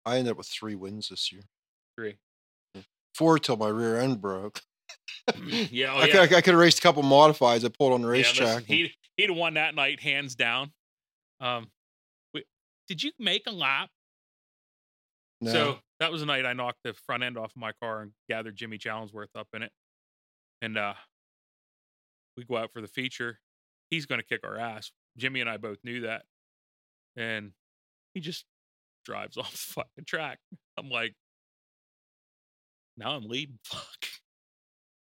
[0.06, 1.42] I ended up with three wins this year.
[1.98, 2.18] Three.
[3.16, 4.62] Four till my rear end broke.
[5.46, 6.26] yeah, oh, I, yeah.
[6.28, 7.66] could, I could have raced a couple modifieds.
[7.66, 8.64] I pulled on the Yeah, listen, racetrack.
[8.66, 10.72] he he'd won that night hands down.
[11.42, 11.70] Um,
[12.34, 12.46] wait,
[12.88, 13.90] did you make a lap?
[15.42, 15.52] No.
[15.52, 18.56] So that was the night I knocked the front end off my car and gathered
[18.56, 19.72] Jimmy Challengeworth up in it.
[20.62, 20.94] And uh
[22.38, 23.40] we go out for the feature.
[23.90, 24.92] He's gonna kick our ass.
[25.18, 26.24] Jimmy and I both knew that.
[27.16, 27.52] And
[28.14, 28.46] he just
[29.10, 30.40] drives off the fucking track.
[30.78, 31.14] I'm like,
[32.98, 33.60] now I'm leading.
[33.66, 34.06] Fuck.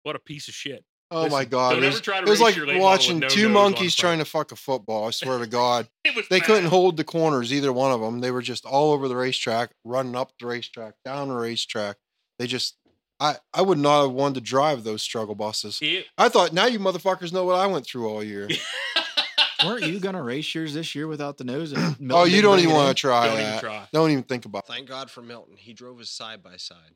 [0.03, 0.85] What a piece of shit.
[1.11, 1.83] Oh Listen, my god!
[1.83, 4.27] It was, it was like your late model with watching no two monkeys trying to
[4.27, 5.07] fuck a football.
[5.09, 5.89] I swear to God,
[6.29, 7.51] they couldn't hold the corners.
[7.51, 8.21] Either one of them.
[8.21, 11.97] They were just all over the racetrack, running up the racetrack, down the racetrack.
[12.39, 12.77] They just,
[13.19, 15.79] I, I would not have wanted to drive those struggle buses.
[15.81, 18.47] It, I thought now you motherfuckers know what I went through all year.
[19.65, 21.73] Weren't you gonna race yours this year without the nose?
[21.73, 23.61] And oh, you don't even want to try don't even that.
[23.61, 23.89] try.
[23.93, 24.65] Don't even think about.
[24.65, 24.73] it.
[24.73, 25.57] Thank God for Milton.
[25.57, 26.95] He drove his side by side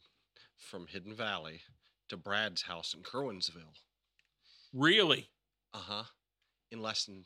[0.57, 1.61] from Hidden Valley
[2.09, 3.75] to Brad's house in Curwensville.
[4.73, 5.29] Really?
[5.75, 6.05] Uh huh.
[6.71, 7.25] In less than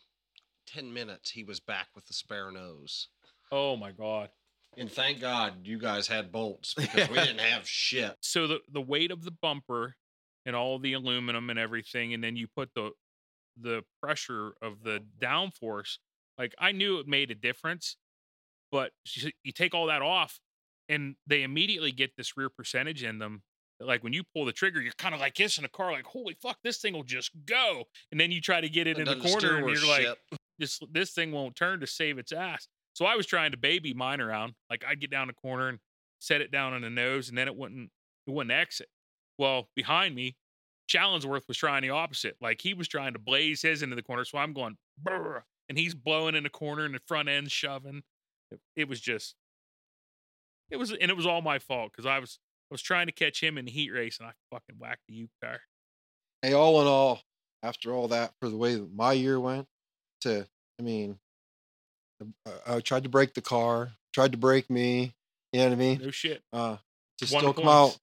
[0.66, 3.08] 10 minutes, he was back with the spare nose.
[3.52, 4.30] Oh my god.
[4.76, 8.16] And thank God you guys had bolts because we didn't have shit.
[8.20, 9.96] So the the weight of the bumper
[10.44, 12.90] and all the aluminum and everything, and then you put the
[13.60, 15.98] the pressure of the downforce.
[16.38, 17.96] Like I knew it made a difference,
[18.70, 18.92] but
[19.42, 20.38] you take all that off,
[20.88, 23.42] and they immediately get this rear percentage in them.
[23.80, 26.04] Like when you pull the trigger, you're kind of like this in a car, like
[26.04, 27.84] holy fuck, this thing will just go.
[28.10, 30.16] And then you try to get it in the corner, and you're like,
[30.58, 32.68] this this thing won't turn to save its ass.
[32.94, 34.54] So I was trying to baby mine around.
[34.70, 35.78] Like I'd get down the corner and
[36.18, 37.90] set it down on the nose, and then it wouldn't
[38.26, 38.88] it wouldn't exit.
[39.38, 40.36] Well, behind me,
[40.88, 42.36] Challengeworth was trying the opposite.
[42.40, 45.78] Like he was trying to blaze his into the corner, so I'm going Brr, and
[45.78, 48.02] he's blowing in the corner and the front end shoving.
[48.76, 49.34] It, was just
[50.70, 52.38] it was and it was all my fault because I was
[52.70, 55.14] I was trying to catch him in the heat race and I fucking whacked the
[55.14, 55.60] U car.
[56.42, 57.22] Hey, all in all,
[57.62, 59.66] after all that, for the way that my year went,
[60.20, 60.46] to
[60.78, 61.18] I mean,
[62.46, 65.14] I, I tried to break the car, tried to break me.
[65.52, 66.00] You know what I mean?
[66.02, 66.42] No shit.
[66.52, 66.76] Uh,
[67.18, 67.98] to Won still come out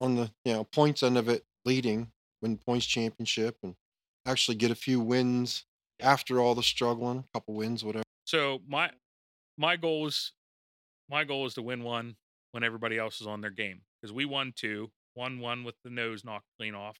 [0.00, 2.10] on the you know points end of it, leading,
[2.40, 3.74] win points championship, and
[4.26, 5.64] actually get a few wins
[6.00, 8.04] after all the struggling, a couple wins, whatever.
[8.24, 8.90] So my
[9.56, 10.32] my goal is
[11.08, 12.16] my goal is to win one
[12.52, 15.90] when everybody else is on their game because we won two, won one with the
[15.90, 16.98] nose knocked clean off,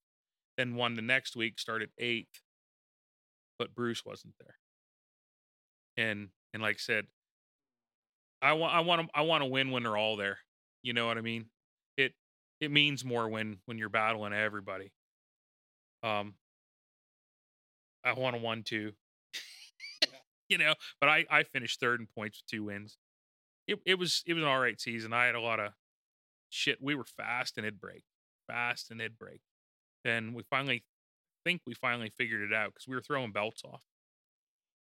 [0.56, 2.42] then won the next week, started eighth,
[3.58, 4.56] but Bruce wasn't there.
[5.96, 7.06] And and like I said,
[8.40, 10.38] I want I want to I want to win when they're all there.
[10.82, 11.46] You know what I mean?
[12.62, 14.92] It it means more when when you're battling everybody.
[16.04, 16.34] Um,
[18.04, 18.92] I want a one two
[20.48, 20.74] you know.
[21.00, 22.98] But I I finished third in points with two wins.
[23.66, 25.12] It it was it was an all right season.
[25.12, 25.72] I had a lot of
[26.50, 26.78] shit.
[26.80, 28.04] We were fast and it'd break,
[28.46, 29.40] fast and it'd break.
[30.04, 30.84] Then we finally
[31.44, 33.82] think we finally figured it out because we were throwing belts off.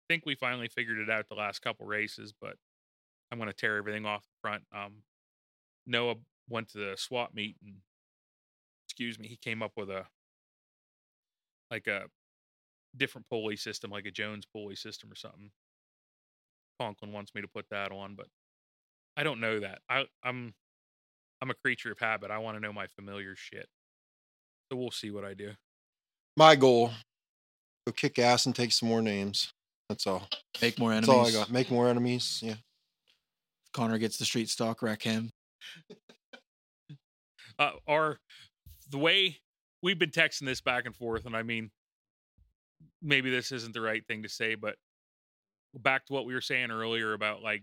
[0.08, 2.56] Think we finally figured it out the last couple races, but
[3.30, 4.64] I'm gonna tear everything off the front.
[4.74, 5.02] Um,
[5.86, 6.16] Noah
[6.49, 7.76] went to the swap meet and
[8.86, 10.05] excuse me, he came up with a
[11.70, 12.05] like a
[12.97, 15.50] different pulley system, like a Jones pulley system or something.
[16.81, 18.26] Conklin wants me to put that on, but
[19.16, 19.81] I don't know that.
[19.89, 20.55] I, I'm
[21.42, 22.31] I'm a creature of habit.
[22.31, 23.68] I want to know my familiar shit.
[24.70, 25.52] So we'll see what I do.
[26.36, 26.91] My goal:
[27.86, 29.52] go kick ass and take some more names.
[29.89, 30.28] That's all.
[30.60, 31.07] Make more enemies.
[31.07, 31.34] That's enemies.
[31.36, 31.52] all I got.
[31.52, 32.41] Make more enemies.
[32.42, 32.55] Yeah.
[33.73, 35.31] Connor gets the street stock, wreck him.
[37.58, 38.18] Uh, our
[38.90, 39.38] the way
[39.82, 41.70] we've been texting this back and forth, and I mean,
[43.02, 44.76] maybe this isn't the right thing to say, but
[45.74, 47.62] back to what we were saying earlier about like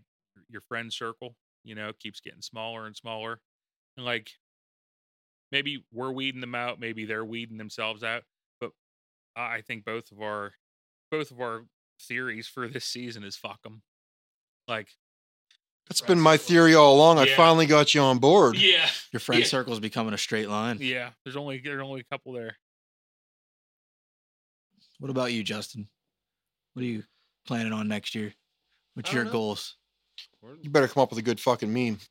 [0.49, 3.39] your friend circle, you know, keeps getting smaller and smaller,
[3.97, 4.31] and like
[5.51, 8.23] maybe we're weeding them out, maybe they're weeding themselves out,
[8.59, 8.71] but
[9.35, 10.53] I I think both of our
[11.11, 11.65] both of our
[12.01, 13.83] theories for this season is fuck them.
[14.67, 14.89] Like,
[15.89, 17.19] That's been my theory all along.
[17.19, 18.57] I finally got you on board.
[18.57, 19.47] yeah, Your friend Yeah.
[19.47, 20.77] circle's becoming a straight line.
[20.81, 21.11] yeah.
[21.23, 22.57] There's only there's only a couple there.
[24.99, 25.87] What about you, Justin?
[26.73, 27.03] What are you
[27.45, 28.33] planning on next year?
[28.93, 29.31] What's your know.
[29.31, 29.75] goals?
[30.61, 31.99] You better come up with a good fucking meme.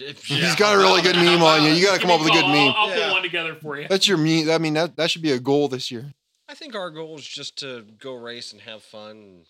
[0.00, 1.70] If- He's got a really good meme on you.
[1.70, 2.74] You got to come up with a good I'll, meme.
[2.76, 3.06] I'll Yeah.
[3.06, 3.88] put one together for you.
[3.88, 4.50] That's your meme.
[4.50, 6.12] I mean, that that should be a goal this year.
[6.46, 9.46] I think our goal is just to go race and have fun and,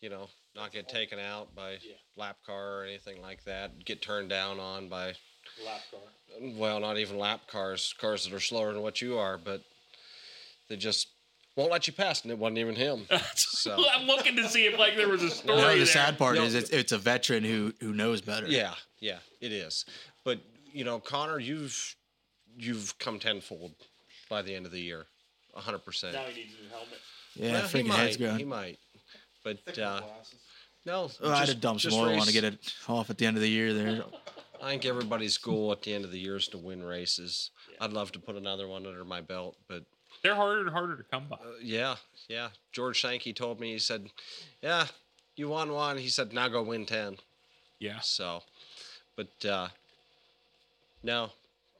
[0.00, 1.78] you know, not get taken out by
[2.16, 3.84] lap car or anything like that.
[3.84, 5.14] Get turned down on by,
[5.64, 6.00] lap car.
[6.56, 9.62] well, not even lap cars, cars that are slower than what you are, but
[10.68, 11.08] they just
[11.56, 13.06] won't let you pass, and it wasn't even him.
[13.34, 15.56] So, I'm looking to see if like there was a story.
[15.58, 15.86] No, the there.
[15.86, 16.42] sad part No.
[16.42, 18.48] is it's, it's a veteran who who knows better.
[18.48, 19.84] yeah, yeah, it is.
[20.24, 20.40] But
[20.72, 21.94] you know, Connor, you've
[22.56, 23.72] you've come tenfold
[24.28, 25.06] by the end of the year,
[25.54, 26.14] hundred percent.
[26.14, 26.98] Now he needs a new helmet.
[27.36, 27.52] yeah.
[27.52, 28.36] Well, he freaking head's might.
[28.38, 28.78] He might,
[29.42, 30.00] but uh,
[30.86, 31.10] no.
[31.22, 33.26] Oh, I had to dump some just oil on to get it off at the
[33.26, 33.72] end of the year.
[33.72, 34.04] There,
[34.62, 37.50] I think everybody's goal at the end of the year is to win races.
[37.80, 39.84] I'd love to put another one under my belt, but
[40.22, 41.36] They're harder and harder to come by.
[41.36, 41.96] uh, yeah,
[42.28, 42.48] yeah.
[42.72, 44.08] George Sankey told me he said,
[44.62, 44.86] "Yeah,
[45.36, 47.16] you won one." He said, "Now go win 10.
[47.80, 47.98] Yeah.
[48.00, 48.42] So,
[49.16, 49.68] but uh,
[51.02, 51.30] no,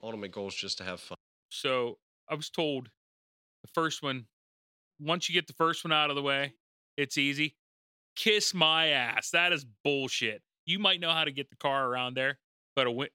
[0.02, 1.18] ultimate goal is just to have fun.
[1.50, 2.88] So I was told
[3.62, 4.26] The first one,
[4.98, 6.54] once you get the first one out of the way,
[6.96, 7.56] it's easy.
[8.16, 9.30] Kiss my ass.
[9.30, 10.42] That is bullshit.
[10.66, 12.38] You might know how to get the car around there,
[12.76, 13.08] but a win,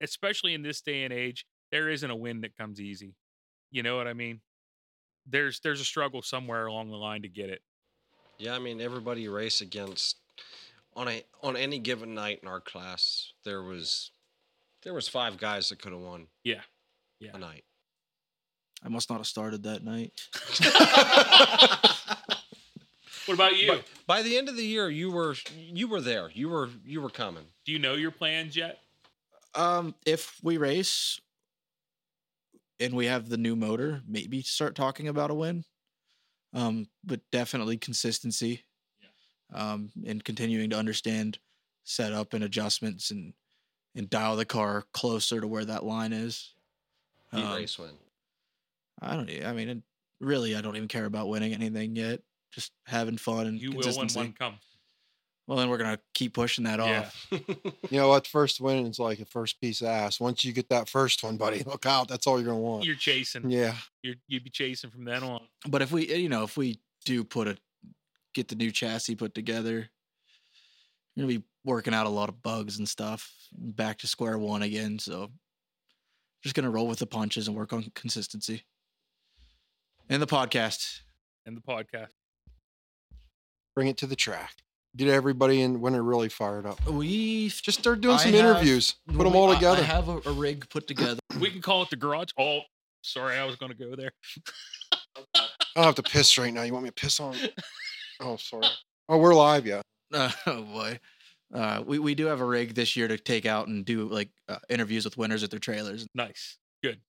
[0.00, 3.14] especially in this day and age, there isn't a win that comes easy.
[3.70, 4.40] You know what I mean?
[5.26, 7.60] There's there's a struggle somewhere along the line to get it.
[8.38, 10.16] Yeah, I mean everybody race against
[10.94, 14.12] on a on any given night in our class, there was
[14.82, 16.60] there was five guys that could have won Yeah.
[17.20, 17.30] Yeah.
[17.34, 17.64] a night.
[18.84, 20.12] I must not have started that night.
[23.26, 23.68] What about you?
[23.68, 26.30] But by the end of the year, you were you were there.
[26.32, 27.44] You were you were coming.
[27.64, 28.78] Do you know your plans yet?
[29.54, 31.20] Um, if we race
[32.80, 35.64] and we have the new motor, maybe start talking about a win.
[36.52, 38.64] Um, but definitely consistency.
[39.00, 39.72] Yeah.
[39.72, 41.38] Um, and continuing to understand
[41.84, 43.32] setup and adjustments and
[43.96, 46.54] and dial the car closer to where that line is.
[47.32, 47.90] Um, race win.
[49.00, 49.30] I don't.
[49.44, 49.82] I mean, it-
[50.20, 52.20] really, I don't even care about winning anything yet.
[52.54, 54.60] Just having fun and You will when one comes.
[55.46, 57.00] Well, then we're gonna keep pushing that Yeah.
[57.00, 57.26] off.
[57.90, 58.26] You know what?
[58.26, 60.18] First win is like a first piece of ass.
[60.20, 62.08] Once you get that first one, buddy, look out.
[62.08, 62.84] That's all you're gonna want.
[62.84, 63.50] You're chasing.
[63.50, 63.74] yeah.
[64.02, 65.42] You're, you'd be chasing from then on.
[65.68, 67.58] But if we, eh, you know, if we do put a
[68.32, 69.90] get the new chassis put together,
[71.16, 73.30] we're gonna be working out a lot of bugs and stuff.
[73.52, 74.98] Back to square one again.
[74.98, 75.30] So
[76.42, 78.62] just gonna roll with the punches and work on consistency.
[80.08, 81.00] And the podcast.
[81.46, 82.08] in the podcast.
[83.74, 84.52] Bring it to the track.
[84.96, 86.84] Get everybody in when they're really fired up.
[86.86, 88.94] We Just start doing I some have- interviews.
[89.08, 89.80] Put them all I- together.
[89.82, 91.18] I have a, a rig put together.
[91.40, 92.28] We can call it the garage.
[92.38, 92.60] Oh,
[93.02, 94.12] sorry, I was going to go there.
[95.34, 96.62] I don't have to piss right now.
[96.62, 97.34] You want me to piss on?
[98.20, 98.64] Oh, sorry.
[99.08, 99.82] Oh, we're live, yeah.
[100.14, 100.30] oh
[100.62, 101.00] boy.
[101.52, 104.28] Uh, we, we do have a rig this year to take out and do like
[104.48, 106.06] uh, interviews with winners at their trailers.
[106.14, 107.00] Nice, good.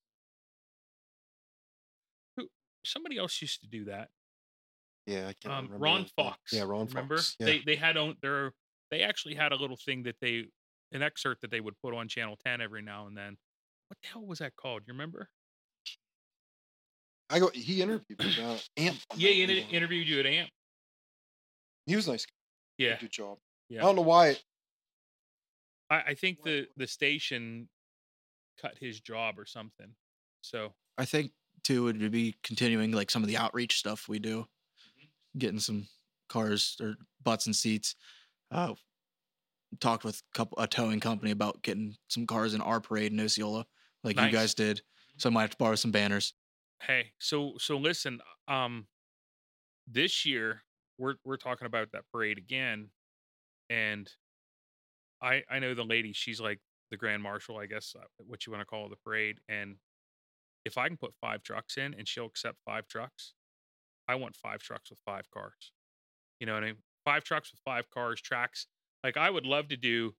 [2.37, 2.47] Who?
[2.83, 4.09] Somebody else used to do that.
[5.05, 5.77] Yeah, I can't Um, remember.
[5.83, 6.05] Ron.
[6.15, 6.39] Fox.
[6.51, 7.17] Yeah, Ron Remember?
[7.17, 7.35] Fox.
[7.39, 7.45] Yeah.
[7.47, 8.53] They they had on their
[8.91, 10.45] they actually had a little thing that they
[10.91, 13.37] an excerpt that they would put on Channel Ten every now and then.
[13.87, 14.83] What the hell was that called?
[14.87, 15.29] You remember?
[17.29, 17.49] I go.
[17.53, 18.35] He interviewed me.
[18.41, 18.97] Uh, Amp.
[19.15, 20.49] Yeah, he inter- interviewed you at AMP.
[21.87, 22.25] He was nice.
[22.77, 23.37] Yeah, Good job.
[23.69, 23.81] Yeah.
[23.81, 24.29] I don't know why.
[24.29, 24.43] It,
[25.89, 27.69] I, I think the the station
[28.61, 29.95] cut his job or something.
[30.41, 31.31] So I think
[31.63, 34.45] too would be continuing like some of the outreach stuff we do,
[35.37, 35.87] getting some
[36.29, 37.95] cars or butts and seats.
[38.51, 38.73] Uh,
[39.79, 43.19] talked with a couple a towing company about getting some cars in our parade in
[43.19, 43.65] Osceola,
[44.03, 44.31] like Nice.
[44.31, 44.81] you guys did.
[45.17, 46.33] So I might have to borrow some banners.
[46.81, 48.87] hey, so so listen, um
[49.87, 50.61] this year
[50.97, 52.89] we're we're talking about that parade again
[53.69, 54.09] and
[55.21, 56.59] I I know the lady, she's like
[56.91, 59.77] the grand marshal, I guess uh, what you want to call the parade and
[60.65, 63.33] if I can put 5 trucks in and she'll accept 5 trucks,
[64.07, 65.71] I want 5 trucks with 5 cars.
[66.39, 66.77] You know what I mean?
[67.05, 68.67] 5 trucks with 5 cars, tracks.
[69.03, 70.13] Like I would love to do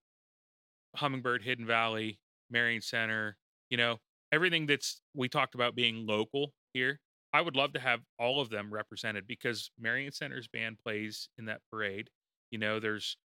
[0.97, 2.19] Hummingbird, Hidden Valley,
[2.51, 3.37] Marion Center,
[3.71, 3.99] you know,
[4.33, 7.01] everything that's we talked about being local here.
[7.33, 11.47] I would love to have all of them represented because Marion Center's band plays in
[11.47, 12.09] that parade.
[12.51, 13.17] You know, there's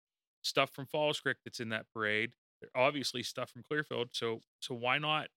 [0.42, 2.32] stuff from Falls Creek that's in that parade.
[2.60, 4.08] There obviously stuff from Clearfield.
[4.12, 5.28] So so why not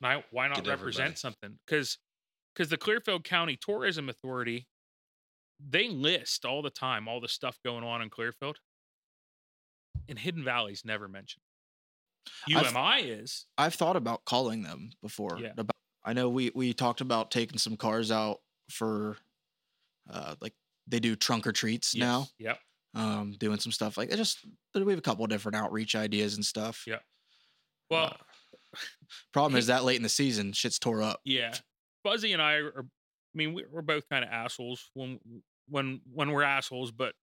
[0.00, 1.16] why why not Get represent everybody.
[1.16, 1.58] something?
[1.66, 1.98] Because
[2.54, 4.66] because the Clearfield County Tourism Authority
[5.64, 8.58] they list all the time all the stuff going on in Clearfield.
[10.08, 11.42] And Hidden Valley's never mentioned.
[12.54, 13.46] I've- UMI is.
[13.56, 15.38] I've thought about calling them before.
[15.40, 15.52] Yeah.
[15.56, 18.40] About I know we we talked about taking some cars out
[18.70, 19.16] for,
[20.10, 20.54] uh, like
[20.88, 22.26] they do trunk or treats now.
[22.38, 22.58] Yes.
[22.94, 23.04] Yep.
[23.04, 26.44] Um, doing some stuff like just we have a couple of different outreach ideas and
[26.44, 26.82] stuff.
[26.88, 26.98] Yeah.
[27.88, 28.16] Well,
[28.74, 28.78] Uh,
[29.32, 31.20] Problem is that late in the season, shit's tore up.
[31.24, 31.54] Yeah,
[32.02, 32.80] Fuzzy and I are.
[32.84, 35.18] I mean, we- we're both kind of assholes when
[35.68, 37.14] when when we're assholes, but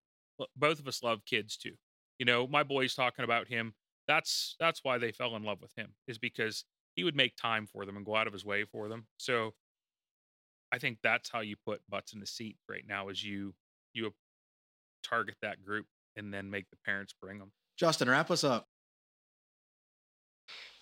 [0.56, 1.76] both of us love kids too.
[2.18, 3.74] You know, my boys talking about him.
[4.08, 7.68] That's that's why they fell in love with him is because he would make time
[7.68, 9.08] for them and go out of his way for them.
[9.18, 9.54] So,
[10.72, 13.10] I think that's how you put butts in the seat right now.
[13.10, 13.54] Is you
[13.94, 14.14] you
[15.04, 15.86] target that group
[16.16, 17.52] and then make the parents bring them.
[17.78, 18.68] Justin, wrap us up.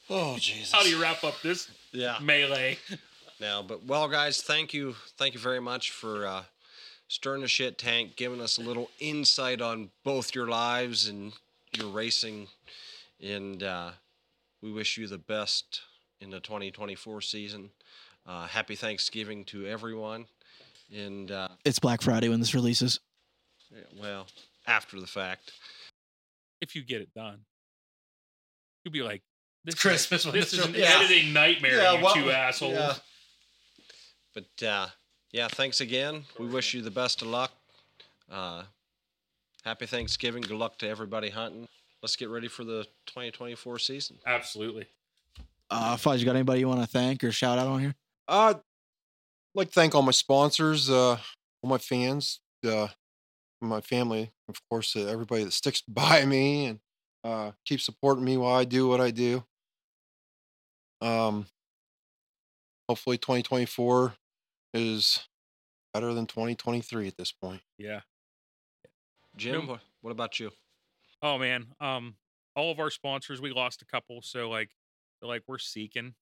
[0.10, 0.72] Oh Jesus!
[0.72, 2.18] How do you wrap up this Yeah.
[2.22, 2.78] melee?
[3.40, 6.44] Now, but well, guys, thank you, thank you very much for uh,
[7.08, 11.34] stirring the shit tank, giving us a little insight on both your lives and
[11.78, 12.48] your racing,
[13.24, 13.92] and uh,
[14.62, 15.82] we wish you the best
[16.20, 17.70] in the 2024 season.
[18.26, 20.26] Uh, happy Thanksgiving to everyone,
[20.94, 23.00] and uh, It's Black Friday when this releases.
[24.02, 24.26] well,
[24.66, 25.52] after the fact.
[26.60, 27.42] if you get it done.
[28.84, 29.22] You'll be like,
[29.64, 30.74] this is- Christmas when This this is an.
[30.74, 31.00] Yeah.
[31.00, 33.00] editing nightmare, Yeah, you what- two assholes.
[34.38, 34.44] Yeah.
[34.60, 34.88] But uh,
[35.32, 36.24] Yeah, thanks again.
[36.40, 37.52] We wish you the best of luck.
[38.32, 38.64] Uh,
[39.64, 40.42] happy Thanksgiving.
[40.42, 41.68] Good luck to everybody hunting.
[42.02, 44.18] Let's get ready for the 2024 season.
[44.26, 44.86] Absolutely.
[45.70, 47.96] Uh, Fudge, you got anybody you want to thank or shout out on here?
[48.28, 48.62] Uh, I'd
[49.56, 51.18] like to thank all my sponsors, uh,
[51.62, 52.88] all my fans, uh,
[53.60, 56.80] my family, of course, uh, everybody that sticks by me and
[57.24, 59.44] uh, keeps supporting me while I do what I do.
[61.02, 61.48] Um,
[62.88, 64.14] hopefully, 2024
[64.74, 65.28] is
[65.94, 67.62] better than 2023 at this point.
[67.78, 68.02] Yeah.
[69.36, 69.80] Jim, No.
[70.02, 70.52] what, about you?
[71.22, 72.16] Oh man, um,
[72.56, 74.72] all of our sponsors, we lost a couple, so like,
[75.22, 76.14] like we're seeking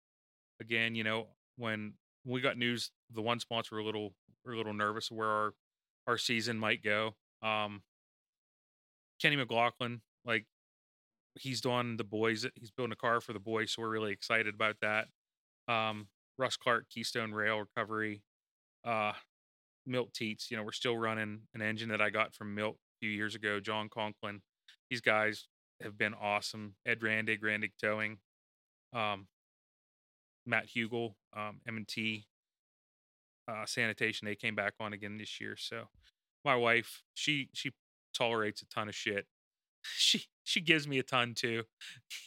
[0.60, 0.96] again.
[0.96, 1.94] You know, when
[2.26, 4.14] we got news, the one sponsor we're a little,
[4.46, 5.54] we're a little nervous where our
[6.08, 7.16] our season might go.
[7.42, 7.84] Um,
[9.22, 10.46] Kenny McLaughlin, like,
[11.40, 12.46] he's doing the boys.
[12.56, 15.08] He's building a car for the boys, so we're really excited about that.
[15.68, 16.08] Um,
[16.38, 18.22] Russ Clark, Keystone Rail Recovery,
[18.86, 19.14] uh,
[19.86, 20.50] Milt Teats.
[20.50, 23.36] You know, we're still running an engine that I got from Milt a few years
[23.36, 23.60] ago.
[23.60, 24.42] John Conklin
[24.90, 25.48] these guys
[25.82, 26.76] have been awesome.
[26.86, 28.18] Ed Randig, Randig Towing,
[28.94, 29.28] um,
[30.46, 32.26] Matt Hugel, um, M&T,
[33.48, 34.26] uh, Sanitation.
[34.26, 35.56] They came back on again this year.
[35.58, 35.86] So
[36.44, 37.72] my wife, she she
[38.16, 39.26] tolerates a ton of shit.
[39.98, 41.62] She she gives me a ton too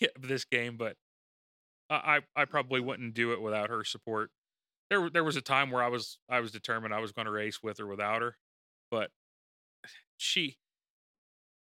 [0.20, 0.94] this game, but
[1.90, 4.30] I I probably wouldn't do it without her support.
[4.90, 7.32] There there was a time where I was I was determined I was going to
[7.32, 8.36] race with or without her,
[8.90, 9.10] but
[10.16, 10.56] she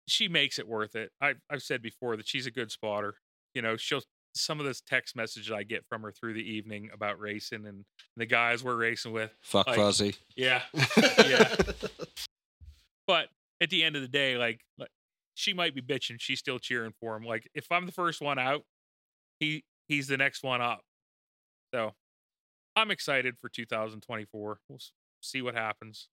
[0.07, 1.11] she makes it worth it.
[1.21, 3.15] I, I've said before that she's a good spotter.
[3.53, 4.01] You know, she'll
[4.35, 7.83] some of this text messages I get from her through the evening about racing and
[8.15, 9.31] the guys we're racing with.
[9.41, 10.15] Fuck Like- Fuzzy.
[10.35, 10.61] Yeah,
[11.17, 11.55] yeah.
[13.07, 14.91] But at the end of the day, like, like
[15.33, 17.23] she might be bitching, she's still cheering for him.
[17.23, 18.63] Like if I'm the first one out,
[19.39, 20.81] he he's the next one up.
[21.73, 21.93] So
[22.79, 24.59] I'm excited for 2024.
[24.69, 24.79] We'll
[25.21, 26.07] see what happens.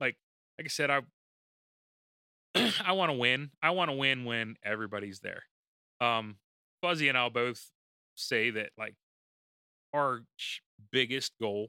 [0.00, 0.16] Like
[0.58, 1.00] like I said, I
[2.84, 3.50] I want to win.
[3.62, 5.44] I want to win when everybody's there.
[6.00, 6.36] Um,
[6.82, 7.70] Fuzzy and I'll both
[8.16, 8.94] say that like
[9.94, 10.20] our
[10.92, 11.68] biggest goal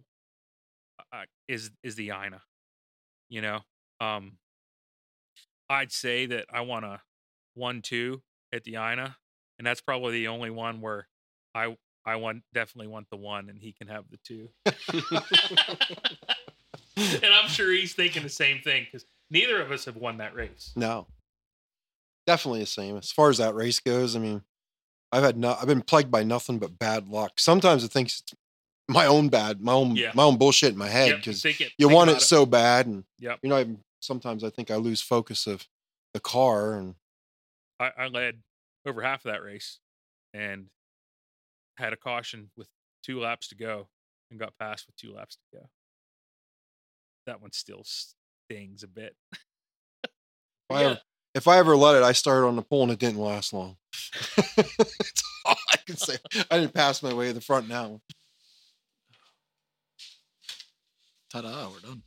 [1.14, 2.42] uh, is is the Ina.
[3.30, 3.60] You know,
[4.02, 4.34] um,
[5.70, 7.00] I'd say that I want a
[7.54, 8.22] one two
[8.54, 9.16] at the Ina,
[9.58, 11.08] and that's probably the only one where
[11.56, 14.50] I I want definitely want the one, and he can have the two.
[16.98, 20.34] and I'm sure he's thinking the same thing because neither of us have won that
[20.36, 20.72] race.
[20.76, 21.08] No,
[22.28, 22.98] definitely the same.
[22.98, 24.42] As far as that race goes, I mean,
[25.12, 27.34] I've had no, I've been plagued by nothing but bad luck.
[27.40, 28.24] Sometimes I think it's
[28.88, 30.12] my own bad, my own, Yeah.
[30.16, 32.88] my own bullshit in my head because it- you think want about it so bad,
[32.88, 33.40] and Yep.
[33.44, 33.68] you know, I,
[34.00, 35.68] sometimes I think I lose focus of
[36.14, 36.96] the car, and
[37.80, 38.42] I, I led
[38.86, 39.80] over half of that race
[40.34, 40.68] and
[41.78, 42.68] had a caution with
[43.04, 43.88] two laps to go
[44.30, 45.70] and got past with two laps to go.
[47.26, 49.16] That one still stings a bit.
[50.04, 50.12] if
[50.70, 50.88] I, Yeah.
[50.88, 51.00] ever,
[51.36, 53.78] if I ever let it, I started on the pole and it didn't last long.
[54.58, 56.18] That's all I can say.
[56.50, 58.02] I didn't pass my way to the front now.
[61.32, 62.04] Ta-da, we're done.